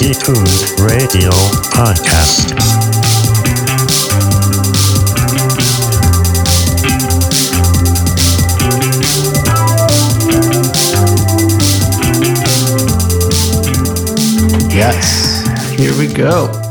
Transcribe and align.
Tuned 0.00 0.80
Radio 0.80 1.28
Podcast. 1.74 2.56
Yes. 14.72 15.44
Here 15.78 15.92
we 15.98 16.06
go. 16.06 16.69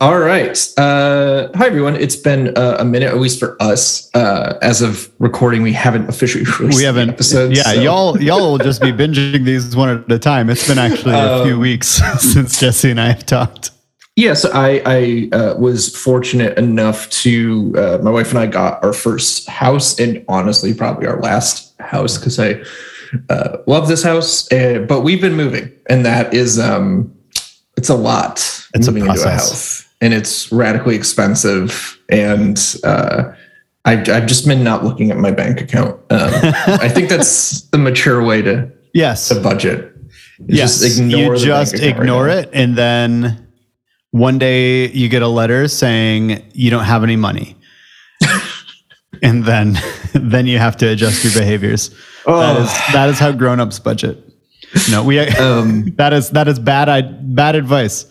All 0.00 0.20
right. 0.20 0.56
Uh, 0.78 1.48
hi, 1.56 1.66
everyone. 1.66 1.96
It's 1.96 2.14
been 2.14 2.56
uh, 2.56 2.76
a 2.78 2.84
minute, 2.84 3.08
at 3.08 3.16
least 3.18 3.40
for 3.40 3.60
us. 3.60 4.08
Uh, 4.14 4.56
as 4.62 4.80
of 4.80 5.10
recording, 5.18 5.62
we 5.62 5.72
haven't 5.72 6.08
officially 6.08 6.44
released 6.60 6.78
we 6.78 6.84
haven't 6.84 7.08
episodes. 7.08 7.56
Yeah, 7.56 7.64
so- 7.64 7.80
y'all 7.80 8.22
y'all 8.22 8.52
will 8.52 8.58
just 8.58 8.80
be 8.80 8.92
binging 8.92 9.44
these 9.44 9.74
one 9.74 9.88
at 9.88 10.10
a 10.12 10.18
time. 10.20 10.50
It's 10.50 10.68
been 10.68 10.78
actually 10.78 11.14
a 11.16 11.42
few 11.44 11.54
Um, 11.54 11.60
weeks 11.60 12.00
since 12.18 12.60
Jesse 12.60 12.92
and 12.92 13.00
I 13.00 13.08
have 13.08 13.26
talked. 13.26 13.72
Yes, 14.14 14.44
I, 14.44 14.82
I 14.84 15.28
uh, 15.32 15.54
was 15.58 15.96
fortunate 15.96 16.58
enough 16.58 17.08
to, 17.10 17.72
uh, 17.78 17.98
my 18.02 18.10
wife 18.10 18.30
and 18.30 18.38
I 18.38 18.46
got 18.46 18.82
our 18.82 18.92
first 18.92 19.48
house, 19.48 19.98
and 20.00 20.24
honestly, 20.28 20.74
probably 20.74 21.06
our 21.06 21.20
last 21.20 21.72
house 21.80 22.18
because 22.18 22.38
I 22.40 22.60
uh, 23.30 23.58
love 23.68 23.86
this 23.86 24.02
house. 24.02 24.50
Uh, 24.52 24.84
but 24.88 25.02
we've 25.02 25.20
been 25.20 25.34
moving, 25.34 25.70
and 25.88 26.04
that 26.04 26.34
is, 26.34 26.58
um, 26.58 27.14
it's 27.76 27.88
a 27.88 27.94
lot. 27.94 28.38
It's 28.74 28.88
a 28.88 28.92
moving 28.92 29.08
into 29.08 29.24
a 29.24 29.30
house, 29.30 29.87
and 30.00 30.14
it's 30.14 30.50
radically 30.52 30.94
expensive. 30.94 31.98
And 32.08 32.58
uh, 32.84 33.32
I've, 33.84 34.08
I've 34.08 34.26
just 34.26 34.46
been 34.46 34.62
not 34.64 34.84
looking 34.84 35.10
at 35.10 35.16
my 35.16 35.30
bank 35.30 35.60
account. 35.60 35.94
Um, 36.10 36.30
I 36.42 36.88
think 36.88 37.08
that's 37.08 37.62
the 37.70 37.78
mature 37.78 38.22
way 38.22 38.42
to, 38.42 38.70
Yes. 38.94 39.28
to 39.28 39.40
budget. 39.40 39.92
yes. 40.46 40.82
you 40.98 41.36
just 41.36 41.72
bank 41.72 41.82
account 41.82 41.82
right 41.82 42.00
ignore 42.02 42.26
now. 42.28 42.32
it 42.38 42.50
and 42.52 42.76
then 42.76 43.46
one 44.10 44.38
day 44.38 44.88
you 44.88 45.08
get 45.08 45.22
a 45.22 45.28
letter 45.28 45.68
saying 45.68 46.42
you 46.54 46.70
don't 46.70 46.84
have 46.84 47.02
any 47.04 47.16
money. 47.16 47.56
and 49.22 49.44
then 49.44 49.76
then 50.14 50.46
you 50.46 50.58
have 50.58 50.76
to 50.78 50.88
adjust 50.88 51.24
your 51.24 51.32
behaviors. 51.32 51.90
Oh. 52.26 52.62
is 52.62 52.68
that 52.92 53.08
is 53.08 53.18
how 53.18 53.32
grown-ups 53.32 53.78
budget. 53.78 54.18
No, 54.90 55.02
we 55.02 55.18
Um, 55.18 55.94
that 55.96 56.12
is 56.12 56.30
that 56.30 56.46
is 56.48 56.58
bad 56.58 56.88
I, 56.88 57.02
bad 57.02 57.54
advice. 57.54 58.06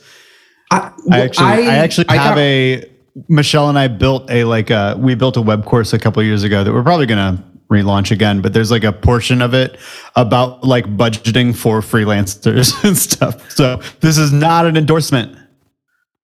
I, 0.71 0.91
I 1.11 1.19
actually, 1.21 1.45
I, 1.45 1.61
actually 1.75 2.09
I 2.09 2.15
have 2.15 2.35
got- 2.35 2.39
a 2.39 2.91
Michelle 3.29 3.69
and 3.69 3.79
I 3.79 3.87
built 3.87 4.29
a 4.29 4.43
like 4.43 4.69
a 4.69 4.95
we 4.99 5.15
built 5.15 5.37
a 5.37 5.41
web 5.41 5.65
course 5.65 5.93
a 5.93 5.99
couple 5.99 6.21
years 6.23 6.43
ago 6.43 6.63
that 6.63 6.71
we're 6.73 6.83
probably 6.83 7.05
gonna 7.07 7.43
relaunch 7.71 8.11
again. 8.11 8.41
But 8.41 8.53
there's 8.53 8.69
like 8.69 8.83
a 8.83 8.91
portion 8.93 9.41
of 9.41 9.53
it 9.53 9.77
about 10.15 10.63
like 10.63 10.85
budgeting 10.97 11.55
for 11.55 11.81
freelancers 11.81 12.71
and 12.87 12.95
stuff. 12.97 13.49
So 13.51 13.77
this 14.01 14.17
is 14.17 14.31
not 14.31 14.65
an 14.67 14.77
endorsement. 14.77 15.35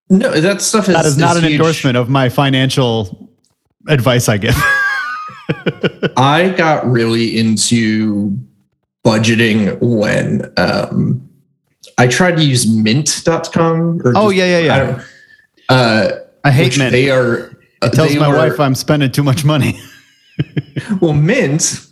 No, 0.09 0.29
that 0.39 0.61
stuff 0.61 0.87
is 0.87 0.93
That 0.93 1.05
is 1.05 1.17
not 1.17 1.35
an 1.37 1.43
huge. 1.43 1.53
endorsement 1.53 1.97
of 1.97 2.09
my 2.09 2.29
financial 2.29 3.29
advice 3.87 4.29
I 4.29 4.37
give. 4.37 4.55
I 6.17 6.53
got 6.55 6.85
really 6.85 7.37
into 7.39 8.37
budgeting 9.05 9.77
when 9.81 10.51
um, 10.57 11.27
I 11.97 12.07
tried 12.07 12.37
to 12.37 12.43
use 12.43 12.65
mint.com. 12.67 14.01
Or 14.03 14.13
Oh, 14.15 14.31
just- 14.31 14.35
yeah, 14.35 14.59
yeah, 14.59 14.59
yeah. 14.59 15.03
I 15.69 15.73
uh, 15.73 16.19
I 16.43 16.51
hate 16.51 16.77
Mint. 16.77 16.91
They 16.91 17.09
are. 17.09 17.57
It 17.81 17.93
tells 17.93 18.15
my 18.15 18.27
were- 18.27 18.37
wife 18.37 18.59
I'm 18.59 18.75
spending 18.75 19.11
too 19.11 19.23
much 19.23 19.43
money. 19.45 19.79
Well, 20.99 21.13
Mint, 21.13 21.85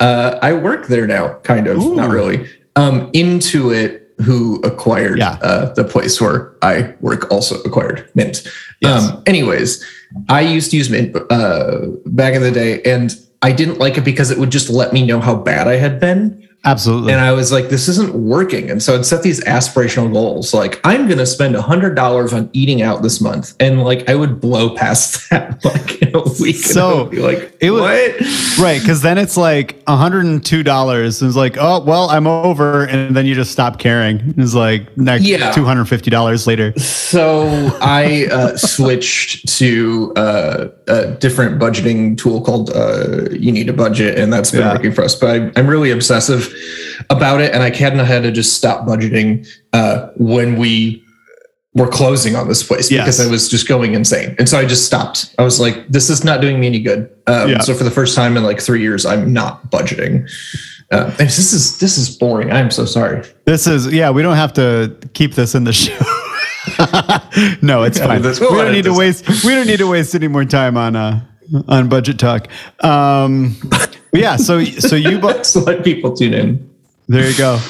uh, 0.00 0.38
I 0.42 0.52
work 0.54 0.88
there 0.88 1.06
now, 1.06 1.34
kind 1.44 1.68
of, 1.68 1.78
not 1.94 2.10
really. 2.10 2.48
Um, 2.74 3.10
Intuit, 3.12 4.00
who 4.20 4.60
acquired 4.62 5.18
Yeah. 5.18 5.38
uh, 5.42 5.72
the 5.74 5.84
place 5.84 6.20
where 6.20 6.52
I 6.60 6.94
work, 7.00 7.30
also 7.30 7.60
acquired 7.62 8.08
Mint. 8.16 8.42
Yes. 8.80 9.08
Um, 9.10 9.22
anyways, 9.26 9.84
I 10.28 10.40
used 10.40 10.72
to 10.72 10.76
use 10.76 10.90
Mint 10.90 11.14
uh, 11.30 11.86
back 12.06 12.34
in 12.34 12.42
the 12.42 12.50
day, 12.50 12.82
and 12.82 13.14
I 13.42 13.52
didn't 13.52 13.78
like 13.78 13.96
it 13.96 14.04
because 14.04 14.32
it 14.32 14.38
would 14.38 14.50
just 14.50 14.68
let 14.70 14.92
me 14.92 15.06
know 15.06 15.20
how 15.20 15.36
bad 15.36 15.68
I 15.68 15.76
had 15.76 16.00
been. 16.00 16.43
Absolutely. 16.64 17.12
And 17.12 17.20
I 17.20 17.32
was 17.32 17.52
like, 17.52 17.68
this 17.68 17.88
isn't 17.88 18.14
working. 18.14 18.70
And 18.70 18.82
so 18.82 18.94
I'd 18.94 19.04
set 19.04 19.22
these 19.22 19.42
aspirational 19.44 20.12
goals. 20.12 20.54
Like, 20.54 20.80
I'm 20.84 21.06
going 21.06 21.18
to 21.18 21.26
spend 21.26 21.54
$100 21.54 22.32
on 22.32 22.50
eating 22.52 22.80
out 22.82 23.02
this 23.02 23.20
month. 23.20 23.54
And 23.60 23.82
like, 23.84 24.08
I 24.08 24.14
would 24.14 24.40
blow 24.40 24.74
past 24.74 25.28
that 25.30 25.62
like 25.64 26.00
in 26.02 26.14
a 26.16 26.22
week. 26.40 26.56
So, 26.56 27.06
be 27.06 27.18
like, 27.20 27.56
it 27.60 27.70
was- 27.70 27.82
what? 27.82 28.58
Right, 28.58 28.80
because 28.80 29.02
then 29.02 29.18
it's 29.18 29.36
like 29.36 29.84
$102. 29.84 30.94
And 31.20 31.28
It's 31.28 31.36
like, 31.36 31.56
oh, 31.58 31.80
well, 31.84 32.08
I'm 32.10 32.26
over. 32.26 32.84
And 32.84 33.14
then 33.16 33.26
you 33.26 33.34
just 33.34 33.52
stop 33.52 33.78
caring. 33.78 34.34
It's 34.38 34.54
like 34.54 34.96
next 34.96 35.24
Yeah. 35.24 35.52
$250 35.52 36.46
later. 36.46 36.72
So 36.78 37.48
I 37.82 38.26
uh, 38.30 38.56
switched 38.56 39.48
to 39.58 40.12
uh, 40.16 40.68
a 40.86 41.06
different 41.12 41.60
budgeting 41.60 42.16
tool 42.16 42.40
called 42.40 42.70
uh, 42.70 43.28
You 43.30 43.52
Need 43.52 43.68
a 43.68 43.72
Budget, 43.72 44.18
and 44.18 44.32
that's 44.32 44.50
been 44.50 44.60
Yeah. 44.60 44.72
working 44.74 44.92
for 44.92 45.02
us. 45.04 45.14
But 45.14 45.30
I, 45.30 45.52
I'm 45.56 45.66
really 45.66 45.90
obsessive 45.90 46.53
about 47.10 47.40
it, 47.40 47.52
and 47.54 47.62
I 47.62 47.70
had 47.70 48.22
to 48.22 48.30
just 48.32 48.54
stop 48.54 48.86
budgeting 48.86 49.46
uh, 49.72 50.08
when 50.16 50.56
we 50.56 51.02
were 51.74 51.88
closing 51.88 52.36
on 52.36 52.46
this 52.46 52.62
place 52.62 52.88
because 52.88 53.18
I 53.20 53.28
was 53.28 53.48
just 53.48 53.66
going 53.66 53.94
insane. 53.94 54.36
And 54.38 54.48
so 54.48 54.58
I 54.58 54.64
just 54.64 54.86
stopped. 54.86 55.34
I 55.38 55.42
was 55.42 55.58
like, 55.58 55.88
this 55.88 56.08
is 56.08 56.22
not 56.22 56.40
doing 56.40 56.60
me 56.60 56.68
any 56.68 56.80
good. 56.80 57.10
Um, 57.26 57.50
Yeah. 57.50 57.58
So 57.60 57.74
for 57.74 57.82
the 57.82 57.90
first 57.90 58.14
time 58.14 58.36
in 58.36 58.44
like 58.44 58.60
three 58.60 58.80
years, 58.80 59.04
I'm 59.04 59.32
not 59.32 59.70
budgeting. 59.70 60.30
Uh, 60.92 61.06
and 61.18 61.28
this 61.28 61.52
is 61.52 61.78
this 61.80 61.98
is 61.98 62.16
boring. 62.16 62.52
I'm 62.52 62.70
so 62.70 62.84
sorry. 62.84 63.24
This 63.46 63.66
is, 63.66 63.92
yeah, 63.92 64.10
we 64.10 64.22
don't 64.22 64.36
have 64.36 64.52
to 64.52 64.96
keep 65.14 65.34
this 65.34 65.56
in 65.56 65.64
the 65.64 65.72
show. 65.72 65.98
no, 67.62 67.82
it's 67.82 67.98
Yeah, 67.98 68.06
fine. 68.06 68.22
we 68.22 68.28
we'll 68.40 68.54
don't 68.54 68.72
need 68.72 68.84
to 68.84 68.90
this. 68.90 68.98
waste, 69.26 69.44
we 69.44 69.54
don't 69.54 69.66
need 69.66 69.78
to 69.78 69.86
waste 69.88 70.14
any 70.14 70.28
more 70.28 70.44
time 70.44 70.76
on, 70.76 70.94
uh, 70.94 71.20
on 71.68 71.88
budget 71.88 72.18
talk. 72.18 72.48
Um, 72.84 73.56
yeah, 74.14 74.36
so, 74.36 74.62
so 74.64 74.96
you, 74.96 75.18
bu- 75.18 75.34
So 75.44 75.60
let 75.60 75.84
people 75.84 76.14
tune 76.14 76.34
in. 76.34 76.70
There 77.08 77.28
you 77.28 77.36
go. 77.36 77.60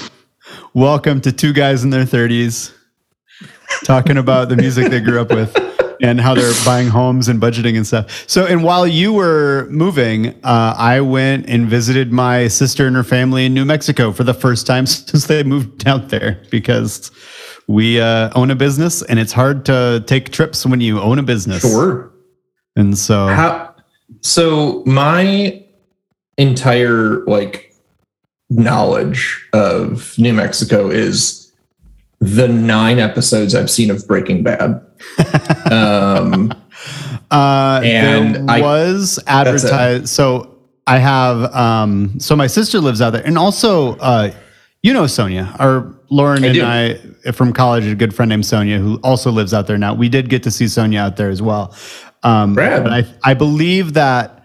Welcome 0.75 1.21
to 1.23 1.33
two 1.33 1.53
guys 1.53 1.85
in 1.85 1.91
their 1.91 2.05
30s 2.05 2.73
talking 3.85 4.19
about 4.19 4.49
the 4.49 4.57
music 4.57 4.91
they 4.91 5.01
grew 5.01 5.21
up 5.21 5.31
with 5.31 5.57
and 6.03 6.21
how 6.21 6.35
they're 6.35 6.53
buying 6.65 6.89
homes 6.89 7.29
and 7.29 7.41
budgeting 7.41 7.77
and 7.77 7.87
stuff. 7.87 8.29
So, 8.29 8.47
and 8.47 8.63
while 8.63 8.87
you 8.87 9.13
were 9.13 9.67
moving, 9.71 10.29
uh, 10.45 10.75
I 10.77 11.01
went 11.01 11.49
and 11.49 11.67
visited 11.67 12.13
my 12.13 12.49
sister 12.49 12.87
and 12.87 12.95
her 12.95 13.05
family 13.05 13.47
in 13.47 13.55
New 13.55 13.65
Mexico 13.65 14.13
for 14.13 14.25
the 14.25 14.35
first 14.35 14.67
time 14.67 14.87
since 14.87 15.27
they 15.27 15.43
moved 15.43 15.87
out 15.89 16.11
there 16.11 16.43
because 16.51 17.11
we 17.67 18.01
uh, 18.01 18.31
own 18.35 18.51
a 18.51 18.55
business 18.55 19.03
and 19.03 19.19
it's 19.19 19.33
hard 19.33 19.65
to 19.67 20.05
take 20.07 20.31
trips 20.31 20.67
when 20.67 20.81
you 20.81 21.01
own 21.01 21.19
a 21.19 21.23
business. 21.23 21.63
Sure. 21.63 22.13
And 22.77 22.99
so, 22.99 23.29
How 23.29 23.75
so 24.21 24.83
my 24.85 25.64
entire 26.39 27.25
like 27.27 27.75
knowledge 28.51 29.47
of 29.53 30.15
New 30.19 30.33
Mexico 30.33 30.91
is 30.91 31.53
the 32.21 32.49
nine 32.49 32.99
episodes 32.99 33.55
I've 33.55 33.71
seen 33.71 33.91
of 33.91 34.07
Breaking 34.07 34.43
Bad. 34.43 34.81
um 35.71 36.53
Uh, 37.31 37.81
And 37.83 38.51
I- 38.51 38.61
was 38.61 39.19
advertised. 39.27 40.09
So 40.09 40.55
I 40.87 40.99
have. 40.99 41.53
Um, 41.55 42.21
so 42.21 42.37
my 42.37 42.47
sister 42.47 42.79
lives 42.79 43.01
out 43.01 43.11
there, 43.15 43.27
and 43.27 43.39
also, 43.39 43.97
uh, 43.97 44.31
you 44.83 44.93
know, 44.93 45.07
Sonia, 45.07 45.55
or 45.59 45.95
Lauren 46.11 46.45
I 46.45 46.47
and 46.49 46.55
do. 46.55 46.65
I 47.27 47.31
from 47.33 47.53
college, 47.55 47.87
a 47.87 47.95
good 47.95 48.15
friend 48.15 48.29
named 48.29 48.45
Sonia 48.45 48.79
who 48.79 49.01
also 49.03 49.31
lives 49.33 49.55
out 49.55 49.67
there 49.67 49.79
now. 49.79 49.95
We 49.95 50.09
did 50.11 50.29
get 50.29 50.43
to 50.43 50.51
see 50.51 50.69
Sonia 50.69 51.01
out 51.01 51.17
there 51.17 51.31
as 51.31 51.41
well. 51.41 51.75
Um, 52.23 52.55
Rad. 52.55 52.85
but 52.85 52.93
I 52.93 53.07
I 53.25 53.33
believe 53.35 53.95
that 53.95 54.44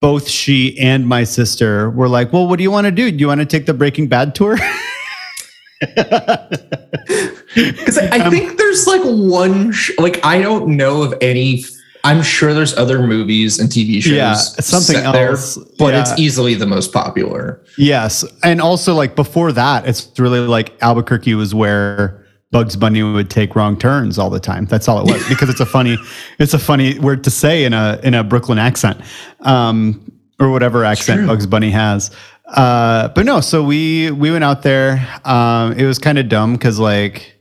both 0.00 0.28
she 0.28 0.78
and 0.78 1.06
my 1.06 1.24
sister 1.24 1.90
were 1.90 2.08
like, 2.08 2.32
"Well, 2.32 2.46
what 2.46 2.56
do 2.56 2.62
you 2.62 2.70
want 2.70 2.86
to 2.86 2.90
do? 2.90 3.10
Do 3.10 3.18
you 3.18 3.28
want 3.28 3.40
to 3.40 3.46
take 3.46 3.66
the 3.66 3.74
Breaking 3.74 4.08
Bad 4.08 4.34
tour?" 4.34 4.56
because 5.80 7.98
I, 7.98 8.08
I 8.12 8.18
um, 8.20 8.30
think 8.32 8.58
there's 8.58 8.86
like 8.86 9.02
one 9.04 9.72
sh- 9.72 9.92
like 9.98 10.24
I 10.24 10.40
don't 10.40 10.76
know 10.76 11.02
of 11.02 11.14
any 11.20 11.64
I'm 12.04 12.22
sure 12.22 12.54
there's 12.54 12.76
other 12.76 13.06
movies 13.06 13.58
and 13.58 13.68
TV 13.68 14.00
shows 14.02 14.12
Yeah, 14.12 14.34
something 14.34 15.02
set 15.02 15.12
there, 15.12 15.30
else. 15.30 15.58
but 15.78 15.94
Yeah. 15.94 16.00
it's 16.02 16.18
easily 16.18 16.54
the 16.54 16.66
most 16.66 16.92
popular. 16.92 17.60
Yes, 17.76 18.24
and 18.44 18.60
also 18.60 18.94
like 18.94 19.16
before 19.16 19.52
that, 19.52 19.86
it's 19.86 20.08
really 20.18 20.40
like 20.40 20.72
Albuquerque 20.80 21.34
was 21.34 21.54
where 21.54 22.24
Bugs 22.50 22.76
Bunny 22.76 23.02
would 23.02 23.28
take 23.28 23.54
wrong 23.54 23.78
turns 23.78 24.18
all 24.18 24.30
the 24.30 24.40
time. 24.40 24.64
That's 24.64 24.88
all 24.88 25.00
it 25.00 25.12
was 25.12 25.26
because 25.28 25.50
it's 25.50 25.60
a 25.60 25.66
funny, 25.66 25.98
it's 26.38 26.54
a 26.54 26.58
funny 26.58 26.98
word 26.98 27.24
to 27.24 27.30
say 27.30 27.64
in 27.64 27.74
a 27.74 28.00
in 28.02 28.14
a 28.14 28.24
Brooklyn 28.24 28.58
accent, 28.58 29.00
um, 29.40 30.10
or 30.40 30.50
whatever 30.50 30.84
accent. 30.84 31.26
Bugs 31.26 31.46
Bunny 31.46 31.70
has. 31.70 32.10
Uh, 32.46 33.08
but 33.08 33.26
no, 33.26 33.40
so 33.40 33.62
we 33.62 34.10
we 34.10 34.30
went 34.30 34.44
out 34.44 34.62
there. 34.62 35.06
Um, 35.24 35.72
it 35.72 35.84
was 35.84 35.98
kind 35.98 36.18
of 36.18 36.28
dumb 36.28 36.54
because 36.54 36.78
like 36.78 37.38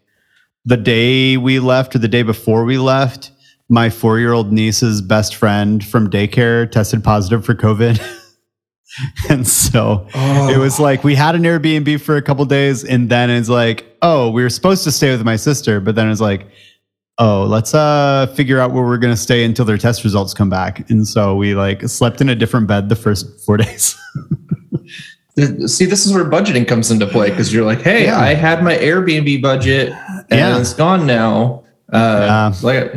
the 0.65 0.77
day 0.77 1.37
we 1.37 1.59
left 1.59 1.95
or 1.95 1.99
the 1.99 2.09
day 2.09 2.23
before 2.23 2.65
we 2.65 2.77
left, 2.77 3.31
my 3.69 3.89
four 3.89 4.19
year 4.19 4.33
old 4.33 4.51
niece's 4.51 5.01
best 5.01 5.35
friend 5.35 5.83
from 5.85 6.09
daycare 6.09 6.69
tested 6.69 7.03
positive 7.03 7.45
for 7.45 7.55
COVID. 7.55 8.01
And 9.29 9.47
so 9.47 10.07
Oh. 10.13 10.49
it 10.49 10.57
was 10.57 10.79
like 10.79 11.03
we 11.03 11.15
had 11.15 11.35
an 11.35 11.43
Airbnb 11.43 12.01
for 12.01 12.15
a 12.17 12.21
couple 12.21 12.43
days, 12.45 12.83
and 12.83 13.09
then 13.09 13.29
it's 13.29 13.49
like, 13.49 13.85
oh, 14.01 14.29
we 14.31 14.41
were 14.43 14.49
supposed 14.49 14.83
to 14.85 14.91
stay 14.91 15.11
with 15.11 15.23
my 15.23 15.35
sister, 15.35 15.79
but 15.79 15.95
then 15.95 16.09
it's 16.09 16.21
like, 16.21 16.47
oh, 17.19 17.43
let's 17.45 17.73
uh 17.73 18.27
figure 18.35 18.59
out 18.59 18.71
where 18.71 18.83
we're 18.83 18.97
gonna 18.97 19.17
stay 19.17 19.43
until 19.43 19.65
their 19.65 19.77
test 19.77 20.03
results 20.03 20.33
come 20.33 20.49
back. 20.49 20.89
And 20.89 21.07
so 21.07 21.35
we 21.35 21.55
like 21.55 21.81
slept 21.89 22.21
in 22.21 22.29
a 22.29 22.35
different 22.35 22.67
bed 22.67 22.89
the 22.89 22.95
first 22.95 23.25
four 23.45 23.57
days. 23.65 23.95
See, 25.67 25.85
this 25.85 26.05
is 26.05 26.13
where 26.13 26.25
budgeting 26.25 26.67
comes 26.67 26.89
into 26.89 27.05
play 27.05 27.29
because 27.29 27.53
you're 27.53 27.65
like, 27.65 27.81
hey, 27.81 28.05
Yeah. 28.05 28.19
I 28.19 28.33
had 28.33 28.63
my 28.63 28.75
Airbnb 28.75 29.39
budget 29.41 29.91
and 29.91 30.25
Yeah. 30.31 30.59
it's 30.59 30.73
gone 30.73 31.05
now. 31.05 31.63
Uh, 31.93 32.51
like, 32.63 32.91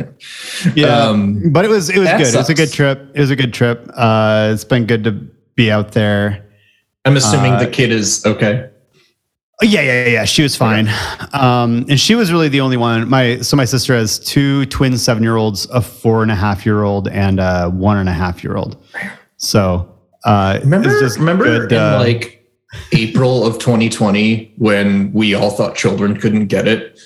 Um, 0.85 1.51
but 1.51 1.63
it 1.65 1.69
was 1.69 1.89
it 1.89 1.99
was 1.99 2.09
good. 2.09 2.33
It 2.33 2.35
was 2.35 2.49
a 2.49 2.53
good 2.55 2.71
trip. 2.73 3.11
It 3.13 3.19
was 3.21 3.29
a 3.29 3.35
good 3.35 3.53
trip. 3.53 3.89
Uh, 3.95 4.49
it's 4.53 4.63
been 4.63 4.85
good 4.85 5.03
to 5.03 5.11
be 5.61 5.71
out 5.71 5.91
there. 5.91 6.43
I'm 7.05 7.15
assuming 7.17 7.53
Uh, 7.53 7.59
the 7.59 7.67
kid 7.69 7.91
is 7.91 8.25
okay. 8.25 8.67
Oh, 9.61 9.65
Yeah, 9.65 9.81
yeah, 9.81 10.07
yeah. 10.07 10.25
She 10.25 10.41
was 10.41 10.55
fine. 10.55 10.89
Um, 11.33 11.85
and 11.87 11.99
she 11.99 12.15
was 12.15 12.31
really 12.31 12.49
the 12.49 12.61
only 12.61 12.77
one. 12.77 13.07
My 13.07 13.37
so 13.41 13.55
my 13.55 13.65
sister 13.65 13.95
has 13.95 14.17
two 14.17 14.65
twin 14.67 14.97
seven 14.97 15.21
year 15.21 15.35
olds, 15.35 15.67
a 15.69 15.81
four 15.81 16.23
and 16.23 16.31
a 16.31 16.35
half 16.35 16.65
year 16.65 16.81
old, 16.81 17.07
and 17.09 17.39
a 17.39 17.69
one 17.69 17.97
and 17.97 18.09
a 18.09 18.13
half 18.13 18.43
year 18.43 18.55
old. 18.55 18.75
So 19.37 19.87
uh, 20.25 20.59
Remember, 20.63 20.89
it's 20.89 20.99
just 20.99 21.19
remember 21.19 21.45
good, 21.45 21.71
in 21.71 21.77
uh, 21.77 21.99
like 21.99 22.47
April 22.91 23.45
of 23.45 23.59
2020 23.59 24.53
when 24.57 25.13
we 25.13 25.35
all 25.35 25.51
thought 25.51 25.75
children 25.75 26.19
couldn't 26.19 26.47
get 26.47 26.67
it? 26.67 26.99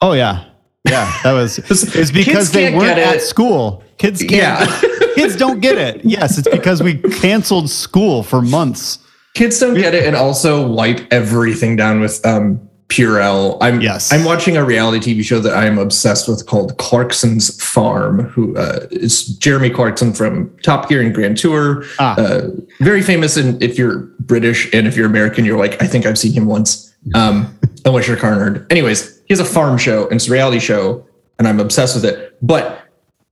oh 0.00 0.12
yeah, 0.12 0.44
yeah. 0.84 1.06
That 1.22 1.32
was 1.32 1.58
it's 1.70 2.10
because 2.10 2.50
they 2.50 2.74
weren't 2.74 2.98
at 2.98 3.22
school. 3.22 3.83
Kids 3.98 4.20
can't. 4.22 4.32
Yeah. 4.32 4.90
kids 5.14 5.36
don't 5.36 5.60
get 5.60 5.78
it. 5.78 6.04
Yes, 6.04 6.38
it's 6.38 6.48
because 6.48 6.82
we 6.82 6.98
canceled 6.98 7.70
school 7.70 8.22
for 8.22 8.42
months. 8.42 8.98
Kids 9.34 9.58
don't 9.58 9.74
get 9.74 9.94
it 9.94 10.06
and 10.06 10.14
also 10.14 10.66
wipe 10.66 11.06
everything 11.12 11.74
down 11.76 12.00
with 12.00 12.24
um, 12.24 12.68
Purell. 12.88 13.58
I'm 13.60 13.80
Yes. 13.80 14.12
I'm 14.12 14.24
watching 14.24 14.56
a 14.56 14.64
reality 14.64 15.14
TV 15.14 15.24
show 15.24 15.40
that 15.40 15.54
I 15.54 15.66
am 15.66 15.78
obsessed 15.78 16.28
with 16.28 16.46
called 16.46 16.76
Clarkson's 16.78 17.60
Farm. 17.62 18.20
Who 18.26 18.56
uh, 18.56 18.86
is 18.90 19.26
Jeremy 19.38 19.70
Clarkson 19.70 20.12
from 20.12 20.56
Top 20.62 20.88
Gear 20.88 21.00
and 21.00 21.14
Grand 21.14 21.36
Tour? 21.36 21.84
Ah. 21.98 22.16
Uh, 22.16 22.50
very 22.80 23.02
famous. 23.02 23.36
And 23.36 23.60
if 23.62 23.76
you're 23.78 23.98
British 24.20 24.72
and 24.72 24.86
if 24.86 24.96
you're 24.96 25.06
American, 25.06 25.44
you're 25.44 25.58
like, 25.58 25.82
I 25.82 25.86
think 25.86 26.06
I've 26.06 26.18
seen 26.18 26.32
him 26.32 26.46
once. 26.46 26.94
Um, 27.14 27.58
unless 27.84 28.06
you're 28.06 28.16
a 28.16 28.20
car 28.20 28.32
nerd. 28.32 28.70
Anyways, 28.70 29.18
he 29.26 29.34
has 29.34 29.40
a 29.40 29.44
farm 29.44 29.78
show 29.78 30.04
and 30.04 30.14
it's 30.14 30.28
a 30.28 30.30
reality 30.30 30.58
show, 30.58 31.06
and 31.38 31.48
I'm 31.48 31.60
obsessed 31.60 31.94
with 31.94 32.04
it. 32.04 32.36
But 32.40 32.83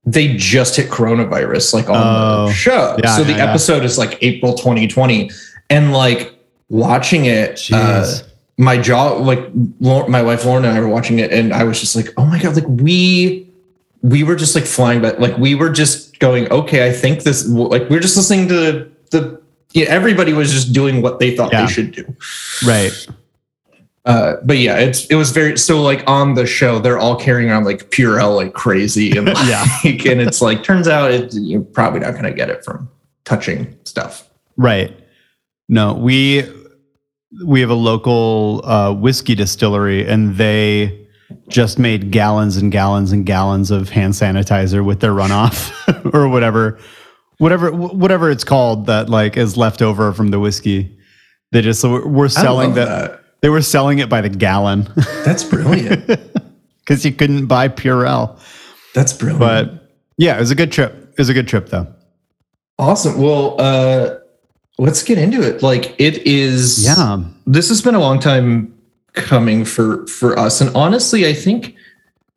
they 0.04 0.34
just 0.36 0.76
hit 0.76 0.90
coronavirus 0.90 1.74
like 1.74 1.88
on 1.88 1.96
Oh. 1.96 2.46
the 2.48 2.52
show. 2.52 2.96
Yeah, 3.02 3.16
so 3.16 3.24
the 3.24 3.32
yeah, 3.32 3.38
yeah. 3.38 3.50
episode 3.50 3.84
is 3.84 3.98
like 3.98 4.18
April 4.20 4.54
2020. 4.54 5.30
And 5.70 5.92
like 5.92 6.34
watching 6.68 7.26
it, 7.26 7.68
uh, 7.72 8.06
my 8.58 8.76
jaw, 8.76 9.12
like 9.14 9.40
my 9.80 10.20
wife 10.22 10.44
Lauren 10.44 10.64
and 10.64 10.76
I 10.76 10.80
were 10.80 10.88
watching 10.88 11.18
it, 11.18 11.32
and 11.32 11.52
I 11.52 11.64
was 11.64 11.80
just 11.80 11.96
like, 11.96 12.08
oh 12.16 12.26
my 12.26 12.38
God, 12.40 12.54
like 12.56 12.66
we 12.68 13.48
we 14.02 14.24
were 14.24 14.34
just 14.34 14.56
like 14.56 14.64
flying 14.64 15.00
but 15.00 15.20
like 15.20 15.38
we 15.38 15.54
were 15.54 15.70
just 15.70 16.18
going, 16.18 16.50
okay, 16.50 16.86
I 16.86 16.92
think 16.92 17.22
this 17.22 17.46
like 17.48 17.88
we 17.88 17.96
are 17.96 18.00
just 18.00 18.16
listening 18.16 18.48
to 18.48 18.90
the 19.10 19.40
yeah, 19.72 19.86
everybody 19.86 20.32
was 20.34 20.50
just 20.52 20.72
doing 20.74 21.00
what 21.00 21.18
they 21.20 21.34
thought 21.36 21.52
Yeah. 21.52 21.64
they 21.66 21.72
should 21.72 21.92
do. 21.92 22.04
Right. 22.66 22.90
Uh, 24.04 24.34
but 24.44 24.58
yeah, 24.58 24.78
it's 24.78 25.06
it 25.06 25.14
was 25.14 25.30
very 25.30 25.56
so 25.56 25.80
like 25.80 26.02
on 26.08 26.34
the 26.34 26.44
show, 26.46 26.78
they're 26.80 26.98
all 26.98 27.14
carrying 27.16 27.50
around 27.50 27.64
like 27.64 27.90
Purell 27.90 28.34
like 28.34 28.52
crazy, 28.52 29.16
and 29.16 29.26
like, 29.34 29.46
Yeah. 29.46 29.64
and 29.84 30.20
it's 30.20 30.42
like 30.42 30.64
turns 30.64 30.88
out 30.88 31.12
it, 31.12 31.32
you're 31.34 31.60
probably 31.62 32.00
not 32.00 32.14
gonna 32.14 32.32
get 32.32 32.50
it 32.50 32.64
from 32.64 32.90
touching 33.24 33.76
stuff. 33.84 34.28
Right. 34.56 34.96
No, 35.68 35.94
we 35.94 36.42
we 37.46 37.60
have 37.60 37.70
a 37.70 37.74
local 37.74 38.60
uh, 38.64 38.92
whiskey 38.92 39.34
distillery, 39.36 40.06
and 40.06 40.36
they 40.36 41.06
just 41.48 41.78
made 41.78 42.10
gallons 42.10 42.56
and 42.56 42.72
gallons 42.72 43.12
and 43.12 43.24
gallons 43.24 43.70
of 43.70 43.88
hand 43.88 44.14
sanitizer 44.14 44.84
with 44.84 44.98
their 45.00 45.12
runoff 45.12 45.72
or 46.14 46.28
whatever, 46.28 46.78
whatever 47.38 47.70
whatever 47.72 48.30
it's 48.30 48.44
called 48.44 48.86
that 48.86 49.08
like 49.08 49.36
is 49.36 49.56
left 49.56 49.80
over 49.80 50.12
from 50.12 50.28
the 50.32 50.40
whiskey. 50.40 50.98
They 51.52 51.62
just 51.62 51.84
were 51.84 52.28
selling 52.28 52.74
love 52.74 52.86
that, 52.88 53.21
They 53.42 53.48
were 53.48 53.60
selling 53.62 53.98
it 53.98 54.08
by 54.08 54.20
the 54.20 54.28
gallon 54.28 54.88
That's 55.24 55.44
brilliant. 55.44 56.06
because 56.80 57.04
you 57.04 57.12
couldn't 57.12 57.46
buy 57.46 57.68
Purell. 57.68 58.38
That's 58.94 59.12
brilliant. 59.12 59.40
But 59.40 59.90
yeah, 60.16 60.36
it 60.36 60.40
was 60.40 60.50
a 60.50 60.54
good 60.54 60.72
trip. 60.72 60.94
It 61.12 61.18
was 61.18 61.28
a 61.28 61.34
good 61.34 61.48
trip 61.48 61.68
though. 61.68 61.86
Awesome. 62.78 63.20
Well, 63.20 63.60
uh, 63.60 64.16
let's 64.78 65.02
get 65.02 65.18
into 65.18 65.42
it. 65.42 65.62
Like 65.62 65.94
it 65.98 66.26
is. 66.26 66.84
Yeah. 66.84 67.22
This 67.46 67.68
has 67.68 67.82
been 67.82 67.94
a 67.94 68.00
long 68.00 68.18
time 68.20 68.72
coming 69.14 69.64
for 69.64 70.06
for 70.06 70.38
us, 70.38 70.60
and 70.60 70.74
honestly, 70.76 71.26
I 71.26 71.34
think. 71.34 71.74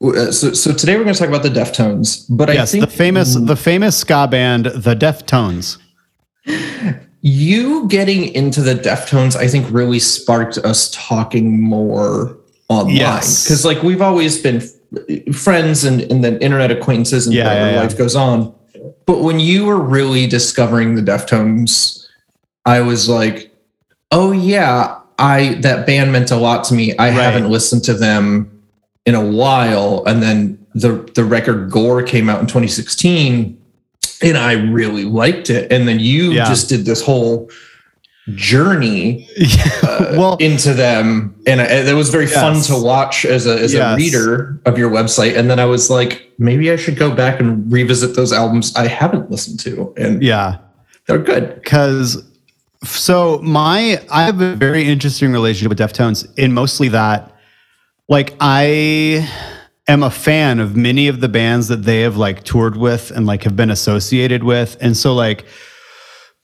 uh, 0.04 0.32
So, 0.32 0.54
so 0.54 0.74
today 0.74 0.98
we're 0.98 1.04
going 1.04 1.14
to 1.14 1.20
talk 1.20 1.30
about 1.30 1.44
the 1.44 1.50
Deftones, 1.50 2.26
but 2.30 2.50
I 2.50 2.66
think 2.66 2.84
the 2.84 2.92
famous 2.92 3.36
the 3.36 3.56
famous 3.56 3.98
ska 3.98 4.28
band, 4.28 4.66
the 4.66 4.96
Deftones. 4.96 5.78
you 7.28 7.88
getting 7.88 8.26
into 8.36 8.62
the 8.62 8.76
Deftones, 8.76 9.36
I 9.36 9.48
think, 9.48 9.66
really 9.72 9.98
sparked 9.98 10.60
us 10.60 10.92
talking 10.94 11.60
more 11.60 12.38
online 12.70 12.96
Yes. 12.98 13.44
because, 13.44 13.66
like, 13.66 13.82
we've 13.82 14.02
always 14.02 14.38
been 14.38 14.62
f- 14.62 15.36
friends 15.36 15.84
and 15.84 16.02
and 16.04 16.24
then 16.24 16.38
internet 16.38 16.70
acquaintances 16.70 17.26
and 17.26 17.36
Yeah, 17.36 17.46
whatever 17.48 17.66
yeah, 17.72 17.74
yeah. 17.78 17.82
life 17.82 17.98
goes 17.98 18.16
on. 18.16 18.54
But 19.08 19.22
when 19.24 19.40
you 19.40 19.66
were 19.66 19.80
really 19.80 20.28
discovering 20.28 20.94
the 20.94 21.02
Deftones, 21.02 22.06
I 22.66 22.82
was 22.82 23.10
like, 23.10 23.52
"Oh 24.12 24.32
yeah, 24.32 24.96
I 25.18 25.56
that 25.62 25.88
band 25.88 26.12
meant 26.12 26.30
a 26.30 26.36
lot 26.36 26.64
to 26.66 26.76
me. 26.76 26.96
I 26.98 27.10
Right. 27.10 27.14
haven't 27.24 27.50
listened 27.50 27.84
to 27.86 27.96
them 27.96 28.52
in 29.08 29.16
a 29.16 29.26
while." 29.26 30.04
And 30.06 30.22
then 30.22 30.60
the 30.76 31.04
the 31.16 31.24
record 31.26 31.72
Gore 31.72 32.04
came 32.04 32.30
out 32.30 32.40
in 32.40 32.46
2016, 32.46 33.58
and 34.22 34.38
I 34.38 34.54
really 34.54 35.06
liked 35.06 35.50
it. 35.50 35.72
And 35.72 35.88
then 35.88 36.00
you 36.00 36.32
Yeah. 36.32 36.46
just 36.46 36.70
did 36.70 36.86
this 36.86 37.02
whole 37.02 37.50
journey 38.34 39.30
uh, 39.84 40.14
well, 40.18 40.36
into 40.38 40.74
them, 40.74 41.36
and 41.46 41.62
it 41.62 41.94
was 41.96 42.10
very 42.10 42.26
fun 42.26 42.60
to 42.64 42.76
watch 42.82 43.24
as 43.26 43.46
a 43.46 43.60
as 43.60 43.74
Yes. 43.74 43.94
a 43.94 43.96
reader 43.96 44.60
of 44.66 44.78
your 44.78 44.90
website. 44.90 45.38
And 45.38 45.50
then 45.50 45.60
I 45.60 45.66
was 45.66 45.90
like, 45.92 46.32
maybe 46.40 46.72
I 46.72 46.76
should 46.76 46.98
go 46.98 47.14
back 47.14 47.40
and 47.40 47.72
revisit 47.72 48.16
those 48.16 48.34
albums 48.34 48.76
I 48.76 48.88
haven't 48.88 49.30
listened 49.30 49.60
to, 49.62 49.94
and 49.98 50.24
yeah. 50.24 50.58
they're 51.08 51.20
good. 51.20 51.56
because 51.56 52.24
so 52.84 53.40
my 53.44 54.02
I 54.12 54.24
have 54.24 54.42
a 54.42 54.56
very 54.56 54.86
interesting 54.88 55.32
relationship 55.32 55.70
with 55.70 55.80
Deftones 55.80 56.28
in 56.38 56.52
mostly 56.54 56.88
that 56.90 57.32
like 58.10 58.36
I 58.40 59.28
am 59.88 60.04
a 60.04 60.10
fan 60.10 60.60
of 60.60 60.76
many 60.76 61.08
of 61.08 61.22
the 61.22 61.30
bands 61.30 61.68
that 61.68 61.84
they 61.84 62.02
have 62.02 62.18
like 62.18 62.44
toured 62.44 62.76
with 62.76 63.12
and 63.12 63.26
like 63.26 63.44
have 63.44 63.56
been 63.56 63.70
associated 63.70 64.44
with. 64.44 64.78
And 64.82 64.96
so 64.98 65.14
like 65.14 65.46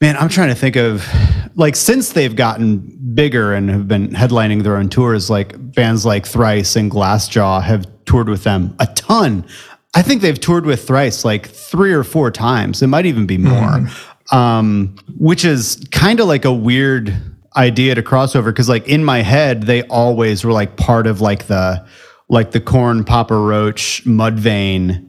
man 0.00 0.16
I'm 0.16 0.28
trying 0.28 0.48
to 0.48 0.54
think 0.54 0.76
of 0.76 1.06
like 1.54 1.76
since 1.76 2.12
they've 2.12 2.34
gotten 2.34 2.98
bigger 3.14 3.52
and 3.54 3.68
have 3.70 3.88
been 3.88 4.08
headlining 4.08 4.62
their 4.62 4.76
own 4.76 4.88
tours 4.88 5.28
like 5.28 5.54
bands 5.74 6.06
like 6.06 6.26
Thrice 6.26 6.76
and 6.76 6.90
Glassjaw 6.90 7.62
have 7.62 7.86
toured 8.04 8.28
with 8.28 8.44
them 8.44 8.74
a 8.78 8.86
ton. 8.86 9.46
I 9.94 10.02
think 10.02 10.22
they've 10.22 10.40
toured 10.40 10.64
with 10.64 10.86
Thrice 10.86 11.24
like 11.24 11.46
three 11.48 11.92
or 11.92 12.02
four 12.02 12.30
times. 12.30 12.82
It 12.82 12.86
might 12.86 13.06
even 13.06 13.26
be 13.26 13.38
more. 13.38 13.86
Um, 14.30 14.96
which 15.18 15.44
is 15.44 15.86
kind 15.90 16.18
of 16.18 16.26
like 16.26 16.46
a 16.46 16.52
weird 16.52 17.14
idea 17.56 17.94
to 17.94 18.02
crossover 18.02 18.46
because 18.46 18.68
like 18.68 18.88
in 18.88 19.04
my 19.04 19.20
head 19.20 19.64
they 19.64 19.82
always 19.84 20.42
were 20.42 20.52
like 20.52 20.76
part 20.76 21.06
of 21.06 21.20
like 21.20 21.48
the 21.48 21.86
like 22.32 22.50
the 22.50 22.60
Korn 22.60 23.04
papa 23.04 23.36
roach 23.36 24.02
mudvayne 24.04 25.08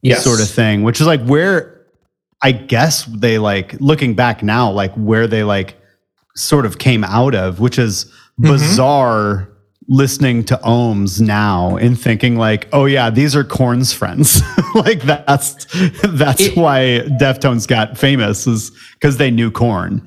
Yes, 0.00 0.22
sort 0.24 0.40
of 0.40 0.48
thing 0.48 0.82
which 0.82 1.00
is 1.00 1.06
like 1.06 1.22
where 1.24 1.86
i 2.42 2.52
guess 2.52 3.04
they 3.06 3.38
like 3.38 3.72
looking 3.80 4.14
back 4.14 4.42
now 4.42 4.70
like 4.70 4.92
where 4.94 5.26
they 5.26 5.42
like 5.44 5.76
sort 6.36 6.66
of 6.66 6.76
came 6.78 7.04
out 7.04 7.34
of 7.34 7.58
which 7.60 7.78
is 7.78 8.12
bizarre 8.38 9.48
listening 9.88 10.44
to 10.44 10.56
ohms 10.58 11.20
now 11.20 11.76
and 11.76 11.98
thinking 12.00 12.36
like 12.36 12.68
oh 12.72 12.84
yeah 12.86 13.08
these 13.10 13.34
are 13.36 13.44
Korn's 13.44 13.92
friends. 13.92 14.40
Like 14.74 15.02
that's 15.02 15.66
that's 16.02 16.40
It- 16.40 16.56
why 16.56 17.02
deftones 17.20 17.68
got 17.68 17.96
famous 17.96 18.44
is 18.46 18.72
because 18.94 19.18
they 19.18 19.30
knew 19.30 19.52
Korn 19.52 20.04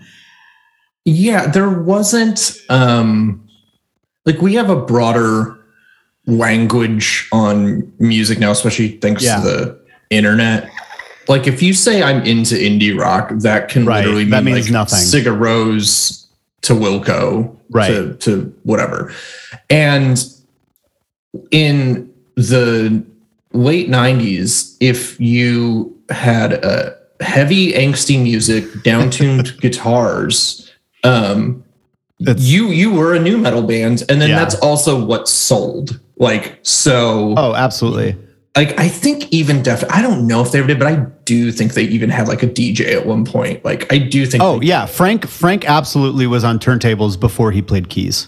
Yeah, 1.06 1.48
there 1.48 1.70
wasn't 1.70 2.54
um 2.70 3.48
like 4.26 4.42
we 4.42 4.56
have 4.56 4.70
a 4.70 4.76
broader 4.76 5.57
language 6.28 7.28
on 7.32 7.92
music 8.00 8.38
now, 8.40 8.52
especially 8.52 8.90
thanks 9.00 9.24
Yeah. 9.24 9.38
to 9.38 9.42
the 9.42 9.80
internet. 10.10 10.70
Like 11.28 11.48
if 11.48 11.62
you 11.64 11.74
say 11.74 12.04
I'm 12.04 12.22
into 12.24 12.56
indie 12.56 12.98
rock, 12.98 13.32
that 13.40 13.70
can 13.70 13.86
Right, 13.86 14.00
literally 14.06 14.26
that 14.26 14.44
mean 14.44 14.56
means 14.56 14.68
like 14.68 14.74
nothing. 14.74 15.00
To 16.64 16.74
Wilco, 16.74 17.56
Right. 17.70 17.88
To, 17.92 18.14
to 18.16 18.54
whatever. 18.64 19.14
And 19.70 20.24
in 21.52 22.12
the 22.36 23.04
late 23.54 23.90
90s, 23.90 24.76
if 24.80 25.20
you 25.20 25.98
had 26.10 26.54
a 26.54 26.96
heavy 27.22 27.74
angsty 27.74 28.22
music, 28.22 28.66
downtuned 28.84 29.60
guitars. 29.62 30.72
Um, 31.04 31.64
It's- 32.20 32.44
you 32.46 32.68
you 32.68 32.92
were 32.92 33.14
a 33.14 33.20
new 33.20 33.38
metal 33.38 33.62
band, 33.62 34.04
and 34.10 34.20
then 34.22 34.30
Yeah. 34.30 34.40
that's 34.40 34.56
also 34.56 35.04
what 35.04 35.28
sold. 35.30 36.00
Like 36.20 36.58
so, 36.64 37.36
Oh, 37.38 37.54
absolutely. 37.54 38.16
like 38.56 38.80
I 38.80 38.88
think 38.88 39.28
even 39.32 39.62
Def. 39.62 39.84
I 39.92 40.02
don't 40.02 40.26
know 40.26 40.42
if 40.42 40.52
they 40.52 40.58
ever 40.60 40.68
did, 40.68 40.80
but 40.80 40.88
I 40.88 41.06
do 41.26 41.52
think 41.52 41.76
they 41.76 41.84
even 41.84 42.10
had 42.10 42.28
like 42.28 42.42
a 42.42 42.48
DJ 42.48 42.94
at 42.96 43.06
one 43.06 43.24
point. 43.24 43.64
Like 43.64 43.92
I 43.94 44.00
do 44.00 44.26
think. 44.26 44.42
Oh 44.42 44.60
yeah, 44.62 44.88
Frank 44.88 45.28
Frank 45.28 45.70
absolutely 45.70 46.26
was 46.26 46.44
on 46.44 46.58
turntables 46.58 47.20
before 47.20 47.52
he 47.52 47.62
played 47.62 47.90
keys. 47.90 48.28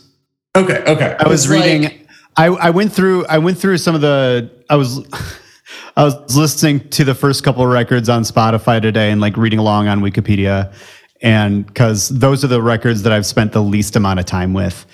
Okay. 0.55 0.83
Okay. 0.85 1.15
I 1.19 1.27
was 1.27 1.45
It's 1.45 1.51
like- 1.53 1.63
reading. 1.63 1.91
I, 2.37 2.45
I 2.45 2.69
went 2.69 2.93
through. 2.93 3.25
I 3.25 3.39
went 3.39 3.57
through 3.57 3.79
some 3.79 3.95
of 3.95 4.01
the. 4.01 4.49
I 4.69 4.75
was. 4.75 5.03
I 5.97 6.03
was 6.03 6.35
listening 6.37 6.87
to 6.89 7.03
the 7.03 7.13
first 7.13 7.43
couple 7.43 7.63
of 7.63 7.69
records 7.69 8.07
on 8.09 8.23
Spotify 8.23 8.81
today 8.81 9.11
and 9.11 9.19
like 9.19 9.35
reading 9.35 9.59
along 9.59 9.87
on 9.87 9.99
Wikipedia, 10.01 10.71
and 11.21 11.65
because 11.65 12.09
those 12.09 12.43
are 12.43 12.47
the 12.47 12.61
records 12.61 13.03
that 13.03 13.11
I've 13.13 13.25
spent 13.25 13.51
the 13.51 13.61
least 13.61 13.95
amount 13.95 14.19
of 14.19 14.25
time 14.25 14.53
with, 14.53 14.85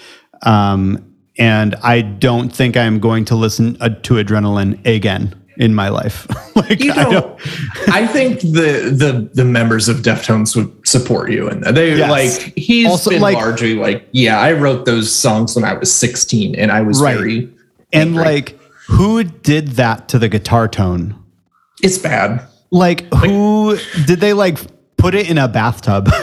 um, 0.44 1.14
and 1.38 1.76
I 1.84 2.02
don't 2.02 2.50
think 2.50 2.78
I'm 2.78 3.00
going 3.00 3.26
to 3.26 3.36
listen 3.36 3.78
uh, 3.82 3.90
to 3.90 4.16
Adrenaline 4.16 4.86
again 4.86 5.36
in 5.58 5.74
my 5.74 5.90
life. 5.90 6.28
like 6.56 6.84
You 6.84 6.92
I 6.94 7.04
know, 7.04 7.12
don't. 7.12 7.40
I 7.90 8.08
think 8.08 8.40
the 8.42 8.92
the 8.96 9.30
the 9.34 9.46
members 9.46 9.88
of 9.90 9.98
Deftones 9.98 10.56
would 10.56 10.88
support 10.88 11.32
you, 11.32 11.48
and 11.50 11.64
they 11.64 11.96
Yes. 11.98 12.10
like 12.10 12.54
he's 12.58 12.88
Also, 12.88 13.10
been 13.12 13.22
like- 13.22 13.36
largely 13.36 13.76
like, 13.76 14.08
yeah, 14.12 14.40
I 14.40 14.54
wrote 14.54 14.86
those 14.86 15.14
songs 15.14 15.56
when 15.56 15.64
I 15.66 15.74
was 15.74 15.94
16, 15.94 16.56
and 16.56 16.72
I 16.72 16.82
was 16.82 17.02
Right. 17.02 17.18
very 17.18 17.50
And 17.94 18.10
angry. 18.10 18.24
like, 18.24 18.60
who 18.88 19.24
did 19.24 19.70
that 19.74 20.08
to 20.10 20.20
the 20.20 20.30
guitar 20.30 20.68
tone? 20.68 21.16
it's 21.84 21.98
bad. 21.98 22.42
Like, 22.72 23.06
who 23.14 23.78
did 24.08 24.20
they 24.22 24.34
like 24.34 24.60
put 25.06 25.14
it 25.14 25.30
in 25.30 25.38
a 25.38 25.48
bathtub? 25.48 26.10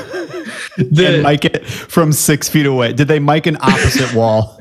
The 0.77 1.07
and 1.07 1.23
mic 1.23 1.45
it 1.45 1.67
from 1.67 2.13
six 2.13 2.49
feet 2.49 2.65
away? 2.65 2.95
Did 2.95 3.07
they 3.07 3.19
mic 3.19 3.47
an 3.47 3.59
opposite 3.61 4.15
wall? 4.15 4.59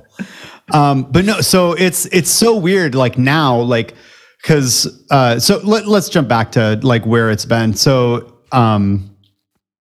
Um, 0.74 1.04
but 1.04 1.24
no, 1.24 1.40
so 1.40 1.72
it's 1.72 2.06
it's 2.08 2.30
so 2.30 2.58
weird. 2.58 2.96
Like 2.96 3.18
now, 3.18 3.62
like 3.62 3.94
because 4.42 5.06
uh, 5.10 5.40
so 5.40 5.60
let, 5.64 5.88
let's 5.88 6.10
jump 6.10 6.28
back 6.28 6.52
to 6.54 6.78
like 6.84 7.06
where 7.06 7.32
it's 7.32 7.46
been. 7.46 7.74
So 7.76 8.42
um, 8.52 9.16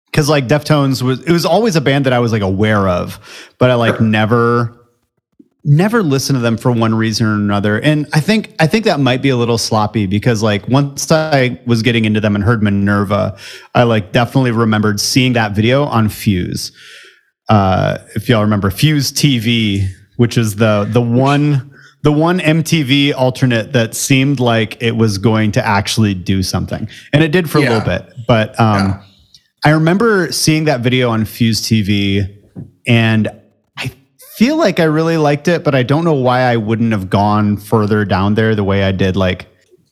because 0.07 0.29
like 0.29 0.49
Deftones 0.49 1.01
was 1.01 1.23
it 1.23 1.31
was 1.31 1.47
always 1.47 1.77
a 1.77 1.81
band 1.81 2.07
that 2.07 2.13
I 2.13 2.19
was 2.19 2.33
like 2.33 2.43
aware 2.43 2.89
of, 2.89 3.21
but 3.59 3.71
I 3.71 3.75
like 3.75 4.01
never 4.01 4.77
never 5.67 6.01
listen 6.01 6.35
to 6.35 6.41
them 6.41 6.57
for 6.57 6.71
one 6.71 6.95
reason 6.95 7.27
or 7.27 7.35
another. 7.35 7.81
And 7.81 8.07
I 8.15 8.21
think 8.21 8.55
I 8.61 8.69
think 8.69 8.85
that 8.85 9.01
might 9.01 9.21
be 9.21 9.29
a 9.29 9.37
little 9.37 9.59
sloppy 9.59 10.07
because 10.07 10.43
like 10.43 10.67
once 10.69 11.11
I 11.11 11.61
was 11.67 11.83
getting 11.83 12.05
into 12.05 12.21
them 12.21 12.37
and 12.37 12.45
heard 12.45 12.63
Minerva, 12.63 13.37
I 13.75 13.83
like 13.83 14.13
definitely 14.13 14.53
remembered 14.53 15.01
seeing 15.01 15.33
that 15.35 15.53
video 15.53 15.85
on 15.85 16.09
Fuse. 16.09 16.71
Uh, 17.49 17.99
if 18.15 18.29
y'all 18.29 18.43
remember 18.43 18.71
Fuse 18.71 19.13
TV, 19.13 19.89
which 20.17 20.39
is 20.39 20.57
the 20.57 20.89
the 20.91 21.03
one 21.03 21.73
the 22.03 22.13
one 22.13 22.39
MTV 22.39 23.13
alternate 23.15 23.73
that 23.73 23.95
seemed 23.95 24.39
like 24.39 24.81
it 24.81 24.93
was 24.93 25.19
going 25.19 25.51
to 25.53 25.67
actually 25.67 26.15
do 26.15 26.43
something, 26.45 26.89
and 27.13 27.25
it 27.25 27.33
did 27.33 27.51
for 27.51 27.59
a 27.59 27.63
little 27.63 27.81
bit. 27.81 28.07
But 28.29 28.59
um, 28.61 28.77
Yeah. 28.87 29.03
I 29.65 29.71
remember 29.71 30.31
seeing 30.31 30.67
that 30.67 30.83
video 30.83 31.11
on 31.11 31.25
Fuse 31.25 31.61
TV, 31.61 32.25
and 32.87 33.29
feel 34.37 34.57
like 34.57 34.81
I 34.81 34.85
really 34.85 35.17
liked 35.17 35.49
it, 35.49 35.65
but 35.65 35.75
I 35.75 35.83
don't 35.83 36.05
know 36.05 36.15
why 36.15 36.43
I 36.43 36.57
wouldn't 36.57 36.93
have 36.93 37.09
gone 37.11 37.57
further 37.57 38.05
down 38.05 38.35
there 38.35 38.55
the 38.55 38.65
way 38.65 38.85
I 38.85 38.93
did, 38.93 39.17
like 39.17 39.47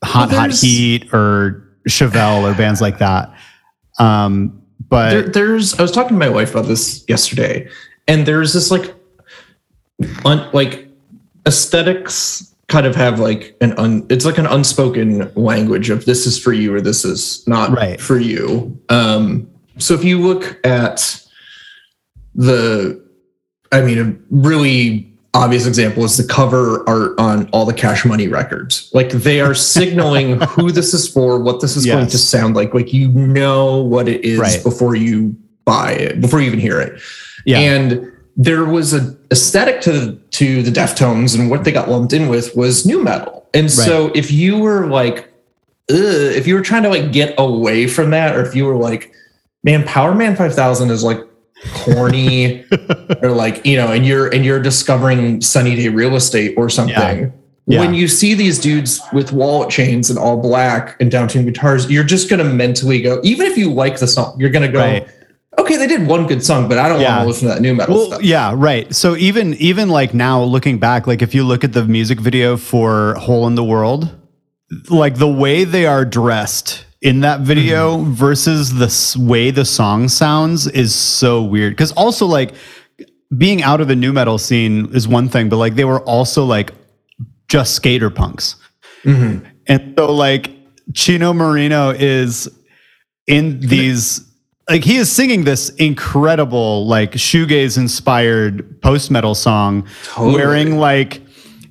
Hot 0.04 0.30
Well, 0.30 0.40
Hot 0.40 0.50
Heat 0.52 1.12
or 1.12 1.66
Chevelle 1.88 2.42
or 2.42 2.54
bands 2.54 2.80
like 2.80 2.98
that. 2.98 3.34
Um, 3.98 4.60
but 4.88 5.10
there, 5.10 5.22
there's 5.28 5.78
I 5.78 5.82
was 5.82 5.92
talking 5.92 6.10
to 6.10 6.18
my 6.18 6.28
wife 6.28 6.50
about 6.50 6.66
this 6.66 7.04
yesterday, 7.08 7.68
and 8.06 8.26
there's 8.26 8.52
this 8.52 8.70
like 8.70 8.94
un, 10.24 10.48
like 10.52 10.88
aesthetics 11.46 12.54
kind 12.68 12.86
of 12.86 12.96
have 12.96 13.20
like 13.20 13.56
an 13.60 13.72
un, 13.78 14.06
it's 14.08 14.24
like 14.24 14.38
an 14.38 14.46
unspoken 14.46 15.30
language 15.36 15.90
of 15.90 16.04
this 16.06 16.26
is 16.26 16.38
for 16.38 16.52
you 16.52 16.74
or 16.74 16.80
this 16.80 17.04
is 17.04 17.46
not 17.46 17.70
Right. 17.70 18.00
for 18.00 18.18
you. 18.18 18.78
Um, 18.88 19.48
so 19.78 19.94
if 19.94 20.02
you 20.02 20.18
look 20.18 20.58
at 20.66 21.20
the, 22.34 23.03
I 23.72 23.80
mean, 23.82 23.98
a 23.98 24.14
really 24.30 25.10
obvious 25.34 25.66
example 25.66 26.04
is 26.04 26.16
the 26.16 26.24
cover 26.32 26.88
art 26.88 27.18
on 27.18 27.48
all 27.50 27.64
the 27.66 27.74
Cash 27.74 28.04
Money 28.04 28.28
records. 28.28 28.88
Like 28.94 29.10
they 29.10 29.40
are 29.40 29.54
signaling 29.54 30.40
who 30.48 30.70
this 30.70 30.94
is 30.94 31.08
for, 31.08 31.40
what 31.40 31.60
this 31.60 31.76
is 31.76 31.84
going 31.86 32.06
to 32.08 32.18
sound 32.18 32.54
like. 32.54 32.72
Like 32.72 32.92
you 32.92 33.08
know 33.08 33.82
what 33.82 34.08
it 34.08 34.24
is 34.24 34.38
Right. 34.38 34.62
before 34.62 34.94
you 34.94 35.34
buy 35.64 35.92
it, 35.92 36.20
before 36.20 36.40
you 36.40 36.46
even 36.46 36.60
hear 36.60 36.80
it. 36.80 37.00
yeah, 37.46 37.58
And 37.58 38.12
there 38.36 38.64
was 38.64 38.92
a 38.92 39.16
aesthetic 39.32 39.80
to 39.82 39.92
the, 39.92 40.12
to 40.32 40.62
the 40.62 40.70
Deftones, 40.70 41.38
and 41.38 41.50
what 41.50 41.64
they 41.64 41.72
got 41.72 41.88
lumped 41.88 42.12
in 42.12 42.28
with 42.28 42.54
was 42.56 42.84
new 42.86 43.02
metal. 43.02 43.48
And 43.54 43.70
so 43.70 44.10
if 44.14 44.30
you 44.30 44.58
were 44.58 44.86
like, 44.86 45.32
if 45.88 46.46
you 46.46 46.54
were 46.54 46.60
trying 46.62 46.82
to 46.84 46.88
like 46.88 47.12
get 47.12 47.34
away 47.38 47.86
from 47.86 48.10
that, 48.10 48.36
or 48.36 48.44
if 48.44 48.54
you 48.54 48.64
were 48.66 48.76
like, 48.76 49.12
man, 49.62 49.84
Power 49.84 50.14
Man 50.14 50.36
Five 50.36 50.54
Thousand 50.54 50.90
is 50.90 51.02
like 51.02 51.18
corny, 51.72 52.64
or 53.22 53.30
like 53.30 53.64
you 53.64 53.76
know, 53.76 53.92
and 53.92 54.04
you're 54.06 54.28
and 54.32 54.44
you're 54.44 54.60
discovering 54.60 55.40
Sunny 55.40 55.76
Day 55.76 55.88
Real 55.88 56.14
Estate 56.16 56.54
or 56.56 56.68
something. 56.68 57.32
Yeah. 57.66 57.80
When 57.80 57.94
you 57.94 58.08
see 58.08 58.34
these 58.34 58.58
dudes 58.58 59.00
with 59.14 59.32
wallet 59.32 59.70
chains 59.70 60.10
and 60.10 60.18
all 60.18 60.36
black 60.36 61.00
and 61.00 61.10
downtuned 61.10 61.46
guitars, 61.46 61.90
you're 61.90 62.04
just 62.04 62.28
gonna 62.28 62.44
mentally 62.44 63.00
go. 63.00 63.20
Even 63.24 63.46
if 63.46 63.56
you 63.56 63.72
like 63.72 63.98
the 63.98 64.06
song, 64.06 64.36
you're 64.38 64.50
gonna 64.50 64.70
go. 64.70 64.80
Right. 64.80 65.08
Okay, 65.58 65.76
they 65.76 65.86
did 65.86 66.06
one 66.06 66.26
good 66.26 66.44
song, 66.44 66.68
but 66.68 66.78
I 66.78 66.88
don't 66.88 67.00
Yeah. 67.00 67.10
want 67.18 67.22
to 67.22 67.28
listen 67.28 67.48
to 67.48 67.54
that 67.54 67.62
new 67.62 67.74
metal 67.74 67.94
well, 67.94 68.06
stuff. 68.06 68.22
yeah, 68.22 68.52
right. 68.54 68.92
So 68.94 69.16
even 69.16 69.54
even 69.54 69.88
like 69.88 70.12
now 70.12 70.42
looking 70.42 70.78
back, 70.78 71.06
like 71.06 71.22
if 71.22 71.34
you 71.34 71.44
look 71.44 71.64
at 71.64 71.72
the 71.72 71.84
music 71.84 72.20
video 72.20 72.56
for 72.58 73.14
"Hole 73.14 73.46
in 73.46 73.54
the 73.54 73.64
World," 73.64 74.10
like 74.90 75.14
the 75.16 75.28
way 75.28 75.64
they 75.64 75.86
are 75.86 76.04
dressed 76.04 76.84
in 77.04 77.20
that 77.20 77.40
video 77.42 77.98
Mm-hmm. 77.98 78.12
versus 78.14 78.72
the 78.74 79.22
way 79.22 79.50
the 79.52 79.64
song 79.64 80.08
sounds 80.08 80.66
is 80.66 80.92
so 80.94 81.42
weird. 81.42 81.74
Because 81.74 81.92
also 81.92 82.26
like 82.26 82.54
being 83.36 83.62
out 83.62 83.80
of 83.80 83.88
the 83.88 83.94
new 83.94 84.12
metal 84.12 84.38
scene 84.38 84.88
is 84.94 85.06
one 85.06 85.28
thing, 85.28 85.48
but 85.48 85.56
like 85.58 85.74
they 85.76 85.84
were 85.84 86.00
also 86.00 86.44
like 86.44 86.72
just 87.48 87.74
skater 87.76 88.10
punks. 88.10 88.56
Mm-hmm. 89.04 89.46
And 89.66 89.94
so 89.98 90.12
like 90.12 90.50
Chino 90.94 91.32
Moreno 91.34 91.90
is 91.90 92.48
in 93.26 93.60
these 93.60 94.26
like 94.68 94.82
he 94.82 94.96
is 94.96 95.12
singing 95.12 95.44
this 95.44 95.68
incredible 95.76 96.86
like 96.86 97.12
shoegaze 97.12 97.76
inspired 97.76 98.80
post 98.80 99.10
metal 99.10 99.34
song 99.34 99.86
Totally. 100.04 100.34
wearing 100.36 100.78
like 100.78 101.20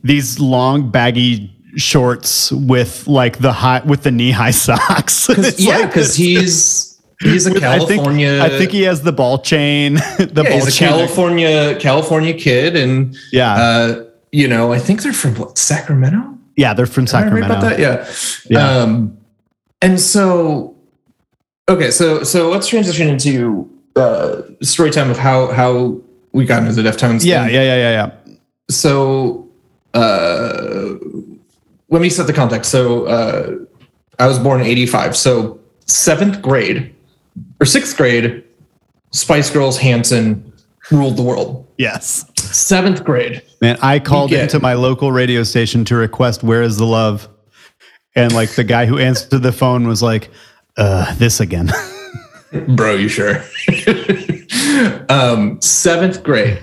these 0.04 0.40
long 0.40 0.92
baggy 0.92 1.50
shorts 1.76 2.52
with 2.52 3.08
like 3.08 3.40
the 3.40 3.52
high 3.52 3.82
with 3.86 4.04
the 4.04 4.12
knee 4.12 4.32
high 4.32 4.52
socks. 4.66 5.30
It's 5.38 5.60
yeah, 5.60 5.86
because 5.88 6.08
this- 6.08 6.16
he's 6.18 7.02
he's 7.22 7.48
a 7.48 7.52
I 7.52 7.54
think, 7.54 7.64
California. 8.04 8.42
I 8.44 8.50
think 8.50 8.72
he 8.72 8.82
has 8.84 9.02
the 9.02 9.12
ball 9.14 9.40
chain. 9.40 9.94
the 10.18 10.32
yeah, 10.44 10.50
ball 10.50 10.66
he's 10.66 10.76
a. 10.76 10.80
California 10.80 11.80
California 11.80 12.34
kid, 12.34 12.76
and 12.76 13.16
Yeah. 13.32 13.54
uh, 13.56 14.04
you 14.32 14.48
know, 14.48 14.74
I 14.74 14.80
think 14.80 15.04
they're 15.04 15.14
from 15.14 15.36
what, 15.36 15.58
Sacramento. 15.58 16.38
yeah, 16.56 16.74
they're 16.74 16.86
from 16.88 17.04
Am 17.04 17.16
I 17.16 17.22
right 17.22 17.24
Sacramento. 17.24 17.56
about 17.58 17.62
that? 17.62 17.80
Yeah. 17.80 18.06
Yeah. 18.50 18.68
Um, 18.82 19.18
and 19.82 20.00
so, 20.00 20.76
okay, 21.70 21.92
so 21.92 22.24
so 22.24 22.50
let's 22.50 22.68
transition 22.68 23.08
into 23.10 23.70
uh, 23.96 24.42
story 24.62 24.90
time 24.92 25.10
of 25.12 25.18
how 25.18 25.48
how 25.52 25.98
we 26.32 26.46
got 26.46 26.64
into 26.64 26.82
the 26.82 26.90
Deftones. 26.90 27.24
Yeah, 27.24 27.48
yeah, 27.48 27.62
yeah, 27.64 27.76
yeah, 27.76 27.92
yeah. 28.26 28.36
So, 28.72 29.48
uh, 29.94 30.96
let 31.94 32.02
me 32.02 32.10
set 32.10 32.26
the 32.28 32.34
context. 32.34 32.72
So, 32.72 33.06
uh, 33.06 33.56
I 34.20 34.28
was 34.28 34.40
born 34.40 34.60
in 34.62 34.68
'85. 34.68 35.16
So, 35.16 35.60
seventh 35.86 36.42
grade 36.42 36.94
or 37.60 37.66
sixth 37.66 37.96
grade, 37.96 38.44
Spice 39.12 39.50
Girls 39.50 39.78
Hanson 39.78 40.52
ruled 40.92 41.18
the 41.18 41.22
world. 41.22 41.66
Yes. 41.78 42.26
Seventh 42.36 43.04
grade. 43.04 43.42
Man, 43.62 43.78
I 43.82 44.00
called 44.00 44.32
get- 44.32 44.42
into 44.44 44.60
my 44.60 44.74
local 44.74 45.12
radio 45.12 45.44
station 45.44 45.86
to 45.86 45.96
request 45.96 46.44
"Where 46.44 46.64
is 46.64 46.78
the 46.78 46.86
love," 46.86 47.30
and 48.16 48.34
like 48.34 48.56
the 48.56 48.64
guy 48.64 48.86
who 48.86 48.98
answered 48.98 49.44
the 49.44 49.52
phone 49.52 49.88
was 49.88 50.02
like, 50.02 50.30
"Uh, 50.76 51.14
this 51.16 51.40
again." 51.40 51.72
Bro, 52.76 52.96
you 52.96 53.08
sure? 53.08 53.44
um, 55.10 55.60
seventh 55.62 56.22
grade. 56.24 56.62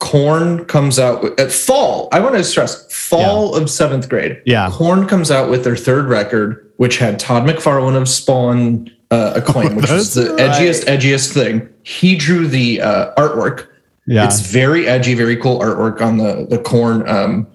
Korn 0.00 0.64
comes 0.64 0.98
out 0.98 1.22
with, 1.22 1.38
at 1.38 1.52
fall. 1.52 2.08
I 2.10 2.20
want 2.20 2.34
to 2.34 2.42
stress 2.42 2.90
fall 2.92 3.54
of 3.54 3.70
seventh 3.70 4.08
grade. 4.08 4.42
Yeah. 4.46 4.70
Korn 4.72 5.06
comes 5.06 5.30
out 5.30 5.50
with 5.50 5.62
their 5.62 5.76
third 5.76 6.08
record, 6.08 6.72
which 6.78 6.98
had 6.98 7.20
Todd 7.20 7.44
McFarlane 7.44 7.96
of 7.96 8.08
Spawn 8.08 8.90
uh, 9.10 9.34
acclaim, 9.36 9.76
which 9.76 9.90
was 9.90 10.14
the 10.14 10.34
right. 10.34 10.50
edgiest, 10.50 10.84
edgiest 10.86 11.32
thing. 11.32 11.68
He 11.82 12.16
drew 12.16 12.48
the 12.48 12.80
uh, 12.80 13.14
artwork. 13.14 13.68
Yeah, 14.06 14.24
It's 14.24 14.40
very 14.40 14.88
edgy, 14.88 15.14
very 15.14 15.36
cool 15.36 15.60
artwork 15.60 16.00
on 16.00 16.16
the 16.16 16.46
the 16.48 16.58
Korn. 16.58 17.06
Um, 17.08 17.46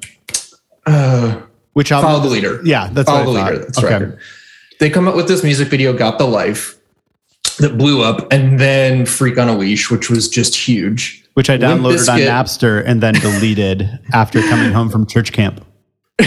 uh, 0.86 1.42
which 1.74 1.90
Follow 1.90 2.08
album? 2.08 2.24
the 2.24 2.30
leader. 2.30 2.62
Yeah, 2.64 2.90
that's 2.94 3.10
Follow 3.10 3.34
the 3.34 3.44
leader. 3.44 3.58
That's 3.60 3.82
the 3.82 3.88
record. 3.88 4.20
they 4.80 4.90
come 4.90 5.08
up 5.08 5.16
with 5.16 5.28
this 5.28 5.44
music 5.44 5.68
video, 5.68 5.92
Got 5.92 6.20
the 6.20 6.28
Life, 6.28 6.78
that 7.58 7.78
blew 7.78 8.04
up, 8.04 8.32
and 8.32 8.60
then 8.60 9.06
Freak 9.06 9.38
on 9.38 9.50
a 9.50 9.58
Leash, 9.58 9.90
which 9.90 10.10
was 10.10 10.30
just 10.30 10.56
huge. 10.56 11.25
Which 11.36 11.50
I 11.50 11.58
downloaded 11.58 12.10
on 12.12 12.20
Napster 12.20 12.84
and 12.86 13.02
then 13.02 13.14
deleted 13.14 13.88
after 14.14 14.42
coming 14.42 14.72
home 14.74 14.90
from 14.90 15.06
church 15.06 15.32
camp. 15.32 15.64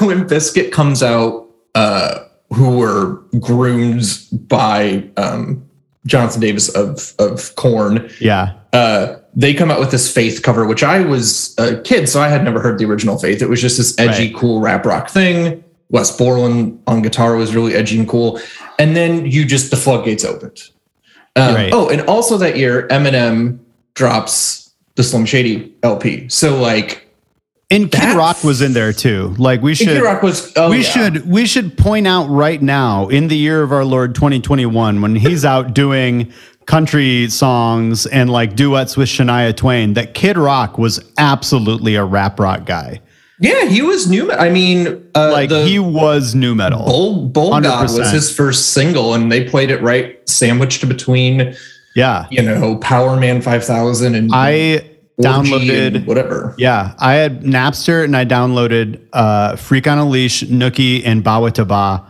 when 0.00 0.26
Bizkit 0.26 0.72
comes 0.72 1.02
out, 1.02 1.48
uh, 1.74 2.20
who 2.52 2.78
were 2.78 3.16
groomed 3.40 4.04
by 4.48 5.08
um, 5.16 5.68
Jonathan 6.06 6.40
Davis 6.40 6.68
of 6.70 7.12
of 7.18 7.54
Korn, 7.56 8.10
Yeah. 8.20 8.52
uh, 8.72 9.16
they 9.36 9.52
come 9.52 9.70
out 9.70 9.80
with 9.80 9.90
this 9.90 10.10
Faith 10.12 10.42
cover, 10.42 10.66
which 10.66 10.82
I 10.82 11.00
was 11.00 11.54
a 11.58 11.80
kid, 11.82 12.08
so 12.08 12.20
I 12.22 12.28
had 12.28 12.44
never 12.44 12.60
heard 12.60 12.78
the 12.78 12.84
original 12.86 13.18
Faith. 13.18 13.42
It 13.42 13.48
was 13.48 13.60
just 13.60 13.76
this 13.78 13.98
edgy, 13.98 14.26
Right. 14.28 14.36
cool 14.36 14.60
rap 14.60 14.86
rock 14.86 15.08
thing. 15.10 15.62
Wes 15.90 16.16
Borland 16.16 16.80
on 16.86 17.02
guitar 17.02 17.36
was 17.36 17.54
really 17.54 17.74
edgy 17.74 17.98
and 17.98 18.08
cool, 18.08 18.40
and 18.78 18.96
then 18.96 19.26
you 19.26 19.44
just 19.44 19.70
the 19.70 19.76
floodgates 19.76 20.24
opened. 20.24 20.62
Um, 21.36 21.54
Right. 21.54 21.70
Oh, 21.72 21.88
and 21.88 22.00
also 22.02 22.38
that 22.38 22.56
year, 22.56 22.86
Eminem 22.88 23.58
drops 23.94 24.70
the 24.96 25.02
Slim 25.02 25.24
Shady 25.26 25.72
LP. 25.82 26.28
So 26.28 26.60
like, 26.60 27.08
And 27.70 27.90
Kid 27.90 28.00
That- 28.00 28.16
Rock 28.16 28.44
was 28.44 28.60
in 28.62 28.72
there 28.72 28.92
too. 28.92 29.34
Like 29.38 29.62
we 29.62 29.74
should 29.74 29.88
Kid 29.88 30.02
Rock 30.02 30.22
was. 30.22 30.52
Oh, 30.56 30.70
we 30.70 30.78
yeah. 30.78 30.82
should 30.82 31.26
we 31.30 31.46
should 31.46 31.76
point 31.76 32.06
out 32.06 32.26
right 32.28 32.60
now 32.60 33.08
in 33.08 33.28
the 33.28 33.36
year 33.36 33.62
of 33.62 33.72
our 33.72 33.84
Lord 33.84 34.14
2021 34.14 35.00
when 35.00 35.16
he's 35.16 35.44
out 35.44 35.74
doing 35.74 36.32
country 36.66 37.28
songs 37.28 38.06
and 38.06 38.30
like 38.30 38.56
duets 38.56 38.96
with 38.96 39.08
Shania 39.08 39.54
Twain 39.56 39.94
that 39.94 40.14
Kid 40.14 40.38
Rock 40.38 40.78
was 40.78 41.00
absolutely 41.18 41.94
a 41.94 42.04
rap 42.04 42.38
rock 42.40 42.64
guy. 42.66 43.00
Yeah, 43.40 43.64
he 43.66 43.82
was 43.82 44.08
new. 44.08 44.30
I 44.32 44.48
mean, 44.48 44.86
uh, 45.16 45.30
Like 45.32 45.48
the 45.50 45.64
he 45.64 45.78
was 45.80 46.34
new 46.36 46.54
metal. 46.54 46.84
Bull, 46.86 47.28
Bullgod 47.30 47.98
was 47.98 48.10
his 48.12 48.34
first 48.34 48.72
single, 48.72 49.12
and 49.12 49.30
they 49.30 49.44
played 49.46 49.70
it 49.72 49.82
right 49.82 50.16
sandwiched 50.28 50.88
between 50.88 51.54
Yeah. 51.94 52.26
you 52.30 52.42
know 52.42 52.76
Power 52.78 53.16
Man 53.18 53.40
Five 53.40 53.64
Thousand 53.64 54.14
and 54.14 54.30
I 54.32 54.90
downloaded 55.20 55.94
and 55.96 56.06
whatever. 56.06 56.54
Yeah, 56.58 56.94
I 56.98 57.14
had 57.14 57.42
Napster 57.42 58.04
and 58.04 58.16
I 58.16 58.24
downloaded 58.24 59.06
uh, 59.12 59.56
Freak 59.56 59.86
on 59.86 59.98
a 59.98 60.04
Leash, 60.04 60.42
Nookie, 60.42 61.02
and 61.04 61.24
Bawitdaba. 61.24 62.04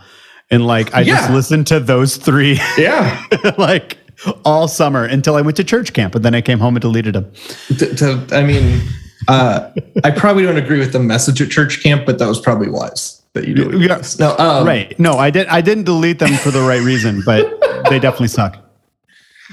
And 0.50 0.66
like, 0.66 0.94
I 0.94 1.04
just 1.04 1.30
listened 1.30 1.66
to 1.68 1.80
those 1.80 2.16
three 2.16 2.60
Yeah, 2.78 3.22
like 3.58 3.98
all 4.44 4.68
summer 4.68 5.04
until 5.04 5.36
I 5.36 5.40
went 5.42 5.56
to 5.56 5.64
church 5.64 5.92
camp. 5.92 6.14
And 6.14 6.24
then 6.24 6.34
I 6.34 6.40
came 6.40 6.58
home 6.58 6.76
and 6.76 6.80
deleted 6.82 7.14
them. 7.14 7.32
to, 7.78 7.94
to- 7.96 8.26
I 8.36 8.42
mean, 8.42 8.80
uh, 9.28 9.70
I 10.04 10.10
probably 10.10 10.44
don't 10.44 10.56
agree 10.56 10.78
with 10.78 10.92
the 10.92 11.00
message 11.00 11.42
at 11.42 11.50
church 11.50 11.82
camp, 11.82 12.06
but 12.06 12.18
that 12.18 12.26
was 12.28 12.40
probably 12.40 12.68
wise 12.68 13.22
that 13.32 13.48
you 13.48 13.54
do. 13.54 13.78
Yeah. 13.78 14.00
No, 14.18 14.36
um, 14.38 14.66
right. 14.66 14.96
No, 14.98 15.14
I, 15.14 15.30
did, 15.30 15.46
I 15.48 15.60
didn't 15.60 15.84
delete 15.84 16.18
them 16.20 16.34
for 16.34 16.50
the 16.50 16.60
right 16.60 16.80
reason, 16.82 17.22
but 17.26 17.60
they 17.90 17.98
definitely 17.98 18.28
suck. 18.28 18.63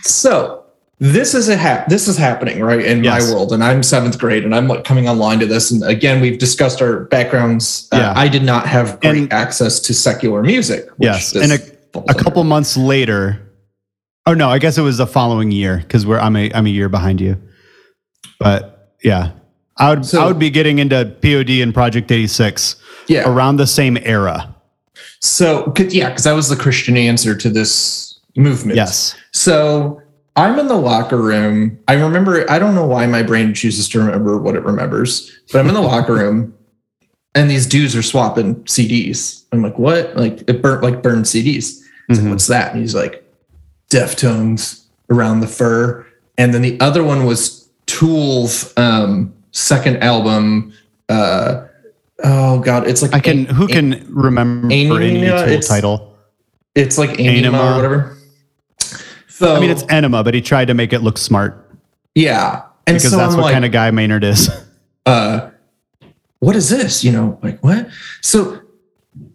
So 0.04 0.64
this 1.00 1.34
is 1.34 1.50
a 1.50 1.56
hap- 1.58 1.90
this 1.90 2.08
is 2.08 2.18
happening 2.18 2.62
right 2.62 2.84
in 2.86 3.04
Yes. 3.04 3.28
my 3.28 3.34
world, 3.34 3.52
and 3.54 3.64
I'm 3.64 3.82
seventh 3.84 4.18
grade, 4.20 4.44
and 4.46 4.54
I'm 4.56 4.68
like 4.68 4.84
coming 4.84 5.10
online 5.10 5.40
to 5.40 5.46
this. 5.46 5.72
And 5.72 5.84
again, 5.84 6.22
we've 6.22 6.38
discussed 6.40 6.82
our 6.82 7.02
backgrounds. 7.06 7.88
Uh, 7.92 7.98
Yeah. 7.98 8.14
I 8.16 8.28
did 8.28 8.44
not 8.44 8.68
have 8.68 9.00
great 9.02 9.18
And- 9.18 9.34
access 9.34 9.80
to 9.82 9.94
secular 9.94 10.44
music. 10.44 10.86
which 10.98 11.08
Yes. 11.08 11.36
And 11.36 11.52
a, 11.54 11.60
a 12.10 12.14
couple 12.14 12.44
months 12.44 12.78
later, 12.78 13.40
oh 14.28 14.34
no, 14.34 14.50
I 14.50 14.60
guess 14.60 14.78
it 14.78 14.82
was 14.84 14.98
the 14.98 15.08
following 15.08 15.52
year 15.52 15.78
because 15.78 16.06
we're 16.06 16.20
I'm 16.20 16.36
a 16.36 16.52
I'm 16.54 16.66
a 16.68 16.70
year 16.70 16.88
behind 16.90 17.20
you. 17.20 17.38
But 18.40 18.94
yeah. 19.04 19.32
I 19.78 19.90
would 19.90 20.06
So- 20.06 20.22
I 20.22 20.28
would 20.28 20.38
be 20.40 20.50
getting 20.52 20.78
into 20.80 21.06
POD 21.22 21.62
and 21.62 21.74
Project 21.74 22.12
86 22.12 22.76
yeah. 23.08 23.28
around 23.28 23.58
the 23.58 23.66
same 23.68 23.98
era. 24.04 24.54
So, 25.20 25.74
yeah, 25.90 26.10
because 26.10 26.24
that 26.26 26.34
was 26.34 26.50
the 26.50 26.56
Christian 26.56 26.98
answer 26.98 27.36
to 27.36 27.50
this 27.50 28.11
movement. 28.36 28.76
Yes. 28.76 29.16
So 29.32 30.02
I'm 30.36 30.58
in 30.60 30.68
the 30.68 30.76
locker 30.76 31.18
room. 31.18 31.80
I 31.88 31.94
remember, 31.94 32.50
I 32.50 32.60
don't 32.60 32.76
know 32.76 32.86
why 32.86 33.06
my 33.06 33.24
brain 33.24 33.54
chooses 33.54 33.90
to 33.90 34.00
remember 34.00 34.38
what 34.38 34.56
it 34.56 34.64
remembers, 34.64 35.32
but 35.52 35.60
I'm 35.60 35.68
in 35.68 35.74
the 35.74 35.82
locker 35.82 36.14
room 36.14 36.54
and 37.36 37.50
these 37.50 37.66
dudes 37.66 37.96
are 37.96 38.02
swapping 38.02 38.56
CDs. 38.64 39.44
I'm 39.52 39.62
like, 39.62 39.78
what? 39.78 40.16
Like 40.16 40.44
it 40.48 40.62
burnt 40.62 40.84
like 40.84 41.02
burned 41.02 41.26
CDs. 41.26 41.80
Mhm. 42.10 42.24
like, 42.24 42.32
what's 42.32 42.48
that? 42.48 42.72
And 42.72 42.82
he's 42.82 42.96
like, 42.96 43.24
Deftones 43.90 44.86
around 45.10 45.42
the 45.42 45.48
fur. 45.48 46.06
And 46.38 46.54
then 46.54 46.62
the 46.62 46.80
other 46.80 47.04
one 47.04 47.26
was 47.26 47.70
Tool's 47.86 48.76
um, 48.78 49.34
second 49.52 49.98
album. 49.98 50.74
Uh, 51.10 51.68
oh 52.24 52.60
God, 52.60 52.88
it's 52.88 53.02
like 53.02 53.14
I 53.14 53.20
can. 53.20 53.46
Who 53.46 53.68
can 53.68 54.06
remember 54.10 54.68
any 54.72 54.88
tool 54.88 55.60
title? 55.60 56.18
It's 56.74 56.98
like 56.98 57.20
Anima, 57.20 57.58
Anima. 57.58 57.58
or 57.60 57.76
whatever. 57.76 58.18
So 59.42 59.56
I 59.56 59.60
mean, 59.60 59.72
it's 59.72 59.84
Enema, 59.90 60.24
but 60.24 60.34
he 60.34 60.42
tried 60.42 60.66
to 60.66 60.74
make 60.74 60.94
it 60.94 61.00
look 61.00 61.18
smart 61.18 61.68
yeah, 62.14 62.64
and 62.86 62.96
because 62.96 63.12
so 63.12 63.18
that's 63.18 63.34
I'm 63.34 63.38
what 63.40 63.46
like, 63.46 63.54
kind 63.54 63.66
of 63.66 63.72
guy 63.72 63.90
Maynard 63.92 64.24
is. 64.24 64.50
uh, 65.06 65.50
what 66.40 66.56
is 66.56 66.70
this? 66.70 67.04
You 67.04 67.12
know, 67.12 67.40
like 67.42 67.60
what? 67.64 67.88
So 68.22 68.62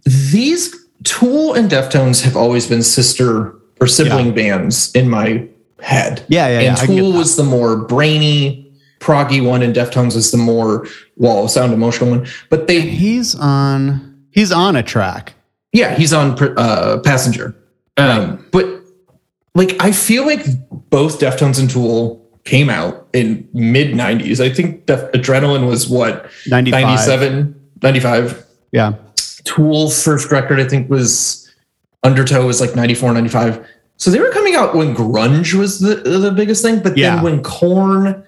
these 0.05 0.75
Tool 1.05 1.55
and 1.55 1.71
Deftones 1.71 2.23
have 2.23 2.37
always 2.37 2.67
been 2.67 2.83
sister 2.83 3.57
or 3.81 3.87
sibling 3.87 4.35
bands 4.35 4.95
in 4.95 5.09
my 5.09 5.49
head. 5.81 6.25
yeah, 6.29 6.49
yeah, 6.49 6.61
yeah. 6.61 6.69
and 6.71 6.79
get 6.79 6.87
Tool 6.87 7.13
was 7.13 7.37
the 7.37 7.45
more 7.45 7.77
brainy, 7.77 8.73
proggy 9.01 9.45
one, 9.45 9.63
and 9.63 9.75
Deftones 9.75 10.15
was 10.15 10.31
the 10.31 10.39
more 10.39 10.87
wall 11.17 11.45
of 11.45 11.51
sound 11.51 11.73
emotional 11.73 12.11
one. 12.11 12.27
But 12.51 12.67
they, 12.67 12.81
He's 12.81 13.35
on. 13.35 14.25
He's 14.31 14.53
on 14.53 14.77
a 14.77 14.83
track. 14.83 15.33
yeah, 15.73 15.95
he's 15.97 16.13
on 16.13 16.37
uh, 16.59 16.99
Passenger. 17.03 17.57
Um, 17.97 18.47
But 18.53 18.76
like, 19.57 19.75
I 19.81 19.91
feel 19.91 20.27
like 20.27 20.45
both 20.91 21.19
Deftones 21.19 21.59
and 21.59 21.69
Tool 21.69 22.23
came 22.45 22.69
out 22.69 23.09
in 23.13 23.49
mid 23.53 23.89
90s. 23.95 24.39
I 24.39 24.51
think 24.53 24.87
Def- 24.87 25.11
Adrenaline 25.13 25.67
was 25.67 25.89
what 25.89 26.31
95. 26.47 26.83
97, 26.83 27.61
95. 27.83 28.47
Yeah. 28.73 28.93
Tool's 29.45 30.03
first 30.03 30.31
record, 30.31 30.61
I 30.61 30.69
think, 30.69 30.91
was 30.91 31.51
Undertow 32.03 32.47
was 32.47 32.61
like 32.61 32.77
94, 32.77 33.15
95. 33.15 33.67
So 33.97 34.11
they 34.11 34.21
were 34.21 34.31
coming 34.31 34.55
out 34.55 34.75
when 34.75 34.95
grunge 34.95 35.55
was 35.55 35.81
the, 35.81 35.95
the 35.97 36.31
biggest 36.31 36.63
thing. 36.63 36.81
But 36.83 36.97
Yeah. 36.97 37.17
then 37.17 37.25
when 37.25 37.43
Korn, 37.43 38.23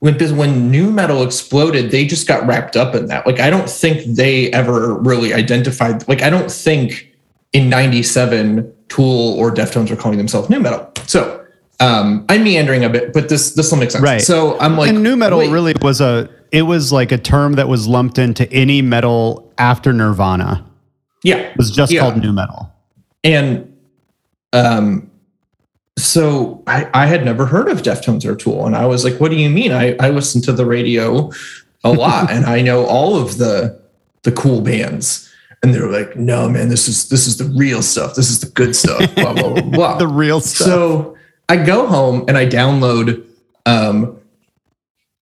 when, 0.00 0.18
when 0.36 0.70
new 0.70 0.90
metal 0.90 1.22
exploded, 1.22 1.92
they 1.92 2.04
just 2.04 2.26
got 2.26 2.44
wrapped 2.46 2.76
up 2.76 2.94
in 2.96 3.06
that. 3.06 3.24
Like, 3.26 3.38
I 3.38 3.48
don't 3.50 3.70
think 3.70 4.02
they 4.16 4.50
ever 4.52 4.94
really 4.94 5.32
identified, 5.32 6.08
like, 6.08 6.22
I 6.22 6.30
don't 6.30 6.50
think 6.50 7.08
in 7.52 7.68
97 7.68 8.72
Tool 8.92 9.34
or 9.38 9.50
Deftones 9.50 9.88
were 9.90 9.96
calling 9.96 10.18
themselves 10.18 10.50
new 10.50 10.60
metal. 10.60 10.90
So 11.06 11.44
um, 11.80 12.26
I'm 12.28 12.44
meandering 12.44 12.84
a 12.84 12.90
bit, 12.90 13.12
but 13.14 13.28
this 13.30 13.54
this 13.54 13.70
will 13.70 13.78
make 13.78 13.90
sense. 13.90 14.02
Right. 14.04 14.20
So 14.20 14.58
I'm 14.60 14.76
like, 14.76 14.90
and 14.90 15.02
new 15.02 15.16
metal 15.16 15.38
wait, 15.38 15.50
really 15.50 15.74
was 15.80 16.00
a. 16.00 16.28
It 16.52 16.62
was 16.62 16.92
like 16.92 17.10
a 17.12 17.16
term 17.18 17.54
that 17.54 17.66
was 17.68 17.88
lumped 17.88 18.18
into 18.18 18.50
any 18.52 18.82
metal 18.82 19.50
after 19.56 19.90
Nirvana. 19.94 20.66
yeah, 21.24 21.36
It 21.36 21.56
was 21.56 21.70
just 21.70 21.90
Yeah. 21.90 22.00
called 22.02 22.18
new 22.18 22.32
metal. 22.34 22.70
And 23.24 23.72
um, 24.52 25.10
so 25.98 26.62
I, 26.66 26.88
I 26.92 27.06
had 27.06 27.24
never 27.24 27.46
heard 27.46 27.68
of 27.70 27.80
Deftones 27.82 28.26
or 28.26 28.34
Tool, 28.36 28.66
and 28.66 28.76
I 28.76 28.84
was 28.84 29.02
like, 29.04 29.18
"What 29.18 29.30
do 29.30 29.36
you 29.38 29.48
mean?" 29.48 29.72
I 29.72 29.96
I 29.98 30.10
listen 30.10 30.42
to 30.42 30.52
the 30.52 30.66
radio 30.66 31.30
a 31.84 31.92
lot, 31.92 32.30
and 32.34 32.44
I 32.44 32.60
know 32.60 32.84
all 32.84 33.16
of 33.16 33.38
the 33.38 33.80
the 34.22 34.32
cool 34.32 34.60
bands. 34.60 35.31
And 35.62 35.72
they 35.72 35.80
were 35.80 35.90
like, 35.90 36.16
"No, 36.16 36.48
man, 36.48 36.68
this 36.68 36.88
is 36.88 37.08
this 37.08 37.26
is 37.26 37.36
the 37.36 37.44
real 37.44 37.82
stuff. 37.82 38.14
This 38.14 38.30
is 38.30 38.40
the 38.40 38.48
good 38.48 38.74
stuff." 38.74 39.14
Blah 39.14 39.32
blah 39.34 39.52
blah. 39.52 39.62
blah. 39.62 39.98
The 39.98 40.08
real 40.08 40.40
stuff. 40.40 40.66
So 40.66 41.16
I 41.48 41.56
go 41.56 41.86
home 41.86 42.24
and 42.28 42.36
I 42.36 42.46
download 42.46 43.24
um, 43.66 44.18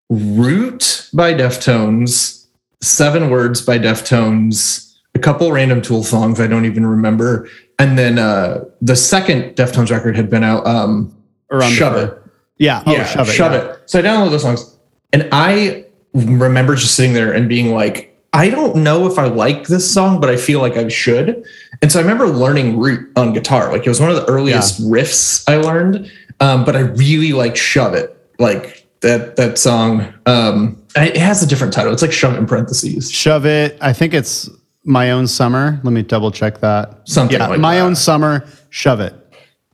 Root 0.08 1.08
by 1.12 1.34
Deftones, 1.34 2.46
Seven 2.80 3.30
Words 3.30 3.60
by 3.62 3.78
Deftones, 3.78 4.96
a 5.14 5.18
couple 5.18 5.52
random 5.52 5.82
Tool 5.82 6.02
songs 6.02 6.40
I 6.40 6.46
don't 6.46 6.64
even 6.64 6.86
remember, 6.86 7.48
and 7.78 7.98
then 7.98 8.18
uh, 8.18 8.64
the 8.80 8.96
second 8.96 9.56
Deftones 9.56 9.90
record 9.90 10.16
had 10.16 10.30
been 10.30 10.44
out. 10.44 10.66
Um, 10.66 11.14
Around 11.50 11.72
Shove. 11.72 11.96
It. 11.96 12.22
Yeah. 12.58 12.82
Oh, 12.86 12.92
yeah, 12.92 13.06
shove 13.06 13.28
it. 13.28 13.32
Shove 13.32 13.52
yeah. 13.52 13.72
it. 13.72 13.90
So 13.90 13.98
I 13.98 14.02
download 14.02 14.30
those 14.30 14.42
songs, 14.42 14.76
and 15.12 15.28
I 15.32 15.86
remember 16.12 16.76
just 16.76 16.94
sitting 16.94 17.14
there 17.14 17.32
and 17.32 17.48
being 17.48 17.74
like, 17.74 18.09
I 18.32 18.48
don't 18.48 18.76
know 18.76 19.06
if 19.06 19.18
I 19.18 19.24
like 19.26 19.66
this 19.66 19.92
song, 19.92 20.20
but 20.20 20.30
I 20.30 20.36
feel 20.36 20.60
like 20.60 20.76
I 20.76 20.86
should. 20.88 21.44
And 21.82 21.90
so 21.90 21.98
I 21.98 22.02
remember 22.02 22.28
learning 22.28 22.78
Root 22.78 23.10
on 23.16 23.32
guitar. 23.32 23.72
Like 23.72 23.84
it 23.84 23.88
was 23.88 24.00
one 24.00 24.10
of 24.10 24.16
the 24.16 24.24
earliest 24.26 24.80
riffs 24.82 25.42
I 25.48 25.56
learned. 25.56 26.10
Um, 26.38 26.64
but 26.64 26.76
I 26.76 26.80
really 26.80 27.32
like 27.32 27.56
Shove 27.56 27.94
It. 27.94 28.16
Like 28.38 28.86
that 29.00 29.36
that 29.36 29.58
song. 29.58 30.14
Um, 30.26 30.80
it 30.96 31.16
has 31.16 31.42
a 31.42 31.46
different 31.46 31.72
title. 31.72 31.92
It's 31.92 32.02
like 32.02 32.12
Shove 32.12 32.34
It 32.34 32.38
in 32.38 32.46
parentheses. 32.46 33.10
Shove 33.10 33.46
it. 33.46 33.76
I 33.80 33.92
think 33.92 34.14
it's 34.14 34.48
my 34.84 35.10
own 35.10 35.26
summer. 35.26 35.80
Let 35.82 35.92
me 35.92 36.02
double 36.02 36.30
check 36.30 36.60
that. 36.60 37.08
Something 37.08 37.38
Yeah, 37.40 37.48
like 37.48 37.60
my 37.60 37.76
that. 37.76 37.82
own 37.82 37.96
summer. 37.96 38.46
Shove 38.70 39.00
it. 39.00 39.14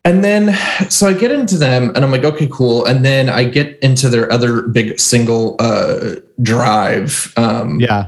And 0.05 0.23
then, 0.25 0.55
so 0.89 1.09
I 1.09 1.13
get 1.15 1.33
into 1.33 1.59
them 1.59 1.91
and 1.95 2.05
I'm 2.05 2.11
like, 2.13 2.25
okay, 2.25 2.49
cool. 2.51 2.85
And 2.87 3.05
then 3.05 3.29
I 3.29 3.45
get 3.45 3.77
into 3.81 4.09
their 4.09 4.31
other 4.33 4.63
big 4.63 4.99
single, 5.01 5.57
uh, 5.59 6.17
Drive. 6.43 7.33
Um, 7.37 7.81
Yeah. 7.81 8.07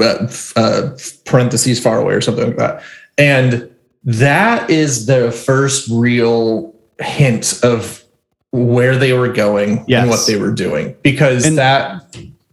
Uh, 0.00 0.28
uh, 0.56 0.96
parentheses 1.24 1.80
far 1.80 1.98
away 2.00 2.14
or 2.14 2.20
something 2.20 2.46
like 2.48 2.56
that. 2.56 2.82
And 3.18 3.70
that 4.04 4.68
is 4.70 5.06
the 5.06 5.30
first 5.30 5.88
real 5.90 6.74
hint 7.00 7.60
of 7.62 8.02
where 8.50 8.96
they 8.96 9.12
were 9.12 9.32
going 9.32 9.84
Yes. 9.88 10.02
and 10.02 10.10
what 10.10 10.26
they 10.26 10.36
were 10.36 10.52
doing 10.52 10.94
because 11.02 11.46
And- 11.46 11.58
that 11.58 12.02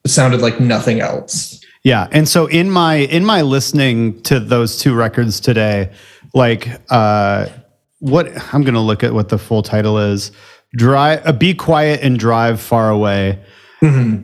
sounded 0.06 0.42
like 0.42 0.60
nothing 0.60 1.02
else. 1.02 1.60
Yeah, 1.84 2.08
and 2.12 2.28
so 2.28 2.46
in 2.48 2.70
my 2.70 2.96
in 2.96 3.24
my 3.24 3.42
listening 3.42 4.22
to 4.24 4.40
those 4.40 4.78
two 4.78 4.94
records 4.94 5.40
today, 5.40 5.90
like 6.34 6.68
uh 6.90 7.48
what 8.00 8.28
I'm 8.54 8.64
going 8.64 8.74
to 8.74 8.80
look 8.82 9.04
at 9.04 9.14
what 9.14 9.30
the 9.30 9.38
full 9.38 9.62
title 9.64 9.98
is. 9.98 10.32
Drive 10.76 11.22
uh, 11.26 11.32
be 11.32 11.54
quiet 11.54 12.02
and 12.02 12.20
drive 12.20 12.60
far 12.62 12.90
away. 12.90 13.40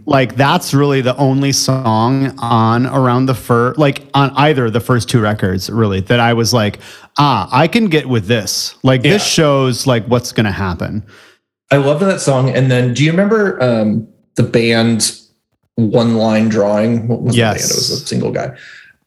Like 0.06 0.36
that's 0.36 0.74
really 0.74 1.02
the 1.02 1.16
only 1.18 1.52
song 1.54 2.38
on 2.40 2.86
around 2.88 3.28
the 3.28 3.34
fur 3.36 3.74
like 3.78 4.04
on 4.14 4.32
either 4.36 4.66
of 4.66 4.74
the 4.74 4.80
first 4.82 5.10
two 5.10 5.22
records 5.22 5.70
really 5.70 6.02
that 6.02 6.20
I 6.20 6.34
was 6.34 6.54
like, 6.54 6.80
"Ah, 7.18 7.48
I 7.52 7.68
can 7.68 7.88
get 7.88 8.08
with 8.10 8.28
this." 8.28 8.76
Like 8.84 9.02
this 9.02 9.26
shows 9.26 9.88
like 9.88 10.06
what's 10.08 10.32
going 10.34 10.46
to 10.46 10.52
happen. 10.52 11.04
I 11.72 11.78
loved 11.78 12.02
that 12.04 12.20
song. 12.20 12.50
And 12.50 12.70
then 12.70 12.94
do 12.94 13.04
you 13.04 13.12
remember 13.12 13.62
um, 13.64 14.08
the 14.36 14.44
band 14.44 15.20
One 15.76 16.16
Line 16.16 16.50
Drawing? 16.50 17.08
What 17.08 17.22
was 17.22 17.34
the 17.34 17.40
Yes. 17.40 17.62
band? 17.62 17.72
It 17.72 17.76
was 17.76 17.90
a 17.92 18.06
single 18.06 18.32
guy. 18.32 18.56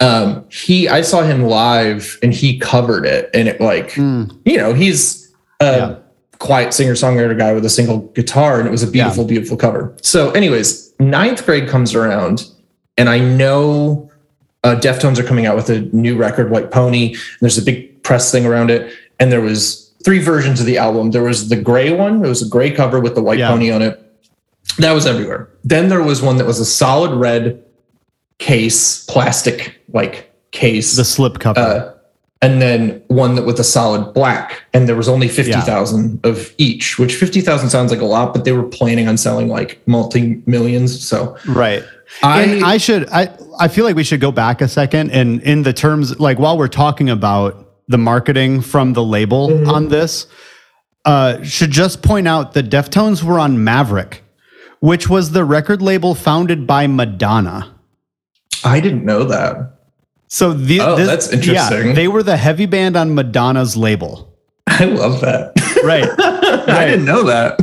Um, 0.00 0.44
he 0.50 0.88
I 0.88 1.02
saw 1.02 1.22
him 1.22 1.42
live 1.42 2.18
and 2.22 2.32
he 2.32 2.58
covered 2.58 3.04
it 3.04 3.28
and 3.34 3.48
it 3.48 3.60
like 3.60 3.96
you 3.96 4.28
know, 4.56 4.72
he's 4.72 5.28
a 5.60 5.76
Yeah. 5.76 5.94
Quiet 6.38 6.72
singer-songwriter 6.72 7.36
guy 7.36 7.52
with 7.52 7.64
a 7.64 7.70
single 7.70 7.98
guitar, 8.14 8.58
and 8.58 8.68
it 8.68 8.70
was 8.70 8.82
a 8.82 8.86
beautiful, 8.90 9.24
beautiful 9.24 9.56
cover. 9.56 9.94
So, 10.02 10.30
anyways, 10.32 10.92
ninth 11.00 11.44
grade 11.44 11.68
comes 11.68 11.94
around, 11.94 12.48
and 12.96 13.08
I 13.08 13.18
know 13.18 14.10
uh, 14.64 14.76
Deftones 14.80 15.18
are 15.18 15.24
coming 15.24 15.46
out 15.46 15.56
with 15.56 15.68
a 15.70 15.80
new 15.92 16.16
record, 16.16 16.50
White 16.50 16.70
Pony. 16.70 17.08
And 17.14 17.16
there's 17.40 17.58
a 17.58 17.62
big 17.62 18.02
press 18.02 18.30
thing 18.32 18.44
around 18.46 18.70
it, 18.70 18.92
and 19.20 19.30
there 19.32 19.40
was 19.40 19.92
three 20.04 20.18
versions 20.20 20.60
of 20.60 20.66
the 20.66 20.78
album. 20.78 21.10
There 21.10 21.22
was 21.22 21.48
the 21.48 21.56
gray 21.56 21.92
one. 21.92 22.24
It 22.24 22.28
was 22.28 22.42
a 22.44 22.48
gray 22.48 22.70
cover 22.70 22.98
with 23.00 23.14
the 23.14 23.22
white 23.22 23.38
Yeah. 23.38 23.50
pony 23.50 23.70
on 23.70 23.82
it. 23.82 24.00
That 24.78 24.92
was 24.92 25.06
everywhere. 25.06 25.48
Then 25.64 25.88
there 25.88 26.02
was 26.02 26.22
one 26.22 26.36
that 26.38 26.46
was 26.46 26.60
a 26.60 26.64
solid 26.64 27.12
red 27.12 27.62
case, 28.38 29.04
plastic 29.06 29.74
like 29.92 30.32
case 30.52 30.96
The 30.96 31.04
slip 31.04 31.38
cover. 31.40 31.58
uh, 31.60 31.92
and 32.40 32.62
then 32.62 33.02
one 33.08 33.34
that 33.34 33.44
with 33.44 33.58
a 33.58 33.64
solid 33.64 34.14
black, 34.14 34.62
and 34.72 34.88
there 34.88 34.94
was 34.96 35.08
only 35.08 35.28
fifty 35.28 35.52
thousand 35.60 36.24
of 36.24 36.52
each. 36.58 36.98
Which 36.98 37.14
fifty 37.16 37.40
thousand 37.40 37.70
sounds 37.70 37.90
like 37.90 38.00
a 38.00 38.04
lot, 38.06 38.32
but 38.34 38.44
they 38.44 38.52
were 38.52 38.62
planning 38.62 39.08
on 39.08 39.16
selling 39.16 39.48
like 39.48 39.80
multi 39.86 40.40
millions. 40.46 41.06
So 41.06 41.36
Right. 41.46 41.82
I, 42.22 42.42
and 42.42 42.64
I 42.64 42.78
should 42.78 43.08
I 43.10 43.28
I 43.60 43.68
feel 43.68 43.84
like 43.84 43.96
we 43.96 44.04
should 44.04 44.20
go 44.20 44.32
back 44.32 44.60
a 44.60 44.68
second 44.68 45.10
and 45.10 45.42
in 45.42 45.62
the 45.62 45.72
terms 45.72 46.18
like 46.18 46.38
while 46.38 46.56
we're 46.56 46.68
talking 46.68 47.10
about 47.10 47.66
the 47.88 47.98
marketing 47.98 48.60
from 48.62 48.92
the 48.94 49.02
label 49.04 49.48
Mm-hmm. 49.48 49.70
on 49.70 49.88
this, 49.88 50.26
uh, 51.04 51.42
should 51.42 51.70
just 51.70 52.02
point 52.02 52.28
out 52.28 52.52
that 52.54 52.68
Deftones 52.70 53.22
were 53.22 53.38
on 53.38 53.64
Maverick, 53.64 54.22
which 54.80 55.08
was 55.08 55.32
the 55.32 55.44
record 55.44 55.80
label 55.82 56.14
founded 56.14 56.66
by 56.66 56.86
Madonna. 56.86 57.74
I 58.64 58.80
didn't 58.80 59.04
know 59.04 59.24
that. 59.24 59.77
So 60.28 60.52
the, 60.52 60.80
Oh, 60.80 60.96
this- 60.96 61.06
that's 61.28 61.32
Yeah, 61.46 61.64
interesting. 61.68 61.94
they 61.94 62.06
were 62.08 62.22
the 62.22 62.36
heavy 62.36 62.66
band 62.66 62.96
on 62.96 63.14
Madonna's 63.14 63.76
label. 63.76 64.32
I 64.66 64.84
love 64.84 65.20
that. 65.22 65.52
Right. 65.84 66.04
I 66.68 66.84
didn't 66.84 67.04
know 67.06 67.22
that. 67.24 67.58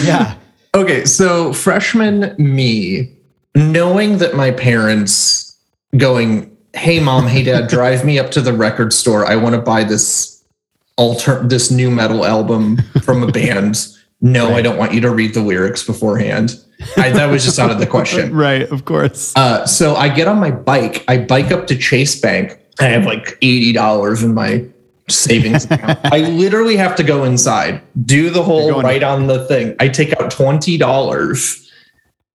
yeah. 0.04 0.34
Okay, 0.74 1.04
so 1.04 1.52
freshman 1.52 2.34
me, 2.38 3.12
knowing 3.54 4.18
that 4.18 4.34
my 4.34 4.52
parents 4.52 5.56
going, 5.98 6.56
"Hey 6.74 6.98
mom, 7.00 7.26
hey 7.26 7.42
dad, 7.42 7.68
drive 7.68 8.04
me 8.04 8.18
up 8.18 8.30
to 8.30 8.40
the 8.40 8.52
record 8.54 8.92
store. 8.94 9.26
I 9.26 9.36
want 9.36 9.54
to 9.54 9.60
buy 9.60 9.84
this 9.84 10.42
alter 10.96 11.42
this 11.46 11.70
new 11.70 11.90
metal 11.90 12.24
album 12.24 12.78
from 13.02 13.22
a 13.22 13.30
band." 13.30 13.86
No, 14.22 14.54
I 14.54 14.62
don't 14.62 14.78
want 14.78 14.94
you 14.94 15.00
to 15.02 15.10
read 15.10 15.34
the 15.34 15.40
lyrics 15.42 15.82
beforehand. 15.84 16.54
I, 16.96 17.10
that 17.10 17.30
was 17.30 17.44
just 17.44 17.58
out 17.58 17.70
of 17.70 17.78
the 17.78 17.86
question. 17.86 18.32
Right. 18.42 18.62
Of 18.62 18.84
course. 18.84 19.32
Uh, 19.36 19.66
so 19.66 19.94
I 19.94 20.08
get 20.08 20.26
on 20.26 20.38
my 20.38 20.50
bike. 20.50 21.04
I 21.06 21.18
bike 21.18 21.52
up 21.52 21.66
to 21.68 21.76
Chase 21.76 22.18
Bank. 22.20 22.58
I 22.80 22.84
have 22.84 23.04
like 23.04 23.38
eighty 23.42 23.72
dollars 23.72 24.22
in 24.22 24.34
my 24.34 24.64
savings 25.08 25.64
account. 25.66 25.98
I 26.04 26.20
literally 26.20 26.76
have 26.76 26.96
to 26.96 27.02
go 27.02 27.24
inside, 27.24 27.82
do 28.04 28.30
the 28.30 28.42
whole 28.42 28.80
right 28.80 29.02
on 29.02 29.26
the 29.26 29.46
thing. 29.46 29.76
I 29.80 29.88
take 29.88 30.18
out 30.20 30.30
twenty 30.30 30.78
dollars. 30.78 31.58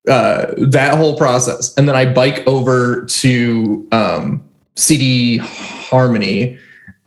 Uh, 0.08 0.54
that 0.58 0.98
whole 0.98 1.18
process, 1.18 1.76
and 1.76 1.90
then 1.90 1.96
I 1.96 2.06
bike 2.06 2.48
over 2.48 3.06
to 3.06 3.88
um, 3.92 4.48
CD 4.76 5.38
Harmony 5.38 6.58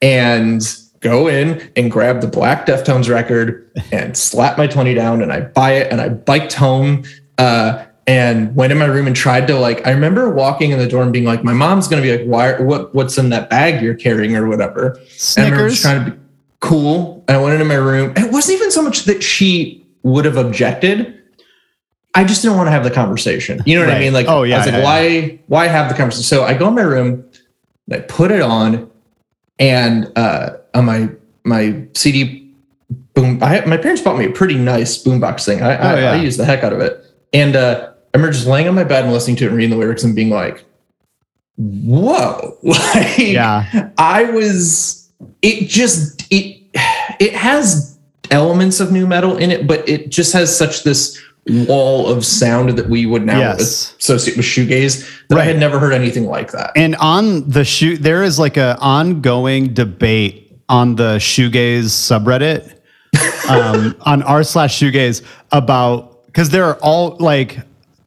and 0.03 0.63
go 1.01 1.29
in 1.29 1.71
and 1.77 1.91
grab 1.91 2.21
the 2.21 2.27
Black 2.27 2.67
Deftones 2.67 3.09
record 3.09 3.71
and 3.91 4.17
slap 4.17 4.59
my 4.59 4.67
20 4.67 4.95
down 4.95 5.23
and 5.23 5.33
I 5.33 5.41
buy 5.41 5.73
it 5.73 5.91
and 5.91 6.01
I 6.01 6.11
biked 6.11 6.53
home 6.53 7.05
uh, 7.41 7.87
and 8.07 8.55
went 8.57 8.73
in 8.73 8.79
my 8.79 8.87
room 8.87 9.07
and 9.07 9.15
tried 9.15 9.47
to 9.49 9.59
like 9.59 9.87
I 9.87 9.91
remember 9.91 10.31
walking 10.31 10.71
in 10.73 10.79
the 10.79 10.89
door 10.89 11.03
and 11.03 11.13
being 11.13 11.25
like 11.25 11.45
my 11.45 11.53
mom's 11.53 11.87
gonna 11.89 12.03
be 12.03 12.17
like 12.17 12.27
why 12.27 12.61
what 12.61 12.95
what's 12.95 13.17
in 13.19 13.31
that 13.31 13.51
bag 13.51 13.83
you're 13.83 13.95
carrying 13.95 14.35
or 14.37 14.49
whatever. 14.49 14.99
And 15.37 15.47
I 15.47 15.51
remember 15.51 15.69
just 15.71 15.83
trying 15.83 16.05
to 16.05 16.11
be 16.13 16.19
cool. 16.61 17.25
And 17.29 17.37
I 17.37 17.41
went 17.41 17.55
into 17.55 17.67
my 17.67 17.75
room. 17.75 18.13
And 18.17 18.27
it 18.27 18.33
wasn't 18.33 18.57
even 18.59 18.71
so 18.71 18.83
much 18.83 19.05
that 19.05 19.23
she 19.23 19.85
would 20.03 20.25
have 20.25 20.37
objected. 20.37 21.17
I 22.15 22.25
just 22.25 22.43
didn't 22.43 22.57
want 22.57 22.67
to 22.67 22.73
have 22.73 22.83
the 22.85 22.91
conversation. 22.91 23.63
You 23.67 23.79
know 23.79 23.87
what 23.87 23.95
I 23.95 24.01
mean? 24.01 24.13
Like 24.13 24.27
Oh, 24.29 24.43
yeah, 24.43 24.57
I 24.57 24.59
was 24.59 24.67
like 24.67 24.75
yeah, 24.77 24.85
why 24.85 25.39
why 25.47 25.67
have 25.69 25.89
the 25.89 25.95
conversation? 25.95 26.25
So 26.25 26.45
I 26.45 26.55
go 26.55 26.69
in 26.69 26.75
my 26.75 26.83
room 26.83 27.25
and 27.87 27.95
I 27.97 28.01
put 28.01 28.31
it 28.33 28.41
on 28.43 28.91
and 29.61 30.11
uh, 30.17 30.57
on 30.75 30.85
my 30.87 31.11
my 31.45 31.85
CD 31.95 32.53
boom. 33.15 33.39
I, 33.43 33.65
my 33.67 33.77
parents 33.77 34.03
bought 34.03 34.19
me 34.19 34.25
a 34.25 34.31
pretty 34.31 34.57
nice 34.57 35.03
boombox 35.03 35.45
thing. 35.45 35.63
I, 35.63 35.75
I, 35.75 35.93
Oh, 35.93 36.01
yeah. 36.01 36.13
I 36.13 36.17
used 36.17 36.39
the 36.39 36.45
heck 36.45 36.65
out 36.65 36.73
of 36.73 36.81
it. 36.81 37.05
And 37.33 37.57
uh, 37.57 37.91
I 38.15 38.17
remember 38.17 38.33
just 38.35 38.47
laying 38.47 38.69
on 38.69 38.75
my 38.75 38.85
bed 38.85 39.05
and 39.05 39.13
listening 39.13 39.37
to 39.37 39.45
it 39.45 39.49
and 39.49 39.57
reading 39.57 39.71
the 39.71 39.77
lyrics 39.77 40.03
and 40.03 40.15
being 40.17 40.31
like, 40.31 40.65
"Whoa!" 41.57 42.57
like 42.63 43.19
Yeah. 43.19 43.91
I 43.99 44.25
was. 44.25 45.09
It 45.43 45.69
just 45.69 46.23
it 46.33 46.59
it 47.21 47.35
has 47.35 47.99
elements 48.31 48.81
of 48.81 48.91
new 48.93 49.07
metal 49.07 49.37
in 49.37 49.51
it, 49.51 49.67
but 49.67 49.87
it 49.89 50.09
just 50.09 50.33
has 50.33 50.57
such 50.57 50.83
this 50.83 51.21
wall 51.67 52.07
of 52.09 52.25
sound 52.25 52.71
that 52.71 52.89
we 52.89 53.07
would 53.07 53.25
now 53.25 53.39
Yes. 53.39 53.95
associate 53.99 54.37
with 54.37 54.47
shoegaze 54.47 55.09
that 55.29 55.39
I 55.39 55.45
had 55.45 55.59
never 55.59 55.79
heard 55.79 55.93
anything 55.93 56.27
like 56.27 56.53
that. 56.53 56.71
And 56.77 56.95
on 56.97 57.49
the 57.49 57.65
shoe, 57.65 57.97
there 57.97 58.23
is 58.23 58.39
like 58.39 58.57
a 58.57 58.77
ongoing 58.81 59.73
debate 59.73 60.53
on 60.69 60.95
the 60.97 61.17
shoegaze 61.17 61.87
subreddit, 61.87 62.77
um, 63.51 63.97
on 64.03 64.23
r 64.23 64.43
slash 64.45 64.79
shoegaze 64.79 65.23
about 65.51 66.10
because 66.33 66.51
there 66.51 66.65
are 66.65 66.79
all 66.83 67.17
like 67.19 67.59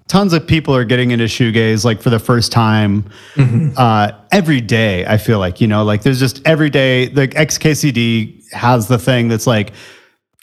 tons 0.08 0.34
of 0.34 0.46
people 0.46 0.76
are 0.76 0.86
getting 0.86 1.12
into 1.12 1.26
shoegaze 1.26 1.84
like 1.84 2.02
for 2.02 2.10
the 2.10 2.20
first 2.20 2.52
time 2.52 3.10
uh, 3.78 4.12
every 4.32 4.62
day. 4.62 5.06
I 5.06 5.18
feel 5.18 5.40
like 5.40 5.60
you 5.60 5.68
know, 5.68 5.84
like 5.84 6.04
there's 6.04 6.20
just 6.20 6.46
every 6.46 6.70
day. 6.70 7.10
Like 7.10 7.32
XKCD 7.32 8.52
has 8.54 8.88
the 8.88 8.98
thing 9.00 9.28
that's 9.28 9.48
like 9.48 9.74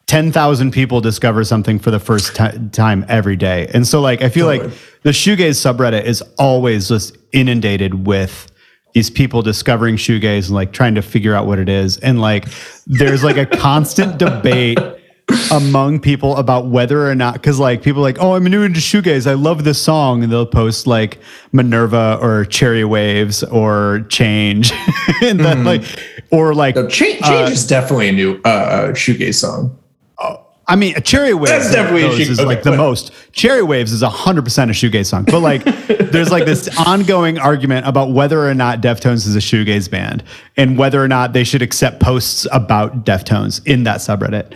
10,000 0.07 0.73
people 0.73 1.01
discover 1.01 1.45
something 1.45 1.79
for 1.79 1.93
the 1.93 2.01
first 2.01 2.35
ti 2.35 2.49
time 2.73 3.05
every 3.09 3.37
day. 3.37 3.71
And 3.73 3.87
so 3.87 4.01
like 4.01 4.23
I 4.23 4.29
feel 4.29 4.47
like 4.47 4.63
Totally. 4.63 4.81
the 5.03 5.11
shoegaze 5.11 5.75
subreddit 5.75 6.05
is 6.05 6.23
always 6.39 6.89
just 6.89 7.17
inundated 7.33 8.07
with 8.07 8.51
these 8.93 9.09
people 9.09 9.41
discovering 9.41 9.95
shoegaze 9.97 10.47
and 10.47 10.55
like 10.57 10.73
trying 10.73 10.97
to 10.97 11.03
figure 11.03 11.35
out 11.35 11.47
what 11.47 11.61
it 11.61 11.69
is. 11.69 11.97
And 11.99 12.21
like 12.21 12.47
there's 12.87 13.23
like 13.23 13.37
a 13.37 13.47
constant 13.47 14.19
debate 14.27 14.79
among 15.53 16.01
people 16.01 16.37
about 16.37 16.67
whether 16.67 17.09
or 17.09 17.15
not 17.15 17.35
because 17.35 17.59
like 17.59 17.83
people 17.83 18.03
like 18.03 18.19
oh 18.21 18.35
i'm 18.35 18.45
new 18.45 18.63
into 18.63 18.81
shoegaze 18.81 19.27
i 19.27 19.35
love 19.35 19.65
this 19.65 19.81
song 19.81 20.23
and 20.23 20.33
they'll 20.33 20.47
post 20.47 20.87
like 20.87 21.19
minerva 21.53 22.19
or 22.21 22.45
cherry 22.47 22.85
waves 22.85 23.43
or 23.45 24.05
change 24.09 24.73
and 25.23 25.41
then 25.41 25.59
mm-hmm. 25.59 25.67
like 25.67 25.83
or 26.31 26.55
like 26.55 26.77
No, 26.77 26.89
change, 26.89 27.21
change 27.21 27.51
is 27.51 27.67
definitely 27.67 28.09
a 28.09 28.13
new 28.13 28.41
uh, 28.45 28.49
uh 28.49 28.89
shoegaze 28.93 29.35
song. 29.35 29.77
Oh, 30.19 30.47
I 30.67 30.77
mean, 30.77 30.95
a 30.97 31.01
Cherry 31.01 31.35
Waves 31.35 31.51
That's 31.51 31.73
definitely 31.73 32.05
a 32.05 32.13
shoe- 32.13 32.33
is 32.33 32.39
okay, 32.39 32.47
like 32.47 32.63
the 32.63 32.77
most. 32.77 33.13
Cherry 33.33 33.63
Waves 33.63 33.93
is 33.93 34.03
hundred 34.03 34.43
percent 34.43 34.71
a 34.71 34.75
shoegaze 34.75 35.07
song, 35.07 35.25
but 35.25 35.41
like, 35.41 35.65
there's 36.11 36.31
like 36.31 36.45
this 36.45 36.69
ongoing 36.87 37.39
argument 37.39 37.87
about 37.87 38.13
whether 38.13 38.49
or 38.49 38.55
not 38.55 38.81
Deftones 38.81 39.27
is 39.27 39.35
a 39.35 39.41
shoegaze 39.41 39.91
band 39.91 40.23
and 40.57 40.79
whether 40.79 41.03
or 41.03 41.09
not 41.09 41.33
they 41.33 41.45
should 41.45 41.63
accept 41.63 42.01
posts 42.01 42.47
about 42.53 43.05
Deftones 43.05 43.67
in 43.67 43.85
that 43.85 43.99
subreddit. 43.99 44.55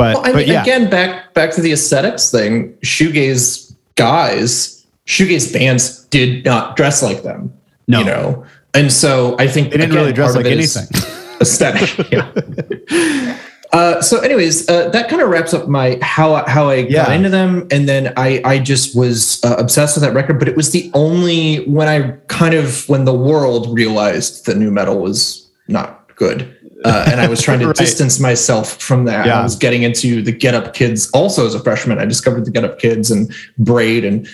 But 0.00 0.14
Well, 0.16 0.24
I 0.24 0.32
but 0.32 0.36
mean, 0.38 0.48
yeah, 0.48 0.62
again, 0.62 0.88
back 0.88 1.34
back 1.34 1.50
to 1.56 1.60
the 1.60 1.72
aesthetics 1.72 2.30
thing. 2.30 2.72
Shoegaze 2.82 3.74
guys, 3.96 4.86
shoegaze 5.06 5.52
bands 5.52 6.04
did 6.06 6.42
not 6.46 6.74
dress 6.76 7.02
like 7.02 7.22
them. 7.22 7.52
No. 7.86 7.98
you 7.98 8.04
know, 8.06 8.44
and 8.72 8.90
so 8.90 9.36
I 9.38 9.46
think 9.46 9.70
they 9.72 9.76
didn't 9.76 9.94
really 9.94 10.12
dress 10.14 10.34
like 10.34 10.46
anything. 10.46 10.86
Aesthetic, 11.40 12.10
yeah. 12.10 13.36
Uh, 13.72 14.02
so, 14.02 14.18
anyways, 14.18 14.68
uh, 14.68 14.88
that 14.88 15.08
kind 15.08 15.22
of 15.22 15.28
wraps 15.28 15.54
up 15.54 15.68
my 15.68 15.96
how 16.02 16.44
how 16.46 16.68
I 16.68 16.82
got 16.82 16.90
Yeah. 16.90 17.12
into 17.12 17.28
them, 17.28 17.68
and 17.70 17.88
then 17.88 18.12
I 18.16 18.40
I 18.44 18.58
just 18.58 18.96
was 18.96 19.38
uh, 19.44 19.54
obsessed 19.58 19.94
with 19.96 20.02
that 20.02 20.12
record. 20.12 20.40
But 20.40 20.48
it 20.48 20.56
was 20.56 20.72
the 20.72 20.90
only 20.92 21.58
when 21.68 21.86
I 21.86 22.16
kind 22.26 22.54
of 22.54 22.88
when 22.88 23.04
the 23.04 23.14
world 23.14 23.72
realized 23.72 24.46
that 24.46 24.56
new 24.56 24.72
metal 24.72 24.98
was 24.98 25.48
not 25.68 26.10
good. 26.16 26.52
Uh, 26.84 27.04
and 27.10 27.20
I 27.20 27.26
was 27.28 27.42
trying 27.42 27.60
to 27.60 27.66
Right. 27.68 27.76
distance 27.76 28.18
myself 28.20 28.80
from 28.80 29.04
that. 29.04 29.26
Yeah. 29.26 29.40
I 29.40 29.42
was 29.42 29.56
getting 29.56 29.82
into 29.82 30.22
the 30.22 30.32
Get 30.32 30.54
Up 30.54 30.72
Kids. 30.74 31.10
Also, 31.10 31.46
as 31.46 31.54
a 31.54 31.60
freshman, 31.60 31.98
I 31.98 32.06
discovered 32.06 32.44
the 32.46 32.50
Get 32.50 32.64
Up 32.64 32.78
Kids 32.78 33.10
and 33.10 33.30
Braid 33.58 34.04
and 34.04 34.26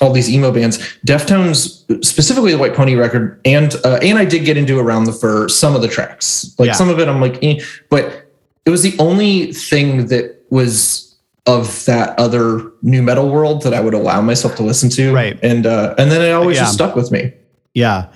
all 0.00 0.12
these 0.12 0.28
emo 0.28 0.50
bands. 0.52 0.78
Deftones, 1.06 2.04
specifically 2.04 2.52
the 2.52 2.58
White 2.58 2.74
Pony 2.74 2.94
record, 2.94 3.40
and 3.44 3.74
uh, 3.84 3.98
and 4.02 4.18
I 4.18 4.24
did 4.24 4.44
get 4.44 4.56
into 4.56 4.78
Around 4.78 5.04
the 5.04 5.12
Fur 5.12 5.48
some 5.48 5.74
of 5.76 5.82
the 5.82 5.88
tracks. 5.88 6.54
Like 6.58 6.66
Yeah. 6.68 6.72
some 6.74 6.88
of 6.90 6.98
it, 6.98 7.08
I'm 7.08 7.20
like, 7.20 7.38
eh, 7.42 7.60
but 7.90 8.26
it 8.66 8.70
was 8.70 8.82
the 8.82 8.94
only 8.98 9.52
thing 9.52 10.06
that 10.08 10.42
was 10.50 11.14
of 11.46 11.84
that 11.84 12.18
other 12.18 12.72
new 12.82 13.02
metal 13.02 13.28
world 13.30 13.62
that 13.62 13.72
I 13.74 13.80
would 13.80 13.94
allow 13.94 14.20
myself 14.20 14.56
to 14.56 14.62
listen 14.62 14.88
to. 14.90 15.12
Right. 15.14 15.38
And 15.42 15.66
uh, 15.66 15.94
and 15.96 16.10
then 16.10 16.22
it 16.22 16.32
always 16.32 16.56
Yeah. 16.56 16.62
just 16.64 16.74
stuck 16.74 16.96
with 16.96 17.10
me. 17.12 17.32
Yeah. 17.74 18.06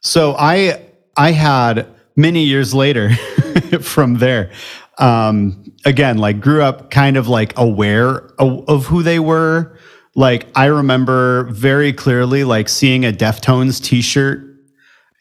So 0.00 0.36
I 0.38 0.80
I 1.16 1.32
had 1.32 1.86
many 2.16 2.44
years 2.44 2.74
later 2.74 3.14
from 3.80 4.14
there. 4.14 4.50
Um 4.98 5.72
again, 5.84 6.18
like 6.18 6.40
grew 6.40 6.62
up 6.62 6.90
kind 6.90 7.16
of 7.16 7.28
like 7.28 7.56
aware 7.58 8.30
of, 8.38 8.68
of 8.68 8.86
who 8.86 9.02
they 9.02 9.18
were. 9.18 9.78
Like 10.14 10.48
I 10.54 10.66
remember 10.66 11.44
very 11.44 11.92
clearly 11.92 12.42
like 12.44 12.68
seeing 12.68 13.04
a 13.04 13.12
Deftones 13.12 13.82
t-shirt 13.82 14.42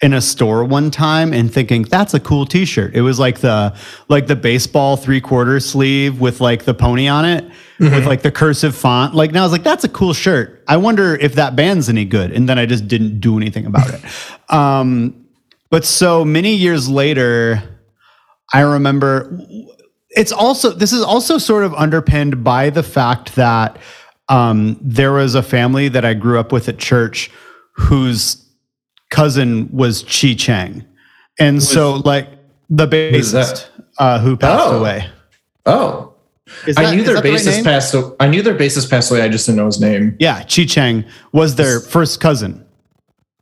in 0.02 0.14
a 0.14 0.22
store 0.22 0.64
one 0.64 0.92
time 0.92 1.34
and 1.34 1.54
thinking 1.54 1.84
that's 1.84 2.14
a 2.14 2.20
cool 2.20 2.46
t-shirt. 2.46 2.96
It 2.96 3.02
was 3.02 3.20
like 3.20 3.40
the 3.40 3.76
like 4.08 4.28
the 4.28 4.36
baseball 4.36 4.98
three-quarter 4.98 5.60
sleeve 5.60 6.20
with 6.20 6.42
like 6.42 6.64
the 6.64 6.74
pony 6.74 7.08
on 7.08 7.26
it 7.26 7.46
with 7.80 8.06
like 8.06 8.22
the 8.22 8.32
cursive 8.32 8.76
font. 8.76 9.14
Like 9.14 9.32
now 9.32 9.42
I 9.42 9.44
was 9.44 9.52
like 9.52 9.64
that's 9.64 9.84
a 9.84 9.90
cool 9.90 10.14
shirt. 10.14 10.64
I 10.68 10.78
wonder 10.78 11.16
if 11.16 11.36
that 11.36 11.56
band's 11.56 11.90
any 11.90 12.06
good. 12.06 12.32
And 12.32 12.48
then 12.48 12.58
I 12.58 12.66
just 12.66 12.88
didn't 12.88 13.20
do 13.20 13.38
anything 13.38 13.66
about 13.66 13.94
it. 13.94 14.02
Um 14.48 15.25
but 15.70 15.86
so 15.86 16.24
many 16.26 16.54
years 16.54 16.88
later 16.90 17.62
I 18.54 18.62
remember 18.62 19.40
it's 20.12 20.32
also 20.32 20.72
this 20.72 20.94
is 20.94 21.02
also 21.02 21.38
sort 21.38 21.64
of 21.64 21.74
underpinned 21.74 22.44
by 22.44 22.70
the 22.70 22.84
fact 22.84 23.36
that 23.36 23.78
um, 24.30 24.78
there 24.82 25.12
was 25.12 25.36
a 25.36 25.44
family 25.44 25.88
that 25.90 26.04
I 26.06 26.14
grew 26.14 26.40
up 26.40 26.52
with 26.52 26.68
at 26.70 26.78
church 26.80 27.30
whose 27.74 28.44
cousin 29.12 29.70
was 29.72 30.04
Chi 30.04 30.34
Cheng, 30.34 30.84
and 31.40 31.62
so 31.62 31.96
like 32.06 32.30
the 32.70 32.88
is 33.14 33.34
bassist 33.34 33.68
uh, 34.00 34.20
who 34.20 34.36
passed 34.38 34.64
Oh. 34.68 34.80
away. 34.80 35.08
Oh, 35.68 36.14
Is 36.66 36.78
I 36.78 36.92
knew 36.96 37.02
is 37.02 37.06
their 37.06 37.16
that 37.16 37.24
the 37.24 37.32
right 37.32 37.64
passed. 37.64 37.94
a- 37.94 38.16
I 38.20 38.28
knew 38.28 38.42
their 38.42 38.56
bassist 38.56 38.90
passed 38.90 39.12
away. 39.12 39.22
I 39.22 39.30
just 39.30 39.46
didn't 39.46 39.58
know 39.58 39.66
his 39.68 39.80
name. 39.80 40.16
Yeah, 40.20 40.40
Chi 40.44 40.66
Cheng 40.66 41.06
was 41.32 41.56
their 41.56 41.80
first 41.80 42.20
cousin. 42.20 42.65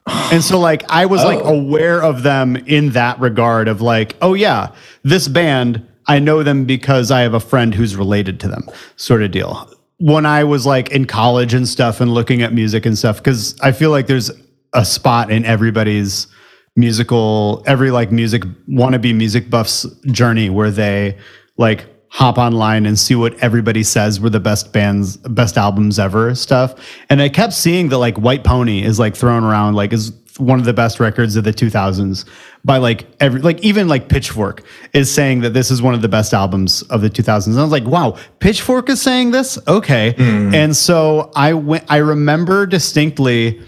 And 0.07 0.43
so 0.43 0.59
like 0.59 0.83
I 0.89 1.05
was 1.05 1.23
like 1.23 1.39
Oh. 1.43 1.55
aware 1.59 2.01
of 2.03 2.23
them 2.23 2.55
in 2.55 2.89
that 2.91 3.19
regard 3.19 3.67
of 3.67 3.81
like, 3.81 4.15
oh 4.21 4.33
yeah, 4.33 4.69
this 5.03 5.27
band, 5.27 5.85
I 6.07 6.19
know 6.19 6.43
them 6.43 6.65
because 6.65 7.11
I 7.11 7.21
have 7.21 7.33
a 7.33 7.39
friend 7.39 7.73
who's 7.73 7.95
related 7.95 8.39
to 8.41 8.47
them, 8.47 8.67
sort 8.97 9.23
of 9.23 9.31
deal. 9.31 9.69
When 9.99 10.25
I 10.25 10.43
was 10.43 10.65
like 10.65 10.91
in 10.91 11.05
college 11.05 11.53
and 11.53 11.67
stuff 11.67 12.01
and 12.01 12.13
looking 12.13 12.41
at 12.41 12.51
music 12.53 12.85
and 12.85 12.97
stuff, 12.97 13.17
because 13.17 13.57
I 13.61 13.71
feel 13.71 13.91
like 13.91 14.07
there's 14.07 14.29
a 14.73 14.83
spot 14.83 15.31
in 15.31 15.45
everybody's 15.45 16.27
musical, 16.75 17.63
every 17.65 17.91
like 17.91 18.11
music 18.11 18.43
wannabe 18.67 19.15
music 19.15 19.49
buffs 19.49 19.85
journey 20.07 20.49
where 20.49 20.71
they 20.71 21.17
like 21.57 21.85
hop 22.13 22.37
online 22.37 22.85
and 22.85 22.99
see 22.99 23.15
what 23.15 23.33
everybody 23.39 23.81
says 23.81 24.19
were 24.19 24.29
the 24.29 24.39
best 24.39 24.71
bands, 24.71 25.17
best 25.17 25.57
albums 25.57 25.97
ever 25.97 26.35
stuff. 26.35 26.75
And 27.09 27.19
I 27.19 27.27
kept 27.27 27.53
seeing 27.53 27.89
that 27.89 27.97
like 27.97 28.17
White 28.17 28.43
Pony 28.43 28.83
is 28.83 28.99
like 28.99 29.15
thrown 29.15 29.43
around 29.43 29.73
like 29.73 29.91
is 29.91 30.13
one 30.37 30.59
of 30.59 30.65
the 30.65 30.73
best 30.73 30.99
records 30.99 31.35
of 31.35 31.43
the 31.43 31.51
2000s 31.51 32.25
by 32.63 32.77
like 32.77 33.07
every 33.19 33.41
like 33.41 33.59
even 33.61 33.87
like 33.87 34.09
Pitchfork 34.09 34.63
is 34.93 35.11
saying 35.11 35.41
that 35.41 35.55
this 35.55 35.71
is 35.71 35.81
one 35.81 35.95
of 35.95 36.03
the 36.03 36.07
best 36.07 36.35
albums 36.35 36.83
of 36.83 37.01
the 37.01 37.09
2000s. 37.09 37.47
And 37.47 37.57
I 37.57 37.63
was 37.63 37.71
like, 37.71 37.85
wow, 37.85 38.15
Pitchfork 38.39 38.89
is 38.89 39.01
saying 39.01 39.31
this? 39.31 39.57
Okay. 39.67 40.13
And 40.55 40.75
so 40.75 41.31
I 41.35 41.53
went 41.53 41.85
I 41.89 41.97
remember 41.97 42.67
distinctly 42.67 43.59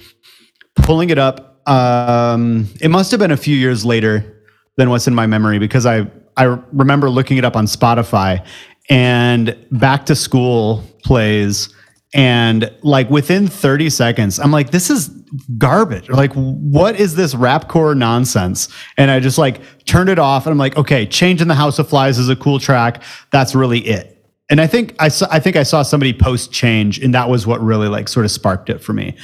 pulling 0.75 1.09
it 1.09 1.17
up. 1.17 1.67
Um, 1.67 2.67
it 2.79 2.89
must 2.89 3.09
have 3.09 3.19
been 3.19 3.31
a 3.31 3.37
few 3.37 3.55
years 3.55 3.83
later 3.83 4.43
than 4.77 4.91
what's 4.91 5.07
in 5.07 5.15
my 5.15 5.25
memory 5.25 5.57
because 5.57 5.87
I 5.87 6.11
I 6.37 6.43
remember 6.71 7.09
looking 7.09 7.37
it 7.37 7.45
up 7.45 7.55
on 7.55 7.65
Spotify 7.65 8.45
and 8.89 9.57
Back 9.71 10.05
to 10.07 10.15
School 10.15 10.83
plays 11.03 11.73
and 12.13 12.71
like 12.81 13.09
within 13.09 13.47
30 13.47 13.89
seconds 13.89 14.39
I'm 14.39 14.51
like 14.51 14.71
this 14.71 14.89
is 14.89 15.09
garbage 15.57 16.09
like 16.09 16.31
what 16.33 16.97
is 16.99 17.15
this 17.15 17.33
rapcore 17.33 17.95
nonsense 17.95 18.69
and 18.97 19.11
I 19.11 19.19
just 19.19 19.37
like 19.37 19.59
turned 19.85 20.09
it 20.09 20.19
off 20.19 20.45
and 20.45 20.51
I'm 20.51 20.57
like 20.57 20.77
okay 20.77 21.05
Change 21.05 21.41
in 21.41 21.47
the 21.47 21.55
House 21.55 21.77
of 21.77 21.89
Flies 21.89 22.17
is 22.17 22.29
a 22.29 22.35
cool 22.35 22.59
track 22.59 23.03
that's 23.31 23.53
really 23.53 23.79
it 23.79 24.23
and 24.49 24.61
I 24.61 24.67
think 24.67 24.95
I 24.99 25.09
saw 25.09 25.27
I 25.29 25.39
think 25.39 25.55
I 25.55 25.63
saw 25.63 25.83
somebody 25.83 26.13
post 26.13 26.51
change 26.51 26.99
and 26.99 27.13
that 27.13 27.29
was 27.29 27.45
what 27.45 27.59
really 27.61 27.89
like 27.89 28.07
sort 28.07 28.25
of 28.25 28.31
sparked 28.31 28.69
it 28.69 28.81
for 28.81 28.93
me 28.93 29.17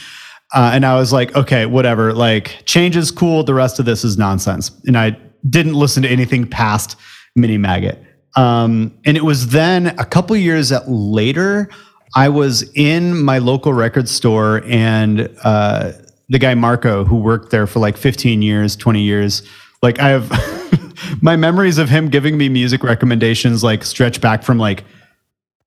uh, 0.53 0.71
and 0.73 0.85
I 0.85 0.95
was 0.95 1.13
like, 1.13 1.33
okay, 1.35 1.65
whatever. 1.65 2.13
Like, 2.13 2.63
change 2.65 2.97
is 2.97 3.09
cool. 3.09 3.43
The 3.43 3.53
rest 3.53 3.79
of 3.79 3.85
this 3.85 4.03
is 4.03 4.17
nonsense. 4.17 4.71
And 4.85 4.97
I 4.97 5.17
didn't 5.49 5.73
listen 5.73 6.03
to 6.03 6.09
anything 6.09 6.47
past 6.47 6.97
Mini 7.35 7.57
Maggot. 7.57 8.03
Um, 8.35 8.97
and 9.05 9.17
it 9.17 9.23
was 9.23 9.49
then 9.49 9.87
a 9.87 10.05
couple 10.05 10.35
years 10.35 10.71
later, 10.87 11.69
I 12.15 12.29
was 12.29 12.69
in 12.73 13.21
my 13.23 13.37
local 13.37 13.73
record 13.73 14.07
store, 14.07 14.63
and 14.65 15.29
uh, 15.43 15.93
the 16.29 16.39
guy 16.39 16.55
Marco, 16.55 17.03
who 17.03 17.17
worked 17.17 17.51
there 17.51 17.67
for 17.67 17.79
like 17.79 17.97
15 17.97 18.41
years, 18.41 18.75
20 18.75 19.01
years, 19.01 19.43
like 19.81 19.99
I 19.99 20.09
have 20.09 20.29
my 21.21 21.35
memories 21.35 21.77
of 21.77 21.89
him 21.89 22.09
giving 22.09 22.37
me 22.37 22.49
music 22.49 22.83
recommendations 22.83 23.63
like 23.63 23.83
stretch 23.83 24.21
back 24.21 24.43
from 24.43 24.57
like 24.57 24.83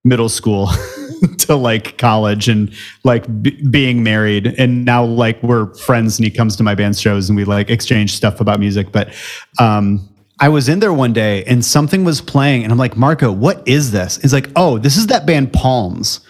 middle 0.05 0.29
school 0.29 0.69
to 1.39 1.57
like 1.57 1.97
college 1.99 2.49
and 2.49 2.73
like 3.03 3.25
b- 3.43 3.61
being 3.71 4.03
married. 4.03 4.47
And 4.59 4.85
now 4.85 5.05
like 5.05 5.43
we're 5.43 5.75
friends 5.75 6.19
and 6.19 6.25
he 6.25 6.31
comes 6.31 6.57
to 6.57 6.63
my 6.63 6.75
band 6.75 6.97
shows 6.99 7.29
and 7.29 7.37
we 7.37 7.45
like 7.45 7.71
exchange 7.71 8.15
stuff 8.15 8.41
about 8.41 8.61
music. 8.61 8.93
But 8.93 9.15
um 9.59 10.09
I 10.41 10.49
was 10.49 10.69
in 10.69 10.81
there 10.81 10.93
one 10.93 11.13
day 11.13 11.45
and 11.45 11.65
something 11.65 12.05
was 12.05 12.21
playing 12.21 12.65
and 12.65 12.73
I'm 12.73 12.79
like 12.79 12.97
Marco 12.97 13.33
what 13.33 13.67
is 13.67 13.93
this? 13.93 14.19
He's 14.19 14.33
like 14.33 14.51
oh 14.57 14.79
this 14.79 14.97
is 14.97 15.07
that 15.09 15.27
band 15.27 15.53
Palms 15.53 16.21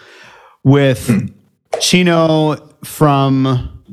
with 0.63 1.31
Chino 1.81 2.55
from 2.83 3.83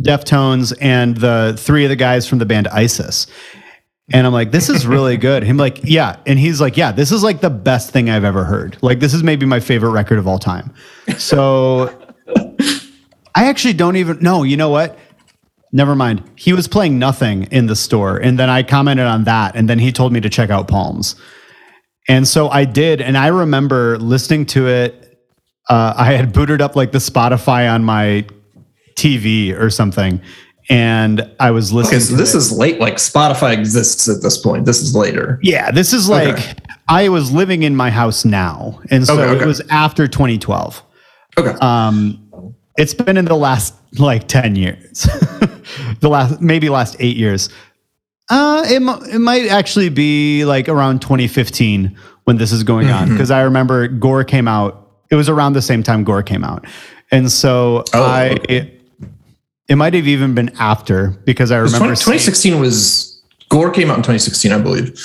Deftones 0.00 0.72
and 0.80 1.16
the 1.16 1.54
three 1.58 1.84
of 1.84 1.88
the 1.88 1.96
guys 1.96 2.26
from 2.28 2.38
the 2.38 2.46
band 2.46 2.68
ISIS 2.68 3.26
and 4.12 4.26
I'm 4.26 4.32
like, 4.32 4.50
this 4.50 4.68
is 4.68 4.86
really 4.86 5.16
good. 5.28 5.42
Him 5.42 5.56
like, 5.56 5.80
yeah. 5.84 6.16
And 6.26 6.38
he's 6.38 6.60
like, 6.60 6.76
yeah, 6.76 6.92
this 6.92 7.12
is 7.12 7.22
like 7.22 7.40
the 7.40 7.50
best 7.50 7.90
thing 7.90 8.10
I've 8.10 8.24
ever 8.24 8.44
heard. 8.44 8.76
Like, 8.82 9.00
this 9.00 9.14
is 9.14 9.22
maybe 9.22 9.46
my 9.46 9.60
favorite 9.60 9.90
record 9.90 10.18
of 10.18 10.26
all 10.26 10.38
time. 10.38 10.72
So 11.18 11.98
I 13.34 13.48
actually 13.48 13.74
don't 13.74 13.96
even 13.96 14.18
know. 14.20 14.42
You 14.42 14.56
know 14.56 14.68
what? 14.68 14.98
Never 15.72 15.94
mind. 15.94 16.22
He 16.36 16.52
was 16.52 16.68
playing 16.68 16.98
nothing 16.98 17.44
in 17.44 17.66
the 17.66 17.76
store. 17.76 18.18
And 18.18 18.38
then 18.38 18.50
I 18.50 18.62
commented 18.62 19.06
on 19.06 19.24
that. 19.24 19.56
And 19.56 19.68
then 19.68 19.78
he 19.78 19.90
told 19.90 20.12
me 20.12 20.20
to 20.20 20.28
check 20.28 20.50
out 20.50 20.68
Palms. 20.68 21.16
And 22.08 22.28
so 22.28 22.50
I 22.50 22.66
did. 22.66 23.00
And 23.00 23.16
I 23.16 23.28
remember 23.28 23.98
listening 23.98 24.44
to 24.46 24.68
it. 24.68 25.18
Uh, 25.70 25.94
I 25.96 26.12
had 26.12 26.32
booted 26.32 26.60
up 26.60 26.76
like 26.76 26.92
the 26.92 26.98
Spotify 26.98 27.72
on 27.72 27.84
my 27.84 28.26
TV 28.96 29.58
or 29.58 29.70
something. 29.70 30.20
And 30.70 31.28
I 31.40 31.50
was 31.50 31.72
listening 31.72 31.96
Okay, 31.96 32.04
so 32.04 32.16
this 32.16 32.34
it. 32.34 32.38
is 32.38 32.52
late. 32.56 32.78
Like 32.80 32.94
Spotify 32.94 33.52
exists 33.52 34.08
at 34.08 34.22
this 34.22 34.38
point. 34.38 34.64
This 34.64 34.80
is 34.80 34.94
later. 34.94 35.38
Yeah, 35.42 35.70
this 35.70 35.92
is 35.92 36.08
like 36.08 36.34
Okay. 36.34 36.54
I 36.88 37.08
was 37.08 37.32
living 37.32 37.62
in 37.62 37.74
my 37.76 37.90
house 37.90 38.24
now, 38.24 38.80
and 38.90 39.06
so 39.06 39.20
okay. 39.20 39.42
it 39.42 39.46
was 39.46 39.60
after 39.70 40.06
2012. 40.06 40.82
Okay. 41.38 41.50
Um, 41.60 42.54
it's 42.76 42.94
been 42.94 43.16
in 43.16 43.24
the 43.24 43.36
last 43.36 43.74
like 43.98 44.28
10 44.28 44.56
years, 44.56 45.02
the 46.00 46.08
last 46.08 46.40
maybe 46.40 46.68
last 46.68 46.96
eight 47.00 47.16
years. 47.16 47.48
Uh, 48.30 48.62
it, 48.66 48.82
it 49.14 49.18
might 49.18 49.48
actually 49.48 49.88
be 49.90 50.44
like 50.44 50.68
around 50.68 51.02
2015 51.02 51.96
when 52.24 52.36
this 52.36 52.52
is 52.52 52.62
going 52.62 52.86
Mm-hmm. 52.86 53.02
on 53.02 53.08
because 53.10 53.30
I 53.30 53.42
remember 53.42 53.88
Gore 53.88 54.24
came 54.24 54.46
out. 54.48 54.90
It 55.10 55.16
was 55.16 55.28
around 55.28 55.52
the 55.54 55.62
same 55.62 55.82
time 55.82 56.04
Gore 56.04 56.22
came 56.22 56.44
out, 56.44 56.66
and 57.10 57.30
so 57.30 57.84
Oh, 57.92 58.02
I. 58.04 58.70
It, 59.68 59.76
might 59.76 59.94
have 59.94 60.06
even 60.06 60.34
been 60.34 60.50
after 60.58 61.10
because 61.24 61.50
I 61.50 61.56
remember. 61.58 61.78
20, 61.78 61.96
seeing- 61.96 62.04
2016 62.18 62.60
was 62.60 63.22
Gore 63.48 63.70
came 63.70 63.90
out 63.90 63.96
in 63.98 64.02
2016, 64.02 64.52
I 64.52 64.58
believe. 64.58 65.00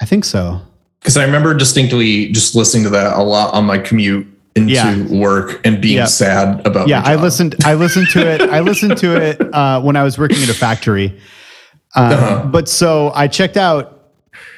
I 0.00 0.04
think 0.04 0.24
so. 0.24 0.60
Because 1.00 1.16
I 1.16 1.24
remember 1.24 1.54
distinctly 1.54 2.30
just 2.32 2.54
listening 2.54 2.84
to 2.84 2.90
that 2.90 3.16
a 3.16 3.22
lot 3.22 3.54
on 3.54 3.64
my 3.64 3.78
commute 3.78 4.26
into 4.54 4.72
Yeah. 4.72 4.96
work 5.06 5.60
and 5.64 5.80
being 5.80 5.96
Yeah. 5.98 6.04
sad 6.06 6.66
about. 6.66 6.88
It. 6.88 6.90
Yeah 6.90 7.02
i 7.04 7.14
listened 7.14 7.54
i 7.64 7.74
listened 7.74 8.08
to 8.10 8.26
it 8.26 8.40
i 8.42 8.58
listened 8.60 8.96
to 8.98 9.14
it 9.16 9.40
uh, 9.54 9.80
when 9.80 9.94
i 9.94 10.02
was 10.02 10.18
working 10.18 10.42
at 10.42 10.48
a 10.48 10.54
factory 10.54 11.16
uh, 11.94 12.00
Uh-huh. 12.00 12.46
but 12.46 12.68
so 12.68 13.12
i 13.14 13.28
checked 13.28 13.56
out 13.56 14.10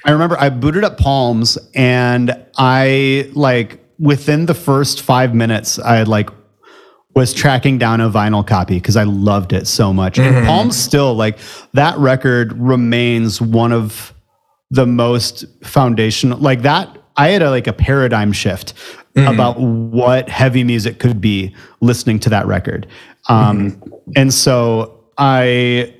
i 0.06 0.10
remember 0.10 0.38
i 0.40 0.48
booted 0.48 0.84
up 0.84 0.96
palms 0.96 1.58
and 1.74 2.34
i 2.56 3.28
like 3.34 3.84
within 3.98 4.46
the 4.46 4.54
first 4.54 5.02
five 5.02 5.34
minutes 5.34 5.78
i 5.80 5.96
had 5.96 6.08
like 6.08 6.30
was 7.14 7.34
tracking 7.34 7.78
down 7.78 8.00
a 8.00 8.08
vinyl 8.08 8.46
copy 8.46 8.74
because 8.74 8.96
I 8.96 9.02
loved 9.04 9.52
it 9.52 9.66
so 9.66 9.92
much. 9.92 10.18
And 10.18 10.34
mm-hmm. 10.34 10.46
Palm 10.46 10.70
still 10.70 11.14
like 11.14 11.38
that 11.72 11.96
record 11.98 12.52
remains 12.52 13.40
one 13.40 13.72
of 13.72 14.14
the 14.70 14.86
most 14.86 15.44
foundational 15.64 16.38
like 16.38 16.62
that 16.62 16.96
I 17.16 17.28
had 17.28 17.42
a 17.42 17.50
like 17.50 17.66
a 17.66 17.72
paradigm 17.72 18.32
shift 18.32 18.74
mm-hmm. 19.14 19.26
about 19.26 19.58
what 19.58 20.28
heavy 20.28 20.62
music 20.62 21.00
could 21.00 21.20
be 21.20 21.54
listening 21.80 22.20
to 22.20 22.30
that 22.30 22.46
record. 22.46 22.86
Um 23.28 23.72
mm-hmm. 23.72 24.10
and 24.16 24.32
so 24.32 25.04
I 25.18 25.96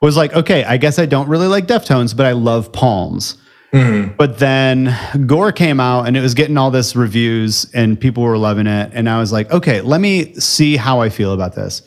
was 0.00 0.16
like, 0.16 0.34
okay, 0.34 0.64
I 0.64 0.76
guess 0.76 0.98
I 0.98 1.06
don't 1.06 1.28
really 1.28 1.46
like 1.46 1.66
Deftones, 1.66 2.16
but 2.16 2.26
I 2.26 2.32
love 2.32 2.72
Palms. 2.72 3.36
Mm-hmm. 3.72 4.16
But 4.16 4.38
then 4.38 4.96
Gore 5.26 5.52
came 5.52 5.78
out 5.78 6.06
and 6.06 6.16
it 6.16 6.20
was 6.20 6.34
getting 6.34 6.56
all 6.56 6.70
this 6.70 6.96
reviews 6.96 7.70
and 7.72 8.00
people 8.00 8.22
were 8.22 8.38
loving 8.38 8.66
it. 8.66 8.90
And 8.92 9.08
I 9.08 9.20
was 9.20 9.32
like, 9.32 9.50
okay, 9.50 9.80
let 9.80 10.00
me 10.00 10.34
see 10.34 10.76
how 10.76 11.00
I 11.00 11.08
feel 11.08 11.32
about 11.32 11.54
this. 11.54 11.82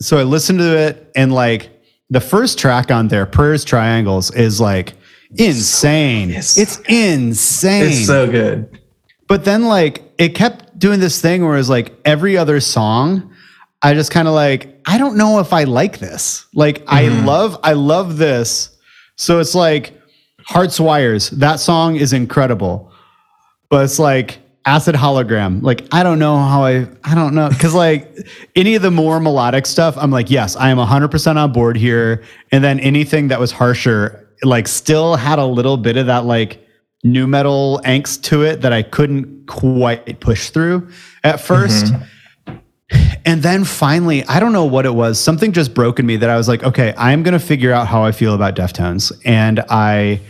So 0.00 0.18
I 0.18 0.24
listened 0.24 0.58
to 0.58 0.76
it 0.76 1.10
and 1.14 1.32
like 1.32 1.70
the 2.10 2.20
first 2.20 2.58
track 2.58 2.90
on 2.90 3.08
there, 3.08 3.26
Prayers 3.26 3.64
Triangles, 3.64 4.34
is 4.34 4.60
like 4.60 4.94
insane. 5.36 6.30
Yes. 6.30 6.58
It's 6.58 6.78
insane. 6.88 7.84
It's 7.84 8.06
so 8.06 8.30
good. 8.30 8.80
But 9.28 9.44
then 9.44 9.66
like 9.66 10.02
it 10.18 10.30
kept 10.30 10.78
doing 10.78 11.00
this 11.00 11.20
thing 11.20 11.44
where 11.44 11.56
it's 11.58 11.68
like 11.68 11.94
every 12.04 12.36
other 12.36 12.60
song, 12.60 13.34
I 13.82 13.94
just 13.94 14.10
kind 14.10 14.26
of 14.26 14.34
like, 14.34 14.80
I 14.86 14.98
don't 14.98 15.16
know 15.16 15.38
if 15.38 15.52
I 15.52 15.64
like 15.64 15.98
this. 15.98 16.46
Like 16.54 16.82
I 16.88 17.04
mm-hmm. 17.04 17.26
love, 17.26 17.60
I 17.62 17.74
love 17.74 18.16
this. 18.16 18.76
So 19.16 19.38
it's 19.38 19.54
like 19.54 19.97
Hearts 20.48 20.80
Wires. 20.80 21.28
That 21.30 21.60
song 21.60 21.96
is 21.96 22.14
incredible. 22.14 22.90
But 23.68 23.84
it's 23.84 23.98
like 23.98 24.38
acid 24.64 24.94
hologram. 24.94 25.62
Like 25.62 25.86
I 25.92 26.02
don't 26.02 26.18
know 26.18 26.38
how 26.38 26.64
I 26.64 26.88
I 27.04 27.14
don't 27.14 27.34
know 27.34 27.50
cuz 27.58 27.74
like 27.74 28.16
any 28.56 28.74
of 28.74 28.82
the 28.82 28.90
more 28.90 29.20
melodic 29.20 29.66
stuff 29.66 29.96
I'm 29.98 30.10
like 30.10 30.30
yes, 30.30 30.56
I 30.56 30.70
am 30.70 30.78
100% 30.78 31.36
on 31.36 31.52
board 31.52 31.76
here 31.76 32.22
and 32.50 32.64
then 32.64 32.80
anything 32.80 33.28
that 33.28 33.38
was 33.38 33.52
harsher 33.52 34.26
like 34.42 34.68
still 34.68 35.16
had 35.16 35.38
a 35.38 35.44
little 35.44 35.76
bit 35.76 35.98
of 35.98 36.06
that 36.06 36.24
like 36.24 36.64
new 37.04 37.26
metal 37.26 37.80
angst 37.84 38.22
to 38.24 38.42
it 38.42 38.62
that 38.62 38.72
I 38.72 38.82
couldn't 38.82 39.46
quite 39.46 40.20
push 40.20 40.48
through 40.50 40.88
at 41.24 41.36
mm-hmm. 41.36 41.54
1st 41.54 42.06
And 43.26 43.42
then 43.42 43.64
finally, 43.64 44.24
I 44.24 44.40
don't 44.40 44.54
know 44.54 44.64
what 44.64 44.86
it 44.86 44.94
was. 44.94 45.20
Something 45.20 45.52
just 45.52 45.74
broke 45.74 45.98
in 45.98 46.06
me 46.06 46.16
that 46.16 46.30
I 46.30 46.38
was 46.38 46.48
like, 46.48 46.62
okay, 46.62 46.94
I'm 46.96 47.22
going 47.22 47.38
to 47.38 47.46
figure 47.46 47.70
out 47.70 47.86
how 47.86 48.02
I 48.02 48.12
feel 48.12 48.34
about 48.34 48.56
Deftones. 48.56 49.12
And 49.26 49.60
I 49.68 50.20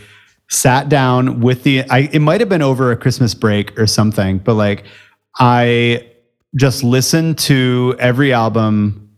sat 0.49 0.89
down 0.89 1.41
with 1.41 1.63
the 1.63 1.83
I 1.89 2.09
it 2.11 2.19
might 2.19 2.39
have 2.41 2.49
been 2.49 2.61
over 2.61 2.91
a 2.91 2.97
Christmas 2.97 3.33
break 3.33 3.77
or 3.79 3.87
something, 3.87 4.39
but 4.39 4.55
like 4.55 4.83
I 5.37 6.07
just 6.55 6.83
listened 6.83 7.37
to 7.39 7.95
every 7.99 8.33
album 8.33 9.09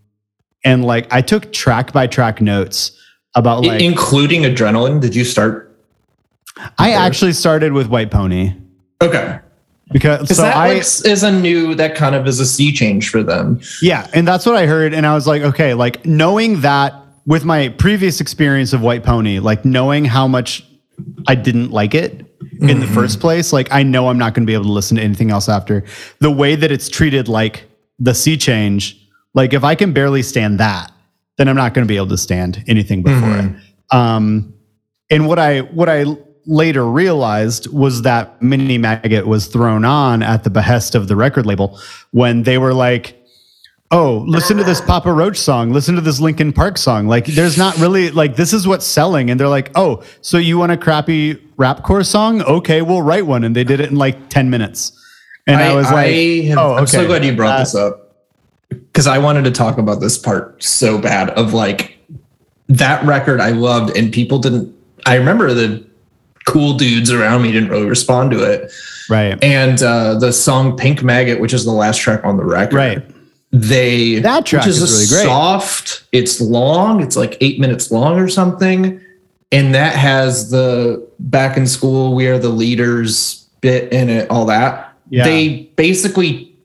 and 0.64 0.86
like 0.86 1.12
I 1.12 1.22
took 1.22 1.52
track 1.54 1.94
by 1.94 2.08
track 2.08 2.42
notes 2.42 2.92
about 3.36 3.66
like 3.66 3.82
including 3.82 4.42
adrenaline. 4.42 5.02
Did 5.02 5.16
you 5.16 5.24
start? 5.24 5.68
I 6.78 6.92
actually 6.92 7.34
started 7.34 7.74
with 7.74 7.88
White 7.88 8.12
Pony 8.12 8.54
Okay. 9.02 9.40
because 9.92 10.36
so 10.36 10.44
that 10.44 10.56
I 10.56 10.74
like, 10.74 10.78
is 10.80 11.24
a 11.24 11.32
new, 11.32 11.74
that 11.76 11.96
kind 11.96 12.14
of 12.14 12.28
is 12.28 12.40
a 12.40 12.46
sea 12.46 12.72
change 12.72 13.10
for 13.10 13.24
them. 13.24 13.60
Yeah, 13.82 14.08
and 14.14 14.28
that's 14.28 14.46
what 14.46 14.56
I 14.56 14.66
heard, 14.68 14.94
and 14.94 15.08
I 15.08 15.16
was 15.16 15.26
like, 15.26 15.42
okay, 15.42 15.74
like 15.74 16.06
knowing 16.06 16.62
that 16.62 16.94
with 17.26 17.46
my 17.46 17.70
previous 17.70 18.22
experience 18.22 18.74
of 18.74 18.82
White 18.82 19.04
Pony, 19.04 19.40
like 19.40 19.66
knowing 19.66 20.06
how 20.06 20.28
much 20.28 20.64
I 21.28 21.36
didn't 21.36 21.72
like 21.72 21.94
it 21.94 22.26
in 22.62 22.80
the 22.80 22.88
first 22.88 23.20
place, 23.20 23.52
like 23.52 23.72
I 23.72 23.84
know 23.84 24.08
I'm 24.08 24.18
not 24.18 24.34
going 24.34 24.46
to 24.46 24.48
be 24.48 24.54
able 24.54 24.66
to 24.66 24.72
listen 24.72 24.98
to 24.98 25.04
anything 25.04 25.32
else 25.32 25.50
after 25.50 25.84
the 26.20 26.32
way 26.32 26.56
that 26.56 26.72
it's 26.72 26.90
treated, 26.90 27.28
like 27.28 27.68
the 27.98 28.14
sea 28.14 28.38
change. 28.38 28.98
Like 29.34 29.54
if 29.54 29.64
I 29.64 29.76
can 29.76 29.94
barely 29.94 30.22
stand 30.22 30.60
that, 30.60 30.92
then 31.38 31.48
I'm 31.48 31.56
not 31.56 31.74
going 31.74 31.86
to 31.86 31.92
be 31.92 31.96
able 31.96 32.10
to 32.10 32.18
stand 32.18 32.64
anything 32.68 33.02
before 33.04 33.38
it. 33.38 33.96
Um, 33.96 34.54
and 35.10 35.28
what 35.28 35.40
I 35.40 35.62
what 35.62 35.90
I 35.90 36.06
later 36.46 36.86
realized 36.86 37.68
was 37.72 38.02
that 38.02 38.42
Mini 38.42 38.78
Maggot 38.78 39.28
was 39.28 39.48
thrown 39.48 39.86
on 39.86 40.24
at 40.24 40.44
the 40.44 40.50
behest 40.50 40.96
of 40.96 41.08
the 41.08 41.16
record 41.16 41.46
label 41.46 41.80
when 42.12 42.44
they 42.44 42.58
were 42.58 42.74
like, 42.74 43.21
"Oh, 43.92 44.24
listen 44.28 44.58
to 44.58 44.64
this 44.64 44.82
Papa 44.82 45.12
Roach 45.12 45.38
song. 45.38 45.72
Listen 45.72 45.96
to 45.96 46.02
this 46.02 46.20
Linkin 46.20 46.54
Park 46.54 46.78
song. 46.78 47.08
Like, 47.08 47.26
there's 47.26 47.58
not 47.58 47.78
really 47.78 48.10
like 48.12 48.36
this 48.36 48.54
is 48.54 48.68
what's 48.68 48.86
selling." 48.86 49.30
And 49.30 49.40
they're 49.40 49.48
like, 49.48 49.72
"Oh, 49.76 50.04
so 50.22 50.38
you 50.38 50.58
want 50.58 50.72
a 50.72 50.78
crappy 50.78 51.36
rapcore 51.58 52.06
song? 52.06 52.42
Okay, 52.42 52.82
we'll 52.82 53.02
write 53.02 53.26
one." 53.26 53.44
And 53.44 53.56
they 53.56 53.64
did 53.64 53.80
it 53.80 53.90
in 53.90 53.96
like 53.98 54.30
ten 54.30 54.50
minutes. 54.50 54.94
And 55.48 55.58
I, 55.60 55.74
was 55.74 55.92
like, 55.92 56.14
have- 56.46 56.58
"Oh, 56.58 56.74
I'm 56.76 56.88
so 56.88 57.06
glad 57.06 57.26
you 57.26 57.36
brought 57.36 57.56
Uh, 57.56 57.60
this 57.60 57.76
up 57.76 58.16
because 58.70 59.08
I 59.08 59.18
wanted 59.18 59.44
to 59.46 59.52
talk 59.52 59.78
about 59.78 60.00
this 60.00 60.18
part 60.18 60.64
so 60.64 60.98
bad 60.98 61.32
of 61.32 61.54
like 61.54 61.98
that 62.70 63.04
record 63.06 63.42
I 63.42 63.50
loved 63.50 63.98
and 63.98 64.14
people 64.14 64.40
didn't. 64.40 64.74
I 65.06 65.16
remember 65.16 65.54
the 65.54 65.84
cool 66.46 66.74
dudes 66.76 67.12
around 67.12 67.42
me 67.42 67.52
didn't 67.52 67.70
really 67.70 67.86
respond 67.88 68.32
to 68.32 68.44
it, 68.44 68.72
Right, 69.10 69.44
and 69.44 69.82
uh, 69.84 70.18
the 70.20 70.32
song 70.32 70.78
"Pink 70.78 71.04
Maggot," 71.04 71.40
which 71.42 71.54
is 71.54 71.66
the 71.66 71.72
last 71.72 72.00
track 72.00 72.24
on 72.24 72.38
the 72.38 72.46
record, 72.46 72.76
right." 72.76 73.11
They 73.52 74.20
That 74.20 74.46
track 74.46 74.66
which 74.66 74.70
is, 74.76 74.82
is 74.82 75.12
really 75.12 75.22
great. 75.24 75.30
soft. 75.30 76.04
It's 76.12 76.40
long. 76.40 77.02
It's 77.02 77.16
like 77.18 77.38
eight 77.42 77.60
minutes 77.60 77.92
long 77.92 78.18
or 78.18 78.30
something, 78.30 79.02
and 79.52 79.76
that 79.76 79.96
has 79.96 80.50
the 80.52 81.06
back 81.20 81.58
in 81.58 81.68
school 81.68 82.16
we 82.16 82.28
are 82.28 82.40
the 82.40 82.50
leaders 82.50 83.46
bit 83.60 83.92
in 83.92 84.10
it. 84.10 84.30
All 84.30 84.46
that. 84.46 84.94
Yeah. 85.10 85.26
They 85.26 85.70
basically 85.76 86.56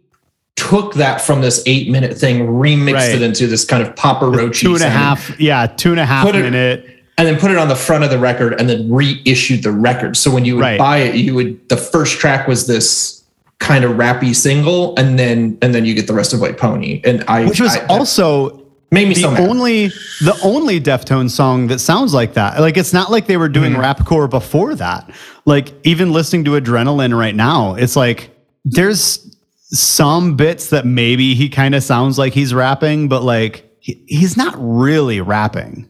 took 0.54 0.94
that 0.94 1.20
from 1.20 1.40
this 1.40 1.62
eight 1.66 1.90
minute 1.90 2.16
thing, 2.16 2.46
remixed 2.46 2.92
Right. 2.94 3.14
it 3.16 3.22
into 3.22 3.48
this 3.48 3.64
kind 3.64 3.82
of 3.82 3.94
Papa 3.96 4.26
Roach 4.28 4.60
Two 4.60 4.74
and 4.74 4.82
a 4.82 4.88
half, 4.88 5.38
yeah, 5.40 5.66
two 5.66 5.90
and 5.90 6.00
a 6.00 6.06
half 6.06 6.24
Put 6.24 6.36
it- 6.36 6.42
minute. 6.44 6.88
and 7.18 7.26
then 7.26 7.36
put 7.38 7.50
it 7.50 7.58
on 7.58 7.68
the 7.68 7.74
front 7.76 8.04
of 8.04 8.10
the 8.10 8.18
record 8.18 8.58
and 8.60 8.68
then 8.68 8.88
reissued 8.90 9.64
the 9.64 9.72
record. 9.72 10.16
So 10.16 10.30
when 10.30 10.44
you 10.44 10.54
would 10.56 10.62
Right. 10.62 10.78
buy 10.78 10.98
it, 10.98 11.16
you 11.16 11.34
would 11.34 11.68
the 11.68 11.76
first 11.76 12.18
track 12.20 12.46
was 12.46 12.66
this 12.68 13.15
kind 13.58 13.84
of 13.84 13.92
rappy 13.92 14.34
single, 14.34 14.94
and 14.96 15.18
then 15.18 15.56
and 15.62 15.74
then 15.74 15.84
you 15.84 15.94
get 15.94 16.06
the 16.06 16.14
rest 16.14 16.32
of 16.32 16.40
White 16.40 16.58
Pony. 16.58 17.00
And 17.04 17.24
I 17.28 17.44
which 17.46 17.60
was 17.60 17.76
I- 17.76 17.86
also 17.86 18.64
made 18.92 19.08
me 19.08 19.14
the 19.14 19.22
so 19.22 19.30
mad. 19.32 19.40
only 19.48 19.88
the 19.88 20.38
only 20.44 20.80
Deftones 20.80 21.30
song 21.30 21.66
that 21.68 21.80
sounds 21.80 22.14
like 22.14 22.34
that. 22.34 22.60
Like 22.60 22.76
it's 22.76 22.92
not 22.92 23.10
like 23.10 23.26
they 23.26 23.36
were 23.36 23.48
doing 23.48 23.72
Mm-hmm. 23.72 23.80
rapcore 24.04 24.30
before 24.30 24.74
that. 24.76 25.10
Like 25.44 25.72
even 25.84 26.12
listening 26.12 26.44
to 26.44 26.52
Adrenaline 26.52 27.16
right 27.18 27.34
now, 27.34 27.74
it's 27.74 27.96
like 27.96 28.30
there's 28.64 29.34
some 29.70 30.36
bits 30.36 30.70
that 30.70 30.86
maybe 30.86 31.34
he 31.34 31.48
kind 31.48 31.74
of 31.74 31.82
sounds 31.82 32.18
like 32.18 32.32
he's 32.32 32.54
rapping, 32.54 33.08
but 33.08 33.22
like 33.24 33.68
he, 33.80 34.04
he's 34.06 34.36
not 34.36 34.54
really 34.58 35.20
rapping. 35.20 35.88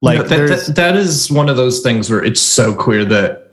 Like 0.00 0.18
No, 0.20 0.24
that, 0.24 0.66
that, 0.66 0.74
that 0.76 0.96
is 0.96 1.30
one 1.30 1.50
of 1.50 1.56
those 1.58 1.80
things 1.80 2.08
where 2.08 2.24
it's 2.24 2.40
so 2.40 2.74
clear 2.74 3.04
that 3.04 3.49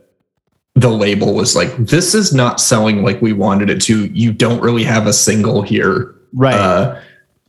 the 0.80 0.88
label 0.88 1.34
was 1.34 1.56
like, 1.56 1.74
this 1.76 2.14
is 2.14 2.32
not 2.34 2.60
selling 2.60 3.02
like 3.02 3.20
we 3.22 3.32
wanted 3.32 3.70
it 3.70 3.80
to. 3.82 4.06
You 4.06 4.32
don't 4.32 4.60
really 4.60 4.84
have 4.84 5.06
a 5.06 5.12
single 5.12 5.62
here. 5.62 6.14
right. 6.34 6.54
Uh, 6.54 7.00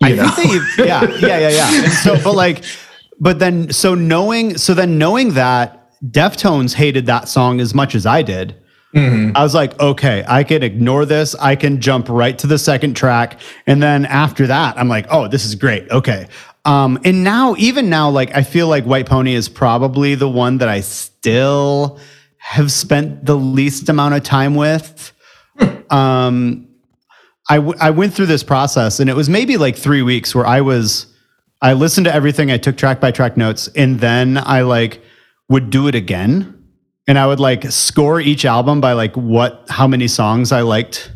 I 0.02 0.14
know. 0.14 0.30
think 0.30 0.62
they, 0.78 0.88
yeah, 0.88 1.04
yeah, 1.20 1.38
yeah, 1.40 1.50
yeah. 1.50 1.84
And 1.84 1.92
so, 1.92 2.16
but 2.24 2.34
like, 2.34 2.64
but 3.20 3.40
then, 3.40 3.72
so 3.74 3.96
knowing, 3.96 4.58
so 4.58 4.74
then 4.74 4.98
knowing 4.98 5.34
that 5.34 5.92
Deftones 6.02 6.74
hated 6.74 7.06
that 7.08 7.28
song 7.28 7.60
as 7.60 7.74
much 7.76 7.96
as 7.96 8.06
I 8.06 8.22
did, 8.22 8.56
Mhm. 8.96 9.34
I 9.36 9.44
was 9.44 9.54
like, 9.54 9.80
okay, 9.80 10.24
I 10.28 10.44
can 10.44 10.64
ignore 10.64 11.06
this. 11.06 11.36
I 11.36 11.56
can 11.56 11.80
jump 11.80 12.10
right 12.10 12.36
to 12.40 12.48
the 12.48 12.58
second 12.58 12.96
track. 12.96 13.40
And 13.68 13.84
then 13.84 14.06
after 14.08 14.48
that, 14.48 14.80
I'm 14.80 14.88
like, 14.90 15.06
oh, 15.12 15.28
this 15.28 15.46
is 15.46 15.54
great. 15.54 15.88
Okay. 15.92 16.26
Um, 16.66 16.98
and 17.04 17.24
now, 17.24 17.54
even 17.60 17.90
now, 17.90 18.10
like, 18.10 18.36
I 18.36 18.42
feel 18.42 18.68
like 18.68 18.86
White 18.86 19.06
Pony 19.06 19.36
is 19.36 19.48
probably 19.48 20.16
the 20.16 20.28
one 20.30 20.58
that 20.58 20.70
I 20.70 20.82
still 20.82 22.00
have 22.40 22.72
spent 22.72 23.26
the 23.26 23.36
least 23.36 23.88
amount 23.90 24.16
of 24.16 24.24
time 24.24 24.56
with. 24.56 25.12
Um, 25.92 26.68
I, 27.50 27.56
w- 27.56 27.76
I 27.82 27.90
went 27.90 28.14
through 28.14 28.28
this 28.28 28.44
process 28.44 29.00
and 29.00 29.10
it 29.10 29.16
was 29.16 29.28
maybe 29.28 29.58
like 29.58 29.76
three 29.76 30.04
weeks 30.04 30.36
where 30.36 30.46
I 30.46 30.62
was, 30.62 31.08
I 31.64 31.74
listened 31.74 32.06
to 32.06 32.14
everything. 32.14 32.52
I 32.52 32.60
took 32.60 32.78
track 32.78 33.00
by 33.00 33.10
track 33.10 33.36
notes 33.38 33.68
and 33.76 34.00
then 34.00 34.38
I 34.38 34.62
like 34.62 35.02
would 35.50 35.72
do 35.72 35.88
it 35.88 35.96
again. 35.96 36.64
And 37.08 37.18
I 37.18 37.26
would 37.26 37.40
like 37.40 37.64
score 37.72 38.22
each 38.22 38.46
album 38.46 38.82
by 38.82 38.94
like 38.94 39.16
what, 39.18 39.66
how 39.68 39.88
many 39.88 40.08
songs 40.08 40.52
I 40.52 40.62
liked 40.62 41.12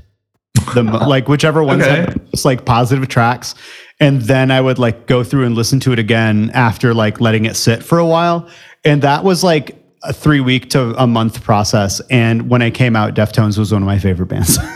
the, 0.73 0.81
like 1.07 1.27
whichever 1.27 1.63
ones 1.63 1.83
Okay. 1.83 1.97
had 1.97 2.31
just 2.31 2.45
like 2.45 2.65
positive 2.65 3.07
tracks. 3.09 3.53
And 3.99 4.23
then 4.23 4.49
I 4.49 4.59
would 4.59 4.79
like 4.79 5.05
go 5.05 5.23
through 5.23 5.45
and 5.45 5.53
listen 5.53 5.79
to 5.81 5.93
it 5.93 5.99
again 5.99 6.49
after 6.55 6.95
like 6.95 7.21
letting 7.21 7.45
it 7.45 7.55
sit 7.55 7.83
for 7.83 7.99
a 7.99 8.07
while. 8.07 8.49
And 8.83 9.03
that 9.03 9.23
was 9.23 9.43
like 9.43 9.82
a 10.03 10.13
three 10.13 10.39
week 10.39 10.69
to 10.71 10.93
a 11.01 11.07
month 11.07 11.43
process. 11.43 12.01
And 12.09 12.49
when 12.49 12.61
I 12.61 12.69
came 12.69 12.95
out, 12.95 13.13
Deftones 13.13 13.57
was 13.57 13.71
one 13.71 13.81
of 13.81 13.85
my 13.85 13.99
favorite 13.99 14.27
bands. 14.27 14.57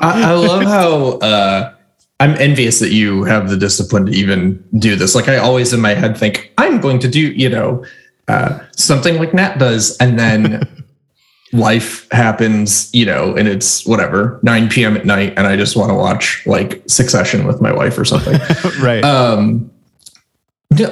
I, 0.00 0.22
I 0.24 0.32
love 0.32 0.62
how 0.62 1.18
uh, 1.18 1.74
I'm 2.20 2.34
envious 2.36 2.78
that 2.80 2.92
you 2.92 3.24
have 3.24 3.50
the 3.50 3.56
discipline 3.56 4.06
to 4.06 4.12
even 4.12 4.62
do 4.78 4.96
this. 4.96 5.14
Like 5.14 5.28
I 5.28 5.36
always 5.36 5.72
in 5.72 5.80
my 5.80 5.94
head 5.94 6.16
think 6.16 6.52
I'm 6.58 6.80
going 6.80 6.98
to 7.00 7.08
do, 7.08 7.20
you 7.20 7.48
know, 7.48 7.84
uh, 8.28 8.58
something 8.76 9.18
like 9.18 9.34
Nat 9.34 9.58
does, 9.58 9.96
and 9.98 10.18
then 10.18 10.66
life 11.52 12.10
happens, 12.10 12.92
you 12.92 13.06
know, 13.06 13.36
and 13.36 13.46
it's 13.46 13.86
whatever, 13.86 14.40
9 14.42 14.68
p.m. 14.68 14.96
at 14.96 15.06
night, 15.06 15.34
and 15.36 15.46
I 15.46 15.56
just 15.56 15.76
want 15.76 15.90
to 15.90 15.94
watch 15.94 16.44
like 16.46 16.82
Succession 16.88 17.46
with 17.46 17.60
my 17.60 17.72
wife 17.72 17.96
or 17.98 18.04
something. 18.04 18.40
right. 18.82 19.04
um 19.04 19.70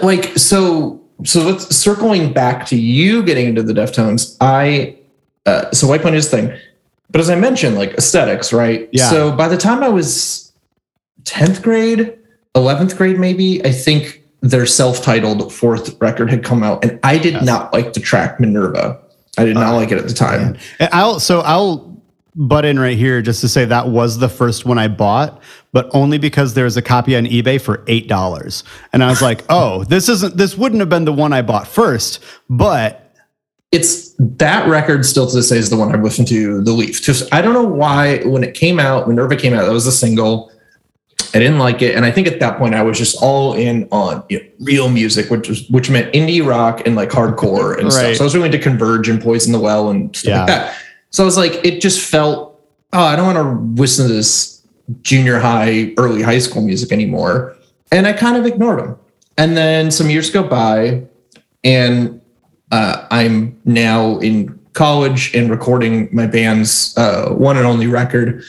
like 0.02 0.38
so 0.38 1.03
so 1.24 1.40
let's 1.42 1.74
circling 1.74 2.32
back 2.32 2.66
to 2.66 2.76
you 2.76 3.22
getting 3.22 3.46
into 3.46 3.62
the 3.62 3.72
deftones 3.72 4.36
i 4.40 4.96
uh, 5.46 5.70
so 5.72 5.86
white 5.86 6.02
the 6.02 6.30
thing 6.30 6.52
but 7.10 7.20
as 7.20 7.30
i 7.30 7.34
mentioned 7.34 7.76
like 7.76 7.92
aesthetics 7.94 8.52
right 8.52 8.88
Yeah. 8.92 9.08
so 9.10 9.34
by 9.34 9.48
the 9.48 9.56
time 9.56 9.82
i 9.82 9.88
was 9.88 10.52
10th 11.24 11.62
grade 11.62 12.16
11th 12.54 12.96
grade 12.96 13.18
maybe 13.18 13.64
i 13.64 13.70
think 13.72 14.22
their 14.40 14.66
self-titled 14.66 15.52
fourth 15.52 15.98
record 16.00 16.30
had 16.30 16.44
come 16.44 16.62
out 16.62 16.84
and 16.84 16.98
i 17.02 17.16
did 17.18 17.34
Yes. 17.34 17.44
not 17.44 17.72
like 17.72 17.92
the 17.94 18.00
track 18.00 18.38
minerva 18.40 19.00
i 19.38 19.44
did 19.44 19.54
not 19.54 19.72
Uh, 19.74 19.76
like 19.76 19.90
it 19.90 19.98
at 19.98 20.06
the 20.06 20.14
time 20.14 20.56
I'll 20.92 21.18
so 21.20 21.40
I'll 21.40 21.93
butt 22.36 22.64
in 22.64 22.78
right 22.78 22.96
here 22.96 23.22
just 23.22 23.40
to 23.40 23.48
say 23.48 23.64
that 23.64 23.88
was 23.88 24.18
the 24.18 24.28
first 24.28 24.64
one 24.64 24.78
I 24.78 24.88
bought, 24.88 25.40
but 25.72 25.88
only 25.92 26.18
because 26.18 26.54
there 26.54 26.64
was 26.64 26.76
a 26.76 26.82
copy 26.82 27.16
on 27.16 27.24
eBay 27.26 27.60
for 27.60 27.84
eight 27.86 28.08
dollars, 28.08 28.64
and 28.92 29.02
I 29.04 29.08
was 29.08 29.22
like, 29.22 29.44
oh, 29.48 29.84
this 29.84 30.08
isn't 30.08 30.36
this 30.36 30.56
wouldn't 30.56 30.80
have 30.80 30.88
been 30.88 31.04
the 31.04 31.12
one 31.12 31.32
I 31.32 31.42
bought 31.42 31.66
first, 31.68 32.22
but 32.50 33.00
it's 33.72 34.14
that 34.18 34.68
record 34.68 35.04
still 35.04 35.26
to 35.26 35.34
this 35.34 35.48
day 35.48 35.56
is 35.58 35.68
the 35.70 35.76
one 35.76 35.92
I've 35.92 36.02
listened 36.02 36.28
to 36.28 36.62
the 36.62 36.72
least. 36.72 37.02
Just 37.02 37.32
I 37.32 37.42
don't 37.42 37.54
know 37.54 37.64
why 37.64 38.18
when 38.24 38.44
it 38.44 38.54
came 38.54 38.78
out, 38.78 39.06
when 39.06 39.16
Minerva 39.16 39.36
came 39.36 39.52
out, 39.54 39.64
that 39.66 39.72
was 39.72 39.86
a 39.86 39.92
single. 39.92 40.50
I 41.34 41.38
didn't 41.40 41.58
like 41.58 41.82
it, 41.82 41.96
and 41.96 42.04
I 42.04 42.12
think 42.12 42.28
at 42.28 42.38
that 42.38 42.58
point 42.58 42.76
I 42.76 42.82
was 42.82 42.96
just 42.96 43.20
all 43.20 43.54
in 43.54 43.88
on 43.90 44.22
you 44.28 44.38
know, 44.38 44.46
real 44.60 44.88
music, 44.88 45.30
which 45.30 45.48
was 45.48 45.68
which 45.68 45.90
meant 45.90 46.12
indie 46.14 46.44
rock 46.46 46.82
and 46.86 46.94
like 46.94 47.10
hardcore 47.10 47.74
and 47.76 47.84
Right. 47.86 47.92
stuff. 47.92 48.16
So 48.16 48.22
I 48.22 48.26
was 48.26 48.34
really 48.36 48.46
into 48.46 48.58
Converge 48.60 49.08
and 49.08 49.20
Poison 49.20 49.52
the 49.52 49.58
Well 49.58 49.90
and 49.90 50.14
stuff 50.14 50.28
Yeah. 50.28 50.38
like 50.38 50.46
that. 50.46 50.76
So 51.14 51.22
I 51.22 51.26
was 51.26 51.36
like, 51.36 51.64
it 51.64 51.80
just 51.80 52.10
felt, 52.10 52.60
oh, 52.92 53.04
I 53.04 53.14
don't 53.14 53.32
want 53.32 53.38
to 53.38 53.80
listen 53.80 54.08
to 54.08 54.12
this 54.12 54.66
junior 55.02 55.38
high, 55.38 55.94
early 55.96 56.22
high 56.22 56.40
school 56.40 56.60
music 56.60 56.90
anymore, 56.90 57.54
and 57.92 58.04
I 58.04 58.12
kind 58.12 58.36
of 58.36 58.46
ignored 58.46 58.80
them. 58.80 58.98
And 59.38 59.56
then 59.56 59.92
some 59.92 60.10
years 60.10 60.28
go 60.28 60.42
by, 60.42 61.04
and 61.62 62.20
uh, 62.72 63.06
I'm 63.12 63.56
now 63.64 64.18
in 64.18 64.58
college 64.72 65.32
and 65.36 65.50
recording 65.50 66.08
my 66.12 66.26
band's 66.26 66.98
uh, 66.98 67.28
one 67.28 67.58
and 67.58 67.64
only 67.64 67.86
record. 67.86 68.42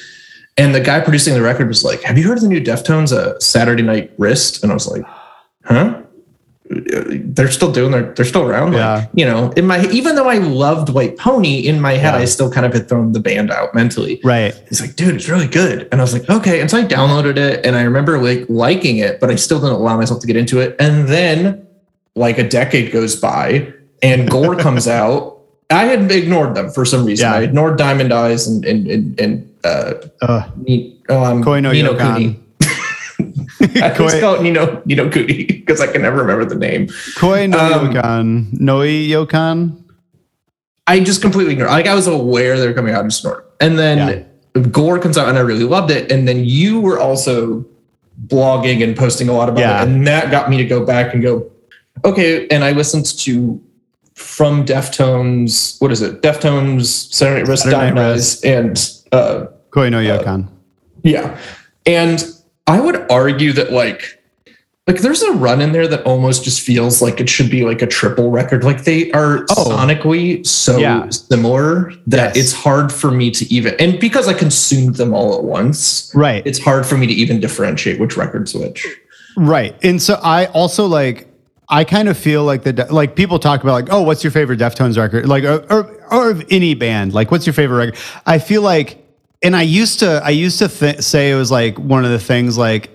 And 0.57 0.74
the 0.74 0.82
guy 0.82 1.01
producing 1.01 1.36
the 1.36 1.43
record 1.43 1.68
was 1.68 1.84
like, 1.84 2.01
"Have 2.01 2.18
you 2.18 2.28
heard 2.28 2.39
of 2.39 2.43
the 2.43 2.49
new 2.49 2.61
Deftones, 2.61 3.11
uh, 3.11 3.38
Saturday 3.38 3.84
Night 3.84 4.11
Wrist?" 4.18 4.63
And 4.63 4.72
I 4.72 4.74
was 4.74 4.88
like, 4.88 5.03
"Huh." 5.66 6.01
They're 6.68 7.51
still 7.51 7.72
doing 7.72 7.91
their. 7.91 8.11
They're 8.13 8.26
still 8.26 8.41
around. 8.49 8.72
Like, 8.74 8.80
Yeah. 8.80 9.05
you 9.13 9.26
know, 9.26 9.51
in 9.51 9.68
my 9.68 9.86
even 9.91 10.16
though 10.16 10.28
I 10.28 10.39
loved 10.39 10.89
White 10.89 11.16
Pony, 11.18 11.59
in 11.59 11.80
my 11.80 11.93
head 11.93 12.16
Yeah. 12.16 12.22
I 12.22 12.26
still 12.26 12.49
kind 12.51 12.66
of 12.66 12.74
had 12.74 12.89
thrown 12.89 13.11
the 13.11 13.20
band 13.20 13.51
out 13.51 13.76
mentally. 13.76 14.20
right, 14.24 14.53
He's 14.70 14.82
like, 14.82 14.95
dude, 14.95 15.13
it's 15.16 15.30
really 15.30 15.47
good. 15.47 15.88
And 15.91 16.01
I 16.01 16.03
was 16.03 16.13
like, 16.13 16.28
okay. 16.28 16.61
And 16.61 16.72
so 16.72 16.78
I 16.80 16.84
downloaded 16.84 17.38
it 17.38 17.63
and 17.66 17.76
I 17.76 17.84
remember 17.84 18.20
like 18.20 18.45
liking 18.49 18.97
it, 18.97 19.20
but 19.20 19.30
I 19.30 19.36
still 19.36 19.59
didn't 19.59 19.76
allow 19.76 19.95
myself 19.97 20.22
to 20.22 20.28
get 20.28 20.38
into 20.38 20.59
it. 20.59 20.76
And 20.80 21.07
then 21.07 21.68
like 22.16 22.39
a 22.39 22.47
decade 22.47 22.91
goes 22.91 23.16
by 23.16 23.72
and 24.01 24.30
Gore 24.30 24.55
comes 24.68 24.88
out. 24.88 25.34
I 25.70 25.86
had 25.86 26.11
ignored 26.11 26.55
them 26.55 26.72
for 26.72 26.84
some 26.84 27.05
reason. 27.05 27.30
Yeah. 27.30 27.36
I 27.38 27.41
ignored 27.41 27.78
Diamond 27.78 28.11
Eyes 28.11 28.47
and 28.47 28.66
and 28.66 28.88
and, 28.88 29.20
and 29.20 29.51
uh 29.63 29.93
uh, 30.22 30.49
um, 31.09 31.43
Koi 31.43 31.59
no 31.59 31.72
Nino. 31.72 31.95
I 33.82 33.89
Koi- 33.89 34.07
just 34.09 34.20
call 34.20 34.36
it 34.36 34.41
Nino 34.41 34.82
Nino 34.86 35.09
Cooney 35.09 35.43
because 35.45 35.82
I 35.82 35.88
can 35.88 36.01
never 36.01 36.18
remember 36.18 36.45
the 36.45 36.55
name. 36.55 36.89
Koi 37.18 37.47
no 37.47 37.57
Um, 37.57 37.93
Yokan, 37.93 38.59
Noi 38.59 38.88
Yokan. 39.07 39.82
I 40.88 40.99
just 40.99 41.22
completely 41.22 41.53
ignored. 41.53 41.72
Like 41.72 41.88
I 41.88 41.95
was 41.95 42.07
aware 42.07 42.59
they 42.59 42.68
were 42.68 42.74
coming 42.74 42.93
out 42.93 43.01
and 43.01 43.11
it. 43.11 43.45
And 43.59 43.80
then 43.80 44.26
Gore 44.72 44.99
comes 44.99 45.18
out 45.18 45.28
and 45.30 45.38
I 45.38 45.41
really 45.41 45.63
loved 45.63 45.89
it. 45.91 46.11
And 46.11 46.28
then 46.28 46.45
you 46.45 46.80
were 46.80 46.99
also 46.99 47.66
blogging 48.28 48.84
and 48.84 48.95
posting 48.95 49.28
a 49.28 49.34
lot 49.34 49.49
about 49.49 49.59
Yeah. 49.59 49.82
it. 49.82 49.88
And 49.89 50.05
that 50.07 50.30
got 50.32 50.49
me 50.49 50.57
to 50.57 50.63
go 50.66 50.86
back 50.86 51.13
and 51.13 51.24
go, 51.24 51.49
okay. 52.03 52.47
And 52.49 52.63
I 52.63 52.72
listened 52.72 53.05
to 53.20 53.59
from 54.13 54.63
Deftones, 54.66 55.82
what 55.82 55.91
is 55.91 56.01
it? 56.01 56.22
Deftones, 56.22 57.11
Saturday 57.11 57.41
Night 57.41 57.49
Wrist, 57.49 57.63
Saturday 57.63 57.91
Night 57.93 58.11
Eyes, 58.13 58.41
and 58.43 58.91
uh, 59.11 59.47
Koi 59.72 59.89
no 59.89 59.97
Yokan. 59.99 60.47
yeah. 61.03 61.38
And 61.88 62.24
I 62.68 62.80
would 62.80 63.09
argue 63.11 63.53
that 63.53 63.72
like 63.72 64.22
like 64.88 64.99
there's 65.01 65.24
a 65.24 65.32
run 65.34 65.61
in 65.61 65.72
there 65.72 65.88
that 65.88 66.03
almost 66.03 66.43
just 66.43 66.61
feels 66.61 67.01
like 67.01 67.20
it 67.20 67.28
should 67.28 67.49
be 67.49 67.66
like 67.66 67.82
a 67.82 67.88
triple 67.88 68.30
record. 68.30 68.63
Like 68.63 68.84
they 68.84 69.11
are 69.13 69.43
Oh. 69.49 69.66
sonically 69.70 70.45
so 70.45 70.78
Yeah. 70.78 71.09
similar 71.09 71.91
that 72.07 72.36
Yes. 72.36 72.45
it's 72.45 72.53
hard 72.53 72.91
for 72.91 73.09
me 73.09 73.32
to 73.32 73.51
even 73.53 73.76
and 73.80 73.99
because 73.99 74.28
I 74.28 74.34
consumed 74.34 74.95
them 74.95 75.13
all 75.13 75.36
at 75.36 75.43
once, 75.43 76.11
right. 76.13 76.43
it's 76.45 76.59
hard 76.59 76.86
for 76.86 76.97
me 76.97 77.07
to 77.07 77.13
even 77.13 77.39
differentiate 77.39 77.99
which 77.99 78.16
record's 78.16 78.53
which. 78.53 78.86
Right. 79.38 79.76
And 79.84 79.99
so 80.01 80.20
I 80.24 80.45
also 80.47 80.86
like 80.86 81.28
I 81.68 81.84
kind 81.84 82.07
of 82.09 82.16
feel 82.16 82.43
like 82.43 82.61
the 82.61 82.88
like 82.91 83.16
people 83.16 83.39
talk 83.39 83.63
about 83.63 83.74
like 83.74 83.88
oh 83.91 84.03
what's 84.03 84.24
your 84.24 84.30
favorite 84.32 84.59
Deftones 84.59 84.97
record 84.99 85.28
like 85.28 85.43
or, 85.45 85.66
or 85.72 85.91
or 86.11 86.30
of 86.30 86.45
any 86.51 86.76
band 86.76 87.11
like 87.13 87.32
what's 87.32 87.47
your 87.47 87.53
favorite 87.53 87.78
record 87.78 87.97
I 88.28 88.38
feel 88.38 88.61
like 88.61 89.03
and 89.46 89.56
I 89.56 89.62
used 89.62 90.00
to 90.00 90.22
I 90.24 90.32
used 90.32 90.60
to 90.60 90.68
th- 90.68 91.02
say 91.02 91.32
it 91.32 91.36
was 91.36 91.52
like 91.52 91.78
one 91.78 92.04
of 92.06 92.12
the 92.12 92.20
things 92.20 92.58
like 92.58 92.89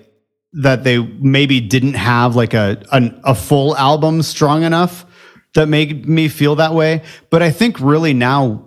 that 0.53 0.83
they 0.83 0.97
maybe 0.99 1.61
didn't 1.61 1.93
have 1.95 2.35
like 2.35 2.53
a 2.53 2.81
an, 2.91 3.19
a 3.23 3.33
full 3.33 3.75
album 3.77 4.21
strong 4.21 4.63
enough 4.63 5.05
that 5.53 5.67
made 5.67 6.07
me 6.07 6.27
feel 6.27 6.55
that 6.57 6.73
way 6.73 7.01
but 7.29 7.41
I 7.41 7.51
think 7.51 7.79
really 7.79 8.13
now 8.13 8.65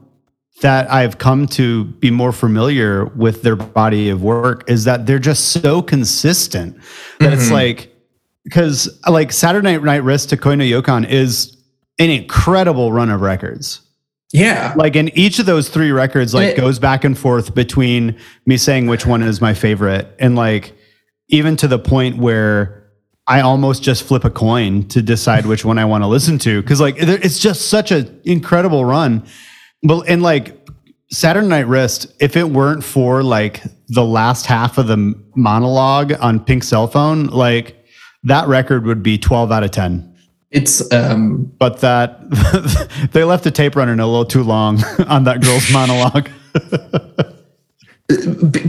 that 0.63 0.91
I've 0.91 1.19
come 1.19 1.47
to 1.49 1.85
be 1.85 2.11
more 2.11 2.33
familiar 2.33 3.07
with 3.07 3.43
their 3.43 3.57
body 3.57 4.09
of 4.09 4.23
work 4.23 4.65
is 4.71 4.85
that 4.85 5.05
they're 5.07 5.19
just 5.33 5.49
so 5.51 5.83
consistent 5.83 6.79
that 7.21 7.33
it's 7.35 7.49
Mhm. 7.49 7.53
like 7.53 7.79
because 8.45 8.89
like 9.09 9.33
Saturday 9.33 9.77
Night 9.79 10.03
Wrist 10.05 10.31
to 10.31 10.37
Koi 10.37 10.55
no 10.55 10.65
Yokan 10.65 11.09
is 11.09 11.57
an 11.99 12.11
incredible 12.11 12.93
run 12.93 13.11
of 13.11 13.21
records. 13.21 13.81
Yeah. 14.35 14.75
Like 14.77 14.97
in 14.97 15.17
each 15.17 15.39
of 15.39 15.47
those 15.47 15.69
three 15.69 15.93
records, 15.93 16.35
like 16.35 16.51
it- 16.51 16.57
goes 16.57 16.79
back 16.81 17.05
and 17.05 17.17
forth 17.17 17.55
between 17.55 18.17
me 18.47 18.57
saying 18.57 18.89
which 18.89 19.07
one 19.07 19.23
is 19.23 19.41
my 19.41 19.55
favorite, 19.55 20.13
and 20.19 20.35
like 20.35 20.75
even 21.29 21.57
to 21.57 21.69
the 21.69 21.79
point 21.79 22.19
where 22.19 22.91
I 23.27 23.41
almost 23.41 23.83
just 23.83 24.03
flip 24.03 24.25
a 24.25 24.31
coin 24.31 24.87
to 24.89 25.01
decide 25.01 25.47
which 25.47 25.65
one 25.65 25.79
I 25.79 25.85
want 25.87 26.03
to 26.05 26.09
listen 26.09 26.39
to 26.41 26.61
because 26.61 26.81
like 26.81 26.97
it's 26.99 27.39
just 27.39 27.69
such 27.69 27.93
an 27.93 28.21
incredible 28.25 28.85
run. 28.85 29.25
But 29.85 30.09
and 30.09 30.21
like 30.23 30.61
Saturday 31.13 31.47
Night 31.47 31.69
Wrist, 31.69 32.13
if 32.21 32.37
it 32.37 32.51
weren't 32.51 32.83
for 32.83 33.23
like 33.23 33.63
the 33.89 34.05
last 34.05 34.47
half 34.47 34.79
of 34.79 34.89
the 34.89 35.15
monologue 35.37 36.13
on 36.21 36.41
Pink 36.41 36.65
Cell 36.65 36.89
Phone, 36.89 37.27
like 37.27 37.77
that 38.25 38.49
record 38.49 38.85
would 38.85 39.03
be 39.03 39.17
12 39.17 39.53
out 39.53 39.63
of 39.63 39.71
10 39.71 40.14
It's 40.55 40.91
um 40.93 41.53
but 41.59 41.81
that 41.81 42.21
they 43.13 43.25
left 43.25 43.43
the 43.43 43.51
tape 43.51 43.75
running 43.75 43.99
a 43.99 44.07
little 44.07 44.25
too 44.25 44.45
long 44.45 44.79
on 45.09 45.25
that 45.25 45.43
girl's 45.43 45.71
monologue. 45.73 46.31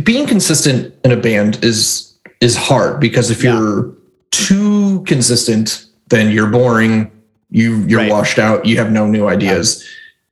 being 0.03 0.25
consistent 0.25 0.93
in 1.03 1.11
a 1.11 1.17
band 1.17 1.63
is 1.63 2.13
is 2.41 2.55
hard 2.55 2.99
because 2.99 3.31
if 3.31 3.43
Yeah. 3.43 3.57
you're 3.59 3.93
too 4.31 5.03
consistent 5.05 5.85
then 6.09 6.31
you're 6.31 6.49
boring 6.49 7.11
you 7.51 7.77
you're 7.87 7.99
Right. 8.01 8.11
washed 8.11 8.39
out 8.39 8.65
you 8.65 8.77
have 8.77 8.91
no 8.91 9.07
new 9.07 9.27
ideas 9.27 9.83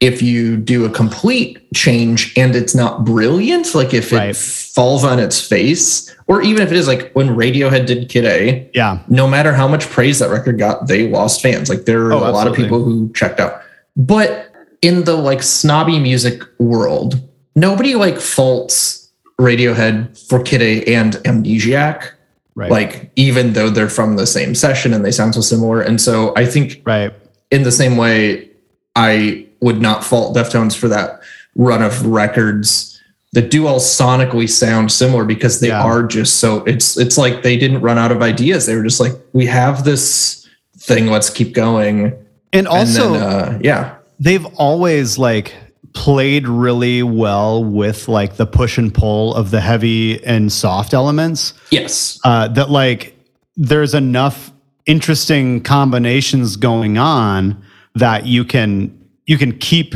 if 0.04 0.22
you 0.22 0.58
do 0.58 0.84
a 0.84 0.90
complete 0.90 1.58
change 1.74 2.34
and 2.38 2.56
it's 2.56 2.76
not 2.76 3.06
brilliant 3.06 3.74
like 3.74 3.94
if 3.94 4.12
it 4.12 4.18
Right. 4.18 4.36
falls 4.36 5.04
on 5.06 5.18
its 5.18 5.40
face 5.40 6.14
or 6.28 6.42
even 6.42 6.62
if 6.62 6.72
it 6.72 6.78
is 6.78 6.88
like 6.90 7.12
when 7.14 7.30
radiohead 7.30 7.86
did 7.86 8.10
kid 8.10 8.26
a 8.26 8.70
yeah, 8.74 9.00
no 9.08 9.28
matter 9.28 9.54
how 9.54 9.68
much 9.68 9.90
praise 9.90 10.20
that 10.20 10.30
record 10.30 10.58
got, 10.60 10.88
they 10.88 11.08
lost 11.10 11.42
fans. 11.42 11.70
Like 11.70 11.86
there 11.86 12.02
are 12.08 12.14
Oh, 12.14 12.20
a 12.30 12.32
lot 12.32 12.48
of 12.48 12.54
people 12.56 12.84
who 12.84 13.12
checked 13.14 13.40
out. 13.40 13.62
But 13.96 14.52
in 14.82 15.06
the 15.06 15.16
like 15.16 15.42
snobby 15.42 16.00
music 16.00 16.44
world, 16.60 17.22
nobody 17.56 17.96
like 17.96 18.18
faults 18.20 19.10
Radiohead 19.40 19.96
for 20.28 20.42
Kid 20.42 20.62
A 20.62 20.84
and 20.94 21.14
Amnesiac. 21.30 22.10
right, 22.56 22.70
Like 22.72 23.12
even 23.16 23.54
though 23.54 23.70
they're 23.70 23.90
from 23.90 24.16
the 24.18 24.28
same 24.28 24.54
session 24.56 24.94
and 24.94 25.04
they 25.06 25.12
sound 25.12 25.34
so 25.36 25.42
similar. 25.42 25.80
And 25.82 26.00
so 26.02 26.34
I 26.36 26.46
think 26.46 26.82
right, 26.86 27.12
in 27.52 27.64
the 27.64 27.72
same 27.72 27.96
way, 27.98 28.50
I 28.96 29.48
would 29.64 29.82
not 29.82 30.04
fault 30.04 30.36
Deftones 30.36 30.76
for 30.76 30.88
that 30.90 31.22
run 31.56 31.82
of 31.82 32.06
records 32.06 32.90
that 33.32 33.50
do 33.50 33.66
all 33.66 33.80
sonically 33.80 34.48
sound 34.50 34.92
similar 34.92 35.24
because 35.26 35.60
they 35.60 35.70
Yeah. 35.70 35.82
are 35.84 36.04
just 36.04 36.36
so 36.40 36.64
it's 36.66 36.98
it's 36.98 37.18
like 37.18 37.42
they 37.42 37.58
didn't 37.58 37.82
run 37.82 37.98
out 37.98 38.12
of 38.12 38.22
ideas. 38.22 38.66
They 38.68 38.76
were 38.76 38.84
just 38.84 39.00
like, 39.00 39.14
we 39.34 39.46
have 39.48 39.84
this 39.86 40.46
thing, 40.78 41.08
let's 41.08 41.30
keep 41.30 41.54
going. 41.54 42.14
and 42.52 42.68
also 42.68 43.14
and 43.14 43.16
then, 43.16 43.24
uh, 43.24 43.60
yeah, 43.64 43.96
they've 44.20 44.46
always 44.58 45.18
like 45.18 45.56
played 45.94 46.48
really 46.48 47.02
well 47.04 47.64
with 47.64 48.08
like 48.08 48.36
the 48.36 48.46
push 48.46 48.78
and 48.78 48.94
pull 48.94 49.34
of 49.36 49.50
the 49.52 49.62
heavy 49.62 50.24
and 50.26 50.52
soft 50.52 50.94
elements. 50.94 51.54
yes, 51.72 52.20
uh, 52.24 52.48
that 52.50 52.70
like 52.70 53.16
there's 53.58 53.94
enough 53.94 54.52
interesting 54.86 55.62
combinations 55.62 56.56
going 56.58 56.98
on 56.98 57.64
that 57.96 58.26
you 58.28 58.44
can 58.44 58.92
you 59.26 59.38
can 59.38 59.58
keep 59.58 59.96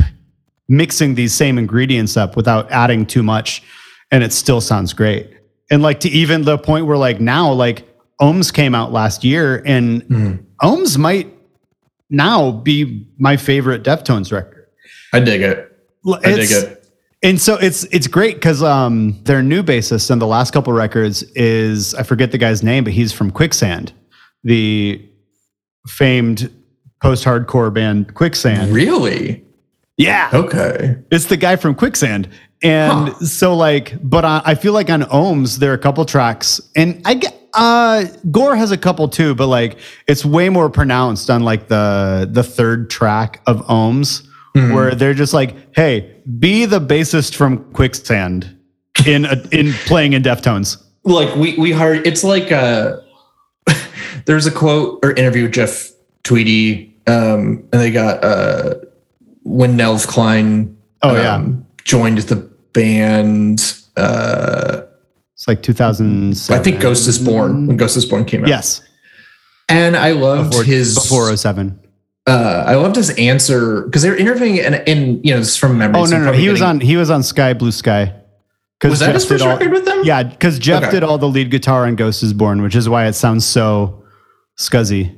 mixing 0.68 1.14
these 1.14 1.32
same 1.34 1.58
ingredients 1.58 2.16
up 2.16 2.36
without 2.36 2.70
adding 2.70 3.06
too 3.06 3.22
much 3.22 3.62
and 4.10 4.22
it 4.22 4.32
still 4.32 4.60
sounds 4.60 4.92
great. 4.92 5.30
And 5.70 5.82
like 5.82 6.00
to 6.00 6.08
even 6.08 6.42
the 6.42 6.58
point 6.58 6.86
where 6.86 6.96
like 6.96 7.20
now 7.20 7.52
like 7.52 7.84
Ohms 8.20 8.52
came 8.52 8.74
out 8.74 8.92
last 8.92 9.22
year 9.24 9.62
and 9.64 10.02
Mhm. 10.04 10.44
Ohms 10.62 10.98
might 10.98 11.32
now 12.10 12.50
be 12.50 13.06
my 13.18 13.36
favorite 13.36 13.82
Deftones 13.84 14.32
record. 14.32 14.66
I 15.12 15.20
dig 15.20 15.42
it. 15.42 15.76
I 16.06 16.32
dig 16.32 16.50
it. 16.50 16.74
And 17.22 17.40
so 17.40 17.56
it's 17.56 17.84
it's 17.84 18.06
great 18.06 18.36
because 18.36 18.62
um 18.62 19.18
their 19.24 19.42
new 19.42 19.62
bassist 19.62 20.10
on 20.10 20.18
the 20.18 20.26
last 20.26 20.52
couple 20.52 20.72
records 20.72 21.22
is 21.34 21.94
I 21.94 22.02
forget 22.02 22.30
the 22.30 22.38
guy's 22.38 22.62
name, 22.62 22.84
but 22.84 22.92
he's 22.92 23.12
from 23.12 23.30
Quicksand, 23.30 23.92
the 24.44 25.04
famed 25.86 26.50
post-hardcore 27.00 27.72
band 27.72 28.14
Quicksand. 28.14 28.72
Really? 28.72 29.44
Yeah, 29.96 30.30
Okay. 30.32 30.96
it's 31.10 31.26
the 31.26 31.36
guy 31.36 31.56
from 31.56 31.74
Quicksand. 31.74 32.28
And 32.62 33.08
Huh. 33.10 33.24
so 33.24 33.54
like, 33.56 33.94
but 34.02 34.24
I, 34.24 34.42
I 34.44 34.54
feel 34.54 34.72
like 34.72 34.90
on 34.90 35.02
Ohms 35.02 35.58
there 35.58 35.70
are 35.70 35.74
a 35.74 35.78
couple 35.78 36.04
tracks, 36.04 36.60
and 36.76 37.00
I 37.04 37.14
get 37.14 37.34
uh 37.54 38.04
Gore 38.30 38.54
has 38.56 38.70
a 38.72 38.76
couple 38.76 39.08
too, 39.08 39.34
but 39.34 39.46
like 39.46 39.78
it's 40.06 40.24
way 40.24 40.48
more 40.50 40.68
pronounced 40.68 41.30
on 41.30 41.42
like 41.44 41.68
the 41.68 42.28
the 42.30 42.42
third 42.42 42.90
track 42.90 43.40
of 43.46 43.64
Ohms, 43.66 44.26
where 44.54 44.94
they're 44.94 45.14
just 45.14 45.32
like, 45.34 45.54
hey, 45.74 46.16
be 46.38 46.64
the 46.66 46.80
bassist 46.80 47.34
from 47.36 47.58
Quicksand 47.72 48.56
in 49.06 49.24
a, 49.24 49.40
in 49.52 49.72
playing 49.86 50.12
in 50.14 50.22
Deftones. 50.22 50.82
like 51.04 51.34
we 51.36 51.56
we 51.58 51.70
hired 51.72 52.04
it's 52.06 52.22
like 52.24 52.50
uh 52.52 52.96
there's 54.26 54.46
a 54.46 54.50
quote 54.50 54.98
or 55.04 55.12
interview 55.12 55.44
with 55.44 55.52
jeff 55.52 55.90
tweedy 56.22 56.94
um 57.06 57.64
and 57.72 57.80
they 57.80 57.90
got 57.90 58.22
uh 58.24 58.74
when 59.44 59.76
nels 59.76 60.04
cline 60.06 60.74
Oh, 61.02 61.14
yeah. 61.14 61.34
um, 61.36 61.64
joined 61.84 62.18
the 62.18 62.36
band 62.72 63.60
uh 63.96 64.82
It's 65.34 65.46
like 65.48 65.62
2007. 65.62 66.60
i 66.60 66.62
think 66.62 66.80
ghost 66.80 67.06
is 67.08 67.18
born 67.18 67.66
when 67.66 67.76
ghost 67.76 67.96
is 67.96 68.04
born 68.04 68.24
came 68.24 68.42
out 68.42 68.48
Yes, 68.48 68.82
and 69.68 69.96
i 69.96 70.10
loved 70.12 70.50
before, 70.50 70.64
his 70.64 70.94
before 70.96 71.34
07. 71.36 71.78
uh 72.26 72.64
i 72.66 72.74
loved 72.74 72.96
his 72.96 73.10
answer 73.10 73.82
because 73.82 74.02
they 74.02 74.10
were 74.10 74.16
interviewing 74.16 74.58
and 74.60 74.74
in 74.88 75.22
you 75.22 75.32
know 75.32 75.38
is 75.40 75.56
from 75.56 75.78
memory 75.78 76.00
Oh 76.00 76.04
so 76.04 76.10
no, 76.10 76.16
I'm 76.16 76.22
no, 76.22 76.26
probably 76.30 76.42
he 76.42 76.48
was 76.50 76.62
on 76.62 76.80
he 76.80 76.96
was 76.96 77.10
on 77.10 77.22
Sky 77.22 77.54
Blue 77.54 77.72
Sky. 77.72 78.12
was 78.84 78.98
that 79.00 79.06
Jeff 79.06 79.14
his 79.14 79.24
first 79.24 79.44
all- 79.44 79.50
record 79.56 79.70
with 79.72 79.84
them 79.84 80.02
Yeah, 80.04 80.22
because 80.24 80.58
Jeff 80.58 80.82
Okay. 80.82 80.90
did 80.92 81.02
all 81.04 81.18
the 81.18 81.28
lead 81.28 81.50
guitar 81.50 81.86
on 81.86 81.96
Ghost 81.96 82.22
is 82.22 82.32
Born, 82.32 82.60
which 82.62 82.76
is 82.76 82.88
why 82.88 83.06
it 83.06 83.14
sounds 83.14 83.44
so 83.46 84.04
scuzzy. 84.58 85.17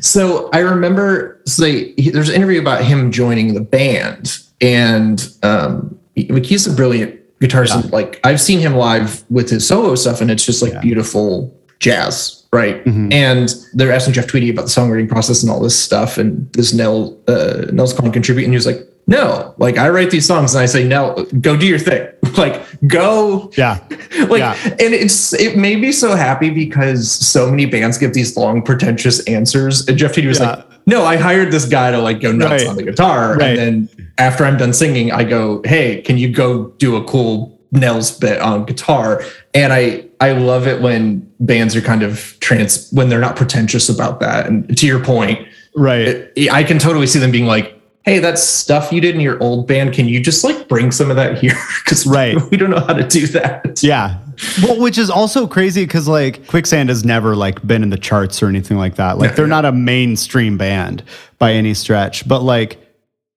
So 0.00 0.48
I 0.52 0.58
remember 0.60 1.40
so 1.46 1.62
they, 1.62 1.92
he, 1.96 2.10
there's 2.10 2.28
an 2.28 2.34
interview 2.34 2.60
about 2.60 2.84
him 2.84 3.10
joining 3.12 3.54
the 3.54 3.60
band, 3.60 4.38
and 4.60 5.28
um, 5.42 5.98
like 6.28 6.44
he's 6.44 6.66
a 6.66 6.72
brilliant 6.74 7.20
guitarist. 7.40 7.74
and, 7.82 7.92
Like 7.92 8.20
I've 8.24 8.40
seen 8.40 8.58
him 8.60 8.74
live 8.74 9.24
with 9.30 9.50
his 9.50 9.66
solo 9.66 9.94
stuff, 9.94 10.20
and 10.20 10.30
it's 10.30 10.44
just 10.44 10.62
like 10.62 10.72
Yeah. 10.72 10.80
beautiful 10.80 11.54
jazz, 11.80 12.44
right? 12.52 12.82
Mhm. 12.84 13.12
And 13.12 13.54
they're 13.74 13.92
asking 13.92 14.14
Jeff 14.14 14.26
Tweedy 14.26 14.48
about 14.50 14.62
the 14.66 14.70
songwriting 14.70 15.08
process 15.08 15.42
and 15.42 15.50
all 15.52 15.60
this 15.60 15.78
stuff, 15.78 16.16
and 16.18 16.50
does 16.52 16.72
Nell 16.74 17.18
uh, 17.28 17.66
Nels 17.72 17.92
Cline 17.92 18.12
contribute? 18.12 18.44
And 18.44 18.52
he 18.52 18.56
was 18.56 18.66
like, 18.66 18.80
"No, 19.06 19.54
like 19.58 19.76
I 19.76 19.88
write 19.90 20.10
these 20.10 20.26
songs, 20.26 20.54
and 20.54 20.62
I 20.62 20.66
say, 20.66 20.82
Nell, 20.88 21.26
go 21.40 21.56
do 21.56 21.66
your 21.66 21.78
thing, 21.78 22.08
like 22.38 22.62
go 22.86 23.50
Yeah, 23.56 23.78
like 24.28 24.40
Yeah. 24.40 24.56
and 24.62 24.94
it's 24.94 25.32
it 25.34 25.56
made 25.56 25.80
me 25.80 25.92
so 25.92 26.14
happy 26.14 26.50
because 26.50 27.10
so 27.10 27.50
many 27.50 27.66
bands 27.66 27.98
give 27.98 28.12
these 28.14 28.36
long 28.36 28.62
pretentious 28.62 29.24
answers 29.24 29.86
and 29.88 29.96
jeff 29.98 30.12
Tweedy 30.12 30.28
was 30.28 30.38
Yeah. 30.40 30.50
like 30.56 30.66
no 30.86 31.04
i 31.04 31.16
hired 31.16 31.50
this 31.52 31.64
guy 31.66 31.90
to 31.90 31.98
like 31.98 32.20
go 32.20 32.32
nuts 32.32 32.62
Right. 32.62 32.66
on 32.68 32.76
the 32.76 32.82
guitar 32.82 33.36
Right. 33.36 33.58
and 33.58 33.88
then 33.88 34.08
after 34.18 34.44
i'm 34.44 34.56
done 34.56 34.72
singing 34.72 35.12
i 35.12 35.24
go 35.24 35.62
hey 35.64 36.00
can 36.02 36.16
you 36.18 36.28
go 36.28 36.68
do 36.78 36.96
a 36.96 37.04
cool 37.04 37.58
nels 37.72 38.10
bit 38.18 38.40
on 38.40 38.64
guitar 38.64 39.22
and 39.54 39.72
i 39.72 40.04
i 40.20 40.32
love 40.32 40.66
it 40.66 40.80
when 40.80 41.28
bands 41.40 41.74
are 41.76 41.80
kind 41.80 42.02
of 42.02 42.36
trans 42.40 42.90
when 42.92 43.08
they're 43.08 43.20
not 43.20 43.36
pretentious 43.36 43.88
about 43.88 44.20
that 44.20 44.46
and 44.46 44.76
to 44.78 44.86
your 44.86 45.02
point 45.02 45.46
right. 45.74 46.08
it, 46.36 46.50
i 46.52 46.62
can 46.62 46.78
totally 46.78 47.06
see 47.06 47.18
them 47.18 47.30
being 47.30 47.46
like 47.46 47.75
hey 48.06 48.18
that's 48.18 48.42
stuff 48.42 48.90
you 48.90 49.00
did 49.00 49.14
in 49.14 49.20
your 49.20 49.40
old 49.42 49.66
band 49.66 49.92
can 49.92 50.08
you 50.08 50.20
just 50.20 50.42
like 50.42 50.68
bring 50.68 50.90
some 50.90 51.10
of 51.10 51.16
that 51.16 51.36
here 51.38 51.52
because 51.84 52.06
Right. 52.06 52.36
we 52.50 52.56
don't 52.56 52.70
know 52.70 52.80
how 52.80 52.94
to 52.94 53.06
do 53.06 53.26
that 53.28 53.82
yeah. 53.82 54.20
Well, 54.62 54.80
which 54.80 54.98
is 54.98 55.10
also 55.10 55.46
crazy 55.46 55.84
because 55.84 56.08
like 56.08 56.46
Quicksand 56.46 56.88
has 56.88 57.04
never 57.04 57.34
like 57.36 57.66
been 57.66 57.82
in 57.82 57.90
the 57.90 57.96
charts 57.98 58.42
or 58.42 58.48
anything 58.48 58.76
like 58.76 58.96
that. 58.96 59.18
Like 59.18 59.34
they're 59.34 59.46
not 59.46 59.64
a 59.64 59.72
mainstream 59.72 60.58
band 60.58 61.02
by 61.38 61.52
any 61.52 61.74
stretch, 61.74 62.26
but 62.28 62.42
like 62.42 62.78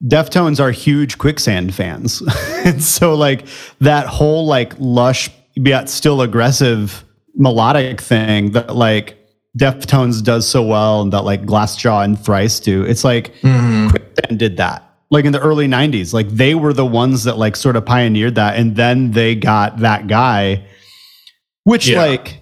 Deftones 0.03 0.59
are 0.59 0.72
huge 0.72 1.17
Quicksand 1.17 1.74
fans, 1.74 2.22
and 2.65 2.82
so 2.84 3.15
like 3.15 3.45
that 3.80 4.07
whole 4.07 4.45
like 4.45 4.74
lush 4.80 5.30
yet 5.55 5.89
still 5.89 6.22
aggressive 6.22 7.03
melodic 7.36 7.99
thing 8.01 8.51
that 8.51 8.76
like 8.76 9.17
Deftones 9.60 10.24
does 10.24 10.47
so 10.47 10.64
well 10.64 11.01
and 11.01 11.14
that 11.14 11.24
like 11.26 11.43
Glassjaw 11.45 12.03
and 12.03 12.18
Thrice 12.20 12.60
do. 12.60 12.84
It's 12.84 13.03
like 13.03 13.34
Mhm. 13.41 13.89
Quicksand 13.89 14.39
did 14.39 14.57
that 14.57 14.84
like 15.12 15.26
in 15.26 15.32
the 15.32 15.39
early 15.39 15.68
90s 15.68 16.14
like 16.14 16.30
they 16.30 16.53
were 16.53 16.72
the 16.72 16.86
ones 16.86 17.24
that 17.24 17.36
like 17.38 17.55
sort 17.55 17.76
of 17.76 17.84
pioneered 17.84 18.36
that 18.36 18.55
and 18.57 18.76
then 18.76 19.10
they 19.12 19.34
got 19.34 19.80
that 19.80 20.05
guy 20.05 20.64
which 21.64 21.88
Yeah. 21.88 22.03
like 22.03 22.41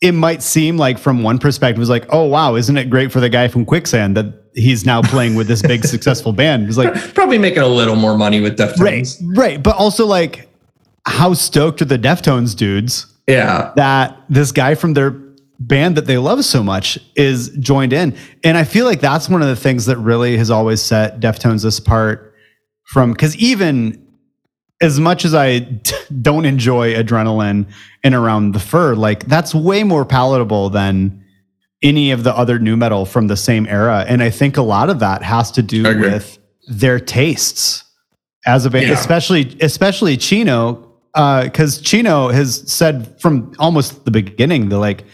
it 0.00 0.12
might 0.12 0.42
seem 0.42 0.78
like 0.78 0.96
from 0.98 1.22
one 1.22 1.38
perspective 1.38 1.78
was 1.78 1.90
like 1.90 2.06
oh 2.08 2.24
wow 2.24 2.54
isn't 2.54 2.78
it 2.78 2.88
great 2.88 3.12
for 3.12 3.20
the 3.20 3.28
guy 3.28 3.46
from 3.48 3.66
quicksand 3.66 4.16
that 4.16 4.26
he's 4.54 4.86
now 4.86 5.02
playing 5.02 5.34
with 5.34 5.48
this 5.48 5.60
big 5.60 5.84
successful 5.94 6.32
band 6.32 6.66
it's 6.68 6.78
like 6.78 6.94
probably 7.14 7.36
making 7.36 7.62
a 7.62 7.66
little 7.68 7.96
more 7.96 8.16
money 8.16 8.40
with 8.40 8.56
Deftones. 8.56 8.80
right 8.80 9.06
right 9.36 9.62
but 9.62 9.76
also 9.76 10.06
like 10.06 10.48
how 11.06 11.34
stoked 11.34 11.82
are 11.82 11.84
the 11.86 11.98
deftones 11.98 12.56
dudes 12.56 13.04
Yeah. 13.26 13.72
that 13.76 14.16
this 14.30 14.50
guy 14.52 14.74
from 14.76 14.94
their 14.94 15.10
band 15.58 15.96
that 15.96 16.06
they 16.06 16.18
love 16.18 16.44
so 16.44 16.62
much 16.62 16.98
is 17.16 17.50
joined 17.58 17.92
in. 17.92 18.16
And 18.44 18.56
I 18.56 18.64
feel 18.64 18.84
like 18.84 19.00
that's 19.00 19.28
one 19.28 19.42
of 19.42 19.48
the 19.48 19.56
things 19.56 19.86
that 19.86 19.96
really 19.96 20.36
has 20.36 20.50
always 20.50 20.80
set 20.80 21.20
Deftones 21.20 21.78
apart 21.78 22.34
from 22.84 23.12
because 23.12 23.36
even 23.36 24.04
as 24.80 25.00
much 25.00 25.24
as 25.24 25.34
I 25.34 25.58
don't 26.22 26.44
enjoy 26.44 26.94
adrenaline 26.94 27.66
and 28.04 28.14
around 28.14 28.52
the 28.52 28.60
fur, 28.60 28.94
like 28.94 29.26
that's 29.26 29.54
way 29.54 29.82
more 29.82 30.04
palatable 30.04 30.70
than 30.70 31.24
any 31.82 32.10
of 32.10 32.24
the 32.24 32.36
other 32.36 32.58
new 32.58 32.76
metal 32.76 33.04
from 33.04 33.26
the 33.28 33.36
same 33.36 33.66
era. 33.66 34.04
And 34.08 34.22
I 34.22 34.30
think 34.30 34.56
a 34.56 34.62
lot 34.62 34.90
of 34.90 35.00
that 35.00 35.22
has 35.22 35.50
to 35.52 35.62
do 35.62 35.82
with 35.82 36.38
their 36.68 36.98
tastes 37.00 37.84
as 38.46 38.64
a 38.64 38.70
band, 38.70 38.86
Yeah. 38.88 38.94
especially 38.94 39.56
especially 39.60 40.16
Chino, 40.16 40.92
uh, 41.14 41.44
because 41.44 41.80
Chino 41.80 42.28
has 42.28 42.70
said 42.70 43.20
from 43.20 43.52
almost 43.58 44.04
the 44.04 44.10
beginning 44.10 44.68
that 44.70 44.78
like 44.78 45.04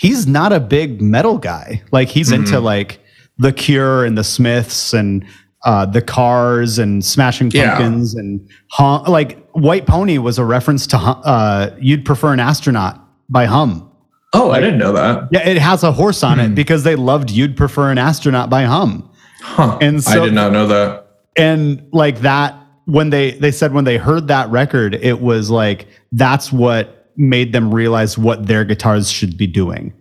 he's 0.00 0.26
not 0.26 0.52
a 0.52 0.60
big 0.60 1.02
metal 1.02 1.36
guy. 1.38 1.82
Like 1.92 2.08
he's 2.08 2.32
into 2.32 2.52
Mhm. 2.56 2.62
like 2.62 3.00
the 3.38 3.52
Cure 3.52 4.04
and 4.04 4.16
the 4.16 4.24
Smiths 4.24 4.92
and 4.94 5.24
uh, 5.64 5.84
the 5.84 6.00
Cars 6.00 6.78
and 6.78 7.04
Smashing 7.04 7.50
Yeah. 7.52 7.76
Pumpkins 7.76 8.14
and 8.14 8.40
hum, 8.70 9.04
like 9.04 9.46
White 9.52 9.86
Pony 9.86 10.16
was 10.18 10.38
a 10.38 10.44
reference 10.44 10.86
to 10.88 10.96
uh, 10.96 11.70
"You'd 11.78 12.04
Prefer 12.06 12.32
an 12.32 12.40
Astronaut" 12.40 12.98
by 13.28 13.44
Hum. 13.44 13.86
Oh, 14.32 14.50
I 14.52 14.60
didn't 14.60 14.78
know 14.78 14.92
that. 14.92 15.28
Yeah, 15.32 15.46
it 15.46 15.58
has 15.58 15.82
a 15.82 15.92
horse 15.92 16.22
on 16.22 16.38
Hmm. 16.38 16.44
it 16.46 16.54
because 16.54 16.82
they 16.84 16.96
loved 16.96 17.30
"You'd 17.30 17.56
Prefer 17.56 17.90
an 17.90 17.98
Astronaut" 17.98 18.48
by 18.48 18.64
Hum. 18.64 19.08
Huh. 19.42 19.76
And 19.82 20.02
so- 20.02 20.22
I 20.22 20.24
did 20.24 20.34
not 20.34 20.52
know 20.52 20.66
that. 20.68 21.06
and 21.36 21.82
like 21.92 22.20
that 22.22 22.54
when 22.86 23.10
they 23.10 23.32
they 23.32 23.50
said 23.52 23.72
when 23.72 23.84
they 23.84 23.96
heard 23.98 24.28
that 24.28 24.50
record 24.50 24.94
it 25.00 25.20
was 25.20 25.48
like 25.50 25.86
that's 26.12 26.50
what 26.52 26.99
made 27.20 27.52
them 27.52 27.72
realize 27.74 28.16
what 28.18 28.46
their 28.46 28.64
guitars 28.64 29.10
should 29.10 29.36
be 29.36 29.46
doing 29.46 29.92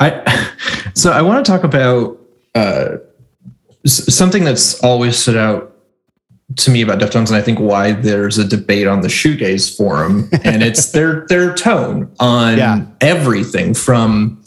I 0.00 0.10
so 0.94 1.12
I 1.12 1.20
want 1.22 1.44
to 1.44 1.50
talk 1.52 1.62
about 1.64 2.18
uh, 2.54 2.96
something 3.86 4.44
that's 4.44 4.82
always 4.82 5.16
stood 5.16 5.36
out 5.36 5.76
to 6.56 6.70
me 6.70 6.82
about 6.82 6.98
Deftones, 6.98 7.28
and 7.28 7.36
I 7.36 7.42
think 7.42 7.60
why 7.60 7.92
there's 7.92 8.36
a 8.38 8.44
debate 8.44 8.86
on 8.88 9.02
the 9.02 9.08
shoegaze 9.08 9.76
forum, 9.76 10.28
and 10.42 10.62
it's 10.62 10.90
their 10.96 11.26
their 11.28 11.54
tone 11.54 12.10
on 12.18 12.58
Yeah. 12.58 12.84
everything 13.00 13.74
from 13.74 14.42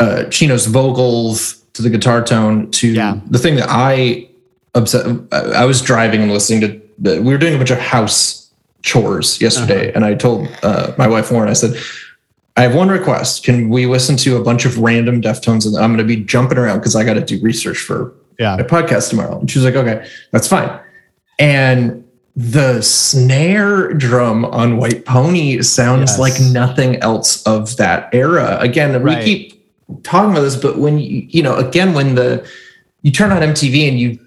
uh, 0.00 0.24
Chino's 0.30 0.66
vocals 0.66 1.58
to 1.74 1.82
the 1.82 1.90
guitar 1.90 2.22
tone 2.24 2.70
to 2.72 2.88
Yeah. 2.88 3.20
the 3.30 3.38
thing 3.38 3.56
that 3.56 3.68
I 3.68 4.28
upset. 4.74 5.06
I 5.32 5.64
was 5.66 5.80
driving 5.82 6.22
and 6.22 6.32
listening 6.32 6.60
to. 6.62 7.20
We 7.20 7.32
were 7.32 7.38
doing 7.38 7.54
a 7.54 7.58
bunch 7.58 7.70
of 7.70 7.78
house 7.78 8.41
chores 8.82 9.40
yesterday, 9.40 9.92
and 9.94 10.04
I 10.04 10.14
told 10.14 10.48
uh, 10.62 10.92
my 10.98 11.06
wife 11.08 11.30
Lauren, 11.30 11.48
I 11.48 11.54
said. 11.54 11.76
I 12.54 12.60
have 12.64 12.74
one 12.74 12.90
request. 12.90 13.44
Can 13.44 13.70
we 13.70 13.86
listen 13.86 14.14
to 14.18 14.36
a 14.36 14.44
bunch 14.44 14.66
of 14.66 14.76
random 14.76 15.22
Deftones? 15.22 15.64
And 15.66 15.74
I'm 15.74 15.88
going 15.96 16.06
to 16.06 16.16
be 16.16 16.22
jumping 16.22 16.58
around 16.58 16.80
because 16.80 16.94
I 16.94 17.02
got 17.02 17.14
to 17.14 17.22
do 17.22 17.40
research 17.40 17.78
for 17.78 18.12
yeah 18.38 18.56
my 18.56 18.62
podcast 18.62 19.08
tomorrow. 19.08 19.40
And 19.40 19.50
she 19.50 19.58
was 19.58 19.64
like, 19.64 19.74
okay, 19.74 20.06
that's 20.32 20.48
fine. 20.48 20.78
And 21.38 22.04
the 22.36 22.82
snare 22.82 23.94
drum 23.94 24.44
on 24.44 24.76
White 24.76 25.06
Pony 25.06 25.62
sounds 25.62 26.10
Yes. 26.12 26.18
like 26.18 26.40
nothing 26.52 26.96
else 26.96 27.42
of 27.44 27.76
that 27.78 28.10
era. 28.14 28.58
Again, 28.60 29.02
Right. 29.02 29.18
we 29.18 29.24
keep 29.24 30.02
talking 30.02 30.32
about 30.32 30.42
this, 30.42 30.56
but 30.56 30.78
when 30.78 30.98
you, 30.98 31.26
you 31.30 31.42
know, 31.42 31.56
again, 31.56 31.94
when 31.94 32.14
the, 32.16 32.46
you 33.02 33.10
turn 33.12 33.32
on 33.32 33.40
MTV 33.42 33.88
and 33.88 33.98
you, 33.98 34.18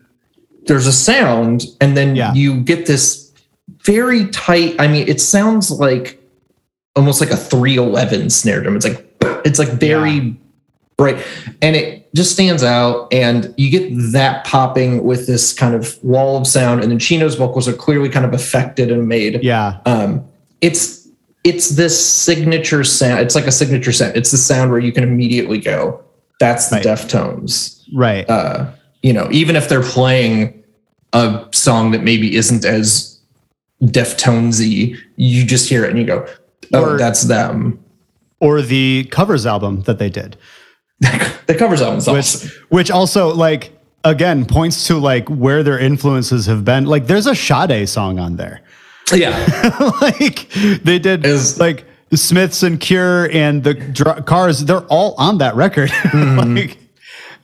there's 0.65 0.87
a 0.87 0.91
sound, 0.91 1.65
and 1.79 1.95
then 1.95 2.15
Yeah. 2.15 2.33
you 2.33 2.59
get 2.61 2.85
this 2.87 3.24
very 3.85 4.27
tight. 4.27 4.75
I 4.79 4.87
mean, 4.87 5.07
it 5.07 5.21
sounds 5.21 5.71
like 5.71 6.21
almost 6.95 7.21
like 7.21 7.29
a 7.31 7.37
311 7.37 8.29
snare 8.29 8.61
drum. 8.61 8.75
It's 8.75 8.85
like 8.85 9.05
it's 9.45 9.59
like 9.59 9.69
very 9.69 10.37
bright, 10.97 11.23
and 11.61 11.75
it 11.75 12.11
just 12.15 12.31
stands 12.31 12.63
out. 12.63 13.11
And 13.13 13.53
you 13.57 13.69
get 13.69 13.91
that 14.11 14.45
popping 14.45 15.03
with 15.03 15.27
this 15.27 15.53
kind 15.53 15.75
of 15.75 16.01
wall 16.03 16.37
of 16.37 16.47
sound, 16.47 16.81
and 16.81 16.91
then 16.91 16.99
Chino's 16.99 17.35
vocals 17.35 17.67
are 17.67 17.73
clearly 17.73 18.09
kind 18.09 18.25
of 18.25 18.33
affected 18.33 18.91
and 18.91 19.07
made 19.07 19.43
Yeah. 19.43 19.77
um, 19.85 20.23
it's 20.61 21.07
it's 21.43 21.69
this 21.71 22.03
signature 22.03 22.83
sound. 22.83 23.19
It's 23.19 23.35
like 23.35 23.45
a 23.45 23.51
signature 23.51 23.91
sound. 23.91 24.15
It's 24.17 24.31
the 24.31 24.37
sound 24.37 24.71
where 24.71 24.79
you 24.79 24.91
can 24.91 25.03
immediately 25.03 25.59
go, 25.59 26.01
"That's 26.39 26.69
the 26.69 26.77
Right. 26.77 26.85
Deftones." 26.85 27.81
Right. 27.93 28.27
Uh, 28.27 28.65
you 29.03 29.13
know, 29.13 29.27
even 29.31 29.55
if 29.55 29.69
they're 29.69 29.83
playing 29.83 30.63
a 31.13 31.45
song 31.51 31.91
that 31.91 32.03
maybe 32.03 32.35
isn't 32.35 32.65
as 32.65 33.14
Deftonesy, 33.83 34.97
you 35.15 35.45
just 35.45 35.69
hear 35.69 35.83
it 35.83 35.89
and 35.89 35.99
you 35.99 36.05
go, 36.05 36.27
"Oh, 36.73 36.93
Or- 36.93 36.97
that's 36.97 37.23
them." 37.23 37.79
or 38.41 38.61
the 38.61 39.05
covers 39.11 39.45
album 39.45 39.81
that 39.83 39.97
they 39.97 40.09
did. 40.09 40.35
the 40.99 41.55
covers 41.57 41.81
album, 41.81 41.97
which 41.97 42.07
awesome. 42.25 42.49
which 42.69 42.91
also 42.91 43.33
like 43.33 43.71
again 44.03 44.45
points 44.45 44.85
to 44.87 44.97
like 44.97 45.27
where 45.29 45.63
their 45.63 45.79
influences 45.79 46.45
have 46.45 46.63
been. 46.65 46.85
Like 46.85 47.07
there's 47.07 47.27
a 47.27 47.35
Sade 47.35 47.87
song 47.89 48.19
on 48.19 48.35
there. 48.37 48.61
Yeah, 49.13 49.31
like 50.01 50.49
they 50.83 50.99
did 50.99 51.25
Is- 51.25 51.59
like 51.59 51.85
Smiths 52.13 52.63
and 52.63 52.79
Cure 52.79 53.29
and 53.31 53.63
the 53.63 53.73
dr- 53.73 54.25
Cars. 54.25 54.65
They're 54.65 54.85
all 54.85 55.15
on 55.17 55.37
that 55.39 55.55
record. 55.55 55.91
like 56.13 56.77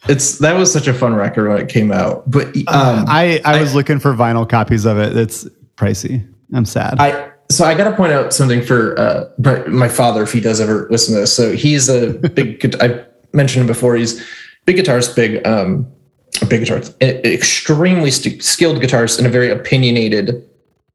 it's 0.09 0.39
that 0.39 0.53
was 0.57 0.71
such 0.71 0.87
a 0.87 0.93
fun 0.93 1.13
record 1.15 1.49
when 1.49 1.61
it 1.61 1.69
came 1.69 1.91
out. 1.91 2.29
But 2.29 2.47
um, 2.67 3.05
I 3.07 3.41
I 3.45 3.59
was 3.59 3.75
looking 3.75 3.99
for 3.99 4.13
vinyl 4.13 4.47
copies 4.47 4.85
of 4.85 4.97
it. 4.97 5.15
It's 5.17 5.47
pricey. 5.85 6.27
I'm 6.53 6.65
sad. 6.65 6.99
I 6.99 7.31
so 7.49 7.65
I 7.65 7.73
got 7.75 7.89
to 7.89 7.95
point 7.95 8.13
out 8.13 8.33
something 8.33 8.61
for 8.61 8.97
uh, 8.97 9.29
my, 9.67 9.89
father 9.89 10.23
if 10.23 10.31
he 10.31 10.39
does 10.39 10.61
ever 10.61 10.87
listen 10.89 11.13
to 11.15 11.21
this. 11.21 11.35
So 11.35 11.51
he's 11.53 11.89
a 11.89 12.13
big. 12.33 12.75
I 12.81 13.03
mentioned 13.33 13.61
him 13.61 13.67
before. 13.67 13.95
He's 13.95 14.25
big 14.65 14.77
guitarist, 14.77 15.15
big 15.15 15.45
um, 15.45 15.85
big 16.47 16.61
guitarist, 16.61 16.95
extremely 17.01 18.11
st- 18.11 18.41
skilled 18.43 18.77
guitarist, 18.81 19.17
and 19.17 19.27
a 19.27 19.29
very 19.29 19.49
opinionated 19.49 20.47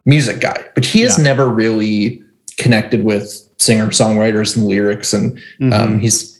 music 0.06 0.40
guy. 0.40 0.64
But 0.74 0.84
he 0.84 1.00
has 1.02 1.18
Yeah. 1.18 1.24
never 1.24 1.48
really 1.48 2.22
connected 2.56 3.04
with 3.04 3.42
singer 3.58 3.88
songwriters 3.88 4.56
and 4.56 4.66
lyrics, 4.66 5.12
and 5.12 5.36
Mm-hmm. 5.60 5.72
um, 5.72 5.98
he's 5.98 6.35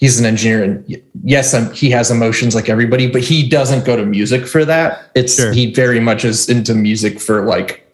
he's 0.00 0.18
an 0.18 0.26
engineer, 0.26 0.64
and 0.64 1.02
yes, 1.22 1.54
um, 1.54 1.72
he 1.72 1.90
has 1.90 2.10
emotions 2.10 2.54
like 2.54 2.68
everybody, 2.68 3.08
but 3.08 3.22
he 3.22 3.48
doesn't 3.48 3.84
go 3.84 3.96
to 3.96 4.04
music 4.04 4.46
for 4.46 4.64
that. 4.64 5.10
It's 5.14 5.36
Sure. 5.36 5.52
he 5.52 5.72
very 5.72 6.00
much 6.00 6.24
is 6.24 6.48
into 6.48 6.74
music 6.74 7.20
for 7.20 7.44
like 7.44 7.86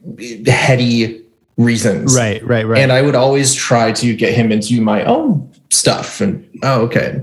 heady 0.46 1.20
reasons. 1.56 2.16
right, 2.16 2.42
right, 2.44 2.66
right. 2.66 2.80
And 2.80 2.92
I 2.92 3.02
would 3.02 3.16
always 3.16 3.52
try 3.54 3.92
to 3.92 4.14
get 4.14 4.34
him 4.34 4.52
into 4.52 4.80
my 4.80 5.04
own 5.04 5.50
stuff. 5.70 6.20
And 6.20 6.48
oh, 6.62 6.82
okay, 6.82 7.20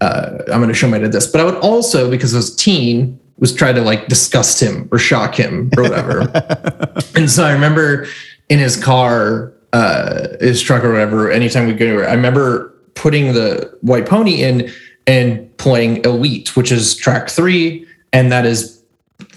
uh, 0.00 0.38
I'm 0.52 0.60
going 0.60 0.68
to 0.68 0.74
show 0.74 0.88
my 0.88 0.98
dad 0.98 1.12
this. 1.12 1.26
But 1.26 1.40
I 1.40 1.44
would 1.44 1.56
also, 1.56 2.10
because 2.10 2.34
I 2.34 2.36
was 2.38 2.52
a 2.52 2.56
teen, 2.56 3.18
was 3.38 3.54
try 3.54 3.72
to 3.72 3.80
like 3.80 4.08
disgust 4.08 4.62
him 4.62 4.88
or 4.92 4.98
shock 4.98 5.34
him 5.34 5.70
or 5.76 5.84
whatever. 5.84 6.20
and 7.14 7.30
so 7.30 7.44
I 7.44 7.52
remember 7.52 8.06
in 8.48 8.58
his 8.58 8.82
car, 8.82 9.52
uh, 9.72 10.28
his 10.40 10.60
truck 10.60 10.84
or 10.84 10.92
whatever, 10.92 11.30
anytime 11.30 11.66
we 11.66 11.74
go 11.74 11.86
anywhere, 11.86 12.08
I 12.08 12.14
remember 12.14 12.75
putting 12.96 13.32
the 13.34 13.76
white 13.82 14.06
pony 14.06 14.42
in 14.42 14.70
and 15.06 15.56
playing 15.58 16.04
Elite, 16.04 16.56
which 16.56 16.72
is 16.72 16.96
track 16.96 17.28
three. 17.28 17.86
And 18.12 18.32
that 18.32 18.44
is 18.44 18.82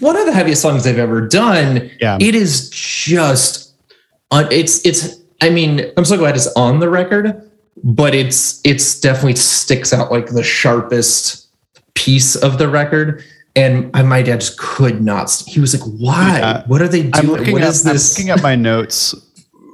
one 0.00 0.16
of 0.16 0.26
the 0.26 0.32
heaviest 0.32 0.62
songs 0.62 0.82
they've 0.84 0.98
ever 0.98 1.26
done. 1.26 1.90
Yeah. 2.00 2.18
It 2.20 2.34
is 2.34 2.68
just, 2.70 3.72
it's, 4.32 4.84
it's, 4.84 5.20
I 5.40 5.50
mean, 5.50 5.92
I'm 5.96 6.04
so 6.04 6.16
glad 6.16 6.34
it's 6.34 6.48
on 6.54 6.80
the 6.80 6.88
record, 6.88 7.48
but 7.84 8.14
it's, 8.14 8.60
it's 8.64 8.98
definitely 8.98 9.36
sticks 9.36 9.92
out 9.92 10.10
like 10.10 10.26
the 10.26 10.42
sharpest 10.42 11.48
piece 11.94 12.34
of 12.34 12.58
the 12.58 12.68
record. 12.68 13.22
And 13.56 13.92
my 13.92 14.22
dad 14.22 14.40
just 14.40 14.58
could 14.58 15.02
not. 15.02 15.30
He 15.46 15.58
was 15.58 15.74
like, 15.78 15.82
"Why? 15.98 16.38
Yeah. 16.38 16.66
What 16.68 16.80
are 16.80 16.86
they 16.88 17.02
doing? 17.02 17.12
I'm 17.14 17.26
looking 17.26 17.52
What 17.52 17.62
at 17.62 17.68
is 17.70 17.84
I'm 17.84 17.92
this? 17.92 18.16
looking 18.16 18.30
at 18.30 18.42
my 18.42 18.54
notes 18.70 19.12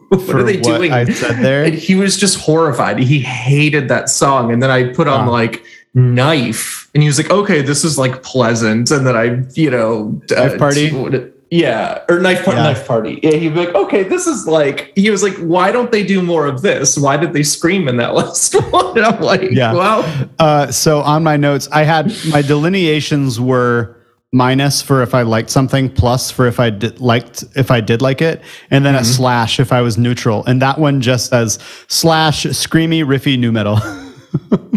what 0.27 0.29
are 0.31 0.43
they 0.43 0.59
what 0.59 0.79
doing?" 0.79 0.93
I 0.93 1.05
said 1.07 1.43
there. 1.45 1.65
And 1.65 1.75
he 1.75 1.95
was 1.95 2.17
just 2.17 2.39
horrified. 2.39 2.99
He 2.99 3.21
hated 3.21 3.89
that 3.89 4.09
song. 4.09 4.53
And 4.53 4.63
then 4.63 4.71
I 4.71 4.93
put 4.93 5.09
on 5.09 5.27
Wow. 5.27 5.33
like 5.33 5.65
knife, 5.95 6.89
and 6.95 7.03
he 7.03 7.09
was 7.09 7.19
like, 7.19 7.31
"Okay, 7.31 7.63
this 7.63 7.85
is 7.85 7.99
like 7.99 8.23
pleasant." 8.23 8.91
And 8.91 9.07
then 9.07 9.17
I, 9.17 9.43
you 9.55 9.71
know, 9.71 10.21
Knife 10.31 10.59
Party? 10.59 10.91
what- 10.93 11.33
yeah, 11.49 12.01
or 12.09 12.19
knife 12.19 12.45
party. 12.45 12.57
Yeah. 12.59 12.63
Knife 12.65 12.87
party. 12.89 13.21
Yeah, 13.23 13.37
he'd 13.37 13.55
be 13.55 13.61
like, 13.67 13.75
"Okay, 13.75 14.03
this 14.03 14.27
is 14.27 14.49
like." 14.49 14.93
He 14.97 15.11
was 15.11 15.23
like, 15.23 15.35
"Why 15.37 15.71
don't 15.71 15.93
they 15.93 16.03
do 16.05 16.21
more 16.21 16.45
of 16.45 16.63
this? 16.63 16.99
Why 16.99 17.17
did 17.17 17.33
they 17.35 17.45
scream 17.45 17.87
in 17.87 17.99
that 17.99 18.15
last 18.21 18.55
one?" 18.73 18.97
And 18.99 19.07
I'm 19.07 19.21
like, 19.23 19.43
Yeah. 19.53 19.73
well, 19.73 20.29
Uh, 20.41 20.73
so 20.73 21.03
on 21.03 21.23
my 21.23 21.37
notes, 21.37 21.69
I 21.71 21.85
had 21.85 22.13
my 22.33 22.43
delineations 22.43 23.39
were 23.41 23.96
minus 24.33 24.83
for 24.83 25.03
if 25.03 25.15
I 25.15 25.23
liked 25.23 25.51
something, 25.51 25.89
plus 25.91 26.31
for 26.31 26.47
if 26.47 26.61
I 26.61 26.71
did 26.71 27.01
liked 27.01 27.45
if 27.55 27.71
I 27.71 27.81
did 27.81 28.03
like 28.03 28.21
it, 28.23 28.43
and 28.71 28.85
then 28.85 28.95
a 28.95 29.05
slash 29.05 29.61
if 29.61 29.73
I 29.73 29.81
was 29.81 29.97
neutral. 29.97 30.45
And 30.47 30.61
that 30.63 30.79
one 30.79 31.01
just 31.01 31.31
says 31.31 31.59
slash 31.89 32.45
screamy 32.45 33.05
riffy 33.05 33.39
new 33.39 33.53
metal. 33.53 33.79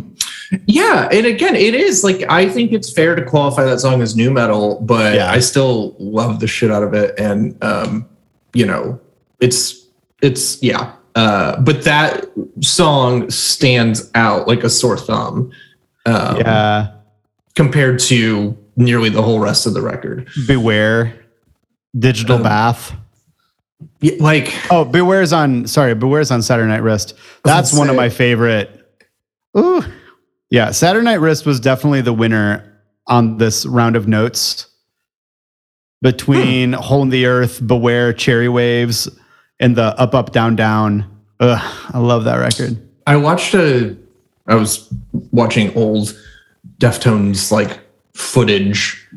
Yeah, 0.66 1.08
and 1.12 1.28
again, 1.28 1.56
it 1.56 1.76
is 1.76 2.04
like 2.04 2.24
I 2.28 2.50
think 2.50 2.72
it's 2.72 2.92
fair 2.92 3.16
to 3.16 3.24
qualify 3.24 3.66
that 3.66 3.80
song 3.80 4.02
as 4.02 4.16
new 4.16 4.32
metal, 4.32 4.82
but 4.82 5.14
Yeah. 5.14 5.30
I 5.30 5.40
still 5.40 5.96
love 6.00 6.40
the 6.40 6.48
shit 6.48 6.72
out 6.72 6.82
of 6.82 6.94
it, 6.96 7.14
and 7.20 7.56
um, 7.64 8.10
you 8.54 8.66
know, 8.66 9.00
it's 9.40 9.86
it's 10.24 10.62
yeah. 10.64 10.94
Uh, 11.14 11.60
but 11.62 11.84
that 11.84 12.26
song 12.62 13.30
stands 13.30 14.10
out 14.16 14.48
like 14.48 14.64
a 14.64 14.70
sore 14.70 14.98
thumb 14.98 15.52
um, 16.08 16.38
yeah, 16.38 16.94
compared 17.56 18.00
to 18.00 18.58
nearly 18.80 19.10
the 19.10 19.22
whole 19.22 19.40
rest 19.40 19.66
of 19.68 19.74
the 19.76 19.82
record. 19.82 20.28
beware, 20.48 21.14
digital 21.98 22.38
Um, 22.38 22.44
bath. 22.44 22.94
Yeah, 24.02 24.14
like 24.20 24.54
Oh, 24.72 24.84
beware's 24.86 25.32
on. 25.34 25.68
Sorry, 25.68 25.94
beware's 25.94 26.32
on 26.32 26.42
Saturday 26.42 26.68
Night 26.70 26.82
Wrist. 26.84 27.14
That's 27.44 27.74
one 27.78 27.90
of 27.90 27.96
my 27.96 28.10
favorite. 28.10 28.70
Ooh, 29.58 29.84
yeah. 30.50 30.72
Saturday 30.72 31.06
Night 31.06 31.20
Wrist 31.22 31.46
was 31.46 31.60
definitely 31.60 32.02
the 32.02 32.14
winner 32.14 32.66
on 33.08 33.38
this 33.38 33.66
round 33.66 33.96
of 33.96 34.08
notes. 34.08 34.66
Between 36.02 36.72
Hole 36.74 37.02
in 37.04 37.10
the 37.10 37.26
Earth, 37.26 37.66
Beware, 37.66 38.14
Cherry 38.14 38.48
Waves, 38.48 39.10
and 39.60 39.76
the 39.76 39.98
Up 40.00 40.16
Up 40.16 40.32
Down 40.32 40.56
Down. 40.56 41.06
Ugh, 41.42 41.60
I 41.94 41.98
love 42.00 42.24
that 42.24 42.36
record. 42.36 42.78
I 43.06 43.18
watched 43.18 43.54
a. 43.54 43.98
I 44.48 44.56
was 44.56 44.88
watching 45.32 45.74
old 45.76 46.18
Deftones 46.80 47.52
like 47.52 47.80
footage 48.20 49.08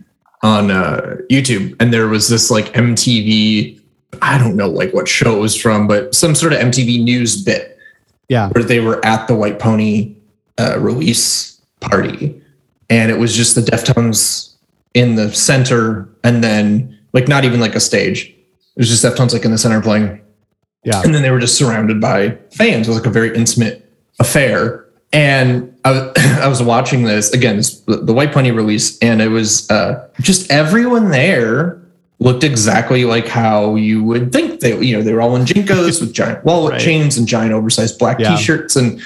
on 0.43 0.71
uh, 0.71 1.17
YouTube, 1.31 1.77
and 1.81 1.93
there 1.93 2.09
was 2.09 2.29
this 2.29 2.51
like 2.51 2.73
MTV. 2.73 3.81
I 4.21 4.39
don't 4.39 4.57
know 4.57 4.69
like 4.69 4.93
what 4.93 5.09
show 5.09 5.37
it 5.37 5.41
was 5.41 5.57
from, 5.57 5.87
but 5.87 6.15
some 6.15 6.35
sort 6.35 6.53
of 6.53 6.61
MTV 6.61 7.03
news 7.03 7.43
bit 7.43 7.79
Yeah, 8.29 8.49
where 8.51 8.65
they 8.65 8.81
were 8.81 9.05
at 9.05 9.27
the 9.27 9.35
White 9.35 9.59
Pony 9.59 10.15
uh, 10.59 10.79
release 10.79 11.61
party, 11.81 12.41
and 12.91 13.11
it 13.11 13.19
was 13.19 13.35
just 13.35 13.55
the 13.55 13.63
Deftones 13.63 14.55
in 14.95 15.15
the 15.15 15.33
center, 15.33 16.09
and 16.25 16.43
then 16.43 16.99
like 17.13 17.29
not 17.29 17.45
even 17.45 17.61
like 17.61 17.75
a 17.75 17.81
stage. 17.81 18.29
It 18.29 18.79
was 18.79 18.89
just 18.89 19.05
Deftones 19.05 19.33
like 19.33 19.45
in 19.45 19.51
the 19.51 19.59
center 19.59 19.81
playing 19.81 20.23
yeah, 20.85 21.01
and 21.03 21.15
then 21.15 21.23
they 21.23 21.31
were 21.31 21.39
just 21.39 21.57
surrounded 21.57 22.01
by 22.01 22.31
fans. 22.51 22.89
It 22.89 22.91
was 22.91 22.99
like 22.99 23.07
a 23.07 23.11
very 23.11 23.35
intimate 23.37 23.89
affair. 24.19 24.82
And 25.13 25.75
I, 25.85 25.91
was- 25.93 26.13
I 26.17 26.49
was 26.49 26.63
watching 26.63 27.03
this 27.05 27.33
again, 27.33 27.57
this, 27.57 27.81
the 27.81 28.13
White 28.15 28.33
Pony 28.33 28.51
release, 28.51 28.99
and 29.01 29.21
it 29.21 29.29
was 29.29 29.71
uh, 29.71 30.09
just 30.21 30.51
everyone 30.51 31.11
there 31.11 31.79
looked 32.19 32.45
exactly 32.45 33.05
like 33.05 33.27
how 33.27 33.75
you 33.75 34.03
would 34.05 34.33
think 34.33 34.61
they, 34.61 34.79
you 34.81 34.97
know, 34.97 35.03
they 35.03 35.13
were 35.13 35.21
all 35.21 35.35
in 35.37 35.43
JNCOs 35.45 36.01
with 36.01 36.13
giant 36.15 36.45
wallet 36.47 36.73
Right. 36.75 36.81
chains 36.81 37.19
and 37.19 37.27
giant 37.27 37.53
oversized 37.53 37.99
black 37.99 38.19
Yeah. 38.21 38.37
t-shirts, 38.37 38.77
and 38.77 39.03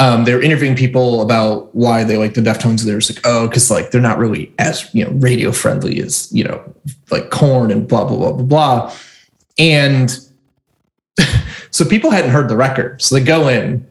um, 0.00 0.24
they 0.24 0.34
were 0.34 0.42
interviewing 0.42 0.76
people 0.76 1.22
about 1.22 1.74
why 1.74 2.04
they 2.04 2.16
like 2.18 2.34
the 2.34 2.40
Deftones. 2.42 2.84
They 2.84 2.92
were 2.92 3.00
just 3.00 3.16
like, 3.16 3.26
oh, 3.26 3.48
because 3.48 3.68
like 3.70 3.90
they're 3.90 4.00
not 4.00 4.18
really 4.18 4.52
as 4.58 4.88
you 4.94 5.04
know 5.04 5.10
radio 5.12 5.50
friendly 5.50 5.98
as 6.00 6.30
you 6.32 6.44
know 6.44 6.62
like 7.10 7.30
Korn 7.30 7.72
and 7.72 7.88
blah 7.88 8.04
blah 8.04 8.16
blah 8.16 8.32
blah 8.32 8.44
blah, 8.44 8.94
and 9.58 10.16
so 11.70 11.84
people 11.84 12.10
hadn't 12.10 12.30
heard 12.30 12.48
the 12.48 12.56
record 12.56 13.00
so 13.02 13.14
they 13.16 13.24
go 13.24 13.48
in 13.48 13.84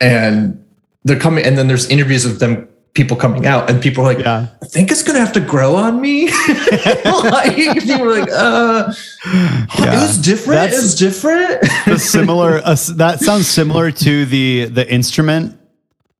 and 0.00 0.63
they're 1.04 1.18
coming 1.18 1.44
and 1.44 1.56
then 1.58 1.66
there's 1.68 1.88
interviews 1.88 2.24
of 2.24 2.38
them 2.38 2.66
people 2.94 3.16
coming 3.16 3.44
out 3.46 3.68
and 3.68 3.82
people 3.82 4.04
are 4.04 4.14
like 4.14 4.24
yeah. 4.24 4.46
i 4.62 4.66
think 4.66 4.90
it's 4.90 5.02
gonna 5.02 5.18
have 5.18 5.32
to 5.32 5.40
grow 5.40 5.74
on 5.74 6.00
me 6.00 6.30
like 7.04 7.56
people 7.56 7.98
were 8.00 8.18
like 8.20 8.30
uh 8.32 8.92
it 9.26 9.90
was 9.90 10.18
different 10.18 10.60
That's- 10.60 10.84
it's 10.84 10.94
different 10.94 11.60
The 11.86 11.98
similar. 11.98 12.58
Uh, 12.64 12.76
that 12.96 13.20
sounds 13.20 13.48
similar 13.48 13.90
to 13.90 14.24
the 14.26 14.66
the 14.66 14.90
instrument 14.92 15.58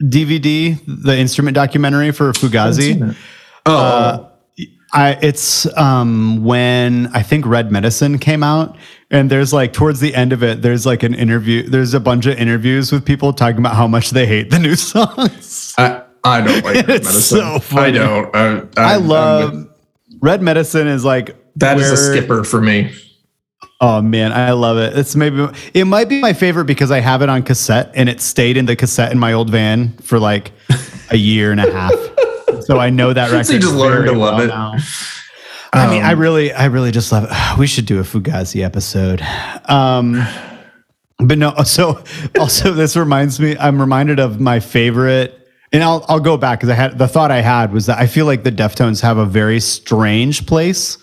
DVD, 0.03 0.79
the 0.87 1.17
instrument 1.17 1.55
documentary 1.55 2.11
for 2.13 2.33
Fugazi. 2.33 3.17
oh 3.67 3.75
Uh, 3.77 4.31
I 4.93 5.13
it's 5.23 5.67
um 5.79 6.45
when 6.45 7.09
I 7.15 7.23
think 7.23 7.47
Red 7.47 7.71
Medicine 7.73 8.19
came 8.19 8.43
out 8.43 8.77
and 9.11 9.31
there's 9.31 9.53
like 9.53 9.73
towards 9.73 10.01
the 10.01 10.15
end 10.15 10.33
of 10.33 10.43
it 10.43 10.63
there's 10.63 10.85
like 10.87 11.03
an 11.03 11.15
interview 11.15 11.63
there's 11.69 11.95
a 11.95 12.01
bunch 12.01 12.27
of 12.27 12.37
interviews 12.39 12.91
with 12.91 13.05
people 13.05 13.33
talking 13.33 13.59
about 13.59 13.75
how 13.77 13.87
much 13.87 14.11
they 14.11 14.27
hate 14.27 14.51
the 14.51 14.59
new 14.59 14.75
songs. 14.93 15.75
I, 15.79 16.03
I 16.25 16.41
don't 16.41 16.65
like 16.65 16.75
Red 16.77 16.87
medicine. 16.89 17.13
so 17.39 17.59
funny. 17.59 17.99
I 17.99 18.03
don't. 18.05 18.35
I, 18.37 18.59
I 18.79 18.95
I'm 18.97 19.07
love 19.09 19.53
with- 19.55 19.69
Red 20.21 20.41
Medicine 20.43 20.87
is 20.87 21.05
like 21.05 21.37
that 21.57 21.79
is 21.79 21.91
a 21.91 21.97
skipper 21.97 22.45
for 22.45 22.61
me. 22.61 22.93
Oh 23.81 24.01
man, 24.01 24.33
I 24.33 24.53
love 24.53 24.79
it. 24.79 24.97
It's 24.97 25.15
maybe 25.15 25.47
it 25.75 25.85
might 25.85 26.09
be 26.09 26.21
my 26.21 26.33
favorite 26.33 26.65
because 26.65 26.91
I 26.91 27.01
have 27.01 27.21
it 27.21 27.29
on 27.29 27.43
cassette 27.43 27.91
and 27.95 28.09
it 28.09 28.21
stayed 28.23 28.57
in 28.57 28.65
the 28.65 28.75
cassette 28.77 29.13
in 29.13 29.19
my 29.19 29.35
old 29.35 29.51
van 29.51 29.93
for 29.99 30.19
like 30.19 30.53
a 31.11 31.17
year 31.17 31.53
and 31.53 31.61
a 31.61 31.71
half. 31.71 31.93
so 32.63 32.79
I 32.79 32.89
know 32.89 33.13
that 33.13 33.31
record. 33.31 33.47
So 33.47 33.53
you 33.55 33.59
just 33.59 33.75
learned 33.75 34.07
to 34.07 34.13
love 34.13 34.37
well 34.39 34.45
it. 34.45 34.47
now. 34.49 34.77
I 35.75 35.91
mean, 35.91 36.03
I 36.03 36.13
Um, 36.13 36.19
really, 36.21 36.53
I 36.53 36.67
really 36.67 36.91
just 36.91 37.11
love 37.13 37.25
it. 37.25 37.31
We 37.59 37.67
should 37.67 37.87
do 37.87 37.99
a 38.01 38.03
Fugazi 38.03 38.65
episode. 38.65 39.21
Um, 39.69 40.25
but 41.19 41.39
no, 41.39 41.55
so 41.65 42.03
also 42.39 42.73
this 42.73 42.97
reminds 42.97 43.41
me, 43.41 43.57
I'm 43.59 43.81
reminded 43.81 44.19
of 44.19 44.41
my 44.41 44.61
favorite, 44.61 45.39
and 45.73 45.83
I'll 45.83 46.05
I'll 46.09 46.21
go 46.21 46.37
back 46.37 46.61
because 46.61 46.71
I 46.71 46.75
had 46.75 46.99
the 46.99 47.09
thought 47.09 47.31
I 47.31 47.41
had 47.41 47.73
was 47.73 47.87
that 47.87 47.99
I 47.99 48.07
feel 48.07 48.27
like 48.27 48.45
the 48.45 48.53
Deftones 48.53 49.01
have 49.03 49.19
a 49.19 49.27
very 49.27 49.61
strange 49.61 50.47
place 50.47 50.99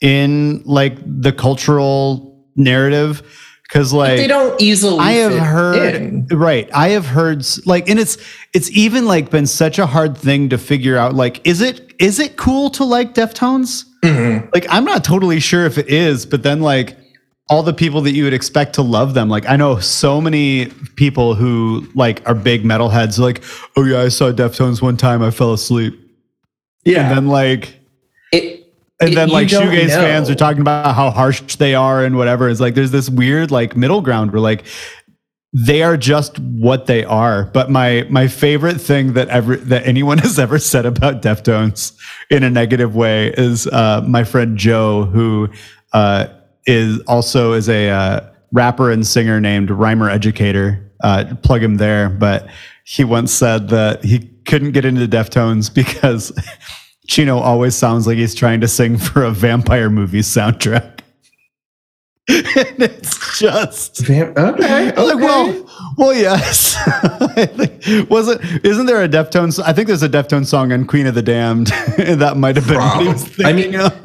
in 0.00 0.62
like 0.64 0.96
the 1.04 1.32
cultural 1.32 2.44
narrative 2.56 3.22
because 3.64 3.92
like 3.92 4.16
They 4.16 4.26
don't 4.26 4.60
easily. 4.60 4.98
I 5.00 5.12
have 5.12 5.32
fit 5.32 5.42
heard 5.42 5.94
in. 5.94 6.26
right. 6.28 6.68
I 6.74 6.88
have 6.90 7.06
heard 7.06 7.44
like, 7.66 7.88
and 7.88 7.98
it's 7.98 8.16
it's 8.54 8.70
even 8.70 9.06
like 9.06 9.30
been 9.30 9.46
such 9.46 9.78
a 9.78 9.86
hard 9.86 10.16
thing 10.16 10.48
to 10.48 10.58
figure 10.58 10.96
out. 10.96 11.14
Like, 11.14 11.46
is 11.46 11.60
it 11.60 11.92
is 11.98 12.18
it 12.18 12.36
cool 12.36 12.70
to 12.70 12.84
like 12.84 13.14
Deftones? 13.14 13.84
Mm-hmm. 14.14 14.48
Like, 14.52 14.66
I'm 14.70 14.84
not 14.84 15.04
totally 15.04 15.40
sure 15.40 15.66
if 15.66 15.78
it 15.78 15.88
is, 15.88 16.26
but 16.26 16.42
then 16.42 16.60
like 16.60 16.96
all 17.50 17.62
the 17.62 17.72
people 17.72 18.02
that 18.02 18.12
you 18.12 18.24
would 18.24 18.34
expect 18.34 18.74
to 18.74 18.82
love 18.82 19.14
them. 19.14 19.28
Like, 19.28 19.48
I 19.48 19.56
know 19.56 19.78
so 19.78 20.20
many 20.20 20.66
people 20.96 21.34
who 21.34 21.86
like 21.94 22.26
are 22.28 22.34
big 22.34 22.62
metalheads. 22.64 23.18
Like, 23.18 23.42
oh 23.76 23.84
yeah, 23.84 24.00
I 24.00 24.08
saw 24.08 24.30
Deftones 24.32 24.82
one 24.82 24.96
time. 24.96 25.22
I 25.22 25.30
fell 25.30 25.52
asleep. 25.52 25.98
Yeah. 26.84 27.08
And 27.08 27.16
then 27.16 27.26
like 27.28 27.78
it, 28.32 28.66
and 29.00 29.10
it- 29.10 29.14
then 29.14 29.28
like 29.30 29.48
shoegaze 29.48 29.88
fans 29.88 30.28
are 30.28 30.34
talking 30.34 30.60
about 30.60 30.94
how 30.94 31.10
harsh 31.10 31.40
they 31.56 31.74
are 31.74 32.04
and 32.04 32.16
whatever. 32.16 32.48
It's 32.48 32.60
like 32.60 32.74
there's 32.74 32.90
this 32.90 33.08
weird 33.08 33.50
like 33.50 33.76
middle 33.76 34.00
ground 34.00 34.32
where 34.32 34.40
like 34.40 34.64
they 35.52 35.82
are 35.82 35.96
just 35.96 36.38
what 36.38 36.86
they 36.86 37.04
are. 37.04 37.44
But 37.44 37.70
my 37.70 38.06
my 38.10 38.28
favorite 38.28 38.80
thing 38.80 39.14
that 39.14 39.28
ever 39.28 39.56
that 39.56 39.86
anyone 39.86 40.18
has 40.26 40.38
ever 40.38 40.58
said 40.58 40.86
about 40.86 41.22
Deftones 41.22 41.96
in 42.30 42.42
a 42.42 42.50
negative 42.50 42.94
way 42.94 43.28
is 43.36 43.66
uh, 43.66 44.02
my 44.06 44.24
friend 44.24 44.56
Joe, 44.56 45.04
who 45.04 45.48
uh, 45.92 46.28
is 46.66 47.00
also 47.02 47.52
is 47.52 47.68
a 47.68 47.88
uh, 47.88 48.20
rapper 48.52 48.90
and 48.90 49.06
singer 49.06 49.40
named 49.40 49.70
Rhymer 49.70 50.10
Educator. 50.10 50.84
Uh, 51.00 51.36
plug 51.42 51.62
him 51.62 51.76
there, 51.76 52.08
but 52.08 52.48
he 52.84 53.04
once 53.04 53.32
said 53.32 53.68
that 53.68 54.02
he 54.04 54.18
couldn't 54.46 54.72
get 54.72 54.84
into 54.84 55.06
Deftones 55.06 55.72
because 55.72 56.32
Chino 57.06 57.38
always 57.38 57.74
sounds 57.76 58.06
like 58.06 58.18
he's 58.18 58.34
trying 58.34 58.60
to 58.60 58.68
sing 58.68 58.98
for 58.98 59.22
a 59.22 59.30
vampire 59.30 59.88
movie 59.88 60.20
soundtrack. 60.20 61.00
And 62.28 62.82
it's 62.82 63.38
just 63.38 64.08
okay. 64.10 64.92
Was 64.96 65.14
like, 65.14 65.16
well, 65.16 65.70
well, 65.96 66.14
yes. 66.14 66.76
Think, 67.34 68.10
wasn't 68.10 68.42
isn't 68.64 68.86
there 68.86 69.02
a 69.02 69.08
Deftones? 69.08 69.62
I 69.64 69.72
think 69.72 69.88
there's 69.88 70.02
a 70.02 70.08
Deftones 70.08 70.46
song 70.46 70.72
on 70.72 70.86
Queen 70.86 71.06
of 71.06 71.14
the 71.14 71.22
Damned. 71.22 71.66
that 71.98 72.36
might 72.36 72.56
have 72.56 72.66
been 72.66 72.76
what 72.78 73.02
he 73.02 73.08
was 73.08 73.24
Prob- 73.28 73.46
I 73.46 73.52
thinking 73.52 73.72
mean- 73.72 73.80
of. 73.80 74.04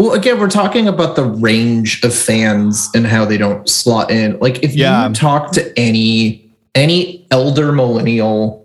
Well, 0.00 0.12
again, 0.12 0.38
we're 0.38 0.48
talking 0.48 0.86
about 0.86 1.16
the 1.16 1.24
range 1.24 2.04
of 2.04 2.14
fans 2.14 2.88
and 2.94 3.04
how 3.04 3.24
they 3.24 3.36
don't 3.36 3.68
slot 3.68 4.12
in. 4.12 4.38
Like, 4.38 4.62
if 4.62 4.72
Yeah. 4.74 5.08
you 5.08 5.14
talk 5.14 5.50
to 5.52 5.76
any 5.78 6.48
any 6.76 7.26
elder 7.32 7.72
millennial 7.72 8.64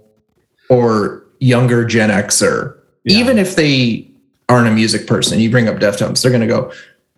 or 0.70 1.24
younger 1.40 1.86
Gen 1.86 2.12
Xer, 2.12 2.76
Yeah. 3.06 3.18
even 3.18 3.40
if 3.40 3.56
they 3.56 4.08
aren't 4.50 4.68
a 4.68 4.72
music 4.72 5.08
person, 5.08 5.40
you 5.40 5.50
bring 5.50 5.68
up 5.68 5.78
Deftones, 5.78 6.22
they're 6.22 6.32
gonna 6.32 6.46
go, 6.46 6.72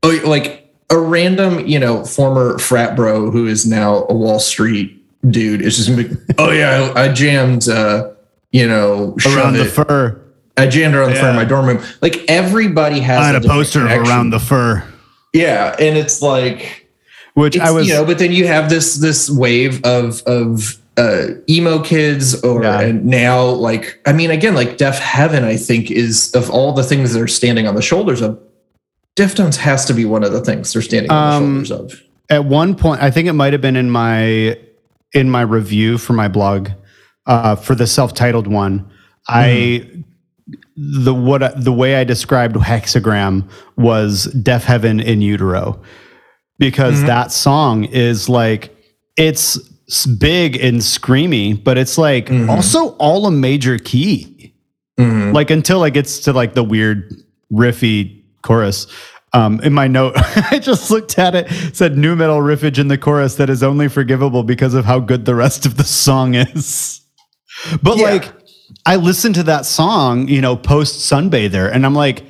oh, 0.03 0.21
like 0.25 0.64
a 0.89 0.97
random, 0.97 1.65
you 1.65 1.79
know, 1.79 2.05
former 2.05 2.57
frat 2.59 2.95
bro 2.95 3.31
who 3.31 3.47
is 3.47 3.65
now 3.65 4.05
a 4.09 4.13
Wall 4.13 4.39
Street 4.39 5.01
dude 5.29 5.61
is 5.61 5.77
just 5.77 5.89
gonna 5.89 6.07
be, 6.07 6.15
oh 6.37 6.51
yeah, 6.51 6.91
I, 6.95 7.05
I 7.05 7.11
jammed, 7.13 7.67
uh, 7.67 8.11
you 8.51 8.67
know, 8.67 9.15
Around 9.25 9.53
the 9.53 9.61
It. 9.65 9.71
fur. 9.71 10.21
I 10.57 10.67
jammed 10.67 10.95
around 10.95 11.09
the 11.09 11.15
fur 11.15 11.29
Yeah. 11.31 11.35
my 11.35 11.43
dorm 11.45 11.65
room. 11.67 11.83
Like 12.01 12.23
everybody 12.29 12.99
has. 13.01 13.19
I 13.19 13.25
had 13.25 13.35
a 13.35 13.39
different 13.41 13.59
poster 13.59 13.79
connection. 13.81 14.07
Around 14.07 14.29
the 14.29 14.39
Fur, 14.39 14.83
Yeah, 15.33 15.75
and 15.79 15.97
it's 15.97 16.21
like 16.21 16.87
which 17.33 17.55
it's, 17.57 17.65
I 17.65 17.71
was. 17.71 17.87
you 17.87 17.93
know, 17.95 18.05
but 18.05 18.19
then 18.19 18.31
you 18.31 18.47
have 18.47 18.69
this 18.69 18.95
this 18.95 19.29
wave 19.29 19.83
of 19.83 20.21
of 20.27 20.77
uh 20.97 21.25
emo 21.49 21.79
kids 21.83 22.41
or 22.43 22.63
Yeah. 22.63 22.79
and 22.79 23.05
now 23.05 23.43
like 23.47 23.99
I 24.05 24.13
mean 24.13 24.31
again 24.31 24.55
like 24.55 24.77
Deafheaven 24.77 25.43
I 25.43 25.57
think 25.57 25.91
is 25.91 26.31
of 26.33 26.49
all 26.49 26.71
the 26.71 26.83
things 26.83 27.11
that 27.13 27.21
are 27.21 27.27
standing 27.27 27.67
on 27.67 27.75
the 27.75 27.81
shoulders 27.81 28.21
of 28.21 28.39
Deftones 29.15 29.55
has 29.57 29.85
to 29.85 29.93
be 29.93 30.03
one 30.05 30.23
of 30.23 30.31
the 30.33 30.41
things 30.41 30.73
they're 30.73 30.81
standing 30.81 31.09
on 31.11 31.33
Um, 31.43 31.59
the 31.59 31.65
shoulders 31.65 31.93
of. 31.93 32.01
at 32.29 32.45
one 32.45 32.75
point 32.75 33.01
i 33.01 33.09
think 33.11 33.27
it 33.27 33.33
might 33.33 33.53
have 33.53 33.61
been 33.61 33.75
in 33.75 33.89
my 33.89 34.57
in 35.13 35.29
my 35.29 35.41
review 35.41 35.97
for 35.97 36.13
my 36.13 36.27
blog 36.27 36.69
uh, 37.27 37.55
for 37.55 37.75
the 37.75 37.87
self-titled 37.87 38.47
one 38.47 38.85
i 39.27 39.87
the 40.75 41.13
what 41.13 41.63
the 41.63 41.71
way 41.71 41.95
i 41.95 42.03
described 42.03 42.55
hexagram 42.57 43.47
was 43.77 44.27
deafheaven 44.35 45.01
in 45.03 45.21
utero 45.21 45.79
because 46.59 47.01
that 47.03 47.31
song 47.31 47.85
is 47.85 48.27
like 48.29 48.75
it's 49.17 49.57
big 50.19 50.57
and 50.57 50.77
screamy 50.81 51.63
but 51.63 51.77
it's 51.77 51.97
like 51.97 52.29
also 52.49 52.89
all 52.97 53.25
a 53.27 53.31
major 53.31 53.77
key 53.77 54.53
Mhm. 54.99 55.33
like 55.33 55.49
until 55.51 55.83
it 55.83 55.91
gets 55.93 56.19
to 56.21 56.31
like 56.33 56.53
the 56.53 56.63
weird 56.63 57.13
riffy 57.51 58.23
chorus. 58.45 58.87
Um, 59.33 59.59
in 59.61 59.73
my 59.73 59.87
note, 59.87 60.13
I 60.51 60.59
just 60.59 60.89
looked 60.89 61.19
at 61.19 61.35
it, 61.35 61.49
said 61.75 61.97
new 61.97 62.15
metal 62.15 62.37
riffage 62.39 62.79
in 62.79 62.87
the 62.87 62.97
chorus 62.97 63.35
that 63.35 63.49
is 63.49 63.61
only 63.63 63.89
forgivable 63.89 64.43
because 64.43 64.73
of 64.73 64.85
how 64.85 64.99
good 64.99 65.25
the 65.25 65.35
rest 65.35 65.65
of 65.65 65.75
the 65.75 65.83
song 65.83 66.35
is. 66.35 67.01
But 67.81 67.97
Yeah. 67.97 68.03
like, 68.11 68.33
I 68.85 68.97
listened 68.97 69.35
to 69.35 69.43
that 69.43 69.65
song, 69.65 70.27
you 70.27 70.41
know, 70.41 70.55
post 70.57 71.09
Sunbather, 71.11 71.71
and 71.71 71.85
I'm 71.85 71.95
like, 71.95 72.23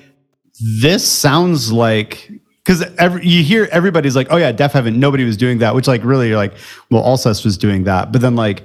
this 0.82 1.08
sounds 1.08 1.72
like 1.72 2.32
because 2.64 2.82
every, 2.98 3.26
you 3.26 3.44
hear 3.44 3.68
everybody's 3.72 4.16
like, 4.16 4.28
oh 4.32 4.38
yeah, 4.38 4.52
Deafheaven, 4.52 4.96
nobody 4.98 5.24
was 5.24 5.36
doing 5.38 5.58
that, 5.60 5.76
which 5.76 5.88
like 5.88 6.04
really 6.04 6.30
you're 6.30 6.38
like, 6.38 6.54
well, 6.92 7.04
Alcest 7.04 7.44
was 7.44 7.58
doing 7.58 7.84
that, 7.86 8.12
but 8.12 8.22
then 8.22 8.36
like 8.36 8.64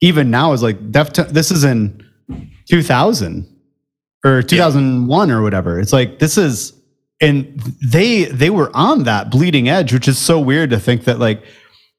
even 0.00 0.30
now 0.30 0.52
is 0.52 0.62
like 0.62 0.90
Def, 0.92 1.12
this 1.12 1.50
is 1.50 1.64
in 1.64 2.04
2000 2.68 3.46
or 4.24 4.42
2001 4.42 5.30
or 5.30 5.42
whatever. 5.42 5.80
It's 5.80 5.92
like 5.92 6.18
this 6.20 6.38
is 6.38 6.72
and 7.20 7.58
they 7.82 8.24
they 8.26 8.50
were 8.50 8.70
on 8.74 9.04
that 9.04 9.30
bleeding 9.30 9.68
edge, 9.68 9.92
which 9.92 10.08
is 10.08 10.18
so 10.18 10.38
weird 10.38 10.70
to 10.70 10.78
think 10.78 11.04
that 11.04 11.18
like 11.18 11.42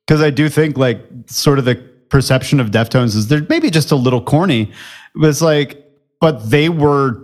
because 0.07 0.21
I 0.21 0.29
do 0.29 0.49
think 0.49 0.77
like 0.77 1.01
sort 1.27 1.59
of 1.59 1.65
the 1.65 1.75
perception 2.09 2.59
of 2.59 2.71
Deftones 2.71 3.15
is 3.15 3.27
they're 3.27 3.45
maybe 3.49 3.69
just 3.69 3.91
a 3.91 3.95
little 3.95 4.21
corny, 4.21 4.71
but 5.15 5.29
it's 5.29 5.41
like 5.41 5.83
but 6.19 6.49
they 6.49 6.69
were 6.69 7.21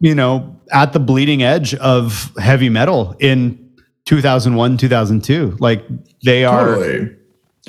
you 0.00 0.14
know 0.14 0.56
at 0.72 0.92
the 0.92 1.00
bleeding 1.00 1.42
edge 1.42 1.74
of 1.76 2.30
heavy 2.38 2.68
metal 2.68 3.14
in 3.20 3.58
2001 4.06 4.76
2002 4.76 5.56
like 5.60 5.84
they 6.24 6.44
are 6.44 6.74
Totally. 6.76 7.16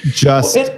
just 0.04 0.56
It- 0.56 0.78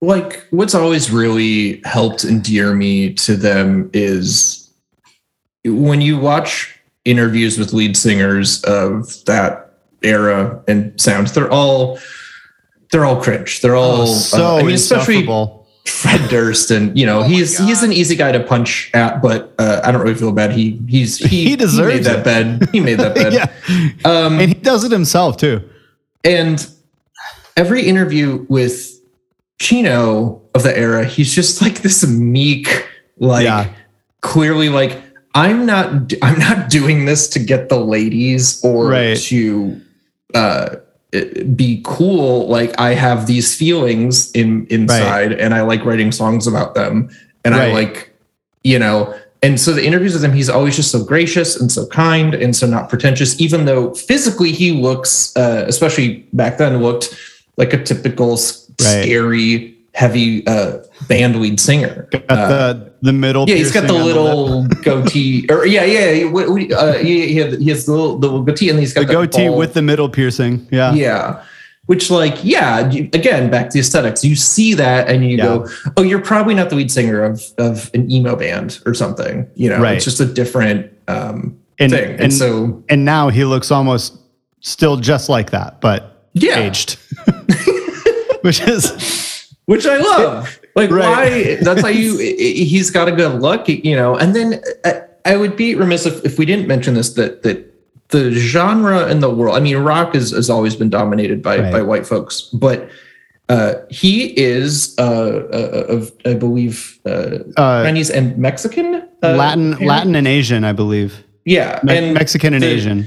like 0.00 0.46
what's 0.50 0.74
always 0.74 1.10
really 1.10 1.82
helped 1.84 2.24
endear 2.24 2.74
me 2.74 3.12
to 3.14 3.36
them 3.36 3.90
is 3.92 4.70
when 5.64 6.00
you 6.00 6.18
watch 6.18 6.79
interviews 7.04 7.58
with 7.58 7.72
lead 7.72 7.96
singers 7.96 8.62
of 8.64 9.24
that 9.26 9.74
era 10.02 10.62
and 10.68 10.98
sound 11.00 11.26
they're 11.28 11.50
all 11.50 11.98
they're 12.92 13.04
all 13.04 13.20
cringe. 13.22 13.60
They're 13.60 13.76
all 13.76 14.00
oh, 14.00 14.02
uh, 14.02 14.06
so 14.06 14.56
i 14.58 14.62
mean 14.62 14.74
especially 14.74 15.26
fred 15.86 16.28
durst 16.28 16.70
and 16.70 16.96
you 16.98 17.06
know 17.06 17.20
Oh 17.20 17.22
he's 17.22 17.56
he's 17.58 17.82
an 17.82 17.92
easy 17.92 18.14
guy 18.16 18.32
to 18.32 18.40
punch 18.40 18.90
at 18.94 19.22
but 19.22 19.54
uh, 19.58 19.80
i 19.84 19.90
don't 19.90 20.02
really 20.02 20.14
feel 20.14 20.32
bad. 20.32 20.52
He 20.52 20.80
he's 20.88 21.16
he, 21.18 21.48
He 21.50 21.56
deserves 21.56 21.94
made 21.94 22.04
that 22.04 22.18
it. 22.20 22.24
bed. 22.24 22.68
He 22.72 22.80
made 22.80 22.98
that 22.98 23.14
bed. 23.20 23.32
Yeah. 23.32 23.48
Um 24.04 24.38
and 24.38 24.48
he 24.48 24.54
does 24.54 24.84
it 24.84 24.92
himself 24.92 25.36
too. 25.36 25.66
and 26.24 26.66
every 27.56 27.82
interview 27.82 28.44
with 28.48 29.00
Chino 29.58 30.40
of 30.54 30.62
the 30.62 30.76
era, 30.76 31.04
he's 31.04 31.34
just 31.34 31.60
like 31.60 31.82
this 31.82 32.06
meek, 32.06 32.88
like 33.18 33.44
Yeah. 33.44 33.72
clearly 34.22 34.68
like 34.70 35.00
I'm 35.34 35.64
not 35.66 36.12
I'm 36.22 36.38
not 36.38 36.68
doing 36.70 37.04
this 37.04 37.28
to 37.30 37.38
get 37.38 37.68
the 37.68 37.78
ladies 37.78 38.60
or 38.64 38.86
Right. 38.88 39.16
to 39.18 39.80
uh 40.34 40.76
be 41.56 41.80
cool 41.84 42.46
like 42.48 42.78
I 42.78 42.94
have 42.94 43.26
these 43.26 43.54
feelings 43.54 44.30
in 44.32 44.66
inside 44.70 45.32
and 45.32 45.54
I 45.54 45.62
like 45.62 45.84
writing 45.84 46.12
songs 46.12 46.46
about 46.46 46.74
them 46.74 47.10
and 47.44 47.54
I 47.54 47.66
Right. 47.66 47.74
like 47.74 48.14
you 48.62 48.78
know 48.78 49.14
and 49.42 49.58
so 49.58 49.72
the 49.72 49.82
interviews 49.86 50.12
with 50.12 50.22
him, 50.22 50.34
he's 50.34 50.50
always 50.50 50.76
just 50.76 50.90
so 50.90 51.02
gracious 51.02 51.58
and 51.58 51.72
so 51.72 51.86
kind 51.86 52.34
and 52.34 52.54
so 52.54 52.66
not 52.66 52.90
pretentious, 52.90 53.40
even 53.40 53.64
though 53.64 53.94
physically 53.94 54.52
he 54.52 54.70
looks, 54.72 55.34
uh, 55.34 55.64
especially 55.66 56.26
back 56.34 56.58
then, 56.58 56.82
looked 56.82 57.18
like 57.56 57.72
a 57.72 57.82
typical 57.82 58.32
Right. 58.32 59.04
scary, 59.06 59.74
heavy 60.00 60.46
uh, 60.46 60.78
band 61.08 61.36
lead 61.40 61.60
singer. 61.60 62.08
Got 62.10 62.24
Uh, 62.30 62.48
the 62.72 62.92
the 63.02 63.12
middle. 63.12 63.44
yeah, 63.48 63.56
he's 63.56 63.70
got 63.72 63.86
the 63.86 63.92
little 63.92 64.66
goatee, 64.82 65.46
or 65.50 65.66
yeah, 65.66 65.84
yeah, 65.84 66.10
he, 66.12 66.24
we- 66.24 66.72
uh, 66.72 66.94
he, 66.94 67.28
he, 67.34 67.36
has, 67.70 67.84
the 67.86 67.92
little, 67.92 68.18
the 68.18 68.26
little 68.26 68.42
goatee, 68.42 68.70
and 68.70 68.78
he's 68.78 68.92
got 68.94 69.06
the 69.06 69.12
goatee 69.12 69.46
bald- 69.48 69.58
with 69.58 69.74
the 69.74 69.82
middle 69.82 70.08
piercing. 70.08 70.66
Yeah. 70.70 70.92
yeah. 70.94 71.42
Which, 71.86 72.08
like, 72.10 72.36
yeah, 72.44 72.86
again, 72.88 73.50
back 73.50 73.68
to 73.70 73.72
the 73.74 73.80
aesthetics. 73.80 74.24
You 74.24 74.36
see 74.36 74.74
that 74.74 75.08
and 75.10 75.24
you 75.24 75.36
Yeah. 75.38 75.44
go, 75.44 75.68
oh, 75.96 76.02
you're 76.02 76.20
probably 76.22 76.54
not 76.54 76.70
the 76.70 76.76
lead 76.76 76.90
singer 76.92 77.22
of 77.24 77.42
of 77.58 77.90
an 77.94 78.10
emo 78.10 78.36
band 78.36 78.78
or 78.86 78.94
something. 78.94 79.46
You 79.56 79.70
know, 79.70 79.80
Right. 79.80 79.96
it's 79.96 80.04
just 80.04 80.20
a 80.20 80.26
different 80.26 80.86
um, 81.08 81.56
And, 81.80 81.90
thing. 81.92 82.10
And, 82.12 82.20
and 82.20 82.32
so, 82.32 82.82
and 82.88 83.04
now 83.04 83.28
he 83.30 83.44
looks 83.44 83.70
almost 83.72 84.16
still 84.60 84.96
just 84.98 85.28
like 85.28 85.50
that, 85.50 85.80
but 85.80 86.28
yeah, 86.34 86.58
aged. 86.60 86.96
Which 88.42 88.60
is 88.62 88.92
which 89.66 89.86
I 89.86 89.98
love. 89.98 90.60
Like, 90.74 90.90
Right. 90.90 91.04
why? 91.32 91.54
That's 91.62 91.82
how 91.82 91.88
you. 91.88 92.18
He's 92.18 92.90
got 92.90 93.08
a 93.08 93.12
good 93.12 93.40
look, 93.40 93.68
you 93.68 93.94
know. 93.96 94.16
And 94.16 94.34
then 94.34 94.62
I, 95.24 95.36
would 95.36 95.56
be 95.56 95.74
remiss 95.74 96.06
if, 96.06 96.24
if 96.24 96.38
we 96.38 96.44
didn't 96.46 96.66
mention 96.66 96.94
this 96.94 97.12
that 97.14 97.42
that 97.42 97.66
the 98.08 98.32
genre 98.32 99.08
in 99.08 99.20
the 99.20 99.30
world. 99.30 99.56
I 99.56 99.60
mean, 99.60 99.76
rock 99.78 100.14
is, 100.16 100.30
has 100.32 100.50
always 100.50 100.74
been 100.76 100.90
dominated 100.90 101.42
by 101.42 101.58
Right. 101.58 101.72
by 101.72 101.82
white 101.82 102.06
folks, 102.06 102.42
but. 102.52 102.88
Uh, 103.48 103.74
he 103.90 104.26
is, 104.38 104.94
uh, 104.96 105.02
uh, 105.02 105.84
of 105.88 106.12
I 106.24 106.34
believe, 106.34 107.00
uh, 107.04 107.38
uh, 107.56 107.82
Chinese 107.82 108.08
and 108.08 108.38
Mexican, 108.38 109.02
uh, 109.24 109.32
Latin, 109.34 109.72
parent? 109.72 109.88
Latin 109.88 110.14
and 110.14 110.28
Asian, 110.28 110.62
I 110.62 110.70
believe. 110.72 111.24
yeah, 111.44 111.80
Me- 111.82 111.96
and 111.98 112.14
Mexican 112.14 112.54
and 112.54 112.62
the- 112.62 112.68
Asian. 112.68 113.06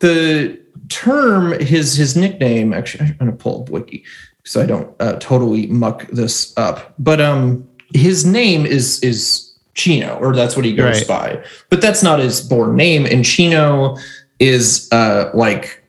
the 0.00 0.58
term 0.88 1.52
his 1.60 1.94
his 1.96 2.16
nickname 2.16 2.72
actually 2.72 3.06
i'm 3.06 3.16
gonna 3.18 3.32
pull 3.32 3.62
up 3.62 3.70
wiki 3.70 4.02
so 4.46 4.62
i 4.62 4.66
don't 4.66 4.88
uh, 5.00 5.14
totally 5.20 5.66
muck 5.66 6.06
this 6.08 6.56
up 6.56 6.94
but 6.98 7.20
um 7.20 7.66
his 7.94 8.24
name 8.24 8.64
is 8.64 9.02
is 9.02 9.52
chino 9.74 10.16
or 10.22 10.34
that's 10.34 10.56
what 10.56 10.64
he 10.64 10.74
goes 10.74 10.98
Right. 11.00 11.08
by 11.08 11.44
but 11.70 11.80
that's 11.82 12.02
not 12.02 12.18
his 12.18 12.40
born 12.40 12.76
name 12.76 13.04
and 13.06 13.24
chino 13.24 13.96
is 14.38 14.88
uh 14.92 15.30
like 15.34 15.82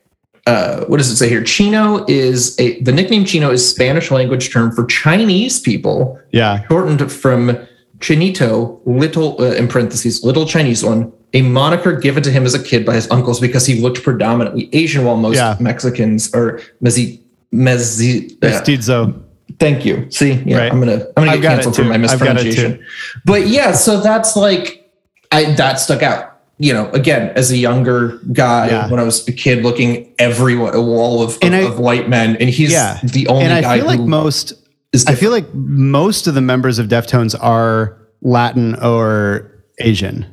uh, 0.45 0.85
what 0.85 0.95
does 0.95 1.09
it 1.11 1.17
say 1.17 1.27
here? 1.27 1.43
Chino 1.43 2.05
is 2.07 2.57
a 2.57 2.79
the 2.81 2.93
nickname 2.93 3.25
Chino 3.25 3.51
is 3.51 3.69
Spanish 3.69 4.11
language 4.11 4.49
term 4.49 4.71
for 4.71 4.85
Chinese 4.85 5.59
people 5.59 6.17
Yeah. 6.31 6.65
shortened 6.69 7.11
from 7.11 7.57
Chinito, 7.99 8.79
little 8.85 9.35
uh, 9.41 9.51
in 9.55 9.67
parentheses, 9.67 10.23
little 10.23 10.45
Chinese 10.45 10.85
one, 10.85 11.11
a 11.33 11.41
moniker 11.41 11.91
given 11.99 12.23
to 12.23 12.31
him 12.31 12.45
as 12.45 12.53
a 12.53 12.63
kid 12.63 12.85
by 12.85 12.93
his 12.95 13.11
uncles 13.11 13.41
because 13.41 13.65
he 13.65 13.81
looked 13.81 14.03
predominantly 14.03 14.69
Asian, 14.71 15.03
while 15.03 15.17
most 15.17 15.35
Yeah. 15.35 15.57
Mexicans 15.59 16.33
are 16.33 16.61
mezi 16.81 17.19
mezi. 17.53 18.29
yeah. 18.41 18.49
Mestizo. 18.49 19.23
Thank 19.59 19.85
you. 19.85 20.05
See, 20.11 20.33
yeah, 20.45 20.57
Right. 20.57 20.71
I'm 20.71 20.79
gonna 20.79 20.93
I'm 21.15 21.23
gonna 21.23 21.31
I've 21.31 21.41
get 21.41 21.43
got 21.43 21.51
it 21.53 21.55
canceled 21.63 21.75
for 21.77 21.81
too. 21.83 21.89
my 21.89 21.95
I've 21.95 22.01
got 22.01 22.11
it 22.11 22.33
mispronunciation. 22.45 22.85
But 23.25 23.47
yeah, 23.47 23.71
so 23.71 23.99
that's 24.01 24.35
like 24.35 24.91
I 25.31 25.53
that 25.55 25.79
stuck 25.79 26.03
out. 26.03 26.33
You 26.59 26.73
know, 26.73 26.89
again, 26.91 27.31
as 27.35 27.51
a 27.51 27.57
younger 27.57 28.19
guy, 28.33 28.67
Yeah. 28.69 28.89
when 28.89 28.99
I 28.99 29.03
was 29.03 29.27
a 29.27 29.31
kid, 29.31 29.63
looking 29.63 30.11
every 30.17 30.55
a 30.55 30.81
wall 30.81 31.21
of, 31.21 31.37
of, 31.41 31.53
I- 31.53 31.57
of 31.59 31.79
white 31.79 32.09
men, 32.09 32.35
and 32.37 32.49
he's 32.49 32.71
Yeah. 32.71 32.99
the 33.03 33.27
only 33.27 33.43
And 33.43 33.53
I 33.53 33.61
guy 33.61 33.77
feel 33.77 33.85
like 33.87 33.99
who 33.99 34.07
most 34.07 34.53
is 34.91 35.05
I 35.05 35.13
feel 35.15 35.31
like 35.31 35.51
most 35.53 36.25
of 36.27 36.33
the 36.33 36.41
members 36.41 36.79
of 36.79 36.87
Deftones 36.87 37.35
are 37.39 37.95
Latin 38.21 38.75
or 38.83 39.51
Asian, 39.79 40.25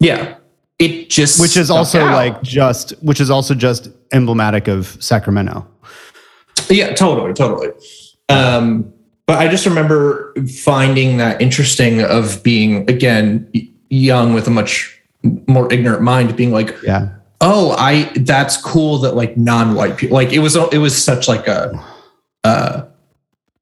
Yeah. 0.00 0.36
It 0.78 1.10
just 1.10 1.38
which 1.40 1.56
is 1.58 1.68
also 1.70 2.00
out. 2.06 2.14
like 2.14 2.42
just 2.42 2.90
which 3.02 3.20
is 3.20 3.28
also 3.30 3.54
just 3.54 3.88
emblematic 4.12 4.66
of 4.68 4.96
Sacramento. 5.00 5.66
Yeah, 6.76 6.92
totally, 6.94 7.32
totally. 7.32 7.68
Um, 8.28 8.92
but 9.26 9.38
I 9.38 9.48
just 9.48 9.66
remember 9.66 10.34
finding 10.62 11.16
that 11.18 11.40
interesting 11.40 12.02
of 12.02 12.42
being 12.42 12.88
again 12.90 13.50
young 13.88 14.34
with 14.34 14.46
a 14.46 14.50
much 14.50 15.00
more 15.46 15.72
ignorant 15.72 16.02
mind, 16.02 16.36
being 16.36 16.52
like, 16.52 16.76
Yeah. 16.82 17.08
oh, 17.40 17.72
I 17.78 18.04
that's 18.16 18.56
cool 18.56 18.98
that 18.98 19.14
like 19.16 19.36
non-white 19.36 19.96
people 19.96 20.16
like 20.16 20.32
it 20.32 20.38
was 20.40 20.56
it 20.56 20.78
was 20.78 21.00
such 21.02 21.28
like 21.28 21.46
a 21.46 21.72
uh, 22.44 22.82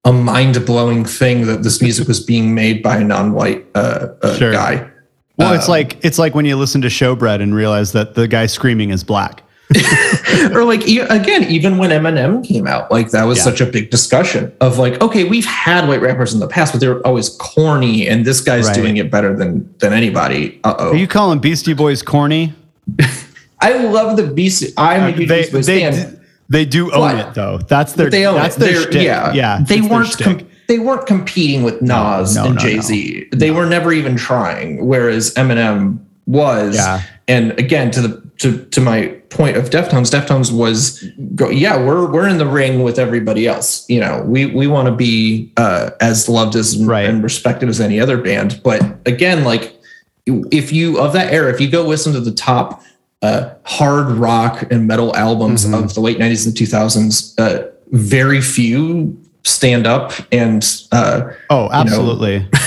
a 0.05 0.13
mind-blowing 0.13 1.05
thing 1.05 1.47
that 1.47 1.63
this 1.65 1.83
music 1.83 2.07
was 2.09 2.21
being 2.25 2.55
made 2.55 2.83
by 2.83 2.97
a 2.99 3.05
non-white 3.05 3.67
uh, 3.75 4.09
uh, 4.23 4.37
Sure. 4.39 4.53
guy. 4.53 4.89
Well, 5.37 5.53
it's 5.53 5.67
Um, 5.67 5.73
like 5.73 5.99
it's 6.05 6.19
like 6.19 6.35
when 6.35 6.45
you 6.47 6.57
listen 6.57 6.81
to 6.83 6.89
Showbread 6.89 7.43
and 7.43 7.55
realize 7.55 7.93
that 7.93 8.15
the 8.15 8.27
guy 8.29 8.47
screaming 8.47 8.91
is 8.91 9.05
black. 9.05 9.43
or 10.55 10.65
like 10.65 10.83
again 10.87 11.45
even 11.45 11.77
when 11.77 11.91
eminem 11.91 12.43
came 12.47 12.67
out 12.67 12.91
like 12.91 13.11
that 13.11 13.25
was 13.25 13.37
Yeah. 13.39 13.45
such 13.45 13.61
a 13.61 13.67
big 13.67 13.91
discussion 13.91 14.51
of 14.63 14.79
like 14.79 15.01
okay 15.03 15.25
we've 15.25 15.45
had 15.45 15.87
white 15.87 16.01
rappers 16.01 16.33
in 16.33 16.41
the 16.41 16.49
past 16.49 16.73
but 16.73 16.81
they're 16.81 17.07
always 17.07 17.29
corny 17.37 18.09
and 18.09 18.25
this 18.25 18.41
guy's 18.41 18.67
Right. 18.67 18.75
doing 18.75 18.97
it 18.97 19.11
better 19.11 19.37
than 19.37 19.69
than 19.79 19.93
anybody 19.93 20.59
uh-oh 20.65 20.91
Are 20.93 20.97
you 20.97 21.07
calling 21.07 21.39
Beastie 21.39 21.75
Boys 21.75 22.03
corny? 22.03 22.55
i 23.61 23.73
love 23.85 24.17
the 24.17 24.27
beast 24.27 24.73
i'm 24.79 25.03
a 25.03 25.05
uh, 25.05 25.13
huge 25.13 25.29
they 25.29 25.37
Beastie 25.41 25.53
Boys 25.53 25.67
they, 25.67 25.81
fan 25.81 26.21
they 26.49 26.65
do 26.65 26.91
own 26.93 27.01
But- 27.17 27.29
it 27.29 27.35
though. 27.35 27.59
That's 27.59 27.93
their 27.93 28.09
they 28.09 28.25
own 28.25 28.37
that's 28.37 28.57
it. 28.57 28.61
their 28.61 29.03
yeah 29.03 29.33
yeah. 29.35 29.61
they 29.61 29.83
weren't 29.83 30.17
com- 30.19 30.49
they 30.67 30.79
weren't 30.79 31.07
competing 31.07 31.63
with 31.63 31.83
nas 31.83 32.35
no, 32.37 32.45
and 32.47 32.51
no, 32.51 32.51
no. 32.53 32.57
jay-z 32.57 33.29
they 33.33 33.51
were 33.51 33.67
never 33.67 33.93
even 33.93 34.17
trying 34.17 34.87
whereas 34.87 35.35
eminem 35.35 35.99
was 36.27 36.77
Yeah. 36.77 37.03
and 37.27 37.53
again 37.59 37.91
to 37.91 38.01
the 38.01 38.23
to, 38.39 38.65
to 38.67 38.81
my 38.81 39.15
point 39.31 39.57
of 39.59 39.69
deftones 39.69 40.11
deftones 40.11 40.51
was 40.51 41.05
go 41.35 41.51
yeah 41.51 41.77
we're 41.77 42.11
we're 42.11 42.27
in 42.27 42.39
the 42.39 42.47
ring 42.47 42.83
with 42.83 42.99
everybody 42.99 43.47
else 43.47 43.85
you 43.89 44.01
know 44.01 44.23
we 44.27 44.47
we 44.47 44.67
want 44.67 44.87
to 44.87 44.93
be 44.93 45.53
uh 45.59 45.91
as 46.01 46.29
loved 46.31 46.57
as 46.57 46.83
Right. 46.83 47.05
and 47.09 47.23
respected 47.23 47.69
as 47.69 47.79
any 47.81 48.01
other 48.01 48.17
band 48.17 48.61
but 48.65 48.81
again 49.05 49.45
like 49.45 49.75
if 50.27 50.73
you 50.73 50.99
of 50.99 51.13
that 51.13 51.33
era 51.33 51.53
if 51.53 51.61
you 51.61 51.71
go 51.71 51.83
listen 51.83 52.13
to 52.15 52.21
the 52.21 52.33
top 52.33 52.83
uh 53.21 53.51
hard 53.65 54.13
rock 54.13 54.65
and 54.71 54.87
metal 54.87 55.15
albums 55.15 55.67
Mhm. 55.67 55.75
of 55.85 55.95
the 55.95 56.01
late 56.01 56.19
90s 56.19 56.47
and 56.47 56.55
2000s 56.55 57.35
uh 57.39 57.67
very 57.91 58.41
few 58.41 59.15
stand 59.45 59.87
up 59.87 60.13
and 60.33 60.85
uh 60.93 61.23
Oh, 61.51 61.69
absolutely. 61.71 62.47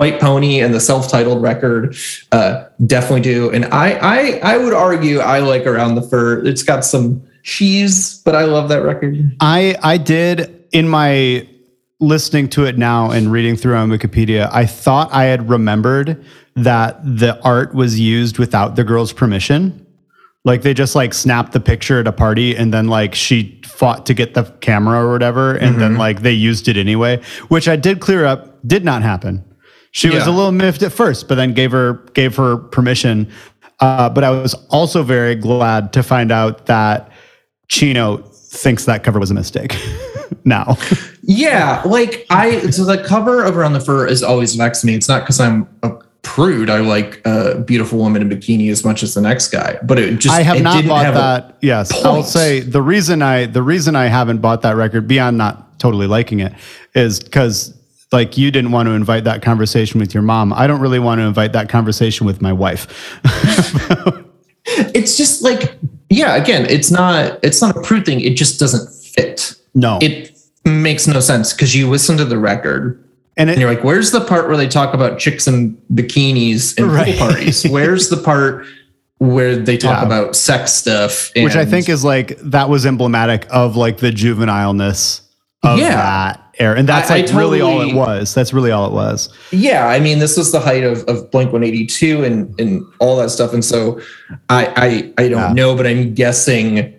White 0.00 0.18
Pony 0.18 0.60
and 0.60 0.72
the 0.72 0.80
self-titled 0.80 1.42
record 1.42 1.94
uh, 2.32 2.64
definitely 2.86 3.20
do. 3.20 3.50
And 3.50 3.66
I, 3.66 3.98
I, 4.00 4.54
I 4.54 4.56
would 4.56 4.72
argue 4.72 5.18
I 5.18 5.40
like 5.40 5.66
Around 5.66 5.96
the 5.96 6.00
Fur. 6.00 6.42
It's 6.46 6.62
got 6.62 6.86
some 6.86 7.22
cheese, 7.42 8.22
but 8.24 8.34
I 8.34 8.44
love 8.44 8.70
that 8.70 8.82
record. 8.82 9.36
I 9.40 9.76
I 9.82 9.98
did 9.98 10.66
in 10.72 10.88
my 10.88 11.46
listening 12.00 12.48
to 12.48 12.64
it 12.64 12.78
now 12.78 13.10
and 13.10 13.30
reading 13.30 13.56
through 13.56 13.76
on 13.76 13.90
Wikipedia, 13.90 14.48
I 14.50 14.64
thought 14.64 15.12
I 15.12 15.24
had 15.24 15.50
remembered 15.50 16.24
that 16.56 16.98
the 17.04 17.38
art 17.42 17.74
was 17.74 18.00
used 18.00 18.38
without 18.38 18.76
the 18.76 18.84
girl's 18.84 19.12
permission. 19.12 19.86
Like 20.46 20.62
they 20.62 20.72
just 20.72 20.94
like 20.94 21.12
snapped 21.12 21.52
the 21.52 21.60
picture 21.60 22.00
at 22.00 22.06
a 22.06 22.12
party 22.12 22.56
and 22.56 22.72
then 22.72 22.88
like 22.88 23.14
she 23.14 23.60
fought 23.66 24.06
to 24.06 24.14
get 24.14 24.32
the 24.32 24.44
camera 24.62 25.04
or 25.04 25.12
whatever 25.12 25.56
and 25.56 25.78
then 25.78 25.96
like 25.98 26.22
they 26.22 26.32
used 26.32 26.68
it 26.68 26.78
anyway, 26.78 27.20
which 27.48 27.68
I 27.68 27.76
did 27.76 28.00
clear 28.00 28.24
up 28.24 28.66
did 28.66 28.82
not 28.82 29.02
happen. 29.02 29.44
She 29.92 30.08
was 30.08 30.26
a 30.26 30.30
little 30.30 30.52
miffed 30.52 30.82
at 30.82 30.92
first, 30.92 31.28
but 31.28 31.34
then 31.34 31.52
gave 31.52 31.72
her 31.72 31.94
gave 32.14 32.36
her 32.36 32.56
permission. 32.56 33.30
Uh, 33.80 34.08
but 34.08 34.22
I 34.22 34.30
was 34.30 34.54
also 34.68 35.02
very 35.02 35.34
glad 35.34 35.92
to 35.94 36.02
find 36.02 36.30
out 36.30 36.66
that 36.66 37.10
Chino 37.68 38.18
thinks 38.18 38.84
that 38.84 39.02
cover 39.02 39.18
was 39.18 39.30
a 39.30 39.34
mistake. 39.34 39.76
now, 40.44 40.76
Yeah, 41.22 41.82
like 41.84 42.26
I 42.30 42.70
so 42.70 42.84
the 42.84 43.02
cover 43.02 43.42
of 43.42 43.56
Around 43.56 43.72
the 43.72 43.80
Fur 43.80 44.06
is 44.06 44.22
always 44.22 44.54
vexed 44.54 44.84
me. 44.84 44.94
It's 44.94 45.08
not 45.08 45.22
because 45.22 45.40
I'm 45.40 45.68
a 45.82 45.92
prude. 46.22 46.70
I 46.70 46.80
like 46.80 47.20
a 47.24 47.60
beautiful 47.60 47.98
woman 47.98 48.22
in 48.22 48.28
bikini 48.28 48.70
as 48.70 48.84
much 48.84 49.02
as 49.02 49.14
the 49.14 49.20
next 49.20 49.48
guy, 49.48 49.78
but 49.82 49.98
it 49.98 50.18
just 50.18 50.34
I 50.34 50.42
have 50.42 50.62
not 50.62 50.84
bought 50.84 51.04
have 51.04 51.14
that. 51.14 51.58
yes, 51.62 52.04
I'll 52.04 52.22
say 52.22 52.60
the 52.60 52.82
reason 52.82 53.22
I 53.22 53.46
the 53.46 53.62
reason 53.62 53.96
I 53.96 54.06
haven't 54.06 54.38
bought 54.38 54.62
that 54.62 54.76
record 54.76 55.08
beyond 55.08 55.38
not 55.38 55.78
totally 55.80 56.06
liking 56.06 56.40
it 56.40 56.52
is 56.94 57.20
because 57.20 57.79
like 58.12 58.36
you 58.36 58.50
didn't 58.50 58.72
want 58.72 58.86
to 58.88 58.92
invite 58.92 59.24
that 59.24 59.42
conversation 59.42 60.00
with 60.00 60.12
your 60.14 60.22
mom. 60.22 60.52
I 60.52 60.66
don't 60.66 60.80
really 60.80 60.98
want 60.98 61.20
to 61.20 61.24
invite 61.24 61.52
that 61.52 61.68
conversation 61.68 62.26
with 62.26 62.40
my 62.42 62.52
wife. 62.52 63.18
it's 64.66 65.16
just 65.16 65.42
like 65.42 65.76
yeah. 66.08 66.36
Again, 66.36 66.66
it's 66.68 66.90
not 66.90 67.38
it's 67.42 67.60
not 67.62 67.76
a 67.76 67.80
prude 67.82 68.06
thing. 68.06 68.20
It 68.20 68.36
just 68.36 68.58
doesn't 68.60 68.92
fit. 68.92 69.54
No, 69.74 69.98
It 70.02 70.36
makes 70.64 71.06
no 71.06 71.20
sense 71.20 71.52
because 71.52 71.76
you 71.76 71.88
listen 71.88 72.16
to 72.16 72.24
the 72.24 72.38
record 72.38 73.02
and 73.36 73.48
and 73.48 73.60
you're 73.60 73.72
like, 73.72 73.84
where's 73.84 74.10
the 74.10 74.20
part 74.20 74.48
where 74.48 74.56
they 74.56 74.66
talk 74.66 74.92
about 74.94 75.18
chicks 75.20 75.46
and 75.46 75.80
bikinis 75.92 76.76
and 76.76 76.90
Right. 76.92 77.16
pool 77.16 77.28
parties? 77.28 77.64
Where's 77.68 78.08
the 78.08 78.16
part 78.16 78.66
where 79.18 79.54
they 79.54 79.76
talk 79.76 80.00
Yeah. 80.00 80.06
about 80.06 80.34
sex 80.34 80.72
stuff? 80.72 81.30
which 81.36 81.54
I 81.54 81.64
think 81.64 81.88
is 81.88 82.02
like 82.04 82.36
that 82.40 82.68
was 82.68 82.84
emblematic 82.84 83.46
of 83.50 83.76
like 83.76 83.98
the 83.98 84.10
juvenileness 84.10 85.22
of 85.62 85.78
Yeah. 85.78 85.94
that 85.94 86.39
and 86.60 86.88
that's 86.88 87.10
I- 87.10 87.16
I 87.18 87.20
like 87.22 87.32
really 87.34 87.60
all 87.60 87.80
it 87.80 87.94
was. 87.94 88.34
That's 88.34 88.52
really 88.52 88.70
all 88.70 88.86
it 88.86 88.92
was. 88.92 89.28
Yeah, 89.50 89.86
I 89.86 89.98
mean, 89.98 90.18
this 90.18 90.36
was 90.36 90.52
the 90.52 90.60
height 90.60 90.84
of, 90.84 91.02
of 91.04 91.30
Blink 91.30 91.52
182 91.52 92.22
and 92.24 92.60
and 92.60 92.84
all 92.98 93.16
that 93.16 93.30
stuff, 93.30 93.52
and 93.54 93.64
so 93.64 94.00
I 94.48 94.66
I 95.18 95.24
I 95.24 95.28
don't 95.28 95.40
Yeah. 95.40 95.52
know, 95.54 95.74
but 95.76 95.86
I'm 95.86 96.14
guessing 96.14 96.94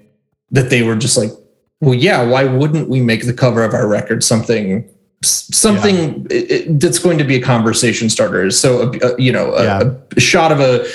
that 0.52 0.70
they 0.70 0.82
were 0.84 0.96
just 0.96 1.18
like, 1.18 1.32
well, 1.80 1.94
yeah, 1.94 2.24
why 2.24 2.44
wouldn't 2.44 2.90
we 2.90 3.02
make 3.02 3.26
the 3.26 3.34
cover 3.34 3.64
of 3.64 3.74
our 3.74 3.88
record 3.88 4.24
something 4.24 4.84
something 5.24 6.26
i- 6.32 6.66
that's 6.70 6.98
going 7.00 7.18
to 7.20 7.24
be 7.24 7.36
a 7.36 7.42
conversation 7.42 8.10
starter? 8.10 8.50
So 8.52 8.92
a, 8.92 9.08
a- 9.14 9.22
you 9.22 9.32
know, 9.32 9.54
a, 9.54 9.64
Yeah. 9.64 9.94
a 10.18 10.20
shot 10.20 10.52
of 10.52 10.60
a 10.60 10.86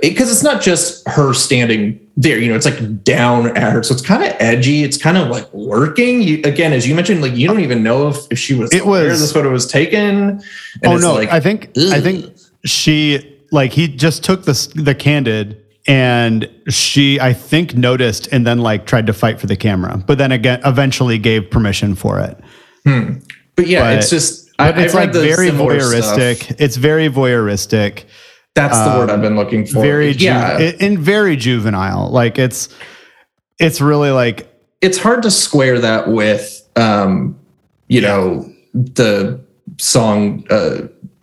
because 0.00 0.30
it's 0.30 0.44
not 0.44 0.62
just 0.62 1.06
her 1.08 1.34
standing 1.34 1.98
there 2.16 2.38
you 2.38 2.48
know 2.48 2.54
it's 2.54 2.66
like 2.66 3.02
down 3.04 3.56
at 3.56 3.72
her 3.72 3.82
so 3.82 3.94
it's 3.94 4.02
kind 4.02 4.22
of 4.22 4.34
edgy 4.38 4.84
it's 4.84 4.98
kind 4.98 5.16
of 5.16 5.28
like 5.28 5.50
working 5.54 6.20
you, 6.20 6.36
again 6.44 6.72
as 6.72 6.86
you 6.86 6.94
mentioned 6.94 7.22
like 7.22 7.34
you 7.34 7.48
don't 7.48 7.60
even 7.60 7.82
know 7.82 8.08
if, 8.08 8.16
if 8.30 8.38
she 8.38 8.54
was 8.54 8.72
It 8.72 8.84
was- 8.84 9.20
this 9.20 9.32
photo 9.32 9.50
was 9.50 9.66
taken 9.66 10.42
oh 10.84 10.96
no, 10.96 11.14
like, 11.14 11.30
I 11.30 11.40
think 11.40 11.70
I 11.78 12.00
think 12.00 12.34
she 12.64 13.38
like 13.50 13.72
he 13.72 13.88
just 13.88 14.22
took 14.24 14.44
the 14.44 14.52
the 14.74 14.94
candid 14.94 15.58
and 15.86 16.48
she 16.68 17.18
I 17.18 17.32
think 17.32 17.74
noticed 17.76 18.28
and 18.30 18.46
then 18.46 18.58
like 18.58 18.86
tried 18.86 19.06
to 19.06 19.12
fight 19.12 19.40
for 19.40 19.46
the 19.46 19.56
camera, 19.56 19.96
but 20.06 20.18
then 20.18 20.30
again 20.32 20.60
eventually 20.64 21.18
gave 21.18 21.50
permission 21.50 21.94
for 21.94 22.20
it. 22.20 22.38
Hmm. 22.84 23.14
but 23.56 23.66
yeah 23.66 23.82
but- 23.84 23.98
it's 23.98 24.10
just 24.10 24.50
I, 24.58 24.68
it's 24.68 24.94
I've 24.94 25.14
like 25.14 25.14
very 25.14 25.48
voyeuristic. 25.48 26.36
stuff. 26.42 26.60
It's 26.60 26.76
very 26.76 27.08
voyeuristic. 27.08 28.04
That's 28.54 28.78
the 28.78 28.90
word 28.98 29.08
um, 29.10 29.16
i've 29.16 29.22
been 29.22 29.36
looking 29.36 29.66
for 29.66 29.80
Very 29.80 30.12
ju- 30.12 30.26
yeah 30.26 30.72
and 30.80 30.98
very 30.98 31.36
juvenile. 31.36 32.10
Like 32.10 32.38
it's 32.38 32.68
it's 33.58 33.80
really 33.80 34.10
like 34.10 34.48
it's 34.80 34.98
hard 34.98 35.22
to 35.22 35.30
square 35.30 35.78
that 35.80 36.08
with 36.08 36.60
um 36.76 37.38
you 37.88 38.00
know 38.00 38.50
the 38.74 39.40
song 39.78 40.44
uh, 40.50 40.78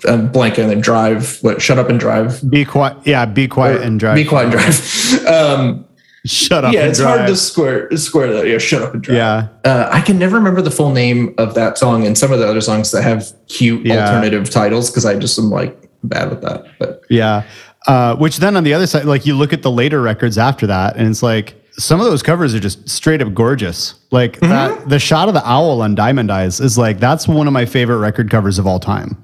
uh 0.08 0.18
blank 0.18 0.58
and 0.58 0.70
then 0.70 0.82
drive 0.82 1.38
what 1.42 1.62
shut 1.62 1.78
up 1.78 1.90
and 1.90 2.00
drive 2.00 2.42
be 2.50 2.66
quiet. 2.66 2.98
Yeah, 3.06 3.26
be 3.26 3.48
quiet 3.48 3.82
and 3.82 4.00
drive. 4.00 4.16
be 4.16 4.26
quiet 4.26 4.46
and 4.46 4.52
drive 4.54 5.26
um 5.28 5.86
Shut 6.26 6.66
up. 6.66 6.74
yeah 6.74 6.82
and 6.82 6.90
it's 6.90 7.00
drive. 7.00 7.18
hard 7.20 7.30
to 7.30 7.36
square 7.36 7.96
square 7.96 8.34
that 8.34 8.48
yeah 8.48 8.58
shut 8.58 8.82
up 8.82 8.94
and 8.94 9.02
drive 9.04 9.16
Yeah. 9.18 9.48
uh, 9.64 9.88
I 9.92 10.02
can 10.02 10.18
never 10.20 10.36
remember 10.36 10.62
the 10.62 10.72
full 10.72 10.92
name 10.92 11.34
of 11.38 11.54
that 11.54 11.78
song 11.78 12.06
and 12.06 12.18
some 12.18 12.32
of 12.34 12.40
the 12.40 12.48
other 12.48 12.60
songs 12.62 12.92
that 12.92 13.04
have 13.04 13.32
cute 13.48 13.86
Yeah. 13.86 14.06
alternative 14.06 14.50
titles 14.50 14.90
because 14.90 15.06
I 15.06 15.16
just 15.18 15.38
am 15.40 15.50
like 15.50 15.79
bad 16.04 16.30
with 16.30 16.42
that. 16.42 16.66
But 16.80 17.02
Yeah. 17.10 17.44
Uh, 17.88 18.16
which 18.18 18.38
then 18.38 18.56
on 18.58 18.64
the 18.64 18.74
other 18.74 18.86
side, 18.88 19.06
like 19.06 19.26
you 19.26 19.36
look 19.36 19.54
at 19.54 19.62
the 19.62 19.72
later 19.72 20.02
records 20.02 20.38
after 20.38 20.68
that, 20.68 20.96
and 20.98 21.08
it's 21.08 21.24
like 21.24 21.56
some 21.78 22.00
of 22.02 22.06
those 22.06 22.22
covers 22.22 22.54
are 22.54 22.60
just 22.60 22.88
straight 22.90 23.22
up 23.22 23.34
gorgeous. 23.34 23.96
Like 24.12 24.34
Mm-hmm. 24.40 24.50
that, 24.50 24.90
the 24.90 25.00
shot 25.00 25.28
of 25.30 25.34
the 25.34 25.48
owl 25.50 25.82
on 25.82 25.96
Diamond 25.96 26.32
Eyes 26.32 26.60
is 26.60 26.78
like 26.78 27.00
that's 27.00 27.28
one 27.28 27.48
of 27.48 27.54
my 27.54 27.66
favorite 27.66 27.98
record 28.00 28.30
covers 28.30 28.60
of 28.60 28.68
all 28.68 28.80
time. 28.80 29.18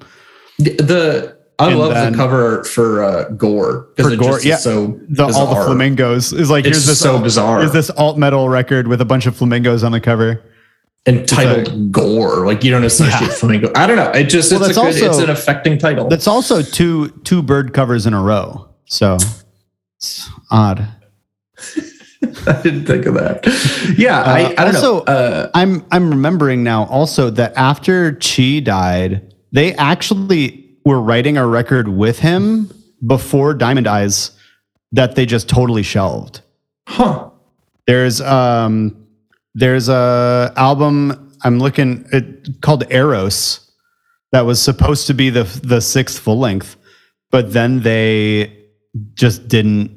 the, 0.58 0.70
the 0.76 1.36
I 1.58 1.68
And 1.70 1.78
love 1.78 1.92
then- 1.94 2.12
the 2.12 2.18
cover 2.18 2.64
for 2.64 3.02
uh, 3.04 3.28
Gore 3.30 3.88
because 3.96 4.12
it 4.12 4.18
Gore, 4.18 4.32
just 4.32 4.44
yeah. 4.44 4.56
so 4.56 4.98
The, 5.08 5.24
all 5.24 5.54
the 5.54 5.64
flamingos 5.64 6.32
is 6.32 6.50
like 6.50 6.64
It's 6.66 6.76
here's 6.78 6.86
this 6.86 7.00
so 7.00 7.18
bizarre. 7.18 7.62
Is 7.62 7.72
this 7.72 7.90
alt 7.90 8.18
metal 8.18 8.48
record 8.48 8.88
with 8.88 9.00
a 9.00 9.06
bunch 9.06 9.26
of 9.26 9.36
flamingos 9.36 9.82
on 9.84 9.92
the 9.92 10.00
cover? 10.00 10.42
And 11.06 11.26
titled 11.28 11.92
Gore. 11.92 12.46
Like 12.46 12.64
you 12.64 12.70
don't 12.70 12.84
associate 12.84 13.20
Yeah. 13.22 13.28
flamingo. 13.34 13.70
I 13.74 13.86
don't 13.86 13.96
know. 13.96 14.10
It 14.10 14.24
just 14.24 14.50
Well, 14.52 14.62
it's 14.64 14.76
a 14.76 14.80
good, 14.82 14.94
it's 15.10 15.18
an 15.18 15.30
affecting 15.30 15.78
title. 15.78 16.08
That's 16.08 16.26
also 16.26 16.62
two 16.62 17.08
two 17.24 17.42
bird 17.42 17.72
covers 17.72 18.06
in 18.06 18.14
a 18.14 18.22
row. 18.22 18.68
So 18.86 19.16
it's 19.98 20.28
odd. 20.50 20.88
I 22.48 22.60
didn't 22.62 22.86
think 22.86 23.06
of 23.06 23.14
that. 23.14 23.44
Yeah, 23.98 24.22
I, 24.22 24.44
Uh, 24.44 24.48
I 24.58 24.64
don't 24.64 24.74
also- 24.76 24.96
know. 24.98 25.02
Uh, 25.12 25.50
I'm 25.54 25.84
I'm 25.90 26.10
remembering 26.10 26.62
now 26.64 26.84
also 26.86 27.30
that 27.30 27.52
after 27.56 28.12
Chi 28.14 28.60
died, 28.60 29.34
they 29.52 29.74
actually 29.74 30.64
were 30.84 31.00
writing 31.00 31.36
a 31.36 31.46
record 31.46 31.88
with 31.88 32.18
him 32.20 32.70
before 33.06 33.54
Diamond 33.54 33.86
Eyes 33.86 34.30
that 34.92 35.14
they 35.14 35.26
just 35.26 35.48
totally 35.48 35.82
shelved. 35.82 36.40
huh. 36.88 37.30
There's 37.86 38.20
um 38.20 38.96
there's 39.56 39.88
a 39.88 40.52
album 40.56 41.32
I'm 41.42 41.58
looking 41.58 42.04
it 42.12 42.60
called 42.60 42.84
Eros 42.92 43.70
that 44.32 44.42
was 44.42 44.60
supposed 44.60 45.06
to 45.08 45.14
be 45.14 45.30
the 45.30 45.44
the 45.64 45.80
sixth 45.80 46.18
full 46.18 46.38
length, 46.38 46.76
but 47.30 47.52
then 47.52 47.80
they 47.80 48.52
just 49.14 49.48
didn't 49.48 49.90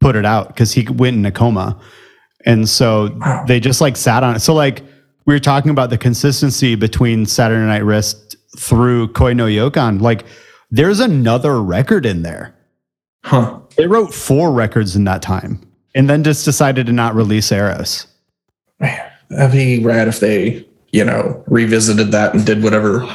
put 0.00 0.16
it 0.16 0.24
out 0.26 0.48
because 0.48 0.72
he 0.72 0.86
went 0.88 1.16
in 1.16 1.24
a 1.24 1.30
coma. 1.32 1.80
And 2.46 2.68
so 2.68 3.10
Wow. 3.20 3.44
they 3.46 3.60
just 3.60 3.80
like 3.80 3.96
sat 3.96 4.22
on 4.22 4.34
it. 4.36 4.40
So 4.40 4.54
like 4.54 4.82
we 5.26 5.34
were 5.34 5.40
talking 5.40 5.70
about 5.70 5.90
the 5.90 5.98
consistency 5.98 6.74
between 6.74 7.26
Saturday 7.26 7.64
Night 7.66 7.84
Wrist 7.84 8.34
through 8.58 9.08
Koi 9.12 9.34
no 9.34 9.46
Yokan. 9.46 10.00
Like 10.00 10.24
there's 10.70 11.00
another 11.00 11.62
record 11.62 12.06
in 12.06 12.22
there. 12.22 12.54
Huh. 13.24 13.60
They 13.76 13.86
wrote 13.86 14.12
four 14.14 14.50
records 14.52 14.96
in 14.96 15.04
that 15.04 15.20
time 15.22 15.60
and 15.94 16.08
then 16.08 16.24
just 16.24 16.44
decided 16.44 16.86
to 16.86 16.92
not 16.92 17.14
release 17.14 17.52
Eros. 17.52 18.06
Man, 18.80 19.10
that'd 19.28 19.52
be 19.52 19.82
rad 19.84 20.08
if 20.08 20.20
they, 20.20 20.66
you 20.92 21.04
know, 21.04 21.44
revisited 21.46 22.12
that 22.12 22.34
and 22.34 22.44
did 22.44 22.62
whatever 22.62 23.06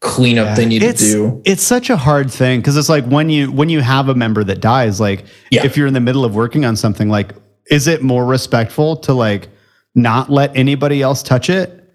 cleanup 0.00 0.56
they 0.56 0.64
need 0.66 0.82
it's, 0.82 1.00
to 1.00 1.12
do. 1.12 1.42
It's 1.44 1.62
such 1.62 1.90
a 1.90 1.96
hard 1.96 2.30
thing 2.30 2.60
because 2.60 2.76
it's 2.76 2.88
like 2.88 3.04
when 3.06 3.28
you 3.28 3.50
when 3.52 3.68
you 3.68 3.80
have 3.80 4.08
a 4.08 4.14
member 4.14 4.42
that 4.44 4.60
dies, 4.60 5.00
like 5.00 5.24
Yeah. 5.50 5.64
if 5.64 5.76
you're 5.76 5.86
in 5.86 5.94
the 5.94 6.00
middle 6.00 6.24
of 6.24 6.34
working 6.34 6.64
on 6.64 6.76
something, 6.76 7.08
like 7.08 7.34
is 7.70 7.86
it 7.86 8.02
more 8.02 8.24
respectful 8.24 8.96
to 8.96 9.12
like 9.12 9.48
not 9.94 10.30
let 10.30 10.56
anybody 10.56 11.02
else 11.02 11.22
touch 11.22 11.50
it 11.50 11.88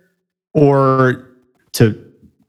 or 0.53 1.29
to 1.73 2.01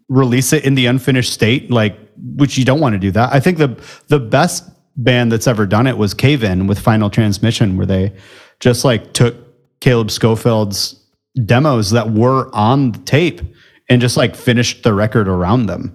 release 0.09 0.53
it 0.53 0.65
in 0.65 0.75
the 0.75 0.87
unfinished 0.87 1.33
state, 1.33 1.71
like 1.71 1.99
which 2.37 2.57
you 2.57 2.65
don't 2.65 2.81
want 2.81 2.93
to 2.95 2.99
do 2.99 3.11
that. 3.11 3.33
I 3.33 3.41
think 3.41 3.59
the 3.59 3.77
the 4.09 4.21
best 4.21 4.69
band 4.97 5.31
that's 5.33 5.47
ever 5.47 5.67
done 5.67 5.87
it 5.87 5.99
was 5.99 6.15
Cave 6.15 6.43
In 6.45 6.67
with 6.67 6.79
Final 6.79 7.11
Transmission, 7.11 7.77
where 7.77 7.87
they 7.87 8.13
just 8.61 8.85
like 8.85 9.13
took 9.13 9.37
Caleb 9.81 10.11
Scofield's 10.11 11.01
demos 11.45 11.91
that 11.91 12.13
were 12.13 12.55
on 12.55 12.93
the 12.93 12.99
tape 13.01 13.41
and 13.89 14.01
just 14.01 14.17
like 14.17 14.35
finished 14.35 14.83
the 14.83 14.95
record 14.95 15.29
around 15.29 15.67
them. 15.67 15.95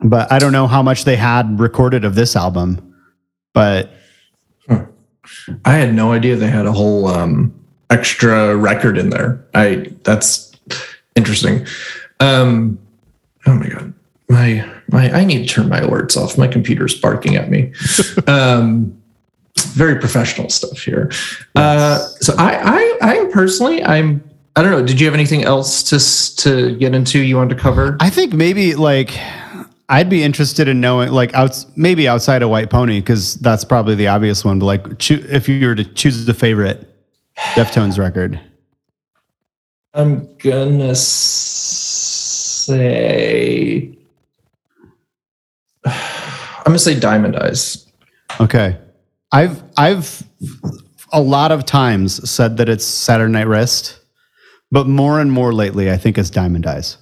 But 0.00 0.30
I 0.30 0.38
don't 0.38 0.52
know 0.52 0.66
how 0.66 0.82
much 0.82 1.04
they 1.04 1.16
had 1.16 1.58
recorded 1.58 2.04
of 2.04 2.14
this 2.14 2.36
album. 2.36 2.94
But 3.54 3.92
I 5.64 5.74
had 5.74 5.94
no 5.94 6.12
idea 6.12 6.36
they 6.36 6.48
had 6.48 6.66
a 6.66 6.72
whole 6.72 7.08
um, 7.08 7.52
extra 7.90 8.56
record 8.56 8.98
in 8.98 9.10
there. 9.10 9.44
I 9.54 9.90
that's 10.04 10.52
interesting. 11.16 11.66
Um, 12.20 12.78
oh 13.46 13.54
my 13.54 13.68
god, 13.68 13.94
my 14.28 14.68
my 14.90 15.10
I 15.10 15.24
need 15.24 15.48
to 15.48 15.54
turn 15.54 15.68
my 15.68 15.80
alerts 15.80 16.16
off. 16.16 16.38
My 16.38 16.48
computer's 16.48 16.98
barking 16.98 17.36
at 17.36 17.50
me. 17.50 17.72
um, 18.26 19.00
very 19.66 19.96
professional 19.98 20.48
stuff 20.48 20.78
here. 20.78 21.10
Uh, 21.54 21.98
so 22.20 22.34
I 22.38 22.56
I 22.56 22.98
I 23.02 23.24
personally 23.32 23.82
I'm 23.84 24.22
I 24.56 24.62
don't 24.62 24.72
know. 24.72 24.84
Did 24.84 25.00
you 25.00 25.06
have 25.06 25.14
anything 25.14 25.44
else 25.44 25.82
to 25.84 25.98
to 26.42 26.76
get 26.76 26.94
into? 26.94 27.20
You 27.20 27.36
wanted 27.36 27.54
to 27.56 27.60
cover? 27.60 27.96
I 28.00 28.10
think 28.10 28.32
maybe 28.32 28.74
like 28.74 29.16
I'd 29.88 30.10
be 30.10 30.22
interested 30.22 30.66
in 30.68 30.80
knowing 30.80 31.12
like 31.12 31.32
outs 31.34 31.66
maybe 31.76 32.08
outside 32.08 32.42
of 32.42 32.50
White 32.50 32.68
Pony 32.68 33.00
because 33.00 33.36
that's 33.36 33.64
probably 33.64 33.94
the 33.94 34.08
obvious 34.08 34.44
one. 34.44 34.58
But 34.58 34.66
like 34.66 34.98
choo- 34.98 35.24
if 35.30 35.48
you 35.48 35.66
were 35.66 35.74
to 35.76 35.84
choose 35.84 36.26
the 36.26 36.34
favorite 36.34 36.92
Deftones 37.54 37.98
record, 37.98 38.40
I'm 39.94 40.28
gonna 40.38 40.94
say. 42.68 43.96
I'm 45.84 46.72
gonna 46.72 46.78
say 46.80 46.98
Diamond 46.98 47.36
Eyes. 47.36 47.86
okay. 48.40 48.76
I've 49.32 49.62
I've 49.76 50.22
a 51.12 51.20
lot 51.20 51.52
of 51.52 51.64
times 51.64 52.28
said 52.28 52.56
that 52.58 52.68
it's 52.68 52.84
Saturday 52.84 53.32
Night 53.32 53.46
Wrist, 53.46 53.98
but 54.70 54.86
more 54.86 55.20
and 55.20 55.30
more 55.32 55.52
lately, 55.52 55.90
I 55.90 55.96
think 55.96 56.18
it's 56.18 56.30
Diamond 56.30 56.66
Eyes. 56.66 56.96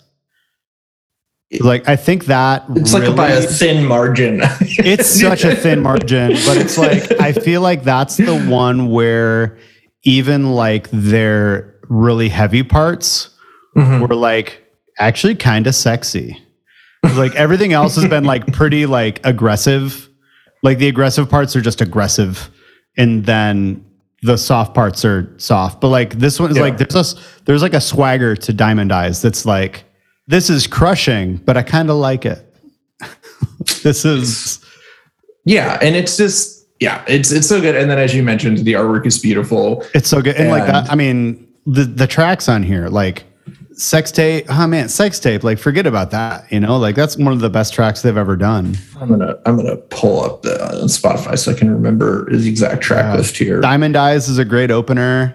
Like 1.61 1.89
I 1.89 1.95
think 1.95 2.25
that 2.27 2.65
It's 2.71 2.93
like 2.93 3.15
by 3.15 3.29
a 3.29 3.41
thin 3.41 3.87
margin. 3.87 4.41
it's 4.61 5.21
such 5.21 5.45
a 5.45 5.55
thin 5.55 5.81
margin, 5.81 6.31
but 6.45 6.57
it's 6.57 6.77
like 6.77 7.21
I 7.21 7.33
feel 7.33 7.61
like 7.61 7.85
that's 7.85 8.17
the 8.17 8.37
one 8.49 8.89
where 8.91 9.57
even 10.03 10.53
like 10.55 10.89
their 10.91 11.77
really 11.89 12.29
heavy 12.29 12.63
parts 12.65 13.31
Mhm. 13.77 14.09
were 14.09 14.15
like 14.17 14.65
actually 14.99 15.37
kind 15.37 15.67
of 15.69 15.75
sexy. 15.75 16.37
Like 17.05 17.35
everything 17.37 17.73
else 17.73 17.95
has 17.95 18.09
been 18.09 18.25
like 18.25 18.53
pretty 18.53 18.87
like 18.87 19.25
aggressive. 19.25 20.09
Like 20.63 20.79
the 20.79 20.89
aggressive 20.89 21.29
parts 21.29 21.55
are 21.57 21.61
just 21.61 21.81
aggressive, 21.81 22.51
and 22.97 23.25
then 23.25 23.85
the 24.23 24.37
soft 24.37 24.75
parts 24.75 25.05
are 25.05 25.33
soft. 25.39 25.81
But 25.81 25.89
like 25.89 26.19
this 26.19 26.41
one 26.41 26.51
is 26.51 26.57
Yeah. 26.57 26.63
like 26.65 26.79
there's 26.79 27.15
a, 27.15 27.21
there's 27.45 27.63
like 27.63 27.75
a 27.75 27.81
swagger 27.81 28.35
to 28.37 28.53
Diamond 28.53 28.93
Eyes 28.93 29.23
that's 29.23 29.45
like 29.47 29.85
this 30.27 30.51
is 30.51 30.67
crushing, 30.67 31.37
but 31.37 31.57
I 31.57 31.63
kind 31.63 31.91
of 31.91 31.97
like 31.97 32.25
it. 32.27 32.43
this 33.83 34.05
is 34.05 34.65
Yeah, 35.45 35.79
and 35.83 35.95
it's 35.95 36.17
just 36.17 36.67
yeah, 36.81 37.05
it's 37.07 37.31
it's 37.31 37.47
so 37.47 37.61
good. 37.61 37.77
And 37.77 37.91
then 37.91 37.99
as 37.99 38.15
you 38.15 38.23
mentioned, 38.23 38.59
the 38.59 38.73
artwork 38.75 39.07
is 39.07 39.19
beautiful. 39.19 39.85
It's 39.95 40.09
so 40.09 40.21
good. 40.21 40.37
And, 40.37 40.51
like 40.51 40.67
that, 40.67 40.91
I 40.91 40.95
mean, 40.95 41.47
the 41.67 41.85
the 41.85 42.07
tracks 42.07 42.49
on 42.49 42.63
here, 42.63 42.89
like 42.89 43.25
sex 43.77 44.11
tape. 44.11 44.47
Oh 44.49 44.67
man, 44.67 44.89
sex 44.89 45.19
tape. 45.21 45.45
Like, 45.45 45.59
forget 45.59 45.87
about 45.87 46.11
that. 46.11 46.51
You 46.51 46.61
know, 46.61 46.77
like 46.79 46.95
that's 46.97 47.17
one 47.17 47.33
of 47.33 47.41
the 47.41 47.51
best 47.51 47.73
tracks 47.75 48.03
they've 48.03 48.17
ever 48.17 48.37
done. 48.37 48.77
I'm 49.01 49.09
gonna 49.09 49.37
I'm 49.47 49.57
gonna 49.57 49.77
pull 49.77 50.25
up 50.25 50.43
the 50.43 50.55
uh, 50.63 50.85
Spotify 50.85 51.39
so 51.39 51.53
I 51.53 51.55
can 51.55 51.71
remember 51.71 52.29
the 52.31 52.49
exact 52.49 52.83
track 52.83 53.05
Yeah. 53.05 53.17
list 53.17 53.37
here. 53.37 53.61
Diamond 53.61 53.97
Eyes 53.97 54.29
is 54.29 54.39
a 54.39 54.45
great 54.45 54.71
opener. 54.71 55.35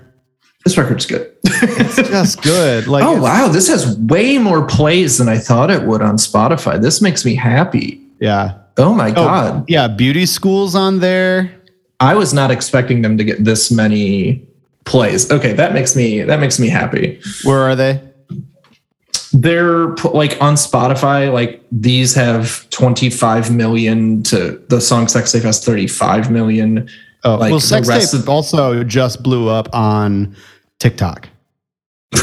This 0.65 0.77
record's 0.77 1.05
good. 1.07 1.31
It's 1.43 1.95
just 2.09 2.41
good. 2.43 2.87
Like, 2.87 3.03
oh 3.03 3.19
wow, 3.21 3.47
this 3.47 3.67
has 3.67 3.97
way 3.97 4.37
more 4.37 4.65
plays 4.65 5.17
than 5.17 5.27
I 5.29 5.37
thought 5.37 5.71
it 5.71 5.83
would 5.83 6.01
on 6.01 6.17
Spotify. 6.17 6.79
This 6.81 7.01
makes 7.01 7.25
me 7.25 7.35
happy. 7.35 7.99
yeah. 8.19 8.57
Oh 8.77 8.93
my 8.93 9.09
Oh, 9.09 9.13
god. 9.13 9.65
yeah. 9.69 9.87
Beauty 9.89 10.25
School's 10.25 10.75
on 10.75 10.99
there. 10.99 11.51
I 11.99 12.15
was 12.15 12.33
not 12.33 12.51
expecting 12.51 13.01
them 13.01 13.17
to 13.17 13.23
get 13.23 13.43
this 13.43 13.69
many 13.69 14.47
plays. 14.85 15.29
Okay, 15.29 15.53
that 15.53 15.73
makes 15.73 15.95
me 15.95 16.21
that 16.21 16.39
makes 16.39 16.57
me 16.59 16.69
happy. 16.69 17.19
Where 17.43 17.59
are 17.59 17.75
they? 17.75 18.01
They're 19.33 19.87
like 20.13 20.41
on 20.41 20.55
Spotify, 20.55 21.31
like 21.31 21.63
these 21.71 22.13
have 22.15 22.69
25 22.71 23.49
million 23.55 24.23
to 24.23 24.61
the 24.67 24.81
song 24.81 25.07
Sex 25.07 25.31
Tape 25.31 25.43
has 25.43 25.63
35 25.63 26.29
million. 26.29 26.89
Oh, 27.23 27.35
Like 27.35 27.51
well, 27.51 27.59
sex 27.59 27.87
tape 27.87 28.19
of- 28.19 28.27
also 28.27 28.83
just 28.83 29.23
blew 29.23 29.47
up 29.47 29.69
on 29.73 30.35
TikTok. 30.79 31.29
So 32.13 32.21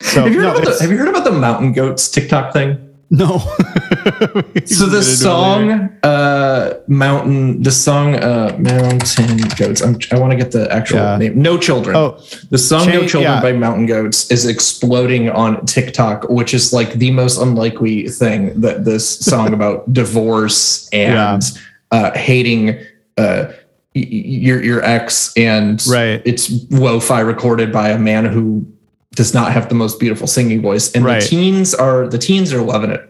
have, 0.24 0.32
you 0.32 0.40
heard 0.40 0.42
no, 0.42 0.56
about 0.58 0.64
the, 0.64 0.78
have 0.80 0.90
you 0.90 0.96
heard 0.98 1.08
about 1.08 1.24
the 1.24 1.32
mountain 1.32 1.72
goats 1.72 2.10
TikTok 2.10 2.52
thing? 2.52 2.78
no. 3.10 3.40
So 4.66 4.86
the 4.86 5.02
song 5.02 5.70
uh 6.02 6.74
mountain 6.88 7.62
the 7.62 7.70
song 7.70 8.14
uh 8.16 8.54
mountain 8.58 9.38
goats 9.56 9.80
I'm, 9.80 9.98
i 10.12 10.18
want 10.18 10.30
to 10.32 10.36
get 10.36 10.52
the 10.52 10.70
actual 10.72 10.98
Yeah. 10.98 11.16
name 11.18 11.40
no 11.40 11.58
children 11.58 11.96
Oh, 11.96 12.18
the 12.50 12.58
song 12.58 12.86
no 12.88 13.00
children 13.06 13.22
yeah. 13.34 13.40
by 13.40 13.52
mountain 13.52 13.86
goats 13.86 14.30
is 14.30 14.46
exploding 14.46 15.30
on 15.30 15.64
tiktok 15.66 16.28
which 16.28 16.54
is 16.54 16.72
like 16.72 16.92
the 16.94 17.10
most 17.10 17.38
unlikely 17.40 18.08
thing 18.08 18.60
that 18.60 18.84
this 18.84 19.08
song 19.18 19.52
about 19.58 19.92
divorce 19.92 20.88
and 20.92 21.42
uh 21.90 22.10
hating 22.16 22.78
uh 23.16 23.52
your 23.94 24.62
your 24.62 24.82
ex 24.84 25.32
and 25.36 25.84
Right. 25.88 26.22
it's 26.24 26.50
lo-fi 26.70 27.20
recorded 27.20 27.72
by 27.72 27.88
a 27.90 27.98
man 27.98 28.24
who 28.26 28.66
does 29.14 29.34
not 29.34 29.50
have 29.52 29.68
the 29.68 29.74
most 29.74 29.98
beautiful 29.98 30.26
singing 30.28 30.62
voice 30.62 30.92
and 30.94 31.04
Right. 31.04 31.20
the 31.22 31.28
teens 31.28 31.74
are 31.74 32.06
the 32.06 32.18
teens 32.18 32.52
are 32.52 32.62
loving 32.62 32.90
it 32.90 33.04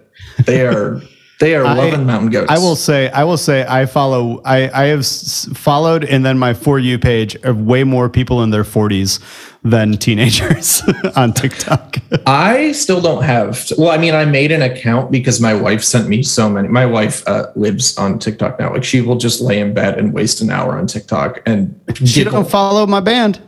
they 0.47 0.67
are 0.67 1.01
they 1.41 1.55
are 1.55 1.65
I- 1.67 1.75
loving 1.75 2.07
mountain 2.07 2.31
goats 2.31 2.51
I 2.51 2.59
will 2.59 2.77
say, 2.77 3.11
I 3.11 3.23
will 3.25 3.37
say, 3.37 3.65
I 3.69 3.87
follow, 3.87 4.41
I, 4.45 4.69
I 4.83 4.87
have 4.87 5.01
s- 5.01 5.49
followed, 5.55 6.05
and 6.05 6.25
then 6.27 6.39
my 6.39 6.53
for 6.55 6.79
you 6.81 6.99
page 6.99 7.37
of 7.45 7.61
way 7.63 7.85
more 7.85 8.09
people 8.09 8.43
in 8.43 8.51
their 8.51 8.65
forties 8.65 9.21
than 9.63 9.97
teenagers 9.99 10.83
on 11.17 11.33
TikTok. 11.33 11.99
I 12.27 12.73
still 12.73 13.01
don't 13.01 13.23
have. 13.23 13.71
Well, 13.77 13.91
I 13.91 13.99
mean, 13.99 14.15
I 14.15 14.25
made 14.25 14.51
an 14.53 14.63
account 14.63 15.11
because 15.13 15.41
my 15.41 15.53
wife 15.55 15.83
sent 15.85 16.09
me 16.09 16.23
so 16.23 16.49
many. 16.49 16.69
My 16.69 16.87
wife 16.87 17.27
uh, 17.29 17.47
lives 17.57 17.97
on 17.99 18.19
TikTok 18.19 18.59
now. 18.59 18.73
Like 18.73 18.85
she 18.85 19.01
will 19.01 19.17
just 19.17 19.41
lay 19.41 19.61
in 19.61 19.75
bed 19.75 19.99
and 19.99 20.13
waste 20.13 20.41
an 20.41 20.51
hour 20.51 20.77
on 20.79 20.87
TikTok 20.87 21.41
and 21.47 21.79
she 21.97 22.05
giggle. 22.25 22.33
don't 22.33 22.51
follow 22.51 22.87
my 22.87 23.01
band. 23.01 23.41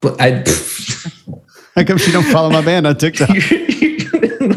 But 0.00 0.20
I, 0.20 0.42
How 1.76 1.84
come 1.84 1.98
she 1.98 2.10
don't 2.12 2.24
follow 2.24 2.50
my 2.50 2.62
band 2.62 2.86
on 2.86 2.96
TikTok? 2.96 3.28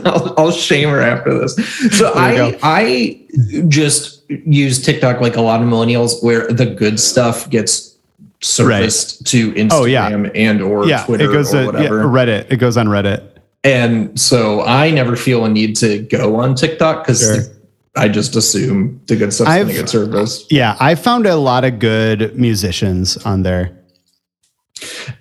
I'll, 0.06 0.34
I'll 0.38 0.52
shame 0.52 0.90
her 0.90 1.02
after 1.02 1.38
this. 1.38 1.56
So 1.98 2.12
I. 2.16 2.58
I 2.64 3.20
just 3.68 4.24
use 4.30 4.82
TikTok 4.82 5.22
like 5.22 5.36
a 5.36 5.42
lot 5.42 5.62
of 5.62 5.68
millennials, 5.68 6.24
where 6.24 6.48
the 6.48 6.66
good 6.66 7.00
stuff 7.00 7.50
gets 7.50 7.96
surfaced 8.42 9.26
to 9.28 9.52
Instagram 9.54 9.70
Oh, 9.72 9.86
yeah. 9.86 10.08
and 10.36 10.62
or 10.62 10.86
yeah, 10.88 11.06
Twitter 11.06 11.30
it 11.30 11.34
goes 11.34 11.54
or 11.54 11.58
to 11.58 11.62
yeah, 11.64 11.66
whatever. 11.90 12.04
Reddit. 12.06 12.52
It 12.52 12.58
goes 12.58 12.78
on 12.78 12.88
Reddit. 12.88 13.30
And 13.64 14.20
so 14.20 14.62
I 14.64 14.92
never 14.92 15.16
feel 15.16 15.46
a 15.46 15.50
need 15.50 15.76
to 15.78 16.00
go 16.00 16.36
on 16.36 16.54
TikTok 16.56 17.04
because 17.06 17.22
Sure. 17.22 17.56
I 17.96 18.10
just 18.10 18.36
assume 18.36 19.00
the 19.06 19.16
good 19.16 19.32
stuff's 19.32 19.50
going 19.52 19.68
to 19.68 19.74
get 19.74 19.88
surfaced. 19.90 20.52
Yeah, 20.52 20.76
I 20.80 20.96
found 20.96 21.26
a 21.28 21.36
lot 21.38 21.64
of 21.64 21.80
good 21.80 22.38
musicians 22.38 23.16
on 23.18 23.44
there. 23.44 23.78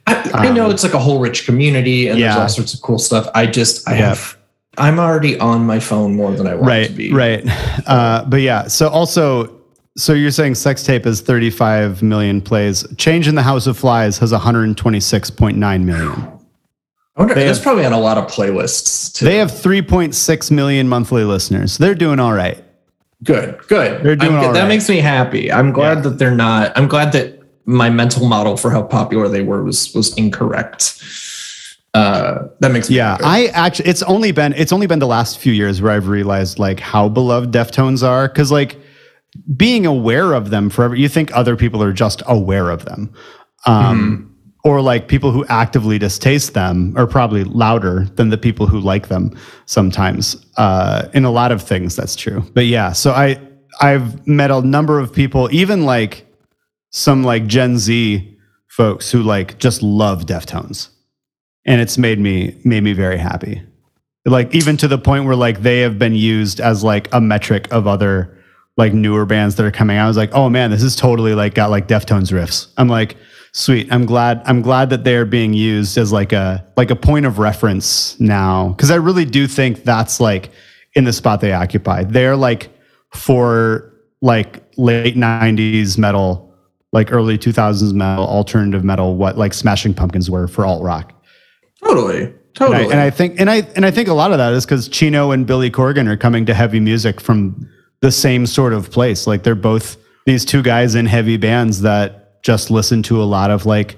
I, 0.07 0.31
I 0.35 0.51
know 0.51 0.71
it's 0.71 0.83
like 0.83 0.95
a 0.95 0.99
whole 0.99 1.21
rich 1.21 1.45
community 1.45 2.09
and 2.09 2.21
there's 2.21 2.35
Um, 2.35 2.43
all 2.43 2.49
sorts 2.49 2.75
of 2.75 2.81
cool 2.83 2.99
stuff. 2.99 3.29
I 3.35 3.47
just, 3.47 3.87
I 3.89 3.93
Yeah. 3.99 4.09
have, 4.09 4.37
I'm 4.79 4.99
already 4.99 5.39
on 5.39 5.67
my 5.67 5.79
phone 5.81 6.17
more 6.17 6.33
than 6.33 6.47
I 6.47 6.55
want 6.55 6.67
right 6.67 6.87
to 6.89 6.93
be. 6.95 7.13
right 7.13 7.43
uh, 7.87 8.25
but 8.27 8.41
yeah 8.41 8.67
so 8.69 8.89
also 8.89 9.61
so 9.97 10.15
you're 10.15 10.31
saying 10.31 10.55
sex 10.55 10.83
tape 10.83 11.05
is 11.07 11.21
35 11.21 12.03
million 12.03 12.41
plays 12.41 12.87
change 12.97 13.29
in 13.29 13.35
the 13.35 13.43
house 13.43 13.67
of 13.67 13.77
flies 13.77 14.19
has 14.19 14.33
126.9 14.33 15.57
million 15.85 16.39
I 17.15 17.21
wonder, 17.21 17.35
They 17.35 17.45
that's 17.45 17.59
have- 17.59 17.63
probably 17.65 17.85
on 17.85 17.93
a 17.93 18.01
lot 18.01 18.17
of 18.17 18.27
playlists 18.27 19.13
too. 19.15 19.27
they 19.27 19.37
have 19.37 19.51
3.6 19.51 20.51
million 20.51 20.89
monthly 20.89 21.25
listeners 21.25 21.77
they're 21.79 21.95
doing 21.95 22.19
all 22.19 22.33
right 22.33 22.63
good, 23.25 23.59
good. 23.69 24.03
They're 24.03 24.17
doing 24.17 24.33
I'm 24.37 24.45
all 24.47 24.53
That 24.53 24.63
right. 24.63 24.69
makes 24.69 24.89
me 24.89 24.97
happy. 24.97 25.53
I'm 25.53 25.71
glad 25.71 25.99
Yeah. 25.99 26.01
that 26.05 26.19
they're 26.19 26.35
not, 26.35 26.73
I'm 26.77 26.89
glad 26.89 27.13
that 27.13 27.39
my 27.67 27.89
mental 27.89 28.27
model 28.27 28.57
for 28.57 28.69
how 28.73 28.83
popular 28.83 29.29
they 29.29 29.43
were 29.43 29.63
was, 29.63 29.95
was 29.95 30.13
incorrect. 30.17 31.01
Uh, 31.95 32.49
that 32.61 32.73
makes 32.73 32.89
me 32.89 32.97
yeah 32.97 33.13
happy. 33.13 33.25
i 33.25 33.45
actually 33.49 33.87
it's 33.87 34.03
only 34.05 34.33
been 34.33 34.55
it's 34.55 34.73
only 34.73 34.87
been 34.87 34.99
the 34.99 35.07
last 35.07 35.39
few 35.39 35.53
years 35.53 35.83
where 35.83 35.93
i've 35.93 36.09
realized 36.09 36.59
like 36.59 36.81
how 36.81 37.07
beloved 37.07 37.53
deftones 37.53 38.03
are 38.03 38.29
because 38.29 38.51
like 38.51 38.79
being 39.59 39.85
aware 39.85 40.33
of 40.33 40.49
them 40.49 40.71
forever 40.71 40.95
you 40.95 41.07
think 41.07 41.31
other 41.37 41.55
people 41.55 41.83
are 41.83 41.93
just 41.93 42.23
aware 42.27 42.71
of 42.71 42.87
them 42.87 43.13
um 43.67 44.35
or 44.65 44.81
like 44.81 45.07
people 45.07 45.33
who 45.33 45.45
actively 45.47 45.99
distaste 45.99 46.55
them 46.55 46.95
are 46.97 47.07
probably 47.07 47.45
louder 47.45 48.07
than 48.15 48.31
the 48.31 48.39
people 48.39 48.67
who 48.67 48.81
like 48.81 49.09
them 49.09 49.37
sometimes 49.67 50.47
uh 50.57 51.09
in 51.13 51.27
a 51.27 51.31
lot 51.31 51.53
of 51.53 51.61
things 51.61 51.95
that's 51.95 52.17
true. 52.17 52.43
But 52.55 52.67
yeah 52.67 52.93
so 52.93 53.13
i 53.13 53.39
i've 53.83 54.27
met 54.27 54.51
a 54.51 54.63
number 54.63 54.99
of 54.99 55.13
people 55.13 55.49
even 55.53 55.85
like 55.85 56.27
some 56.91 57.23
like 57.23 57.47
gen 57.47 57.77
z 57.77 58.39
folks 58.69 59.11
who 59.11 59.23
like 59.23 59.59
just 59.59 59.83
love 59.83 60.25
deftones 60.25 60.89
and 61.65 61.81
it's 61.81 61.99
made 61.99 62.19
me 62.19 62.61
made 62.65 62.83
me 62.83 62.93
very 62.93 63.19
happy 63.19 63.63
like 64.25 64.55
even 64.55 64.77
to 64.77 64.89
the 64.89 64.99
point 64.99 65.25
where 65.25 65.37
like 65.37 65.63
they 65.63 65.81
have 65.81 65.99
been 65.99 66.15
used 66.15 66.61
as 66.61 66.85
like 66.85 67.13
a 67.13 67.21
metric 67.21 67.67
of 67.73 67.87
other 67.87 68.37
like 68.77 68.93
newer 68.93 69.27
bands 69.27 69.57
that 69.57 69.67
are 69.67 69.71
coming 69.71 69.97
out. 69.97 70.05
I 70.05 70.09
was 70.09 70.17
like, 70.17 70.33
oh 70.33 70.49
man, 70.49 70.71
this 70.71 70.83
is 70.83 70.97
totally 70.97 71.35
like 71.35 71.55
got 71.55 71.71
like 71.71 71.89
Deftones 71.89 72.33
riffs. 72.33 72.69
I'm 72.77 72.89
like, 72.89 73.17
sweet. 73.53 73.93
I'm 73.93 74.07
glad. 74.07 74.43
I'm 74.47 74.63
glad 74.63 74.91
that 74.91 75.05
they're 75.05 75.27
being 75.27 75.53
used 75.53 75.99
as 75.99 76.13
like 76.13 76.33
a 76.33 76.67
like 76.77 76.91
a 76.91 76.97
point 76.97 77.27
of 77.27 77.39
reference 77.39 78.19
now 78.21 78.69
because 78.71 78.91
I 78.91 78.97
really 78.97 79.25
do 79.25 79.47
think 79.47 79.85
that's 79.85 80.21
like 80.21 80.51
in 80.95 81.05
the 81.05 81.13
spot 81.13 81.41
they 81.41 81.53
occupy. 81.53 82.05
They're 82.05 82.37
like 82.37 82.71
for 83.13 83.93
like 84.21 84.63
late 84.77 85.17
'90s 85.17 85.99
metal, 85.99 86.55
like 86.93 87.13
early 87.13 87.37
2000s 87.37 87.93
metal, 87.93 88.27
alternative 88.27 88.85
metal, 88.85 89.17
what 89.17 89.37
like 89.37 89.53
Smashing 89.53 89.95
Pumpkins 89.95 90.31
were 90.31 90.47
for 90.47 90.65
alt 90.65 90.83
rock. 90.83 91.13
Totally, 91.85 92.23
And 92.25 92.35
totally. 92.55 92.79
I, 92.87 92.91
and 92.91 93.01
I 93.01 93.11
think 93.11 93.41
and 93.41 93.51
I 93.51 93.57
and 93.77 93.85
I 93.87 93.91
think 93.91 94.09
a 94.09 94.15
lot 94.15 94.33
of 94.33 94.39
that 94.39 94.53
is 94.53 94.65
because 94.65 94.89
Chino 94.89 95.31
and 95.31 95.47
Billy 95.47 95.71
Corgan 95.71 96.09
are 96.09 96.17
coming 96.17 96.47
to 96.47 96.55
heavy 96.55 96.81
music 96.81 97.21
from 97.21 97.69
the 98.01 98.11
same 98.13 98.47
sort 98.47 98.73
of 98.73 98.91
place. 98.91 99.27
Like 99.27 99.43
they're 99.43 99.55
both 99.55 99.97
these 100.27 100.45
two 100.45 100.63
guys 100.63 100.95
in 100.95 101.07
heavy 101.07 101.37
bands 101.37 101.81
that 101.83 102.43
just 102.43 102.71
listen 102.71 103.03
to 103.05 103.23
a 103.23 103.25
lot 103.25 103.51
of 103.51 103.67
like 103.67 103.97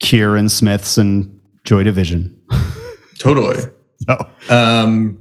Cure 0.00 0.36
and 0.36 0.50
Smiths 0.50 0.98
and 0.98 1.40
Joy 1.64 1.82
Division. 1.82 2.34
totally. 3.18 3.62
Oh, 4.08 4.18
Um, 4.50 5.18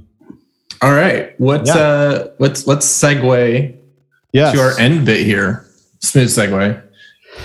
all 0.81 0.93
right. 0.93 1.39
What's 1.39 1.69
Yeah. 1.69 1.77
uh 1.81 2.27
let's 2.39 2.65
let's 2.67 2.87
segue 2.87 3.77
yes. 4.33 4.53
to 4.53 4.59
our 4.61 4.79
end 4.79 5.05
bit 5.05 5.23
here. 5.25 5.65
Smooth 5.99 6.29
segue. 6.29 6.81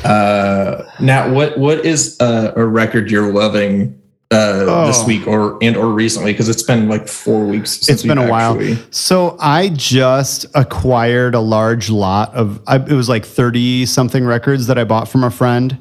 Uh 0.05 0.83
now 1.01 1.31
what 1.33 1.59
what 1.59 1.85
is 1.85 2.17
uh, 2.21 2.53
a 2.57 2.65
record 2.65 3.11
you're 3.11 3.33
loving 3.33 3.96
uh 4.33 4.87
this 4.87 4.99
Oh. 5.03 5.07
week 5.07 5.27
or 5.27 5.57
and 5.63 5.77
or 5.77 5.89
recently? 5.93 6.33
Because 6.33 6.49
it's 6.49 6.63
been 6.63 6.89
like 6.89 7.07
four 7.09 7.45
weeks 7.47 7.71
since 7.73 7.89
It's 7.89 8.03
been 8.03 8.19
a 8.19 8.29
while. 8.29 8.59
So 8.91 9.37
I 9.41 9.69
just 9.71 10.47
acquired 10.55 11.35
a 11.35 11.41
large 11.41 11.91
lot 11.91 12.35
of, 12.35 12.61
I, 12.67 12.77
it 12.77 12.91
was 12.93 13.09
like 13.09 13.25
30 13.25 13.87
something 13.87 14.25
records 14.25 14.67
that 14.67 14.79
I 14.79 14.85
bought 14.85 15.09
from 15.09 15.23
a 15.25 15.31
friend 15.31 15.79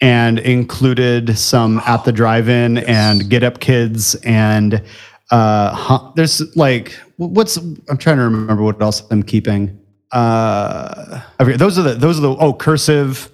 and 0.00 0.38
included 0.38 1.38
some 1.38 1.78
at 1.86 2.04
the 2.04 2.12
drive-in 2.12 2.78
and 2.78 3.28
get 3.30 3.42
up 3.42 3.58
kids 3.60 4.14
and 4.16 4.82
uh 5.30 5.74
hu- 5.74 6.12
there's 6.14 6.40
like 6.56 6.92
what's 7.16 7.56
i'm 7.56 7.98
trying 7.98 8.16
to 8.16 8.22
remember 8.22 8.62
what 8.62 8.80
else 8.80 9.02
i'm 9.10 9.22
keeping 9.22 9.78
uh 10.12 11.20
I 11.38 11.44
forget, 11.44 11.58
those 11.58 11.78
are 11.78 11.82
the 11.82 11.94
those 11.94 12.16
are 12.18 12.22
the 12.22 12.30
oh 12.36 12.54
cursive 12.54 13.30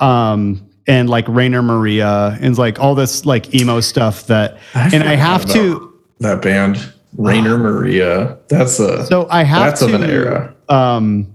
um 0.00 0.67
and 0.88 1.08
like 1.08 1.28
Rainer 1.28 1.62
Maria 1.62 2.36
and 2.40 2.56
like 2.58 2.80
all 2.80 2.94
this 2.96 3.24
like 3.24 3.54
emo 3.54 3.80
stuff 3.80 4.26
that 4.26 4.58
and 4.74 5.04
I 5.04 5.14
have 5.14 5.44
to 5.52 5.94
that 6.18 6.42
band 6.42 6.92
Rainer 7.16 7.58
Maria. 7.68 8.38
That's 8.48 8.80
a 8.80 9.06
so 9.06 9.28
I 9.30 9.44
have 9.44 9.66
that's 9.66 9.80
to 9.80 9.94
of 9.94 9.94
an 9.94 10.10
era. 10.10 10.54
um 10.68 11.32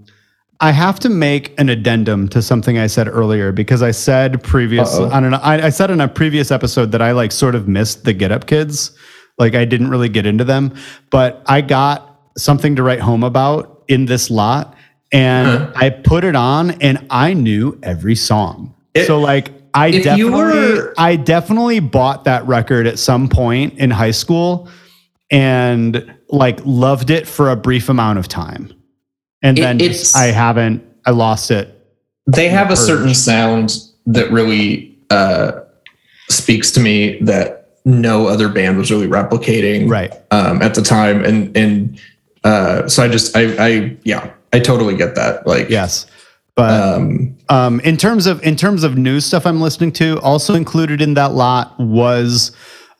I 0.60 0.72
have 0.72 1.00
to 1.02 1.10
make 1.10 1.58
an 1.60 1.70
addendum 1.70 2.30
to 2.30 2.42
something 2.42 2.78
I 2.78 2.88
said 2.88 3.08
earlier 3.08 3.52
because 3.52 3.82
I 3.82 3.92
said 3.92 4.42
previous 4.44 4.96
Uh-oh. 4.96 5.12
on 5.12 5.26
an, 5.26 5.34
I, 5.34 5.66
I 5.66 5.70
said 5.70 5.92
in 5.92 6.00
a 6.00 6.08
previous 6.08 6.52
episode 6.52 6.92
that 6.94 7.02
I 7.02 7.12
like 7.12 7.34
sort 7.34 7.54
of 7.54 7.68
missed 7.68 8.06
the 8.06 8.14
Get 8.14 8.32
Up 8.32 8.48
Kids, 8.48 8.92
like 9.38 9.56
I 9.56 9.66
didn't 9.66 9.90
really 9.90 10.08
get 10.08 10.26
into 10.26 10.46
them, 10.46 10.74
but 11.10 11.44
I 11.48 11.60
got 11.60 12.18
something 12.38 12.78
to 12.78 12.84
write 12.84 13.02
home 13.02 13.24
about 13.24 13.84
in 13.90 14.06
this 14.06 14.30
lot, 14.30 14.74
and. 15.12 15.70
I 15.76 15.90
put 15.90 16.24
it 16.24 16.36
on, 16.36 16.72
and 16.82 17.06
I 17.10 17.34
knew 17.34 17.78
every 17.84 18.16
song. 18.16 18.74
It- 18.94 19.07
so 19.07 19.20
like 19.20 19.52
I 19.74 19.90
definitely 19.91 20.26
were- 20.32 20.94
I 20.98 21.15
definitely 21.15 21.80
bought 21.80 22.26
that 22.26 22.45
record 22.48 22.86
at 22.88 22.99
some 22.99 23.28
point 23.28 23.74
in 23.80 23.90
high 23.90 24.11
school 24.11 24.68
and 25.32 26.14
like 26.30 26.60
loved 26.64 27.10
it 27.10 27.28
for 27.28 27.49
a 27.52 27.56
brief 27.56 27.90
amount 27.90 28.20
of 28.20 28.28
time. 28.28 28.72
And 29.41 29.57
It- 29.57 29.61
then 29.61 29.80
just, 29.80 30.15
I 30.15 30.26
haven't 30.28 30.84
I 31.06 31.11
lost 31.11 31.52
it. 31.52 31.70
they 32.28 32.48
have 32.49 32.72
a 32.72 32.76
certain 32.76 33.14
sound 33.14 33.78
that 34.06 34.32
really 34.32 34.95
uh, 35.10 35.52
speaks 36.30 36.72
to 36.72 36.80
me 36.80 37.18
that 37.22 37.68
no 37.86 38.28
other 38.28 38.48
band 38.48 38.78
was 38.78 38.90
really 38.91 39.07
replicating 39.07 39.90
Right. 39.90 40.14
um, 40.32 40.61
at 40.61 40.74
the 40.76 40.82
time, 40.82 41.24
and 41.26 41.56
and 41.57 41.99
uh, 42.45 42.88
so 42.88 43.03
I 43.03 43.07
just 43.10 43.36
I 43.36 43.41
I 43.60 43.95
yeah 44.03 44.30
I 44.53 44.60
totally 44.60 44.95
get 44.95 45.15
that 45.15 45.45
like 45.45 45.70
Yes. 45.70 46.06
But 46.56 46.98
um, 46.98 47.36
um 47.50 47.80
in 47.82 47.98
terms 47.98 48.28
of 48.28 48.44
in 48.44 48.56
terms 48.56 48.84
of 48.84 48.98
new 48.98 49.20
stuff 49.20 49.46
I'm 49.46 49.60
listening 49.62 49.92
to, 49.94 50.20
also 50.22 50.54
included 50.54 51.02
in 51.02 51.16
that 51.16 51.32
lot 51.34 51.80
was 51.80 52.52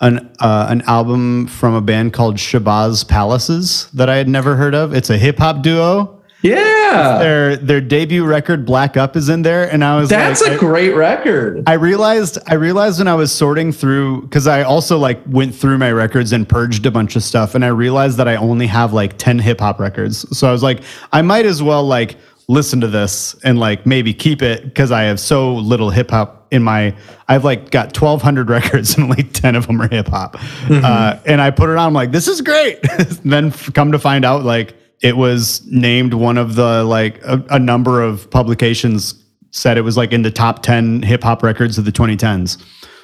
an 0.02 0.34
uh, 0.40 0.68
an 0.70 0.82
album 0.84 1.46
from 1.48 1.76
a 1.76 1.82
band 1.82 2.14
called 2.14 2.38
Shabazz 2.38 3.08
Palaces 3.08 3.90
that 3.94 4.10
I 4.10 4.16
had 4.16 4.28
never 4.28 4.56
heard 4.56 4.74
of. 4.74 4.94
It's 4.94 5.10
a 5.12 5.18
hip 5.18 5.38
hop 5.38 5.62
duo. 5.62 6.20
yeah 6.42 7.20
Their 7.20 7.56
their 7.56 7.80
debut 7.80 8.26
record 8.26 8.66
Black 8.66 8.98
Up 8.98 9.16
is 9.16 9.30
in 9.30 9.44
there 9.44 9.72
and 9.72 9.84
I 9.84 9.98
was 10.00 10.10
that's 10.10 10.42
like 10.42 10.54
a 10.54 10.56
I- 10.56 10.58
great 10.58 10.96
record. 10.96 11.64
I 11.68 11.74
realized 11.74 12.40
I 12.48 12.56
realized 12.56 12.98
when 13.00 13.08
I 13.08 13.14
was 13.14 13.32
sorting 13.32 13.72
through 13.72 14.24
because 14.24 14.48
I 14.48 14.64
also 14.64 14.98
like 14.98 15.22
went 15.28 15.54
through 15.54 15.78
my 15.78 15.92
records 15.92 16.34
and 16.34 16.50
purged 16.50 16.86
a 16.88 16.92
bunch 16.92 17.16
of 17.16 17.24
stuff, 17.24 17.54
and 17.54 17.64
I 17.64 17.70
realized 17.70 18.18
that 18.18 18.28
I 18.28 18.36
only 18.36 18.66
have 18.68 18.94
like 18.94 19.20
ten 19.20 19.38
hip 19.38 19.60
hop 19.60 19.80
records. 19.80 20.26
So 20.38 20.50
I 20.50 20.52
was 20.52 20.64
like, 20.64 20.82
I 21.14 21.22
might 21.22 21.46
as 21.46 21.62
well 21.62 21.84
like 21.86 22.18
listen 22.48 22.82
to 22.82 22.88
this 22.88 23.36
and 23.44 23.58
like 23.60 23.86
maybe 23.86 24.14
keep 24.14 24.42
it 24.42 24.64
because 24.64 24.92
I 24.92 25.04
have 25.04 25.20
so 25.20 25.56
little 25.56 25.90
hip 25.90 26.12
hop 26.12 26.48
in 26.52 26.64
my. 26.64 26.96
I've 27.28 27.44
like 27.44 27.72
got 27.72 27.94
twelve 27.94 28.22
hundred 28.22 28.50
records 28.52 28.96
and 28.96 29.06
only 29.06 29.24
ten 29.24 29.56
of 29.56 29.68
them 29.68 29.82
are 29.82 29.88
hip 29.88 30.08
hop. 30.08 30.38
Uh, 30.70 31.20
and 31.26 31.42
I 31.42 31.52
put 31.52 31.70
it 31.70 31.78
on. 31.78 31.88
I'm 31.88 31.94
like, 31.94 32.12
this 32.12 32.28
is 32.28 32.42
great. 32.42 32.80
then 33.24 33.52
come 33.52 33.92
to 33.92 34.00
find 34.00 34.26
out, 34.26 34.44
like 34.44 34.76
it 35.02 35.18
was 35.18 35.66
named 35.68 36.14
one 36.14 36.38
of 36.38 36.56
the 36.56 36.84
like 36.84 37.22
a, 37.24 37.44
a 37.50 37.60
number 37.60 38.02
of 38.02 38.30
publications 38.32 39.16
said 39.52 39.78
it 39.78 39.82
was 39.82 39.98
like 39.98 40.12
in 40.14 40.22
the 40.24 40.32
top 40.32 40.64
10 40.64 41.04
hip 41.04 41.22
hop 41.24 41.44
records 41.44 41.78
of 41.78 41.86
the 41.86 41.92
2010s. 41.92 42.58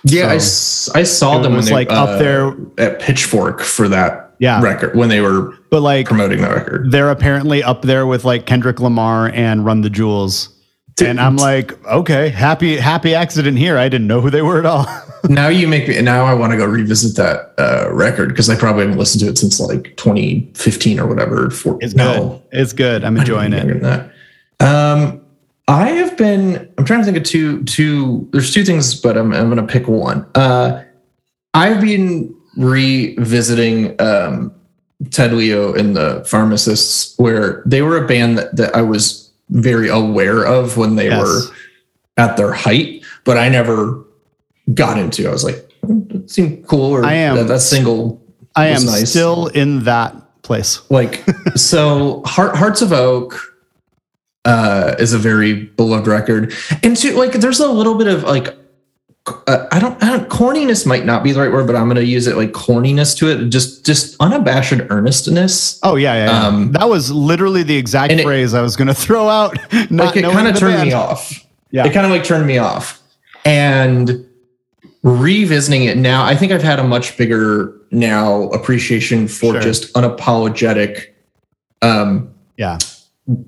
Yeah, 0.04 0.28
I, 0.32 0.36
s- 0.36 0.90
I 0.96 1.04
saw 1.04 1.34
them 1.40 1.52
when 1.52 1.58
was, 1.58 1.68
they 1.68 1.74
like, 1.74 1.92
up 1.92 2.10
uh, 2.10 2.18
there- 2.18 2.56
at 2.78 3.00
Pitchfork 3.02 3.60
for 3.62 3.88
that 3.90 4.29
Yeah. 4.40 4.62
record 4.62 4.96
when 4.96 5.10
they 5.10 5.22
were 5.22 5.54
But 5.70 5.82
like 5.82 6.08
promoting 6.08 6.42
the 6.42 6.48
record. 6.50 6.92
they're 6.92 7.12
apparently 7.12 7.62
up 7.62 7.82
there 7.84 8.08
with 8.08 8.24
like 8.26 8.46
Kendrick 8.46 8.80
Lamar 8.80 9.30
and 9.34 9.66
Run 9.66 9.82
the 9.82 9.90
Jewels. 9.90 10.50
And 11.02 11.18
I'm 11.22 11.38
like, 11.38 11.82
okay, 11.86 12.28
happy 12.28 12.76
happy 12.76 13.16
accident 13.16 13.58
here. 13.58 13.78
I 13.78 13.88
didn't 13.88 14.08
know 14.08 14.20
who 14.20 14.30
they 14.30 14.42
were 14.42 14.60
at 14.60 14.66
all. 14.66 14.86
now 15.30 15.48
you 15.48 15.66
make 15.66 15.88
me 15.88 16.02
now 16.02 16.26
I 16.26 16.34
want 16.34 16.52
to 16.52 16.58
go 16.58 16.66
revisit 16.66 17.16
that 17.16 17.54
uh, 17.58 17.90
record 17.94 18.30
because 18.30 18.50
I 18.50 18.56
probably 18.58 18.82
haven't 18.84 18.98
listened 18.98 19.22
to 19.22 19.28
it 19.30 19.38
since 19.38 19.62
like 19.62 19.96
2015 19.96 21.00
or 21.00 21.08
whatever. 21.08 21.50
For, 21.52 21.78
It's 21.80 21.94
good. 21.94 22.42
It's 22.52 22.74
good. 22.74 23.06
I'm 23.06 23.16
enjoying 23.16 23.54
younger 23.54 23.76
it. 23.78 23.82
that. 23.82 24.12
Um, 24.60 25.22
I 25.70 25.90
have 25.92 26.18
been. 26.18 26.70
I'm 26.78 26.84
trying 26.84 27.00
to 27.00 27.06
think 27.06 27.16
of 27.18 27.24
two. 27.24 27.64
Two. 27.64 28.28
There's 28.34 28.54
two 28.54 28.66
things, 28.66 28.94
but 29.00 29.18
I'm 29.18 29.32
I'm 29.32 29.50
going 29.50 29.66
to 29.66 29.72
pick 29.72 29.88
one. 29.88 30.26
Uh, 30.36 30.84
I've 31.54 31.80
been 31.80 32.36
revisiting 32.60 34.00
um, 34.02 34.54
Ted 35.12 35.34
Leo 35.34 35.74
and 35.74 35.96
the 35.96 36.24
Pharmacists, 36.28 37.18
where 37.18 37.64
they 37.66 37.82
were 37.82 37.98
a 38.04 38.08
band 38.08 38.38
that, 38.38 38.56
that 38.58 38.76
I 38.76 38.82
was 38.82 39.32
very 39.50 39.88
aware 39.90 40.46
of 40.46 40.78
when 40.78 40.96
they 40.96 41.08
Yes. 41.08 41.22
were 41.26 41.42
at 42.18 42.36
their 42.38 42.52
height, 42.54 43.04
but 43.24 43.38
I 43.38 43.48
never 43.50 44.04
got 44.74 45.00
into. 45.00 45.28
I 45.28 45.32
was 45.32 45.44
like, 45.44 45.72
"Hmm, 45.86 46.02
it 46.12 46.30
seemed 46.30 46.68
cool. 46.68 46.92
Or 46.92 47.06
I 47.06 47.14
am- 47.14 47.38
that, 47.38 47.48
that 47.48 47.62
single. 47.62 48.22
I 48.56 48.68
am 48.68 48.86
nice. 48.86 49.10
still 49.10 49.48
in 49.48 49.86
that 49.86 50.14
place. 50.42 50.82
Like 50.90 51.24
so, 51.56 52.22
Heart, 52.26 52.58
Hearts 52.58 52.82
of 52.82 52.92
Oak 52.92 53.40
uh, 54.44 54.96
is 55.00 55.14
a 55.14 55.18
very 55.18 55.54
beloved 55.64 56.08
record, 56.08 56.54
and 56.84 56.98
to 56.98 57.14
like, 57.18 57.34
there's 57.34 57.60
a 57.62 57.72
little 57.72 57.96
bit 57.96 58.08
of 58.08 58.24
like. 58.24 58.56
Uh, 59.48 59.66
I 59.72 59.80
don't, 59.80 60.02
I 60.04 60.10
don't. 60.18 60.30
Corniness 60.30 60.86
might 60.86 61.06
not 61.06 61.24
be 61.24 61.32
the 61.32 61.40
right 61.40 61.52
word, 61.52 61.68
but 61.68 61.76
I'm 61.76 61.86
going 61.86 61.96
to 61.96 62.06
use 62.06 62.28
it 62.28 62.36
like 62.38 62.52
corniness 62.52 63.18
to 63.18 63.30
it. 63.30 63.50
Just, 63.50 63.86
just 63.86 64.16
unabashed 64.20 64.74
earnestness. 64.90 65.80
Oh 65.84 65.96
yeah, 65.96 66.14
yeah. 66.14 66.26
yeah. 66.26 66.48
Um, 66.48 66.72
that 66.74 66.88
was 66.90 67.12
literally 67.12 67.64
the 67.64 67.76
exact 67.78 68.12
and 68.12 68.20
it- 68.20 68.24
phrase 68.24 68.54
I 68.54 68.62
was 68.62 68.76
going 68.76 68.88
to 68.94 68.94
throw 68.94 69.28
out. 69.30 69.58
Like 69.92 70.16
it 70.18 70.24
kind 70.24 70.48
of 70.48 70.56
turned 70.58 70.76
band. 70.78 70.90
me 70.90 70.94
off. 70.94 71.34
Yeah. 71.72 71.86
It 71.86 71.94
kind 71.94 72.06
of 72.06 72.12
like 72.12 72.24
turned 72.24 72.46
me 72.48 72.58
off. 72.58 73.02
And 73.46 74.26
revisiting 75.04 75.86
it 75.86 75.98
now, 75.98 76.24
I 76.26 76.36
think 76.36 76.52
I've 76.52 76.64
had 76.64 76.80
a 76.80 76.84
much 76.84 77.18
bigger 77.18 77.74
now 77.92 78.44
appreciation 78.50 79.28
for 79.28 79.54
Sure. 79.54 79.62
just 79.62 79.94
unapologetic 79.94 81.08
um 81.82 82.30
Yeah. 82.58 82.78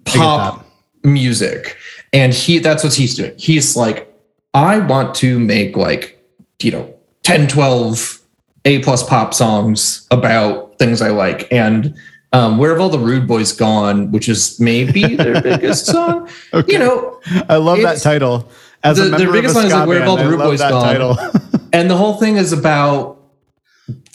pop 0.05 0.65
music. 1.03 1.77
And 2.13 2.33
he 2.33 2.59
that's 2.59 2.83
what 2.83 2.93
he's 2.93 3.15
doing. 3.15 3.33
He's 3.37 3.75
like, 3.75 4.10
I 4.53 4.79
want 4.79 5.15
to 5.15 5.39
make 5.39 5.75
like, 5.77 6.21
you 6.61 6.71
know, 6.71 6.93
10, 7.23 7.47
12 7.47 8.19
A 8.65 8.79
plus 8.79 9.07
pop 9.07 9.33
songs 9.33 10.07
about 10.11 10.77
things 10.79 11.01
I 11.01 11.09
like. 11.09 11.51
And 11.51 11.95
um, 12.33 12.57
Where 12.57 12.71
Have 12.71 12.81
All 12.81 12.89
the 12.89 12.99
Rude 12.99 13.27
Boys 13.27 13.51
Gone, 13.53 14.11
which 14.11 14.27
is 14.29 14.59
maybe 14.59 15.15
their 15.15 15.41
biggest 15.43 15.85
song. 15.85 16.29
Okay. 16.53 16.73
You 16.73 16.79
know, 16.79 17.21
I 17.49 17.57
love 17.57 17.81
that 17.81 18.01
title. 18.01 18.49
As 18.83 18.97
the- 18.97 19.03
a 19.03 19.05
the 19.05 19.11
member 19.19 19.33
biggest 19.33 19.55
one 19.55 19.65
is, 19.65 19.73
like, 19.73 19.87
Where 19.87 19.99
Have 19.99 20.09
All 20.09 20.17
the 20.17 20.27
Rude 20.27 20.39
Boys 20.39 20.59
Gone? 20.59 20.83
title. 20.83 21.17
and 21.73 21.89
the 21.89 21.97
whole 21.97 22.15
thing 22.15 22.37
is 22.37 22.51
about 22.51 23.19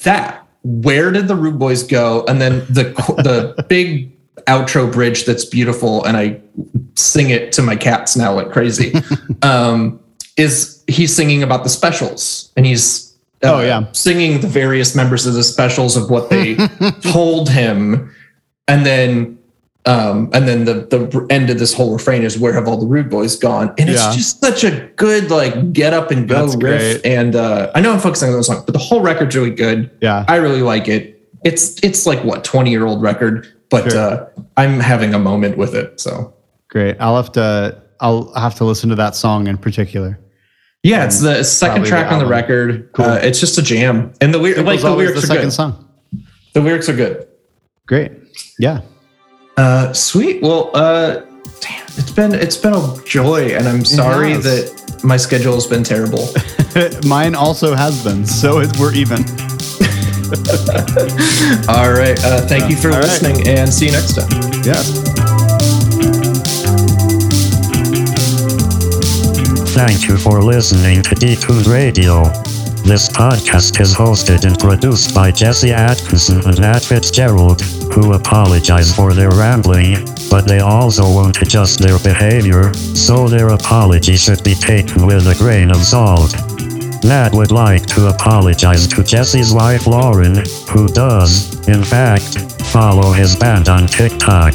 that. 0.03 0.43
Where 0.65 1.13
did 1.13 1.29
the 1.29 1.37
Rude 1.37 1.59
Boys 1.59 1.83
go? 1.85 2.25
And 2.27 2.41
then 2.41 2.61
the 2.69 2.85
the 3.23 3.63
big 3.69 4.13
outro 4.47 4.91
bridge 4.93 5.25
that's 5.25 5.45
beautiful, 5.45 6.05
and 6.05 6.17
I 6.17 6.41
sing 6.97 7.31
it 7.31 7.53
to 7.53 7.63
my 7.63 7.77
cats 7.77 8.17
now 8.17 8.35
like 8.35 8.51
crazy. 8.51 8.93
um, 9.43 10.01
is 10.37 10.83
he's 10.87 11.15
singing 11.15 11.43
about 11.43 11.63
the 11.65 11.71
specials, 11.71 12.53
and 12.57 12.67
he's 12.67 13.15
uh, 13.45 13.55
Oh, 13.55 13.61
yeah. 13.61 13.85
singing 13.93 14.41
the 14.41 14.49
various 14.49 14.95
members 14.95 15.27
of 15.27 15.35
the 15.35 15.43
specials 15.45 15.97
of 15.97 16.11
what 16.11 16.31
they 16.31 16.55
told 17.03 17.49
him, 17.51 18.15
and 18.69 18.85
then. 18.87 19.33
Um, 19.89 20.31
and 20.33 20.49
then 20.49 20.65
the 20.65 20.75
the 20.91 21.25
end 21.31 21.49
of 21.49 21.61
this 21.61 21.73
whole 21.73 21.93
refrain 21.93 22.25
is 22.25 22.37
where 22.37 22.53
have 22.53 22.67
all 22.67 22.77
the 22.77 22.87
rude 22.89 23.09
boys 23.09 23.37
gone? 23.37 23.73
And 23.79 23.89
it's 23.89 24.03
Yeah. 24.03 24.13
just 24.17 24.41
such 24.41 24.65
a 24.65 24.81
good 24.97 25.31
like 25.31 25.73
get 25.73 25.93
up 25.95 26.11
and 26.11 26.29
go 26.29 26.41
That's 26.45 26.57
riff. 26.61 27.03
great. 27.03 27.07
And 27.07 27.37
uh, 27.37 27.71
I 27.73 27.81
know 27.81 27.93
I'm 27.93 28.01
focusing 28.01 28.31
on 28.31 28.37
the 28.37 28.43
song, 28.43 28.65
but 28.67 28.73
the 28.73 28.81
whole 28.81 29.01
record's 29.01 29.37
really 29.37 29.53
good. 29.55 29.89
Yeah. 30.01 30.25
I 30.27 30.37
really 30.37 30.63
like 30.63 30.89
it. 30.89 31.23
It's 31.45 31.79
it's 31.85 32.05
like 32.05 32.19
what 32.25 32.43
20 32.43 32.69
year 32.69 32.85
old 32.85 33.01
record, 33.01 33.47
but 33.71 33.93
Sure. 33.93 34.01
uh, 34.01 34.27
I'm 34.57 34.81
having 34.81 35.15
a 35.15 35.21
moment 35.21 35.57
with 35.57 35.73
it. 35.77 36.01
So 36.01 36.35
Great. 36.69 36.97
I'll 36.99 37.15
have 37.15 37.31
to 37.33 37.81
I'll 38.01 38.35
have 38.35 38.57
to 38.57 38.65
listen 38.65 38.89
to 38.89 38.97
that 38.97 39.15
song 39.15 39.47
in 39.47 39.57
particular. 39.57 40.19
Yeah, 40.87 41.05
it's 41.05 41.21
the 41.21 41.43
second 41.43 41.85
track 41.85 42.09
the 42.09 42.15
on 42.15 42.19
the 42.21 42.27
record. 42.27 42.91
Cool. 42.93 43.05
Uh, 43.07 43.17
it's 43.17 43.41
just 43.41 43.59
a 43.59 43.63
jam, 43.63 44.13
and 44.21 44.33
the 44.33 44.39
weird 44.39 44.59
It 44.59 44.63
like 44.65 44.81
the 44.81 44.87
always 44.89 45.09
lyrics 45.09 45.27
the 45.27 45.33
are 45.33 45.37
second 45.37 45.49
good. 45.49 45.53
song. 45.53 45.89
The 46.53 46.61
lyrics 46.61 46.89
are 46.89 46.95
good. 46.97 47.27
Great. 47.87 48.13
Yeah. 48.59 48.81
Uh, 49.57 49.93
sweet. 49.93 50.43
Well, 50.43 50.71
uh, 50.75 51.21
damn, 51.61 51.85
it's 51.97 52.11
been 52.13 52.33
it's 52.35 52.57
been 52.57 52.75
a 52.75 52.97
joy, 53.05 53.49
and 53.57 53.67
I'm 53.67 53.85
sorry 53.85 54.33
has. 54.33 54.45
that 54.45 55.03
my 55.05 55.17
schedule 55.17 55.55
has 55.55 55.67
been 55.67 55.83
terrible. 55.83 56.29
Mine 57.09 57.35
also 57.35 57.75
has 57.75 58.03
been, 58.05 58.25
so 58.27 58.61
it, 58.61 58.77
we're 58.79 58.95
even. 58.95 59.19
All 61.69 61.93
right. 61.93 62.19
Uh, 62.25 62.47
thank 62.47 62.71
you 62.71 62.77
for 62.77 62.89
All 62.91 62.95
right. 63.01 63.03
listening, 63.05 63.49
and 63.49 63.73
see 63.73 63.87
you 63.87 63.93
next 63.93 64.15
time. 64.15 64.29
Yeah. 64.65 65.45
Thank 69.77 70.09
you 70.09 70.16
for 70.16 70.43
listening 70.43 71.03
to 71.03 71.15
Detuned 71.15 71.70
Radio. 71.70 72.23
This 72.82 73.11
podcast 73.11 73.78
is 73.78 73.94
hosted 73.94 74.47
and 74.47 74.59
produced 74.59 75.15
by 75.15 75.31
Jesse 75.31 75.70
Atkinson 75.70 76.40
and 76.47 76.59
Nat 76.59 76.78
Fitzgerald, 76.78 77.61
who 77.93 78.15
apologize 78.15 78.97
for 78.97 79.12
their 79.12 79.28
rambling, 79.32 79.97
but 80.31 80.48
they 80.48 80.61
also 80.61 81.03
won't 81.03 81.43
adjust 81.43 81.78
their 81.78 81.98
behavior, 81.98 82.73
so 82.73 83.28
their 83.28 83.48
apology 83.48 84.16
should 84.16 84.43
be 84.43 84.55
taken 84.55 85.07
with 85.07 85.27
a 85.27 85.35
grain 85.35 85.70
of 85.70 85.85
salt. 85.85 86.32
Nat 87.05 87.35
would 87.35 87.53
like 87.53 87.85
to 87.89 88.09
apologize 88.09 88.89
to 88.89 89.05
Jesse's 89.05 89.53
wife 89.53 89.86
Lauren, 89.86 90.36
who 90.70 90.89
does, 90.89 91.69
in 91.69 91.85
fact, 91.85 92.51
follow 92.73 93.12
his 93.12 93.36
band 93.36 93.69
on 93.69 93.86
TikTok. 93.86 94.55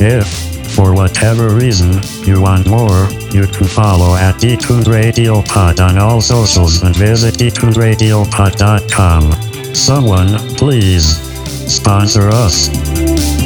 If 0.00 0.47
for 0.78 0.94
whatever 0.94 1.56
reason 1.56 2.00
you 2.24 2.40
want 2.40 2.68
more, 2.68 3.08
you 3.32 3.48
can 3.48 3.66
follow 3.66 4.14
at 4.14 4.36
Detuned 4.36 4.86
Radio 4.86 5.42
Pod 5.42 5.80
on 5.80 5.98
all 5.98 6.20
socials 6.20 6.84
and 6.84 6.94
visit 6.94 7.34
detunedradiopod.com. 7.34 9.74
Someone, 9.74 10.38
please, 10.56 11.18
sponsor 11.68 12.28
us. 12.28 13.37